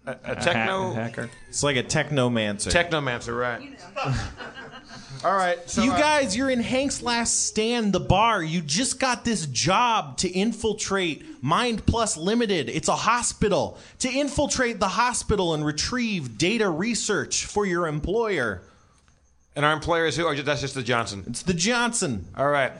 a, 0.05 0.11
a 0.31 0.35
techno 0.35 0.93
hacker. 0.93 1.29
It's 1.49 1.63
like 1.63 1.75
a 1.75 1.83
technomancer. 1.83 2.71
technomancer, 2.71 3.37
right? 3.37 3.77
All 5.25 5.35
right, 5.35 5.57
so 5.69 5.83
you 5.83 5.91
uh, 5.91 5.97
guys, 5.97 6.37
you're 6.37 6.49
in 6.49 6.61
Hank's 6.61 7.01
last 7.01 7.47
stand, 7.47 7.91
the 7.91 7.99
bar. 7.99 8.41
You 8.43 8.61
just 8.61 8.99
got 8.99 9.25
this 9.25 9.47
job 9.47 10.17
to 10.17 10.29
infiltrate 10.29 11.43
Mind 11.43 11.85
Plus 11.87 12.15
Limited. 12.15 12.69
It's 12.69 12.87
a 12.87 12.95
hospital. 12.95 13.77
To 13.99 14.09
infiltrate 14.09 14.79
the 14.79 14.87
hospital 14.89 15.55
and 15.55 15.65
retrieve 15.65 16.37
data 16.37 16.69
research 16.69 17.45
for 17.45 17.65
your 17.65 17.87
employer. 17.87 18.61
And 19.57 19.65
our 19.65 19.73
employer 19.73 20.05
is 20.05 20.15
who? 20.15 20.23
Or 20.25 20.35
that's 20.35 20.61
just 20.61 20.75
the 20.75 20.83
Johnson. 20.83 21.23
It's 21.27 21.41
the 21.41 21.53
Johnson. 21.53 22.25
All 22.37 22.47
right. 22.47 22.71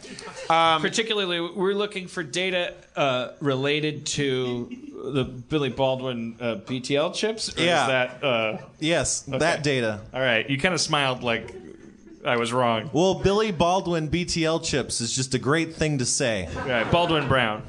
Um, 0.49 0.81
Particularly, 0.81 1.41
we're 1.41 1.73
looking 1.73 2.07
for 2.07 2.21
data 2.21 2.75
uh, 2.95 3.29
related 3.41 4.05
to 4.05 4.69
the 5.13 5.23
Billy 5.23 5.69
Baldwin 5.69 6.37
uh, 6.39 6.55
BTL 6.65 7.15
chips. 7.15 7.57
Or 7.57 7.61
Yeah. 7.61 7.81
Is 7.81 7.87
that, 7.87 8.23
uh, 8.23 8.57
Yes, 8.79 9.21
that 9.21 9.63
data. 9.63 10.01
all 10.13 10.21
right. 10.21 10.47
You 10.49 10.59
kind 10.59 10.75
of 10.75 10.79
smiled 10.79 11.23
like 11.23 11.53
I 12.23 12.37
was 12.37 12.53
wrong. 12.53 12.91
Well, 12.93 13.15
Billy 13.15 13.51
Baldwin 13.51 14.09
BTL 14.09 14.63
chips 14.63 15.01
is 15.01 15.15
just 15.15 15.33
a 15.33 15.39
great 15.39 15.73
thing 15.73 15.97
to 15.97 16.05
say. 16.05 16.47
All 16.57 16.67
right, 16.67 16.91
Baldwin 16.91 17.27
Brown. 17.27 17.63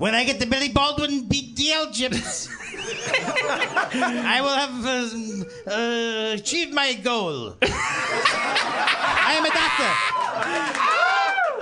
When 0.00 0.14
I 0.14 0.24
get 0.24 0.40
the 0.40 0.46
Billy 0.46 0.70
Baldwin 0.70 1.28
BDL 1.28 1.92
chips, 1.92 2.48
I 3.92 4.40
will 4.40 4.56
have 4.56 4.86
uh, 4.86 5.70
uh, 5.70 6.34
achieved 6.36 6.72
my 6.72 6.94
goal. 6.94 7.54
I 7.60 9.34
am 9.36 9.44
a 9.44 9.50
doctor. 9.50 9.92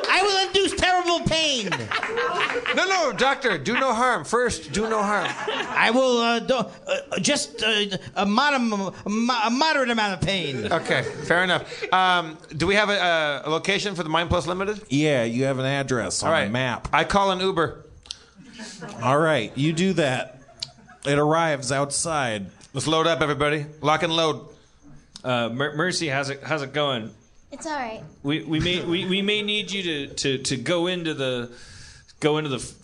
I 0.09 0.23
will 0.23 0.47
induce 0.47 0.73
terrible 0.77 1.19
pain. 1.27 1.69
no, 2.77 2.87
no, 2.87 3.13
doctor, 3.13 3.59
do 3.59 3.75
no 3.75 3.93
harm. 3.93 4.25
First, 4.25 4.71
do 4.71 4.89
no 4.89 5.03
harm. 5.03 5.27
I 5.71 5.91
will 5.91 6.19
uh, 6.19 6.39
do, 6.39 6.55
uh, 6.55 7.19
just 7.21 7.65
uh, 7.65 7.97
a, 8.15 8.25
mod- 8.25 8.55
a 8.55 9.51
moderate 9.51 9.91
amount 9.91 10.15
of 10.15 10.21
pain. 10.21 10.73
Okay, 10.73 11.03
fair 11.25 11.43
enough. 11.43 11.93
Um, 11.93 12.39
do 12.57 12.69
we 12.69 12.77
have 12.77 12.89
a, 12.89 13.43
a 13.47 13.51
location 13.51 13.97
for 13.97 14.05
the 14.05 14.09
Mind 14.09 14.29
Plus 14.29 14.47
Limited? 14.47 14.81
Yeah, 14.91 15.25
you 15.25 15.43
have 15.43 15.59
an 15.59 15.67
address 15.67 16.23
on 16.23 16.29
All 16.29 16.33
right. 16.33 16.45
the 16.45 16.53
map. 16.53 16.87
I 16.93 17.03
call 17.03 17.33
an 17.33 17.41
Uber. 17.41 17.87
All 19.03 19.19
right, 19.19 19.57
you 19.57 19.73
do 19.73 19.93
that. 19.95 20.41
It 21.07 21.19
arrives 21.19 21.71
outside. 21.73 22.47
Let's 22.75 22.87
load 22.87 23.07
up, 23.07 23.21
everybody. 23.21 23.67
Lock 23.81 24.03
and 24.03 24.13
load. 24.13 24.47
Uh, 25.25 25.49
Mer- 25.49 25.75
Mercy, 25.75 26.09
how's 26.09 26.31
it 26.31 26.43
how's 26.43 26.63
it 26.63 26.73
going? 26.73 27.11
It's 27.51 27.67
all 27.67 27.73
right. 27.75 28.03
We 28.23 28.43
we 28.45 28.61
may 28.61 28.85
we, 28.85 29.07
we 29.07 29.23
may 29.23 29.43
need 29.43 29.71
you 29.71 29.83
to, 29.83 30.15
to, 30.15 30.39
to 30.39 30.57
go 30.57 30.87
into 30.87 31.15
the 31.15 31.51
go 32.21 32.39
into 32.39 32.51
the 32.51 32.57
f- 32.57 32.78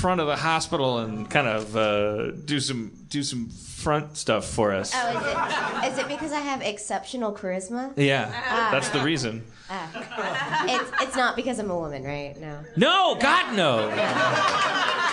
front 0.00 0.20
of 0.20 0.26
the 0.26 0.36
hospital 0.36 0.98
and 0.98 1.28
kind 1.28 1.46
of 1.48 1.76
uh, 1.76 2.30
do 2.44 2.60
some 2.60 2.90
do 3.08 3.22
some 3.22 3.48
front 3.48 4.16
stuff 4.16 4.44
for 4.46 4.72
us. 4.72 4.92
Oh, 4.94 5.08
is 5.10 5.16
it, 5.26 5.92
is 5.92 5.98
it 5.98 6.08
because 6.08 6.32
I 6.32 6.40
have 6.40 6.62
exceptional 6.62 7.32
charisma? 7.32 7.92
Yeah, 7.96 8.30
Ah. 8.34 8.68
that's 8.72 8.88
the 8.90 9.00
reason. 9.00 9.44
Ah. 9.70 10.64
It's, 10.68 11.02
it's 11.02 11.16
not 11.16 11.36
because 11.36 11.58
I'm 11.58 11.70
a 11.70 11.76
woman, 11.78 12.02
right? 12.04 12.34
No. 12.40 12.58
No, 12.76 13.16
God, 13.20 13.54
no. 13.56 13.88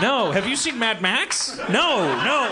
No. 0.00 0.32
Have 0.32 0.46
you 0.48 0.56
seen 0.56 0.78
Mad 0.78 1.02
Max? 1.02 1.56
No, 1.68 2.08
no. 2.24 2.48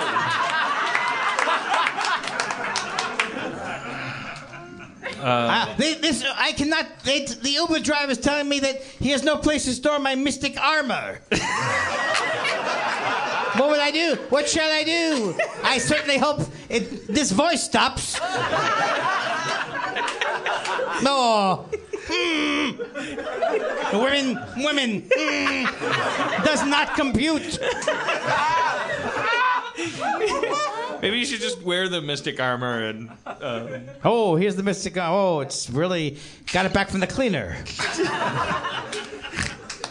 Ah, 5.22 5.74
they, 5.78 5.94
this 5.94 6.24
I 6.36 6.52
cannot. 6.52 6.86
They, 7.05 7.24
the 7.24 7.51
Uber 7.51 7.80
driver 7.80 8.12
is 8.12 8.18
telling 8.18 8.48
me 8.48 8.60
that 8.60 8.82
he 8.82 9.10
has 9.10 9.22
no 9.22 9.36
place 9.36 9.64
to 9.64 9.72
store 9.72 9.98
my 9.98 10.14
mystic 10.14 10.59
armor. 10.60 11.20
what 13.59 13.70
would 13.70 13.80
I 13.80 13.90
do? 13.90 14.16
What 14.30 14.48
shall 14.48 14.70
I 14.70 14.84
do? 14.84 15.34
I 15.62 15.78
certainly 15.78 16.18
hope 16.18 16.40
it, 16.68 17.06
this 17.06 17.32
voice 17.32 17.62
stops. 17.62 18.18
No. 21.02 21.68
Hmm. 22.12 22.76
Women, 23.97 24.38
women. 24.56 25.09
Hmm. 25.14 26.44
Does 26.44 26.64
not 26.66 26.94
compute. 26.94 27.59
Maybe 31.02 31.18
you 31.18 31.24
should 31.24 31.40
just 31.40 31.62
wear 31.62 31.89
the 31.89 32.01
mystic 32.02 32.40
armor 32.40 32.85
and. 32.86 33.10
Um, 33.27 33.68
Oh, 34.05 34.36
here's 34.36 34.56
the 34.56 34.62
mystic. 34.62 34.97
Oh, 34.97 35.40
it's 35.40 35.70
really 35.70 36.18
got 36.52 36.66
it 36.66 36.72
back 36.72 36.89
from 36.90 37.01
the 37.01 37.06
cleaner. 37.06 37.56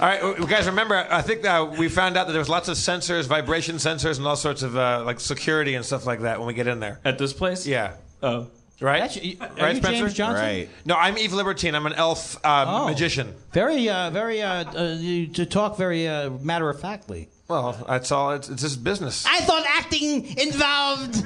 All 0.01 0.05
right, 0.07 0.21
w- 0.21 0.47
guys, 0.47 0.65
remember, 0.65 0.95
I 1.11 1.21
think 1.21 1.45
uh, 1.45 1.69
we 1.77 1.89
found 1.89 2.15
out 2.15 2.27
that 2.27 2.31
there 2.31 2.39
was 2.39 2.47
lots 2.47 2.69
of 2.69 2.77
sensors, 2.77 3.25
vibration 3.25 3.75
sensors, 3.75 4.17
and 4.17 4.25
all 4.25 4.37
sorts 4.37 4.61
of 4.63 4.77
uh, 4.77 5.03
like 5.05 5.19
security 5.19 5.75
and 5.75 5.83
stuff 5.85 6.05
like 6.05 6.21
that 6.21 6.39
when 6.39 6.47
we 6.47 6.53
get 6.53 6.67
in 6.67 6.79
there. 6.79 7.01
At 7.03 7.17
this 7.17 7.33
place? 7.33 7.67
Yeah. 7.67 7.95
Oh. 8.23 8.47
Right? 8.79 8.99
That's- 9.01 9.17
are 9.17 9.61
right, 9.61 9.75
you 9.75 9.81
Spencer? 9.81 9.91
James 9.91 10.13
Johnson? 10.13 10.45
Right. 10.45 10.69
No, 10.85 10.95
I'm 10.95 11.17
Eve 11.17 11.33
Libertine. 11.33 11.75
I'm 11.75 11.85
an 11.85 11.93
elf 11.93 12.37
uh, 12.45 12.63
Oh. 12.65 12.85
magician. 12.87 13.33
Very, 13.51 13.89
uh, 13.89 14.09
very, 14.11 14.41
uh, 14.41 14.63
uh, 14.73 14.95
you, 14.97 15.27
to 15.33 15.45
talk 15.45 15.77
very 15.77 16.07
uh, 16.07 16.29
matter 16.29 16.69
of 16.69 16.79
factly. 16.79 17.27
Well, 17.49 17.83
that's 17.87 18.11
all. 18.11 18.31
It's, 18.33 18.47
it's 18.47 18.61
just 18.61 18.83
business. 18.83 19.25
I 19.27 19.39
thought 19.41 19.63
acting 19.67 20.37
involved 20.37 21.25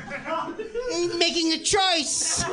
making 1.20 1.52
a 1.52 1.58
choice. 1.60 2.44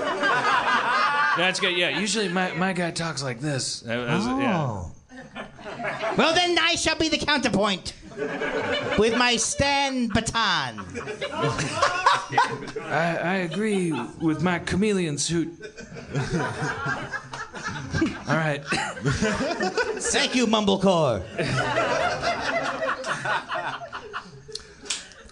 That's 1.37 1.61
good. 1.61 1.77
Yeah, 1.77 1.97
usually 2.01 2.29
my, 2.29 2.53
my 2.55 2.73
guy 2.73 2.91
talks 2.91 3.23
like 3.23 3.39
this. 3.41 3.81
That 3.81 3.97
was- 3.97 4.27
yeah. 4.27 4.61
Oh. 4.61 4.91
Well, 6.19 6.35
then 6.35 6.59
I 6.59 6.75
shall 6.75 6.97
be 6.97 7.09
the 7.09 7.19
counterpoint 7.19 7.95
with 8.99 9.17
my 9.17 9.37
stand 9.37 10.13
baton. 10.13 10.81
I, 12.91 13.19
I 13.23 13.35
agree 13.49 13.93
with 14.21 14.43
my 14.43 14.59
chameleon 14.59 15.17
suit. 15.17 15.49
All 18.29 18.37
right. 18.37 18.63
Thank 18.65 20.35
you, 20.35 20.47
Mumblecore. 20.47 21.23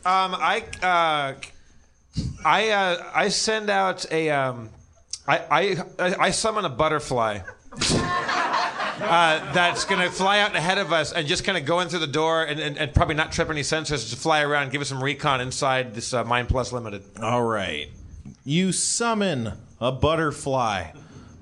Um, 0.04 0.34
I 0.34 0.64
uh, 0.82 1.34
I 2.44 2.70
uh, 2.70 3.10
I 3.14 3.28
send 3.28 3.68
out 3.68 4.10
a 4.10 4.30
um, 4.30 4.70
I, 5.26 5.84
I 5.98 6.14
I 6.18 6.30
summon 6.30 6.64
a 6.64 6.70
butterfly. 6.70 7.40
Uh, 9.00 9.52
that's 9.52 9.84
gonna 9.84 10.10
fly 10.10 10.40
out 10.40 10.56
ahead 10.56 10.78
of 10.78 10.92
us 10.92 11.12
and 11.12 11.26
just 11.28 11.44
kind 11.44 11.56
of 11.56 11.64
go 11.64 11.80
in 11.80 11.88
through 11.88 12.00
the 12.00 12.06
door 12.06 12.42
and, 12.44 12.58
and, 12.58 12.76
and 12.78 12.92
probably 12.94 13.14
not 13.14 13.30
trip 13.32 13.48
any 13.48 13.60
sensors. 13.60 14.08
Just 14.08 14.16
fly 14.16 14.40
around 14.42 14.64
and 14.64 14.72
give 14.72 14.80
us 14.80 14.88
some 14.88 15.02
recon 15.02 15.40
inside 15.40 15.94
this 15.94 16.12
uh, 16.12 16.24
Mind 16.24 16.48
Plus 16.48 16.72
Limited. 16.72 17.02
All 17.22 17.44
right. 17.44 17.88
You 18.44 18.72
summon 18.72 19.52
a 19.80 19.92
butterfly, 19.92 20.90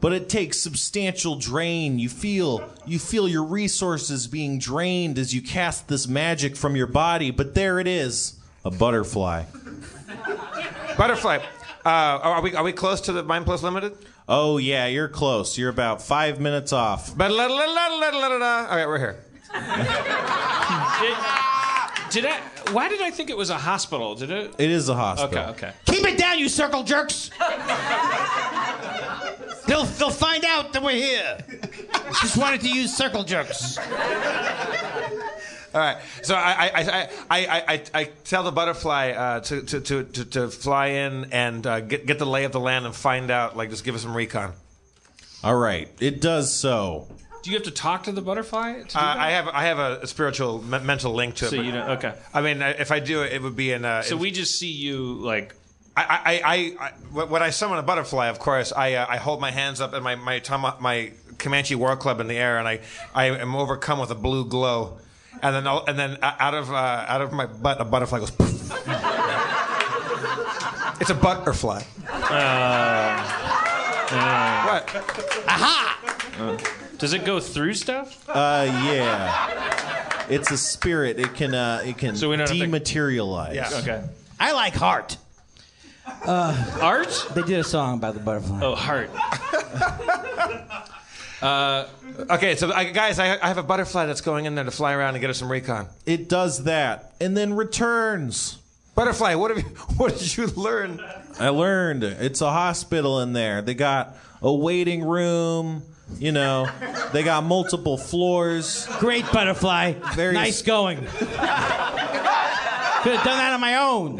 but 0.01 0.13
it 0.13 0.29
takes 0.29 0.59
substantial 0.59 1.37
drain. 1.37 1.99
You 1.99 2.09
feel 2.09 2.69
you 2.87 2.99
feel 2.99 3.29
your 3.29 3.45
resources 3.45 4.27
being 4.27 4.59
drained 4.59 5.19
as 5.19 5.35
you 5.35 5.43
cast 5.43 5.89
this 5.89 6.07
magic 6.07 6.57
from 6.57 6.77
your 6.77 6.87
body, 6.87 7.31
but 7.31 7.55
there 7.55 7.79
it 7.79 7.87
is, 7.87 8.39
a 8.65 8.71
butterfly. 8.71 9.45
Butterfly. 10.97 11.39
Uh, 11.85 11.89
are 11.89 12.43
we 12.43 12.55
are 12.55 12.65
we 12.65 12.73
close 12.73 13.01
to 13.03 13.13
the 13.13 13.23
Mind 13.23 13.45
Plus 13.45 13.63
Limited? 13.63 13.97
Oh 14.29 14.59
yeah, 14.59 14.87
you're 14.87 15.09
close. 15.09 15.57
You're 15.57 15.71
about 15.71 16.03
five 16.03 16.41
minutes 16.41 16.73
off. 16.73 17.17
But 17.17 17.31
All 18.69 18.77
right, 18.77 18.87
we're 18.87 18.99
here. 18.99 19.17
Did, 21.01 22.23
did 22.23 22.27
I? 22.27 22.41
Why 22.73 22.89
did 22.89 23.01
I 23.03 23.11
think 23.11 23.31
it 23.31 23.37
was 23.37 23.51
a 23.51 23.59
hospital? 23.59 24.17
Did 24.17 24.31
it? 24.31 24.55
It 24.59 24.71
is 24.71 24.89
a 24.89 24.95
hospital. 24.95 25.51
Okay. 25.51 25.69
Okay. 25.69 25.73
Keep 25.85 26.07
it 26.07 26.19
down, 26.19 26.39
you 26.39 26.49
circle 26.49 26.83
jerks. 26.83 27.31
they'll 29.67 29.85
they'll 29.85 30.11
find 30.11 30.45
out 30.45 30.73
that 30.73 30.83
we're 30.83 30.93
here. 30.93 31.39
Just 32.21 32.37
wanted 32.37 32.61
to 32.63 32.69
use 32.69 32.97
circle 32.97 33.25
jerks. 33.25 33.79
All 35.75 35.83
right. 35.83 35.99
So 36.23 36.35
I 36.35 36.71
I, 36.75 36.81
I, 36.81 37.09
I, 37.31 37.61
I, 37.75 37.83
I 37.95 38.05
tell 38.25 38.43
the 38.45 38.53
butterfly 38.53 39.11
uh, 39.11 39.41
to, 39.41 39.63
to, 39.63 39.81
to, 39.81 40.05
to, 40.05 40.25
to 40.25 40.49
fly 40.49 40.87
in 40.87 41.27
and 41.33 41.67
uh, 41.67 41.81
get, 41.81 42.07
get 42.07 42.19
the 42.19 42.25
lay 42.27 42.45
of 42.45 42.53
the 42.53 42.61
land 42.61 42.87
and 42.87 42.95
find 42.95 43.31
out, 43.31 43.57
like, 43.57 43.69
just 43.71 43.85
give 43.85 43.95
us 43.95 44.03
some 44.03 44.17
recon. 44.17 44.53
All 45.45 45.57
right, 45.57 45.89
it 46.01 46.21
does 46.23 46.53
so. 46.55 47.09
Do 47.43 47.51
you 47.51 47.57
have 47.57 47.65
to 47.65 47.71
talk 47.71 48.05
to 48.05 48.13
the 48.13 48.23
butterfly? 48.23 48.73
To 48.75 48.79
do 48.85 48.99
Uh, 48.99 49.01
that? 49.15 49.19
I 49.19 49.31
have 49.33 49.49
I 49.49 49.65
have 49.65 49.79
a 49.79 50.07
spiritual 50.07 50.63
me- 50.63 50.79
mental 50.81 51.13
link 51.13 51.35
to 51.37 51.45
it. 51.45 51.51
So 51.51 51.57
but- 51.59 51.67
you 51.67 51.73
don't- 51.73 51.91
okay. 51.99 52.15
I 52.33 52.41
mean, 52.41 52.63
uh, 52.63 52.75
if 52.79 52.91
I 52.91 52.99
do 52.99 53.23
it, 53.23 53.33
it 53.35 53.43
would 53.43 53.55
be 53.55 53.71
in. 53.73 53.85
Uh, 53.85 54.03
So 54.03 54.15
in- 54.17 54.21
we 54.23 54.31
just 54.31 54.59
see 54.59 54.71
you 54.73 54.97
like. 55.15 55.55
I, 55.97 56.03
I, 56.03 56.41
I, 56.45 56.75
I, 57.19 57.25
when 57.25 57.43
I 57.43 57.51
summon 57.51 57.79
a 57.79 57.83
butterfly, 57.83 58.27
of 58.29 58.39
course, 58.39 58.71
I, 58.73 58.95
uh, 58.95 59.07
I 59.09 59.17
hold 59.17 59.41
my 59.41 59.51
hands 59.51 59.81
up 59.81 59.95
and 59.95 60.05
my 60.05 60.15
my, 60.15 60.39
tama- 60.41 60.77
my 60.79 61.13
Comanche 61.39 61.75
War 61.75 61.97
Club 61.97 62.21
in 62.21 62.29
the 62.29 62.37
air, 62.37 62.59
and 62.59 62.69
I, 62.69 62.81
I 63.15 63.27
am 63.31 63.57
overcome 63.57 63.99
with 63.99 64.11
a 64.11 64.15
blue 64.15 64.45
glow, 64.45 64.99
and 65.43 65.55
then 65.55 65.67
I'll, 65.67 65.85
and 65.87 65.99
then 65.99 66.19
out 66.23 66.55
of 66.55 66.71
uh, 66.71 66.75
out 67.09 67.23
of 67.23 67.33
my 67.33 67.47
butt, 67.47 67.81
a 67.81 67.85
butterfly 67.85 68.19
goes. 68.19 68.31
Poof. 68.31 68.73
it's 71.01 71.11
a 71.11 71.15
butterfly. 71.15 71.83
what? 74.65 74.95
Aha! 75.49 76.63
does 76.99 77.13
it 77.13 77.25
go 77.25 77.41
through 77.41 77.75
stuff? 77.75 78.29
Uh, 78.29 78.65
yeah. 78.85 80.27
It's 80.29 80.51
a 80.51 80.59
spirit. 80.59 81.19
It 81.21 81.35
can 81.35 81.55
uh, 81.55 81.83
it 81.85 81.99
can 81.99 82.17
So 82.17 82.31
we 82.31 82.37
don't 82.37 82.49
have 82.49 82.57
to- 82.59 82.67
dematerialize. 82.67 83.83
Okay. 83.83 84.03
I 84.39 84.53
like 84.53 84.75
heart. 84.75 85.17
Uh, 86.25 86.79
Art? 86.81 87.29
They 87.35 87.43
did 87.43 87.61
a 87.61 87.65
song 87.65 87.99
about 87.99 88.15
the 88.15 88.21
butterfly. 88.21 88.61
Oh, 88.63 88.75
heart. 88.75 89.11
Uh, 91.43 91.87
okay, 92.31 92.57
so 92.57 92.73
I, 92.73 92.85
guys, 92.85 93.19
I, 93.19 93.35
I 93.35 93.49
have 93.49 93.59
a 93.59 93.63
butterfly 93.63 94.07
that's 94.07 94.23
going 94.23 94.47
in 94.47 94.55
there 94.55 94.65
to 94.65 94.71
fly 94.71 94.95
around 94.95 95.17
and 95.17 95.21
get 95.21 95.29
us 95.29 95.39
some 95.39 95.53
recon. 95.53 95.87
It 96.07 96.31
does 96.31 96.65
that 96.65 97.13
and 97.21 97.37
then 97.37 97.53
returns. 97.55 98.59
Butterfly, 98.95 99.35
what 99.35 99.55
have 99.55 99.59
you? 99.59 99.65
What 99.99 100.19
did 100.19 100.37
you 100.37 100.47
learn? 100.47 101.05
I 101.39 101.51
learned 101.51 102.05
it's 102.05 102.41
a 102.41 102.51
hospital 102.51 103.21
in 103.21 103.35
there. 103.35 103.61
They 103.61 103.75
got 103.75 104.17
a 104.41 104.53
waiting 104.53 105.05
room. 105.05 105.83
You 106.19 106.33
know, 106.33 106.69
they 107.13 107.23
got 107.23 107.45
multiple 107.45 107.99
floors. 107.99 108.87
Great 109.01 109.31
butterfly. 109.31 109.95
Very 110.15 110.35
nice 110.35 110.63
going. 110.63 110.99
Could 111.07 111.17
have 113.15 113.25
done 113.25 113.39
that 113.39 113.53
on 113.53 113.61
my 113.61 113.77
own. 113.77 114.17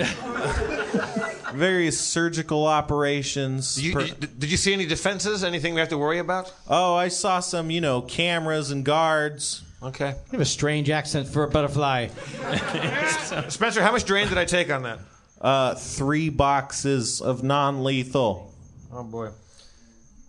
Various 1.57 1.99
surgical 1.99 2.67
operations. 2.67 3.83
You, 3.83 3.95
Per- 3.95 4.07
did, 4.07 4.41
did 4.41 4.51
you 4.51 4.57
see 4.57 4.73
any 4.73 4.85
defenses? 4.87 5.43
Anything 5.43 5.75
we 5.75 5.81
have 5.81 5.89
to 5.89 5.99
worry 5.99 6.19
about? 6.19 6.53
oh, 6.69 6.95
I 6.95 7.09
saw 7.09 7.41
some, 7.41 7.71
you 7.71 7.81
know, 7.81 8.03
cameras 8.03 8.71
and 8.71 8.85
guards. 8.85 9.63
Okay. 9.83 10.11
You 10.11 10.33
have 10.33 10.41
a 10.41 10.45
strange 10.45 10.91
accent 10.91 11.29
for 11.29 11.45
a 11.45 11.49
butterfly. 11.49 12.09
Spencer, 13.49 13.83
how 13.83 13.93
much 13.93 14.05
drain 14.05 14.29
did 14.29 14.39
I 14.39 14.45
take 14.45 14.71
on 14.71 14.83
that? 14.83 14.99
Uh, 15.41 15.75
three 15.75 16.29
boxes 16.29 17.21
of 17.21 17.43
non-lethal. 17.43 18.53
Oh 18.93 19.05
boy. 19.05 19.31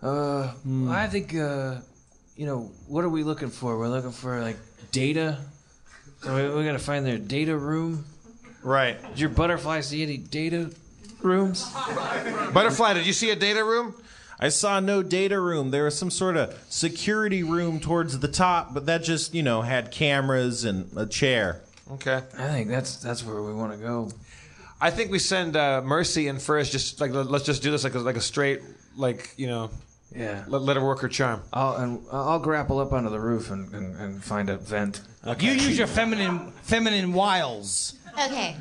Uh, 0.02 0.54
I 0.90 1.08
think 1.08 1.34
uh, 1.34 1.76
you 2.36 2.46
know 2.46 2.72
what 2.88 3.04
are 3.04 3.10
we 3.10 3.24
looking 3.24 3.50
for? 3.50 3.78
We're 3.78 3.88
looking 3.88 4.12
for 4.12 4.42
like 4.42 4.58
data. 4.92 5.40
So 6.22 6.36
we, 6.36 6.56
we 6.56 6.66
gotta 6.66 6.80
find 6.80 7.06
their 7.06 7.18
data 7.18 7.58
room. 7.58 8.06
Right. 8.64 9.02
Did 9.10 9.20
your 9.20 9.30
butterfly 9.30 9.80
see 9.80 10.04
any 10.04 10.18
data 10.18 10.72
rooms? 11.22 11.72
Butterfly, 12.54 12.94
did 12.94 13.06
you 13.06 13.14
see 13.14 13.30
a 13.30 13.36
data 13.36 13.64
room? 13.64 13.94
I 14.40 14.50
saw 14.50 14.80
no 14.80 15.02
data 15.02 15.40
room. 15.40 15.72
There 15.72 15.86
was 15.86 15.98
some 15.98 16.12
sort 16.12 16.38
of 16.38 16.56
security 16.70 17.42
room 17.44 17.80
towards 17.80 18.20
the 18.20 18.28
top, 18.28 18.74
but 18.74 18.86
that 18.86 19.04
just, 19.04 19.34
you 19.34 19.42
know, 19.42 19.64
had 19.64 19.92
cameras 19.92 20.64
and 20.64 20.96
a 20.96 21.08
chair. 21.08 21.62
Okay. 21.94 22.22
I 22.38 22.48
think 22.50 22.70
that's 22.70 22.98
that's 22.98 23.24
where 23.26 23.42
we 23.42 23.54
want 23.54 23.72
to 23.72 23.78
go. 23.80 24.12
I 24.80 24.92
think 24.92 25.10
we 25.10 25.20
send 25.20 25.56
uh, 25.56 25.82
Mercy 25.82 26.28
in 26.28 26.38
first. 26.38 26.72
Just 26.72 27.02
like 27.02 27.12
let's 27.12 27.46
just 27.46 27.64
do 27.64 27.72
this 27.72 27.84
like 27.84 27.96
a, 27.96 28.00
like 28.00 28.18
a 28.18 28.22
straight 28.22 28.62
like 28.96 29.34
you 29.38 29.48
know. 29.48 29.72
Yeah. 30.16 30.46
Let, 30.48 30.62
let 30.62 30.78
her 30.78 30.86
work 30.86 31.00
her 31.02 31.08
charm. 31.08 31.42
I'll 31.52 31.76
and 31.78 32.06
I'll 32.12 32.40
grapple 32.40 32.80
up 32.80 32.94
onto 32.94 33.10
the 33.10 33.20
roof 33.20 33.52
and, 33.52 33.74
and, 33.74 33.96
and 33.98 34.24
find 34.24 34.50
a 34.50 34.58
vent. 34.58 35.02
Okay. 35.26 35.48
You 35.48 35.54
use 35.54 35.78
your 35.78 35.88
feminine 35.88 36.52
feminine 36.62 37.14
wiles. 37.14 37.96
Okay, 38.14 38.56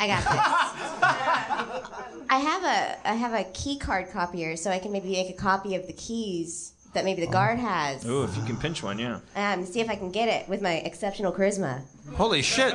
I 0.00 0.06
got 0.06 0.22
this. 0.22 1.90
I 2.30 2.38
have 2.38 2.64
a 2.64 3.08
I 3.08 3.14
have 3.14 3.34
a 3.34 3.44
key 3.52 3.78
card 3.78 4.10
copier, 4.10 4.56
so 4.56 4.70
I 4.70 4.78
can 4.78 4.92
maybe 4.92 5.10
make 5.10 5.28
a 5.28 5.34
copy 5.34 5.74
of 5.74 5.86
the 5.86 5.92
keys 5.92 6.72
that 6.94 7.04
maybe 7.04 7.24
the 7.24 7.30
guard 7.30 7.58
has. 7.58 8.08
Oh, 8.08 8.24
if 8.24 8.36
you 8.36 8.42
can 8.44 8.56
pinch 8.56 8.82
one, 8.82 8.98
yeah. 8.98 9.20
Um, 9.36 9.66
see 9.66 9.80
if 9.80 9.90
I 9.90 9.96
can 9.96 10.10
get 10.10 10.28
it 10.28 10.48
with 10.48 10.62
my 10.62 10.74
exceptional 10.74 11.32
charisma. 11.32 11.82
Holy 12.14 12.42
shit! 12.42 12.74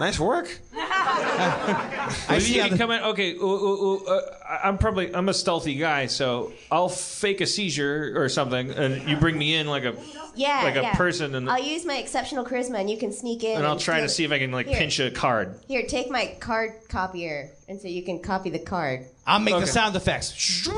Nice 0.00 0.18
work. 0.18 0.48
I 0.76 2.38
see. 2.40 2.56
You 2.56 2.62
can 2.68 2.78
come 2.78 2.90
in. 2.90 3.02
Okay, 3.02 3.34
ooh, 3.34 3.42
ooh, 3.42 3.82
ooh, 4.02 4.06
uh, 4.06 4.20
I- 4.48 4.68
I'm 4.68 4.78
probably 4.78 5.14
I'm 5.14 5.28
a 5.28 5.34
stealthy 5.34 5.74
guy, 5.76 6.06
so 6.06 6.52
I'll 6.70 6.88
fake 6.88 7.40
a 7.40 7.46
seizure 7.46 8.12
or 8.16 8.28
something, 8.28 8.70
and 8.70 9.08
you 9.08 9.16
bring 9.16 9.38
me 9.38 9.54
in 9.54 9.66
like 9.66 9.84
a 9.84 9.94
Yeah, 10.34 10.60
like 10.62 10.76
a 10.76 10.82
yeah. 10.82 10.94
person, 10.94 11.34
and 11.34 11.50
I'll 11.50 11.62
use 11.62 11.84
my 11.86 11.96
exceptional 11.96 12.44
charisma, 12.44 12.80
and 12.80 12.90
you 12.90 12.96
can 12.98 13.12
sneak 13.12 13.44
in. 13.44 13.56
and 13.58 13.66
I'll 13.66 13.78
try 13.78 13.98
to 14.00 14.06
it. 14.06 14.10
see 14.10 14.24
if 14.24 14.32
I 14.32 14.38
can 14.38 14.52
like 14.52 14.66
Here. 14.66 14.76
pinch 14.78 14.98
a 15.00 15.10
card. 15.10 15.58
Here, 15.68 15.86
take 15.86 16.10
my 16.10 16.36
card 16.40 16.72
copier, 16.88 17.50
and 17.68 17.80
so 17.80 17.88
you 17.88 18.02
can 18.02 18.20
copy 18.20 18.50
the 18.50 18.58
card. 18.58 19.06
I'll 19.26 19.38
make 19.40 19.54
Okay. 19.54 19.64
the 19.64 19.70
sound 19.70 19.94
effects. 19.96 20.32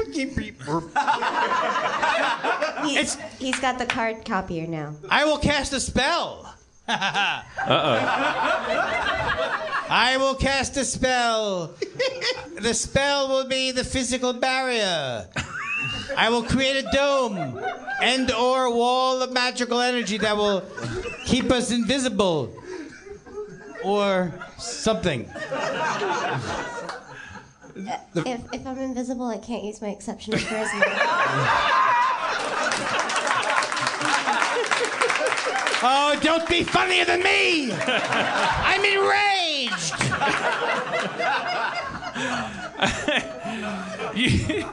He's, 2.84 3.14
he's 3.38 3.58
got 3.60 3.78
the 3.78 3.86
card 3.86 4.24
copier 4.26 4.66
now. 4.66 4.94
I 5.10 5.24
will 5.24 5.38
cast 5.38 5.72
a 5.72 5.80
spell. 5.80 6.54
Uh 6.86 7.42
oh. 7.66 9.04
I 9.88 10.16
will 10.18 10.34
cast 10.34 10.76
a 10.76 10.84
spell. 10.84 11.74
the 12.60 12.74
spell 12.74 13.28
will 13.28 13.48
be 13.48 13.70
the 13.70 13.84
physical 13.84 14.32
barrier. 14.32 15.26
I 16.16 16.28
will 16.30 16.42
create 16.42 16.84
a 16.84 16.90
dome 16.92 17.36
and 18.02 18.30
or 18.32 18.74
wall 18.74 19.22
of 19.22 19.32
magical 19.32 19.80
energy 19.80 20.18
that 20.18 20.36
will 20.36 20.62
keep 21.24 21.50
us 21.50 21.70
invisible 21.70 22.54
or 23.82 24.32
something. 24.58 25.28
if, 27.74 28.40
if 28.52 28.66
I'm 28.66 28.78
invisible, 28.78 29.26
I 29.26 29.38
can't 29.38 29.64
use 29.64 29.80
my 29.82 29.88
exceptional 29.88 30.38
charisma. 30.38 30.82
Oh, 35.86 36.18
don't 36.22 36.48
be 36.48 36.62
funnier 36.64 37.04
than 37.04 37.22
me! 37.22 37.70
I'm 37.72 38.84
enraged! 38.84 39.92
You- 44.14 44.66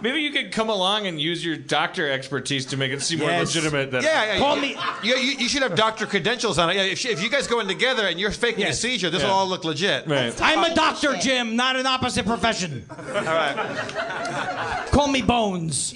maybe 0.00 0.20
you 0.20 0.30
could 0.30 0.52
come 0.52 0.68
along 0.70 1.06
and 1.06 1.20
use 1.20 1.44
your 1.44 1.56
doctor 1.56 2.10
expertise 2.10 2.66
to 2.66 2.76
make 2.76 2.92
it 2.92 3.02
seem 3.02 3.18
more 3.18 3.30
legitimate. 3.30 3.90
Than 3.90 4.02
Yeah, 4.02 4.38
yeah. 4.38 4.54
you, 4.54 4.76
You, 5.02 5.16
you, 5.16 5.32
you 5.38 5.48
should 5.48 5.62
have 5.62 5.74
doctor 5.74 6.06
credentials 6.06 6.58
on 6.58 6.70
it. 6.70 6.76
Yeah, 6.76 6.82
if, 6.84 7.04
if 7.04 7.22
you 7.22 7.28
guys 7.28 7.46
go 7.46 7.60
in 7.60 7.66
together 7.66 8.06
and 8.06 8.18
you're 8.18 8.30
faking 8.30 8.64
a 8.64 8.72
seizure, 8.72 9.10
this 9.10 9.22
will 9.22 9.30
all 9.30 9.48
look 9.48 9.64
legit. 9.64 10.06
Right. 10.06 10.34
I'm 10.40 10.70
a 10.70 10.74
doctor, 10.74 11.14
Jim, 11.14 11.56
not 11.56 11.76
an 11.76 11.86
opposite 11.86 12.24
profession. 12.26 12.84
All 12.90 13.22
right. 13.22 14.86
Call 14.90 15.08
me 15.08 15.22
Bones. 15.22 15.94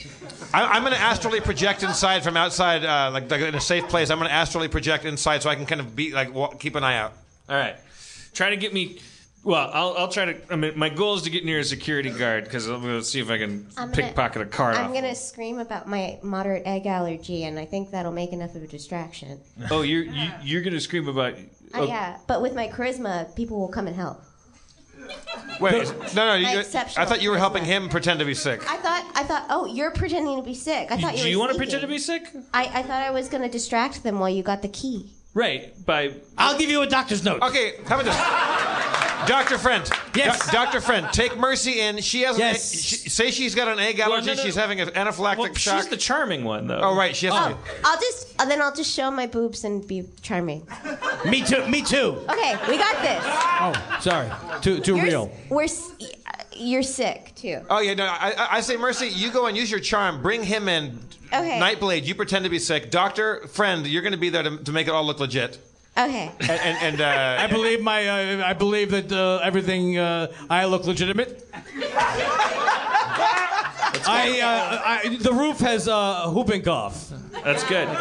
I, 0.54 0.64
I'm 0.64 0.82
going 0.82 0.94
to 0.94 0.98
astrally 1.00 1.40
project 1.40 1.82
inside 1.82 2.22
from 2.22 2.36
outside, 2.36 2.84
uh, 2.84 3.10
like, 3.12 3.30
like 3.30 3.40
in 3.40 3.54
a 3.54 3.60
safe 3.60 3.88
place. 3.88 4.10
I'm 4.10 4.18
going 4.18 4.28
to 4.28 4.34
astrally 4.34 4.68
project 4.68 5.04
inside 5.04 5.42
so 5.42 5.50
I 5.50 5.54
can 5.54 5.66
kind 5.66 5.80
of 5.80 5.94
be 5.94 6.12
like 6.12 6.34
wa- 6.34 6.48
keep 6.54 6.74
an 6.76 6.84
eye 6.84 6.96
out. 6.96 7.12
All 7.48 7.56
right. 7.56 7.76
Try 8.32 8.50
to 8.50 8.56
get 8.56 8.72
me. 8.72 9.00
Well, 9.42 9.70
I'll, 9.72 9.94
I'll 9.96 10.08
try 10.08 10.26
to. 10.26 10.52
I 10.52 10.56
mean, 10.56 10.78
my 10.78 10.90
goal 10.90 11.14
is 11.14 11.22
to 11.22 11.30
get 11.30 11.44
near 11.46 11.60
a 11.60 11.64
security 11.64 12.10
guard 12.10 12.44
because 12.44 12.66
I'm 12.66 12.82
going 12.82 12.98
to 12.98 13.04
see 13.04 13.20
if 13.20 13.30
I 13.30 13.38
can 13.38 13.66
I'm 13.76 13.90
gonna- 13.90 14.02
pickpocket 14.08 14.42
a 14.42 14.46
card 14.46 14.76
I'm 14.76 14.88
off. 14.88 14.94
gonna 14.94 15.14
scream 15.14 15.58
about 15.58 15.88
my 15.88 16.18
moderate 16.22 16.64
egg 16.66 16.86
allergy, 16.86 17.44
and 17.44 17.58
I 17.58 17.64
think 17.64 17.90
that'll 17.90 18.12
make 18.12 18.32
enough 18.32 18.54
of 18.54 18.62
a 18.62 18.66
distraction. 18.66 19.40
Oh, 19.70 19.80
you're 19.82 20.02
you, 20.04 20.30
you're 20.42 20.60
going 20.62 20.74
to 20.74 20.80
scream 20.80 21.08
about. 21.08 21.34
Uh, 21.74 21.82
yeah, 21.84 22.18
but 22.26 22.42
with 22.42 22.54
my 22.54 22.68
charisma, 22.68 23.34
people 23.34 23.58
will 23.58 23.68
come 23.68 23.86
and 23.86 23.96
help. 23.96 24.22
Wait, 25.60 25.92
no, 26.14 26.26
no. 26.26 26.34
You, 26.34 26.46
My 26.46 26.64
I 26.96 27.04
thought 27.04 27.20
you 27.20 27.30
were 27.30 27.38
helping 27.38 27.64
him 27.64 27.88
pretend 27.88 28.18
to 28.20 28.24
be 28.24 28.34
sick. 28.34 28.62
I 28.70 28.76
thought, 28.78 29.10
I 29.14 29.24
thought, 29.24 29.46
oh, 29.50 29.66
you're 29.66 29.90
pretending 29.90 30.36
to 30.38 30.42
be 30.42 30.54
sick. 30.54 30.90
I 30.90 30.96
thought 30.96 31.12
you 31.12 31.18
Do 31.18 31.24
were. 31.24 31.28
you 31.28 31.38
want 31.38 31.50
to 31.50 31.54
sneaking. 31.56 31.70
pretend 31.70 31.82
to 31.82 31.86
be 31.88 31.98
sick? 31.98 32.22
I, 32.54 32.64
I 32.80 32.82
thought 32.82 33.02
I 33.02 33.10
was 33.10 33.28
gonna 33.28 33.48
distract 33.50 34.02
them 34.02 34.18
while 34.20 34.30
you 34.30 34.42
got 34.42 34.62
the 34.62 34.68
key. 34.68 35.12
Right. 35.32 35.73
By. 35.86 36.15
I'll 36.36 36.59
give 36.59 36.70
you 36.70 36.82
a 36.82 36.86
doctor's 36.86 37.23
note. 37.24 37.40
Okay, 37.43 37.74
how 37.86 38.01
about 38.01 38.05
this? 38.07 39.28
Doctor 39.28 39.59
Friend. 39.59 39.89
Yes. 40.15 40.47
Do- 40.47 40.52
Doctor 40.52 40.81
Friend, 40.81 41.07
take 41.12 41.36
Mercy 41.36 41.81
in. 41.81 41.98
She 42.01 42.23
has 42.23 42.36
Yes. 42.39 42.73
an 42.73 42.78
egg, 42.78 42.85
she, 42.85 42.97
say 43.11 43.31
she's 43.31 43.55
got 43.55 43.69
an 43.69 43.78
egg 43.78 43.98
Well, 43.98 44.12
allergy. 44.15 44.28
no, 44.28 44.35
no. 44.35 44.43
She's 44.43 44.57
having 44.57 44.81
an 44.81 44.89
anaphylactic 44.89 45.39
Well, 45.39 45.55
shock. 45.55 45.77
she's 45.82 45.89
the 45.89 45.97
charming 45.97 46.43
one, 46.43 46.66
though. 46.66 46.81
oh, 46.82 46.97
right. 46.97 47.15
She 47.15 47.27
has 47.27 47.35
Oh, 47.36 47.57
I'll 47.85 48.01
just, 48.01 48.35
uh, 48.40 48.47
then 48.47 48.61
I'll 48.61 48.74
just 48.74 48.93
show 48.93 49.11
my 49.11 49.27
boobs 49.27 49.62
and 49.65 49.86
be 49.86 50.05
charming. 50.23 50.66
Me 51.27 51.43
too. 51.44 51.65
Me 51.69 51.82
too. 51.82 52.24
Okay, 52.28 52.57
we 52.69 52.77
got 52.78 53.01
this. 53.02 53.23
Oh, 53.24 53.98
sorry. 54.01 54.31
Too 54.62 54.81
too 54.81 54.97
You're, 54.97 55.05
real. 55.05 55.31
We're, 55.48 55.65
s- 55.65 55.93
you're 56.57 56.82
sick 56.82 57.32
too. 57.36 57.61
Oh 57.70 57.81
yeah, 57.81 57.94
no. 57.94 58.07
I, 58.07 58.32
I- 58.36 58.57
I 58.57 58.61
say, 58.62 58.77
Mercy, 58.77 59.09
you 59.09 59.31
go 59.31 59.47
and 59.47 59.57
use 59.57 59.70
your 59.70 59.81
charm. 59.81 60.23
Bring 60.23 60.43
him 60.43 60.66
in. 60.69 60.98
Okay. 61.32 61.61
Nightblade, 61.61 62.05
you 62.05 62.15
pretend 62.15 62.44
to 62.44 62.51
be 62.51 62.59
sick. 62.59 62.90
Doctor, 62.90 63.47
friend, 63.47 63.86
you're 63.86 64.02
going 64.02 64.12
to 64.12 64.19
be 64.19 64.31
there 64.31 64.43
to, 64.43 64.57
to 64.59 64.73
make 64.73 64.89
it 64.89 64.90
all 64.90 65.05
look 65.05 65.20
legit. 65.20 65.59
Okay. 65.97 66.31
And 66.40 66.51
and, 66.51 66.78
and 66.82 67.01
uh, 67.01 67.36
I 67.40 67.47
believe 67.47 67.82
my. 67.82 68.07
Uh, 68.07 68.47
I 68.47 68.52
believe 68.52 68.90
that 68.93 69.12
uh, 69.12 69.40
everything. 69.43 69.98
Uh, 69.98 70.28
I 70.48 70.65
look 70.66 70.85
legitimate. 70.86 71.48
I, 74.07 74.40
uh, 74.40 74.82
I. 74.85 75.16
The 75.20 75.32
roof 75.32 75.59
has 75.59 75.89
uh, 75.89 76.31
whooping 76.31 76.62
cough. 76.62 77.11
That's 77.44 77.65
good. 77.65 77.89
All 77.89 77.94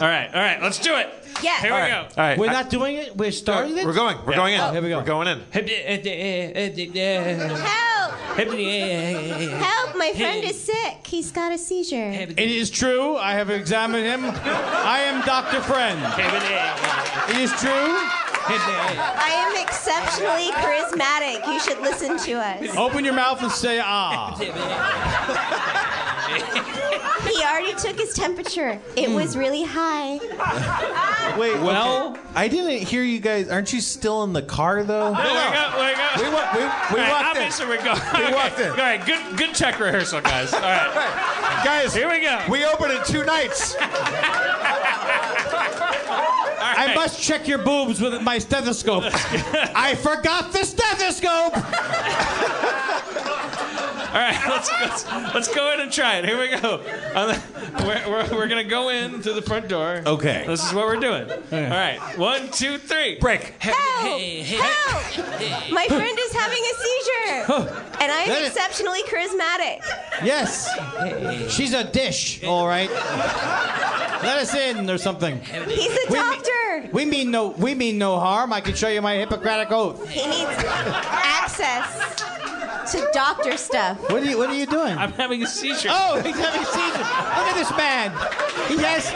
right. 0.00 0.28
All 0.34 0.40
right. 0.40 0.60
Let's 0.62 0.78
do 0.78 0.96
it. 0.96 1.23
Yeah. 1.42 1.60
Here 1.60 1.72
All 1.72 1.76
we 1.78 1.82
right. 1.82 1.90
go. 1.90 1.96
All 2.22 2.28
right. 2.28 2.38
We're 2.38 2.48
I- 2.48 2.52
not 2.52 2.70
doing 2.70 2.96
it. 2.96 3.16
We're 3.16 3.32
starting 3.32 3.76
it. 3.76 3.84
We're 3.86 3.92
going. 3.92 4.16
We're 4.24 4.32
Yeah. 4.32 4.36
going 4.38 4.54
in. 4.54 4.60
Oh, 4.60 4.72
here 4.72 4.82
we 4.82 4.88
go. 4.88 4.98
We're 4.98 5.04
going 5.04 5.28
in. 5.28 5.40
Help! 5.50 5.64
Help! 8.36 9.96
My 9.96 10.12
friend 10.16 10.44
is 10.44 10.62
sick. 10.62 11.06
He's 11.06 11.30
got 11.32 11.52
a 11.52 11.58
seizure. 11.58 12.10
It 12.10 12.38
is 12.38 12.70
true. 12.70 13.16
I 13.16 13.32
have 13.34 13.50
examined 13.50 14.04
him. 14.04 14.24
I 14.24 15.00
am 15.00 15.22
Doctor 15.24 15.60
Friend. 15.60 15.98
It 17.30 17.36
is 17.40 17.50
true. 17.60 17.70
I 18.46 19.30
am 19.46 19.56
exceptionally 19.62 20.50
charismatic. 20.62 21.46
You 21.52 21.58
should 21.60 21.80
listen 21.80 22.18
to 22.18 22.32
us. 22.34 22.76
Open 22.76 23.04
your 23.04 23.14
mouth 23.14 23.42
and 23.42 23.50
say 23.52 23.80
ah. 23.82 24.34
He 27.44 27.50
already 27.50 27.74
took 27.74 27.98
his 27.98 28.14
temperature. 28.14 28.80
It 28.96 29.10
was 29.10 29.34
hmm. 29.34 29.40
really 29.40 29.64
high. 29.64 30.18
Wait, 31.38 31.60
Well- 31.60 32.12
okay. 32.12 32.20
I 32.34 32.48
didn't 32.48 32.88
hear 32.88 33.02
you 33.02 33.20
guys. 33.20 33.50
Aren't 33.50 33.72
you 33.72 33.82
still 33.82 34.24
in 34.24 34.32
the 34.32 34.40
car 34.42 34.82
though? 34.82 35.12
There 35.14 35.24
we 35.24 35.28
go. 35.28 35.70
There 35.76 35.90
we 35.90 35.94
go. 35.94 36.08
We, 36.16 36.34
wa- 36.34 36.48
we, 36.54 36.60
we 36.60 36.64
All 36.64 37.06
right, 37.06 37.10
walked 37.10 37.36
in. 37.36 37.42
obviously 37.42 37.66
we 37.66 37.76
go. 37.76 37.94
We 38.16 38.34
walked 38.34 38.58
in. 38.60 38.70
All 38.70 38.76
right, 38.76 39.04
good 39.04 39.36
good 39.36 39.54
tech 39.54 39.78
rehearsal, 39.78 40.22
guys. 40.22 40.54
All 40.54 40.60
right, 40.62 41.62
Guys, 41.64 41.94
here 41.94 42.08
we 42.10 42.22
go. 42.22 42.40
we 42.48 42.64
opened 42.64 42.92
in 42.92 43.04
two 43.04 43.24
nights. 43.24 43.76
I 46.66 46.92
must 46.94 47.20
check 47.22 47.46
your 47.46 47.58
boobs 47.58 48.00
with 48.00 48.20
my 48.22 48.38
stethoscope. 48.38 49.04
I 49.12 49.94
forgot 49.96 50.50
the 50.52 50.64
stethoscope. 50.64 51.54
All 54.14 54.20
right, 54.20 54.40
let's, 54.48 54.70
let's 54.80 55.34
let's 55.34 55.54
go 55.54 55.72
in 55.74 55.80
and 55.80 55.90
try 55.92 56.18
it. 56.18 56.24
Here 56.24 56.38
we 56.38 56.48
go. 56.60 56.74
On 57.16 57.28
the- 57.28 57.42
we're, 57.84 58.08
we're, 58.08 58.36
we're 58.36 58.46
gonna 58.46 58.62
go 58.62 58.88
in 58.90 59.20
through 59.22 59.34
the 59.34 59.42
front 59.42 59.66
door. 59.66 60.02
Okay. 60.06 60.44
This 60.46 60.64
is 60.64 60.72
what 60.72 60.86
we're 60.86 61.00
doing. 61.00 61.28
All 61.30 61.36
right, 61.50 61.98
one, 62.16 62.48
two, 62.52 62.78
three. 62.78 63.18
Break. 63.18 63.54
Help! 63.58 63.74
Help! 64.20 65.72
My 65.72 65.86
friend 65.88 66.16
is 66.18 66.32
having 66.32 66.62
a 66.62 66.74
seizure, 66.76 67.44
oh. 67.48 67.94
and 68.00 68.12
I 68.12 68.22
am 68.22 68.42
is- 68.42 68.48
exceptionally 68.50 69.02
charismatic. 69.02 69.80
Yes. 70.22 70.70
She's 71.52 71.74
a 71.74 71.82
dish. 71.82 72.44
All 72.44 72.68
right. 72.68 72.88
Let 72.90 74.38
us 74.38 74.54
in 74.54 74.88
or 74.88 74.98
something. 74.98 75.40
He's 75.40 75.90
a 75.90 76.06
We- 76.08 76.14
doctor. 76.14 76.88
We 76.92 77.04
mean 77.04 77.32
no. 77.32 77.48
We 77.48 77.74
mean 77.74 77.98
no 77.98 78.20
harm. 78.20 78.52
I 78.52 78.60
can 78.60 78.74
show 78.74 78.88
you 78.88 79.02
my 79.02 79.14
Hippocratic 79.16 79.72
oath. 79.72 80.08
He 80.08 80.24
needs 80.24 80.50
access 80.64 82.22
to 82.86 83.08
doctor 83.12 83.56
stuff. 83.56 83.98
What 84.10 84.22
are 84.22 84.26
you 84.26 84.38
What 84.38 84.50
are 84.50 84.54
you 84.54 84.66
doing? 84.66 84.96
I'm 84.96 85.12
having 85.12 85.42
a 85.42 85.46
seizure. 85.46 85.88
Oh, 85.90 86.20
he's 86.22 86.36
having 86.36 86.60
a 86.60 86.64
seizure. 86.64 86.98
Look 86.98 87.48
at 87.48 87.54
this 87.56 87.70
man. 87.76 88.10
He 88.68 88.76
has. 88.82 89.08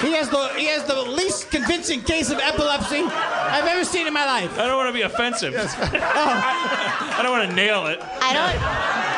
He 0.00 0.12
has 0.12 0.28
the 0.28 0.48
he 0.56 0.66
has 0.66 0.84
the 0.84 1.02
least 1.02 1.50
convincing 1.50 2.02
case 2.02 2.30
of 2.30 2.38
epilepsy 2.38 3.02
I've 3.02 3.66
ever 3.66 3.84
seen 3.84 4.06
in 4.06 4.12
my 4.12 4.24
life. 4.24 4.56
I 4.58 4.66
don't 4.66 4.76
want 4.76 4.88
to 4.88 4.92
be 4.92 5.02
offensive. 5.02 5.54
I 5.56 7.20
don't 7.20 7.32
want 7.32 7.50
to 7.50 7.56
nail 7.56 7.86
it. 7.88 7.98
I 8.00 8.32
don't. 8.32 9.08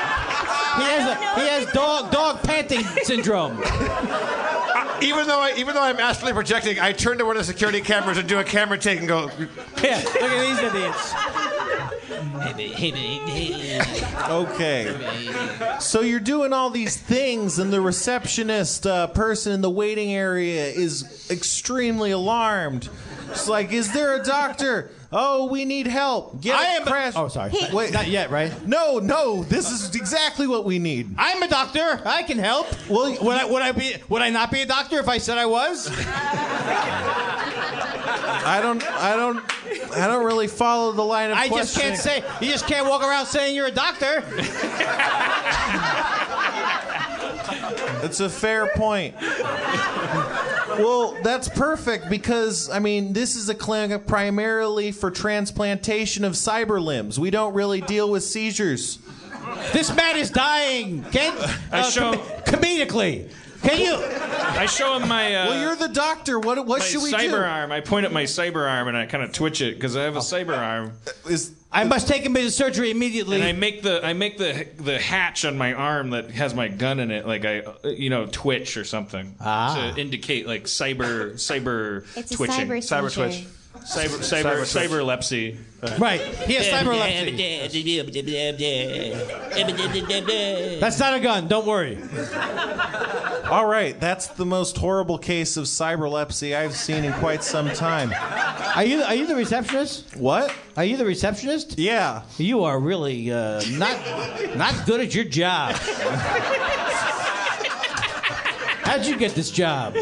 He 0.80 0.84
has 0.86 1.04
a, 1.10 1.40
he 1.40 1.48
has 1.48 1.66
dog 1.72 2.10
dog 2.10 2.42
panting 2.42 2.84
syndrome. 3.02 3.62
Even 5.02 5.26
though 5.26 5.40
I, 5.40 5.54
even 5.56 5.74
though 5.74 5.82
I'm 5.82 5.98
astrally 5.98 6.32
projecting, 6.32 6.78
I 6.78 6.92
turn 6.92 7.18
to 7.18 7.24
one 7.24 7.36
of 7.36 7.40
the 7.40 7.52
security 7.52 7.80
cameras 7.80 8.18
and 8.18 8.28
do 8.28 8.38
a 8.38 8.44
camera 8.44 8.78
take 8.78 8.98
and 8.98 9.08
go. 9.08 9.30
Yeah, 9.82 9.96
look 10.04 10.22
at 10.22 10.40
these 10.40 10.58
idiots. 10.58 11.14
Okay. 14.28 15.76
So 15.80 16.00
you're 16.02 16.20
doing 16.20 16.52
all 16.52 16.70
these 16.70 16.96
things, 16.96 17.58
and 17.58 17.72
the 17.72 17.80
receptionist 17.80 18.86
uh, 18.86 19.06
person 19.08 19.52
in 19.52 19.60
the 19.60 19.70
waiting 19.70 20.12
area 20.12 20.66
is 20.66 21.28
extremely 21.30 22.10
alarmed. 22.10 22.88
It's 23.30 23.48
like, 23.48 23.72
is 23.72 23.92
there 23.92 24.20
a 24.20 24.24
doctor? 24.24 24.90
Oh, 25.12 25.46
we 25.46 25.64
need 25.64 25.88
help. 25.88 26.40
Get 26.40 26.54
I 26.54 26.74
a 26.76 26.80
am. 26.80 26.86
crash. 26.86 27.14
Oh, 27.16 27.26
sorry. 27.26 27.50
He- 27.50 27.74
Wait, 27.74 27.92
Not 27.92 28.06
yet, 28.06 28.30
right? 28.30 28.52
no, 28.66 29.00
no. 29.00 29.42
This 29.42 29.70
is 29.72 29.92
exactly 29.96 30.46
what 30.46 30.64
we 30.64 30.78
need. 30.78 31.12
I'm 31.18 31.42
a 31.42 31.48
doctor. 31.48 32.00
I 32.04 32.22
can 32.22 32.38
help. 32.38 32.68
Well, 32.88 33.10
Would 33.20 33.36
I, 33.36 33.44
would 33.44 33.60
I 33.62 33.72
be? 33.72 33.96
Would 34.08 34.22
I 34.22 34.30
not 34.30 34.52
be 34.52 34.62
a 34.62 34.66
doctor 34.66 35.00
if 35.00 35.08
I 35.08 35.18
said 35.18 35.36
I 35.36 35.46
was? 35.46 35.90
I 38.42 38.60
don't. 38.62 38.82
I 38.92 39.16
don't. 39.16 39.42
I 39.96 40.06
don't 40.06 40.24
really 40.24 40.46
follow 40.46 40.92
the 40.92 41.02
line 41.02 41.30
of 41.32 41.36
I 41.38 41.48
just 41.48 41.76
can't 41.76 41.98
say. 41.98 42.22
You 42.40 42.48
just 42.52 42.66
can't 42.68 42.88
walk 42.88 43.02
around 43.02 43.26
saying 43.26 43.56
you're 43.56 43.66
a 43.66 43.70
doctor. 43.72 44.22
It's 48.02 48.20
a 48.20 48.28
fair 48.30 48.66
point. 48.68 49.14
Well, 50.82 51.16
that's 51.22 51.48
perfect 51.48 52.08
because 52.10 52.68
I 52.70 52.78
mean, 52.78 53.12
this 53.12 53.36
is 53.36 53.48
a 53.48 53.54
clinic 53.54 54.06
primarily 54.06 54.92
for 54.92 55.10
transplantation 55.10 56.24
of 56.24 56.32
cyber 56.34 56.82
limbs. 56.82 57.18
We 57.18 57.30
don't 57.30 57.54
really 57.54 57.80
deal 57.80 58.10
with 58.10 58.22
seizures. 58.24 58.98
This 59.72 59.94
man 59.94 60.16
is 60.16 60.30
dying. 60.30 61.02
Can 61.04 61.32
I 61.72 61.80
uh, 61.80 61.90
show- 61.90 62.12
com- 62.12 62.60
comedically? 62.60 63.30
Can 63.62 63.78
you? 63.78 63.94
I 63.94 64.66
show 64.66 64.96
him 64.98 65.08
my. 65.08 65.34
Uh, 65.34 65.46
well, 65.48 65.60
you're 65.60 65.76
the 65.76 65.92
doctor. 65.92 66.38
What 66.40 66.66
what 66.66 66.82
should 66.82 67.02
we 67.02 67.12
cyber 67.12 67.20
do? 67.20 67.30
Cyber 67.32 67.48
arm. 67.48 67.72
I 67.72 67.80
point 67.80 68.06
at 68.06 68.12
my 68.12 68.24
cyber 68.24 68.68
arm 68.68 68.88
and 68.88 68.96
I 68.96 69.04
kind 69.06 69.22
of 69.22 69.32
twitch 69.32 69.60
it 69.60 69.74
because 69.74 69.96
I 69.96 70.04
have 70.04 70.16
a 70.16 70.20
cyber 70.20 70.56
arm. 70.56 70.92
Is 71.28 71.54
I 71.72 71.84
must 71.84 72.08
take 72.08 72.22
him 72.22 72.36
into 72.36 72.50
surgery 72.50 72.90
immediately. 72.90 73.36
And 73.36 73.44
I 73.44 73.52
make 73.52 73.82
the 73.82 74.04
I 74.04 74.12
make 74.12 74.38
the 74.38 74.66
the 74.78 74.98
hatch 74.98 75.44
on 75.44 75.56
my 75.56 75.72
arm 75.72 76.10
that 76.10 76.30
has 76.32 76.54
my 76.54 76.66
gun 76.68 76.98
in 76.98 77.10
it 77.12 77.26
like 77.26 77.44
I 77.44 77.60
uh, 77.60 77.88
you 77.88 78.10
know 78.10 78.26
twitch 78.26 78.76
or 78.76 78.84
something 78.84 79.36
Ah. 79.40 79.90
to 79.94 80.00
indicate 80.00 80.46
like 80.48 80.64
cyber 80.64 81.34
cyber 81.34 82.04
It's 82.16 82.32
a 82.32 82.36
twitching 82.36 82.68
cyber 82.68 82.78
Cyber 82.78 83.12
twitch. 83.14 83.44
Cyber, 83.78 84.18
cyber, 84.18 84.60
cyberlepsy. 84.62 85.56
Right. 85.98 86.20
He 86.20 86.54
has 86.54 86.66
cyberlepsy. 86.66 87.36
That's 90.80 90.98
not 90.98 91.14
a 91.14 91.20
gun. 91.20 91.48
Don't 91.48 91.66
worry. 91.66 91.98
All 93.50 93.66
right, 93.66 93.98
that's 93.98 94.28
the 94.28 94.44
most 94.46 94.76
horrible 94.76 95.18
case 95.18 95.56
of 95.56 95.64
cyberlepsy 95.64 96.54
I've 96.56 96.76
seen 96.76 97.04
in 97.04 97.12
quite 97.14 97.42
some 97.42 97.68
time. 97.70 98.12
Are 98.76 98.84
you 98.84 99.02
are 99.02 99.14
you 99.14 99.26
the 99.26 99.34
receptionist? 99.34 100.14
What? 100.16 100.54
Are 100.76 100.84
you 100.84 100.96
the 100.96 101.04
receptionist? 101.04 101.76
Yeah. 101.76 102.22
You 102.38 102.62
are 102.62 102.78
really 102.78 103.32
uh, 103.32 103.60
not 103.72 103.98
not 104.56 104.86
good 104.86 105.00
at 105.00 105.14
your 105.14 105.24
job. 105.24 105.74
How'd 108.84 109.04
you 109.06 109.16
get 109.16 109.34
this 109.34 109.50
job? 109.50 109.94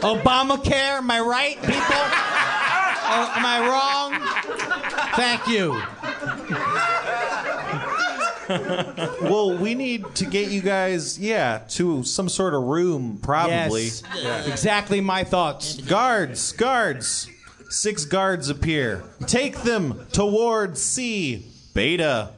Obamacare, 0.00 0.98
am 0.98 1.10
I 1.10 1.20
right, 1.20 1.56
people? 1.60 2.29
Oh, 3.12 3.32
am 3.36 3.44
I 3.44 3.58
wrong? 3.68 4.12
Thank 5.16 5.48
you. 5.48 5.82
well, 9.28 9.56
we 9.58 9.74
need 9.74 10.14
to 10.16 10.24
get 10.26 10.50
you 10.50 10.60
guys, 10.60 11.18
yeah, 11.18 11.62
to 11.70 12.02
some 12.04 12.28
sort 12.28 12.54
of 12.54 12.62
room, 12.62 13.18
probably. 13.22 13.84
Yes. 13.84 14.02
Exactly 14.46 15.00
my 15.00 15.24
thoughts. 15.24 15.76
Guards, 15.80 16.52
guards. 16.52 17.28
Six 17.68 18.04
guards 18.04 18.48
appear. 18.48 19.04
Take 19.26 19.58
them 19.62 20.06
towards 20.12 20.82
C. 20.82 21.46
Beta. 21.72 22.30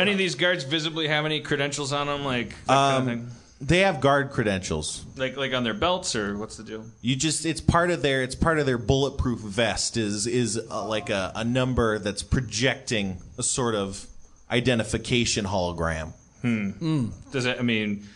Any 0.00 0.12
of 0.12 0.18
these 0.18 0.34
guards 0.34 0.64
visibly 0.64 1.06
have 1.06 1.24
any 1.24 1.40
credentials 1.40 1.92
on 1.92 2.08
them, 2.08 2.24
like 2.24 2.50
that 2.50 2.66
kind 2.66 2.96
of 2.96 3.00
Um, 3.02 3.06
thing? 3.06 3.30
They 3.60 3.80
have 3.80 4.00
guard 4.00 4.30
credentials. 4.30 5.04
Like 5.16 5.36
like 5.36 5.52
on 5.52 5.64
their 5.64 5.74
belts, 5.74 6.16
or 6.16 6.36
what's 6.36 6.56
the 6.56 6.64
deal? 6.64 6.84
You 7.02 7.16
just 7.16 7.44
it's 7.44 7.60
part 7.60 7.90
of 7.90 8.02
their 8.02 8.22
it's 8.22 8.34
part 8.34 8.58
of 8.58 8.66
their 8.66 8.78
bulletproof 8.78 9.40
vest 9.40 9.96
is 9.96 10.26
is 10.26 10.60
uh, 10.70 10.86
like 10.86 11.10
a, 11.10 11.32
a 11.34 11.44
number 11.44 11.98
that's 11.98 12.22
projecting 12.22 13.18
a 13.38 13.42
sort 13.42 13.74
of 13.74 14.06
identification 14.50 15.44
hologram. 15.44 16.12
Hmm. 16.40 17.08
Does 17.32 17.44
it? 17.44 17.58
I 17.58 17.62
mean, 17.62 18.06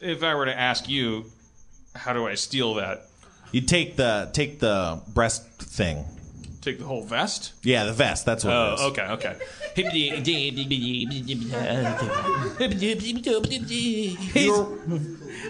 if 0.00 0.22
I 0.22 0.34
were 0.34 0.46
to 0.46 0.58
ask 0.58 0.88
you, 0.88 1.26
how 1.94 2.14
do 2.14 2.26
I 2.26 2.34
steal 2.34 2.74
that? 2.74 3.06
You 3.52 3.60
take 3.60 3.96
the 3.96 4.30
take 4.32 4.58
the 4.60 5.02
breast 5.12 5.46
thing. 5.60 6.04
Take 6.64 6.78
the 6.78 6.86
whole 6.86 7.04
vest? 7.04 7.52
Yeah, 7.62 7.84
the 7.84 7.92
vest. 7.92 8.24
That's 8.24 8.42
what 8.42 8.54
it 8.54 8.72
is. 8.72 8.80
Oh, 8.80 8.88
okay, 8.88 9.02
okay. 9.10 9.36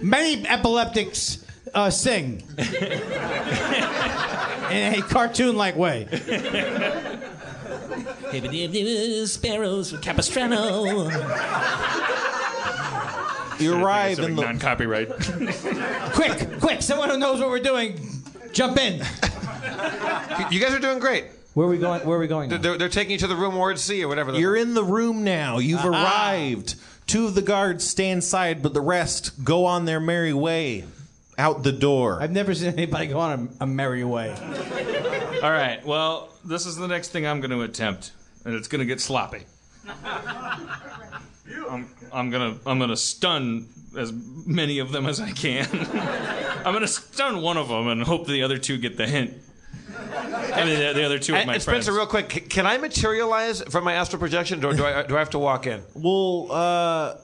Many 0.02 0.44
epileptics 0.48 1.46
uh, 1.72 1.90
sing 1.90 2.42
in 2.58 2.66
a 4.72 5.02
cartoon-like 5.02 5.76
way. 5.76 6.08
Sparrows 9.26 9.92
with 9.92 10.02
Capistrano. 10.02 11.10
You 13.60 13.80
arrive 13.80 14.18
in 14.18 14.34
the 14.34 14.42
non-copyright. 14.42 15.10
quick, 16.12 16.58
quick! 16.58 16.82
Someone 16.82 17.10
who 17.10 17.18
knows 17.18 17.38
what 17.38 17.50
we're 17.50 17.60
doing, 17.60 18.00
jump 18.52 18.78
in. 18.78 19.00
You 20.51 20.61
guys 20.61 20.74
are 20.74 20.78
doing 20.78 20.98
great. 20.98 21.27
Where 21.55 21.66
are 21.66 21.70
we 21.70 21.78
going? 21.78 22.05
Where 22.05 22.16
are 22.16 22.20
we 22.20 22.27
going? 22.27 22.51
now? 22.51 22.59
They're, 22.59 22.77
they're 22.77 22.89
taking 22.89 23.12
you 23.12 23.19
to 23.19 23.27
the 23.27 23.36
room 23.36 23.55
Ward 23.55 23.78
C 23.78 24.02
or 24.02 24.09
whatever. 24.09 24.32
You're 24.32 24.56
in 24.56 24.74
the 24.74 24.85
room 24.85 25.23
now. 25.24 25.59
You've 25.59 25.81
Aha. 25.85 25.89
arrived. 25.89 26.74
Two 27.06 27.27
of 27.27 27.35
the 27.35 27.43
guards 27.43 27.85
stay 27.85 28.11
inside, 28.11 28.62
but 28.62 28.74
the 28.74 28.81
rest 28.81 29.44
go 29.44 29.65
on 29.66 29.85
their 29.85 30.01
merry 30.01 30.32
way 30.32 30.85
out 31.39 31.62
the 31.62 31.73
door. 31.73 32.20
I've 32.20 32.32
never 32.32 32.55
seen 32.55 32.73
anybody 32.73 33.06
go 33.06 33.20
on 33.20 33.51
a, 33.61 33.65
a 33.65 33.66
merry 33.66 34.05
way. 34.05 34.35
All 35.43 35.51
right. 35.51 35.85
Well, 35.85 36.31
this 36.44 36.66
is 36.66 36.77
the 36.77 36.89
next 36.89 37.09
thing 37.09 37.27
I'm 37.27 37.40
going 37.40 37.51
to 37.51 37.62
attempt, 37.62 38.12
and 38.44 38.55
it's 38.55 38.69
going 38.69 38.81
to 38.81 38.86
get 38.86 39.01
sloppy. 39.01 39.43
I'm, 41.70 41.89
I'm 42.12 42.31
gonna 42.31 42.59
I'm 42.66 42.78
gonna 42.78 42.97
stun 42.97 43.69
as 43.98 44.12
many 44.47 44.78
of 44.78 44.93
them 44.93 45.06
as 45.06 45.20
I 45.20 45.31
can. 45.31 45.69
I'm 46.65 46.73
gonna 46.73 46.86
stun 46.89 47.43
one 47.43 47.56
of 47.56 47.69
them 47.69 47.89
and 47.89 48.02
hope 48.02 48.27
the 48.27 48.43
other 48.43 48.59
two 48.59 48.78
get 48.78 48.97
the 48.97 49.06
hint. 49.06 49.35
I 50.55 50.64
mean, 50.64 50.78
the, 50.78 50.93
the 50.94 51.05
other 51.05 51.18
two 51.18 51.32
of 51.35 51.39
And, 51.40 51.47
my 51.47 51.55
and 51.55 51.62
friends. 51.62 51.85
Spencer, 51.86 51.93
real 51.98 52.06
quick, 52.06 52.32
c- 52.32 52.40
can 52.40 52.66
I 52.66 52.78
materialize 52.78 53.62
from 53.62 53.85
my 53.85 53.94
astral 53.94 54.20
projection, 54.20 54.64
or 54.64 54.72
do 54.74 54.85
I 54.85 55.02
do 55.06 55.16
I 55.16 55.18
have 55.18 55.31
to 55.31 55.39
walk 55.39 55.66
in? 55.66 55.82
Well, 55.94 56.48
uh, 56.51 57.16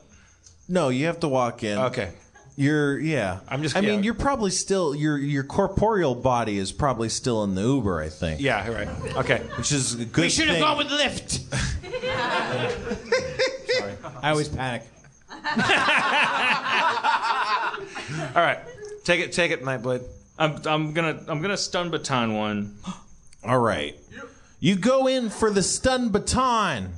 no, 0.68 0.88
you 0.90 1.06
have 1.06 1.20
to 1.20 1.28
walk 1.28 1.62
in. 1.64 1.78
Okay. 1.78 2.10
You're 2.56 2.98
yeah. 2.98 3.40
I'm 3.48 3.62
just- 3.62 3.76
I 3.76 3.80
yeah. 3.80 3.90
mean, 3.92 4.02
you're 4.02 4.12
probably 4.14 4.50
still 4.50 4.94
your 4.94 5.16
your 5.16 5.44
corporeal 5.44 6.14
body 6.14 6.58
is 6.58 6.72
probably 6.72 7.08
still 7.08 7.42
in 7.44 7.54
the 7.54 7.62
Uber. 7.62 8.02
I 8.02 8.08
think. 8.10 8.40
Yeah, 8.40 8.68
right. 8.70 8.88
Okay. 9.16 9.38
Which 9.56 9.72
is 9.72 9.94
a 9.94 10.04
good. 10.04 10.22
We 10.22 10.28
should 10.28 10.48
have 10.48 10.56
thing. 10.56 10.64
gone 10.64 10.76
with 10.78 10.88
Lyft. 10.88 11.40
Sorry, 13.78 13.92
I 14.22 14.30
always 14.30 14.48
panic. 14.48 14.82
All 18.36 18.42
right. 18.42 18.58
Take 19.04 19.20
it, 19.20 19.32
take 19.32 19.50
it, 19.52 19.62
Nightblade. 19.62 20.02
I'm 20.38 20.56
I'm 20.66 20.92
gonna 20.92 21.18
I'm 21.28 21.40
gonna 21.40 21.56
stun 21.56 21.90
baton 21.90 22.34
one. 22.34 22.74
All 23.44 23.58
right. 23.58 23.96
You 24.58 24.76
go 24.76 25.06
in 25.06 25.30
for 25.30 25.50
the 25.50 25.62
stun 25.62 26.10
baton. 26.10 26.92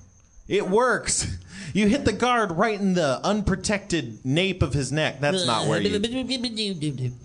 It 0.48 0.68
works. 0.68 1.38
You 1.74 1.88
hit 1.88 2.04
the 2.04 2.12
guard 2.12 2.52
right 2.52 2.78
in 2.78 2.92
the 2.92 3.18
unprotected 3.24 4.26
nape 4.26 4.62
of 4.62 4.74
his 4.74 4.92
neck. 4.92 5.20
That's 5.20 5.46
not 5.46 5.66
where 5.66 5.78
you. 5.80 5.90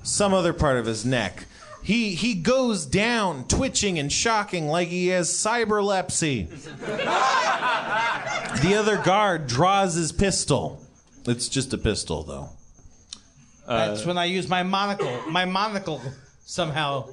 Some 0.03 0.33
other 0.33 0.53
part 0.53 0.77
of 0.77 0.85
his 0.85 1.03
neck. 1.03 1.45
He 1.83 2.15
he 2.15 2.33
goes 2.33 2.85
down, 2.85 3.45
twitching 3.49 3.99
and 3.99 4.09
shocking 4.11 4.67
like 4.67 4.87
he 4.87 5.07
has 5.07 5.29
cyberlepsy. 5.29 6.47
the 8.61 8.75
other 8.75 8.97
guard 8.97 9.47
draws 9.47 9.95
his 9.95 10.13
pistol. 10.13 10.81
It's 11.25 11.49
just 11.49 11.73
a 11.73 11.77
pistol, 11.77 12.23
though. 12.23 12.49
That's 13.67 14.05
when 14.05 14.17
I 14.17 14.25
use 14.25 14.47
my 14.47 14.63
monocle. 14.63 15.11
My 15.29 15.43
monocle 15.43 16.01
somehow 16.45 17.09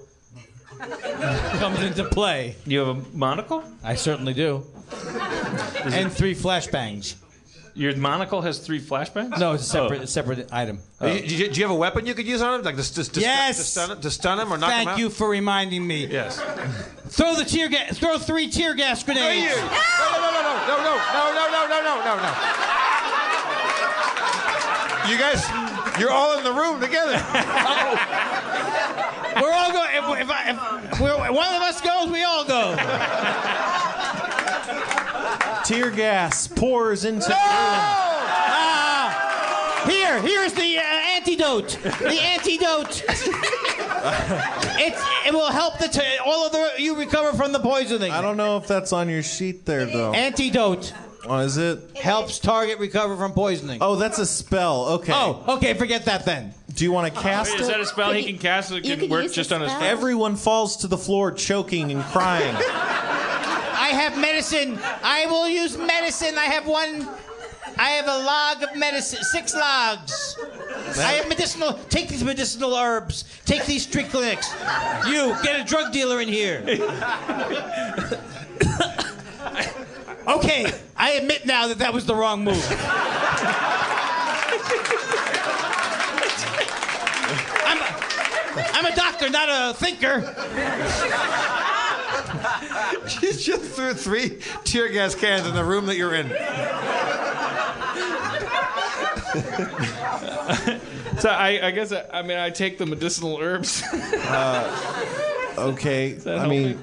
comes 1.59 1.81
into 1.83 2.05
play. 2.05 2.57
You 2.67 2.79
have 2.81 2.89
a 2.89 3.17
monocle? 3.17 3.63
I 3.83 3.95
certainly 3.95 4.35
do. 4.35 4.65
and 5.85 6.13
three 6.13 6.35
flashbangs. 6.35 7.15
Your 7.77 7.97
monocle 7.97 8.41
has 8.43 8.59
three 8.61 8.81
flashbangs? 8.81 9.37
No, 9.39 9.55
it's 9.55 9.65
a 9.65 9.67
separate, 9.67 10.03
Oh. 10.03 10.05
separate 10.05 10.49
item. 10.53 10.79
Do, 11.01 11.09
you, 11.09 11.21
do 11.27 11.37
you- 11.37 11.49
do 11.51 11.61
you 11.61 11.65
have 11.67 11.73
a 11.75 11.79
weapon 11.79 12.07
you 12.07 12.15
could 12.15 12.27
use 12.27 12.41
on 12.41 12.55
him, 12.61 12.63
like 12.65 12.77
to, 12.77 12.95
to, 12.95 13.13
to, 13.13 13.21
Yes! 13.21 13.57
to, 13.57 13.65
stun, 13.65 13.91
him, 13.91 14.01
to 14.01 14.11
stun 14.13 14.39
him 14.39 14.53
or 14.53 14.59
knock 14.59 14.71
him 14.71 14.79
out? 14.81 14.85
Thank 14.93 14.99
you 15.01 15.11
for 15.11 15.29
reminding 15.29 15.85
me. 15.85 16.07
Yes. 16.07 16.39
Throw 17.09 17.35
the 17.35 17.45
tear 17.45 17.69
gas. 17.69 17.99
Throw 17.99 18.19
three 18.19 18.49
tear 18.49 18.75
gas 18.75 19.05
No, 19.09 19.13
grenades. 19.15 19.43
you. 19.43 19.57
No, 19.57 19.63
no, 19.63 19.67
no, 19.67 20.41
no, 20.41 20.43
no, 20.69 20.77
no, 20.79 20.93
no, 21.35 21.51
no, 21.51 21.67
no, 21.69 21.81
no, 21.83 22.05
no, 22.05 22.15
no. 22.23 22.33
You 25.11 25.19
guys, 25.19 25.45
you're 26.01 26.11
all 26.13 26.39
in 26.39 26.45
the 26.45 26.53
room 26.53 26.81
together. 26.81 27.17
We're 29.41 29.53
all 29.53 29.73
going. 29.73 29.91
If, 29.95 30.05
if, 30.23 30.31
I, 30.31 30.51
if 30.93 31.01
we're, 31.01 31.17
one 31.33 31.55
of 31.55 31.63
us 31.63 31.81
goes, 31.81 32.11
we 32.11 32.23
all 32.23 32.45
go. 32.45 32.77
Tear 35.65 35.91
gas 35.91 36.47
pours 36.47 37.05
into 37.05 37.35
Ah! 37.37 38.91
Here, 39.89 40.21
here's 40.21 40.53
the 40.53 40.79
uh, 40.79 40.83
antidote. 40.83 41.79
The 41.83 42.21
antidote. 42.21 43.03
it's, 44.79 45.03
it 45.27 45.33
will 45.33 45.51
help 45.51 45.79
the 45.79 45.89
t- 45.89 46.01
all 46.25 46.47
of 46.47 46.53
the 46.53 46.73
you 46.79 46.97
recover 46.97 47.33
from 47.37 47.53
the 47.53 47.61
poisoning. 47.61 48.13
I 48.13 48.21
don't 48.21 48.37
know 48.37 48.57
if 48.59 48.67
that's 48.67 48.93
on 48.93 49.09
your 49.09 49.23
sheet 49.23 49.65
there, 49.67 49.87
though. 49.87 50.13
Antidote 50.13 50.93
Oh, 51.27 51.39
is 51.39 51.57
it? 51.57 51.97
helps 51.97 52.39
target 52.39 52.79
recover 52.79 53.17
from 53.17 53.33
poisoning. 53.33 53.79
Oh, 53.81 53.97
that's 53.97 54.19
a 54.19 54.27
spell. 54.27 54.87
Okay. 54.87 55.13
Oh, 55.15 55.57
okay. 55.57 55.75
Forget 55.75 56.05
that 56.05 56.25
then. 56.25 56.53
Do 56.75 56.85
you 56.85 56.93
want 56.93 57.13
to 57.13 57.21
cast 57.21 57.53
Wait, 57.53 57.61
is 57.61 57.69
it? 57.69 57.73
that 57.73 57.81
a 57.81 57.87
spell 57.87 58.13
he 58.13 58.25
can 58.25 58.39
cast 58.39 58.71
that 58.71 58.85
You 58.85 58.97
can 58.97 59.09
work 59.09 59.33
just 59.33 59.53
on 59.53 59.61
his 59.61 59.71
spell. 59.71 59.83
Everyone 59.83 60.37
falls 60.37 60.77
to 60.79 60.87
the 60.87 60.99
floor 60.99 61.33
choking 61.33 61.91
and 61.91 62.03
crying. 62.05 62.55
I 62.57 63.91
have 63.93 64.19
medicine. 64.19 64.79
I 65.03 65.27
will 65.27 65.49
use 65.49 65.79
medicine. 65.79 66.37
I 66.37 66.45
have 66.45 66.67
one. 66.67 67.09
I 67.77 67.91
have 67.91 68.07
a 68.07 68.25
log 68.25 68.63
of 68.63 68.79
medicine. 68.79 69.23
Six 69.25 69.55
logs. 69.55 70.37
I 70.99 71.13
have 71.13 71.29
medicinal. 71.29 71.75
Take 71.89 72.09
these 72.09 72.25
medicinal 72.25 72.75
herbs. 72.75 73.25
Take 73.45 73.65
these 73.67 73.85
street 73.85 74.11
clinics. 74.11 74.53
You 75.07 75.37
get 75.43 75.61
a 75.61 75.65
drug 75.65 75.93
dealer 75.93 76.21
in 76.21 76.29
here. 76.29 76.63
okay, 80.27 80.73
I 80.97 81.13
admit 81.13 81.47
now 81.47 81.69
that 81.69 81.79
that 81.79 81.93
was 81.93 82.07
the 82.07 82.15
wrong 82.15 82.45
move. 82.45 82.65
I'm 87.67 87.79
a, 87.79 87.87
I'm 88.73 88.87
a 88.87 88.97
doctor, 88.97 89.29
not 89.31 89.49
a 89.49 89.75
thinker. 89.75 90.21
you 93.23 93.33
just 93.33 93.65
threw 93.73 93.95
three 93.95 94.39
tear 94.65 94.89
gas 94.89 95.15
cans 95.15 95.47
in 95.47 95.55
the 95.55 95.65
room 95.65 95.87
that 95.87 95.97
you're 95.97 96.15
in. 96.15 96.29
So 101.19 101.31
I, 101.31 101.69
I 101.69 101.71
guess 101.71 101.93
I, 101.93 102.05
I 102.13 102.23
mean 102.23 102.37
I 102.37 102.51
take 102.51 102.77
the 102.77 102.87
medicinal 102.87 103.39
herbs. 103.39 103.83
Uh, 103.93 105.55
okay. 105.57 106.19
I 106.27 106.47
mean, 106.47 106.83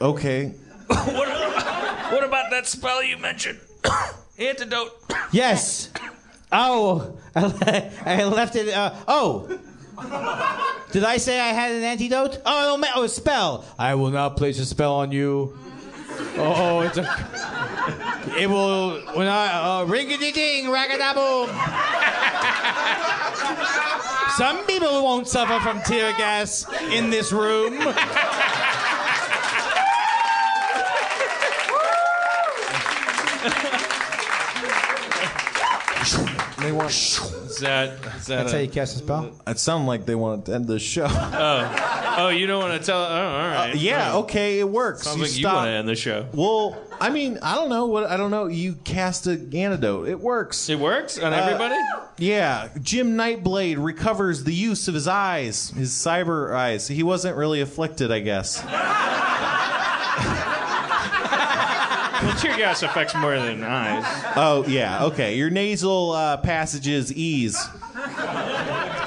okay. 0.00 0.54
What 0.86 1.28
about 2.24 2.50
that 2.50 2.66
spell 2.66 3.02
you 3.02 3.18
mentioned? 3.18 3.60
Antidote. 4.38 4.92
Yes. 5.32 5.90
Oh, 6.50 7.16
I 7.34 7.46
le- 7.46 7.90
I 8.04 8.24
left 8.24 8.56
it. 8.56 8.68
Uh, 8.68 8.94
oh. 9.08 9.48
Did 10.90 11.04
I 11.04 11.16
say 11.16 11.40
I 11.40 11.48
had 11.48 11.72
an 11.72 11.82
antidote? 11.82 12.40
Oh, 12.44 12.72
no, 12.72 12.76
ma- 12.78 12.88
oh, 12.96 13.04
a 13.04 13.08
spell. 13.08 13.64
I 13.78 13.94
will 13.94 14.10
not 14.10 14.36
place 14.36 14.58
a 14.58 14.66
spell 14.66 14.94
on 14.94 15.12
you. 15.12 15.56
Oh, 16.36 16.80
it's 16.80 16.98
a. 16.98 17.04
It 18.38 18.48
will 18.48 19.00
when 19.14 19.26
I 19.26 19.80
uh, 19.80 19.84
ring 19.84 20.12
a 20.12 20.16
ding 20.16 20.32
ding 20.32 20.66
boom. 20.66 21.48
Some 24.36 24.64
people 24.66 25.02
won't 25.02 25.28
suffer 25.28 25.58
from 25.60 25.82
tear 25.82 26.12
gas 26.16 26.66
in 26.90 27.10
this 27.10 27.32
room. 27.32 27.74
They 36.62 36.72
want. 36.72 36.90
Is 36.90 37.58
that, 37.60 37.90
is 38.16 38.26
that 38.26 38.36
That's 38.36 38.52
a- 38.52 38.56
how 38.56 38.62
you 38.62 38.68
cast 38.68 38.94
a 38.96 38.98
spell. 38.98 39.32
It 39.46 39.58
sounded 39.58 39.86
like 39.86 40.06
they 40.06 40.14
want 40.14 40.46
to 40.46 40.54
end 40.54 40.66
the 40.66 40.78
show. 40.78 41.06
Oh, 41.44 42.24
oh, 42.26 42.28
you 42.28 42.46
don't 42.46 42.62
want 42.62 42.78
to 42.80 42.86
tell? 42.86 42.98
Oh, 43.00 43.04
all 43.06 43.48
right. 43.48 43.70
Uh, 43.72 43.76
yeah, 43.76 44.16
okay, 44.16 44.58
it 44.60 44.68
works. 44.68 45.02
Sounds 45.04 45.16
You 45.16 45.22
like 45.24 45.36
you 45.38 45.46
want 45.46 45.66
to 45.66 45.70
end 45.70 45.88
the 45.88 45.94
show. 45.96 46.26
Well, 46.34 46.76
I 47.00 47.08
mean, 47.10 47.38
I 47.42 47.54
don't 47.54 47.70
know 47.70 47.86
what 47.86 48.04
I 48.04 48.16
don't 48.18 48.30
know. 48.30 48.46
You 48.48 48.74
cast 48.84 49.26
an 49.26 49.54
antidote. 49.56 50.08
It 50.08 50.20
works. 50.20 50.68
It 50.68 50.78
works 50.78 51.18
on 51.18 51.32
Uh, 51.32 51.36
everybody. 51.36 51.76
Yeah, 52.18 52.68
Jim 52.82 53.16
Nightblade 53.16 53.82
recovers 53.82 54.44
the 54.44 54.52
use 54.54 54.86
of 54.88 54.94
his 54.94 55.08
eyes, 55.08 55.70
his 55.70 55.90
cyber 55.92 56.54
eyes. 56.54 56.86
He 56.86 57.02
wasn't 57.02 57.36
really 57.36 57.60
afflicted, 57.62 58.12
I 58.12 58.20
guess. 58.20 58.62
Well, 62.22 62.36
tear 62.38 62.56
gas 62.56 62.82
affects 62.82 63.14
more 63.14 63.34
than 63.34 63.62
eyes. 63.64 64.04
Oh 64.36 64.64
yeah, 64.68 65.04
okay. 65.06 65.36
Your 65.36 65.50
nasal 65.50 66.12
uh, 66.12 66.36
passages 66.38 67.12
ease. 67.12 67.58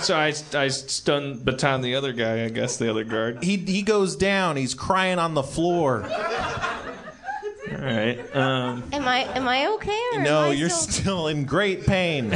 So 0.01 0.15
I, 0.17 0.33
I 0.53 0.67
stun 0.67 1.39
baton 1.39 1.81
the 1.81 1.95
other 1.95 2.11
guy. 2.13 2.43
I 2.45 2.49
guess 2.49 2.77
the 2.77 2.89
other 2.89 3.03
guard. 3.03 3.43
He 3.43 3.57
he 3.57 3.81
goes 3.81 4.15
down. 4.15 4.57
He's 4.57 4.73
crying 4.73 5.17
on 5.19 5.33
the 5.33 5.43
floor. 5.43 6.03
All 6.03 7.77
right. 7.81 8.19
Um, 8.35 8.83
Am 8.93 9.07
I 9.07 9.23
am 9.35 9.47
I 9.47 9.67
okay? 9.75 10.01
Or 10.13 10.17
am 10.19 10.23
No, 10.23 10.41
I 10.43 10.51
you're 10.51 10.69
still... 10.69 10.91
still 10.93 11.27
in 11.27 11.45
great 11.45 11.85
pain. 11.85 12.29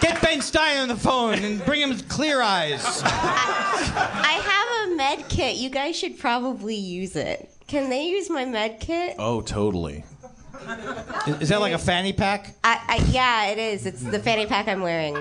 Get 0.00 0.20
Ben 0.20 0.40
Stein 0.40 0.78
on 0.78 0.88
the 0.88 0.96
phone 0.96 1.34
and 1.38 1.64
bring 1.64 1.80
him 1.80 1.96
clear 2.08 2.42
eyes. 2.42 2.82
I 3.04 4.40
have 4.42 4.90
a 4.92 4.96
med 4.96 5.28
kit. 5.28 5.56
You 5.56 5.70
guys 5.70 5.96
should 5.96 6.18
probably 6.18 6.74
use 6.74 7.16
it. 7.16 7.50
Can 7.66 7.90
they 7.90 8.04
use 8.06 8.30
my 8.30 8.44
med 8.44 8.78
kit? 8.80 9.16
Oh, 9.18 9.40
totally. 9.40 10.04
Is, 11.26 11.42
is 11.42 11.48
that 11.50 11.60
like 11.60 11.72
a 11.72 11.78
fanny 11.78 12.12
pack? 12.12 12.54
I, 12.64 12.80
I 12.88 12.96
yeah, 13.10 13.46
it 13.48 13.58
is. 13.58 13.86
It's 13.86 14.02
the 14.02 14.18
fanny 14.18 14.46
pack 14.46 14.68
I'm 14.68 14.80
wearing. 14.82 15.14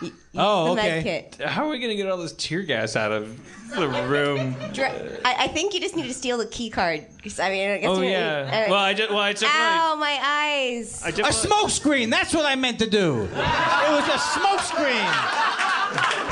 Y- 0.00 0.10
Oh, 0.34 0.70
the 0.70 0.76
med 0.76 1.00
okay. 1.00 1.28
kit. 1.30 1.46
how 1.48 1.66
are 1.66 1.70
we 1.70 1.78
gonna 1.78 1.94
get 1.94 2.08
all 2.08 2.16
this 2.16 2.32
tear 2.32 2.62
gas 2.62 2.96
out 2.96 3.12
of 3.12 3.38
the 3.76 3.86
room? 4.08 4.56
Dr- 4.72 5.20
I, 5.24 5.44
I 5.44 5.48
think 5.48 5.74
you 5.74 5.80
just 5.80 5.94
need 5.94 6.06
to 6.08 6.14
steal 6.14 6.38
the 6.38 6.46
key 6.46 6.70
card. 6.70 7.04
'Cause, 7.22 7.38
I 7.38 7.50
mean, 7.50 7.70
I 7.70 7.78
guess 7.78 7.90
Oh 7.90 8.00
you- 8.00 8.10
yeah. 8.10 8.64
uh, 8.66 8.70
Well, 8.70 8.80
I 8.80 8.94
just 8.94 9.10
well 9.10 9.18
I 9.20 9.32
definitely. 9.34 9.60
Ow, 9.60 9.96
my 9.96 10.18
eyes. 10.22 11.02
I 11.04 11.08
A 11.08 11.12
definitely 11.12 11.32
smoke 11.48 11.70
screen. 11.70 12.08
That's 12.10 12.32
what 12.34 12.46
I 12.46 12.54
meant 12.56 12.78
to 12.78 12.88
do. 12.88 13.24
It 13.24 13.30
was 13.30 14.08
a 14.08 14.18
smoke 14.18 14.60
screen. 14.60 15.08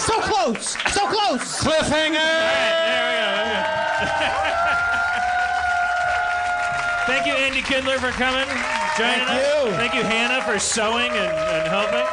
So 0.01 0.19
close. 0.23 0.77
So 0.95 1.07
close. 1.07 1.61
Thank 7.11 7.27
you, 7.27 7.33
Andy 7.33 7.61
Kindler, 7.61 7.99
for 7.99 8.13
coming, 8.13 8.47
joining 8.97 9.27
Thank 9.27 9.31
us. 9.31 9.65
you. 9.65 9.73
Thank 9.73 9.95
you, 9.95 10.03
Hannah, 10.05 10.41
for 10.45 10.61
sewing 10.61 11.11
and, 11.11 11.33
and 11.51 11.67
helping. 11.67 12.07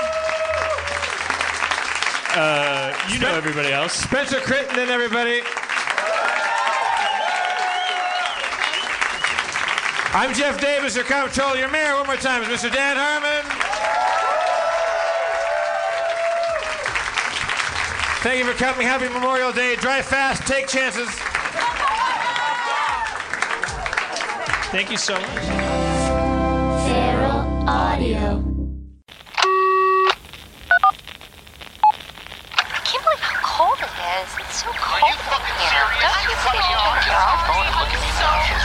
Uh, 2.34 2.98
you 3.08 3.20
know 3.20 3.32
everybody 3.36 3.72
else. 3.72 3.94
Spencer 3.94 4.40
Crittenden, 4.40 4.90
everybody. 4.90 5.42
I'm 10.16 10.34
Jeff 10.34 10.60
Davis, 10.60 10.96
your 10.96 11.06
comptroller, 11.06 11.58
your 11.58 11.70
mayor. 11.70 11.94
One 11.94 12.08
more 12.08 12.16
time 12.16 12.42
is 12.42 12.48
Mr. 12.48 12.74
Dan 12.74 12.98
Harmon. 12.98 13.46
Thank 18.24 18.40
you 18.44 18.52
for 18.52 18.58
coming. 18.58 18.88
Happy 18.88 19.10
Memorial 19.10 19.52
Day. 19.52 19.76
Drive 19.76 20.08
fast, 20.08 20.48
take 20.48 20.68
chances. 20.68 21.08
Thank 24.70 24.92
you 24.92 24.98
so 24.98 25.14
much. 25.14 25.24
Feral 26.84 27.40
Audio. 27.70 28.44
I 32.52 32.82
can't 32.84 33.02
believe 33.02 33.24
how 33.24 33.40
cold 33.48 33.80
it 33.80 33.88
is. 33.88 34.28
It's 34.44 34.60
so 34.64 34.68
cold 34.76 35.08
in 35.08 35.16
here. 35.64 35.88
Don't 36.04 36.20
you 36.28 36.36
think 36.44 36.60
you 36.60 36.76
should 36.84 36.84
turn 36.84 37.16
your 37.16 37.40
phone 37.48 37.64
and 37.64 37.80
look 37.80 37.96
at 37.96 38.02
me 38.04 38.12
now? 38.20 38.57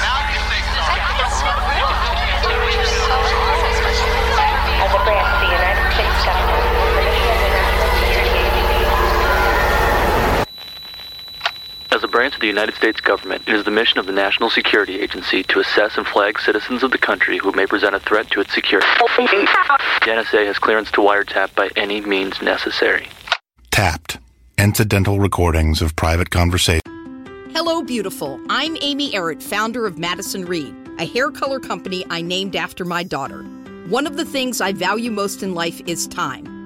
As 12.02 12.08
a 12.08 12.10
branch 12.10 12.34
of 12.34 12.40
the 12.40 12.48
United 12.48 12.74
States 12.74 13.00
government, 13.00 13.44
it 13.46 13.54
is 13.54 13.62
the 13.62 13.70
mission 13.70 14.00
of 14.00 14.06
the 14.06 14.12
National 14.12 14.50
Security 14.50 14.98
Agency 14.98 15.44
to 15.44 15.60
assess 15.60 15.96
and 15.96 16.04
flag 16.04 16.40
citizens 16.40 16.82
of 16.82 16.90
the 16.90 16.98
country 16.98 17.38
who 17.38 17.52
may 17.52 17.64
present 17.64 17.94
a 17.94 18.00
threat 18.00 18.28
to 18.32 18.40
its 18.40 18.52
security. 18.52 18.88
The 18.98 20.08
NSA 20.08 20.44
has 20.46 20.58
clearance 20.58 20.90
to 20.90 21.00
wiretap 21.00 21.54
by 21.54 21.70
any 21.76 22.00
means 22.00 22.42
necessary. 22.42 23.06
Tapped. 23.70 24.18
Incidental 24.58 25.20
recordings 25.20 25.80
of 25.80 25.94
private 25.94 26.30
conversation. 26.30 26.82
Hello, 27.52 27.84
beautiful. 27.84 28.40
I'm 28.50 28.76
Amy 28.80 29.12
Errett, 29.12 29.40
founder 29.40 29.86
of 29.86 29.96
Madison 29.96 30.44
Reed, 30.44 30.74
a 30.98 31.04
hair 31.04 31.30
color 31.30 31.60
company 31.60 32.04
I 32.10 32.20
named 32.20 32.56
after 32.56 32.84
my 32.84 33.04
daughter. 33.04 33.44
One 33.86 34.08
of 34.08 34.16
the 34.16 34.24
things 34.24 34.60
I 34.60 34.72
value 34.72 35.12
most 35.12 35.44
in 35.44 35.54
life 35.54 35.80
is 35.86 36.08
time 36.08 36.61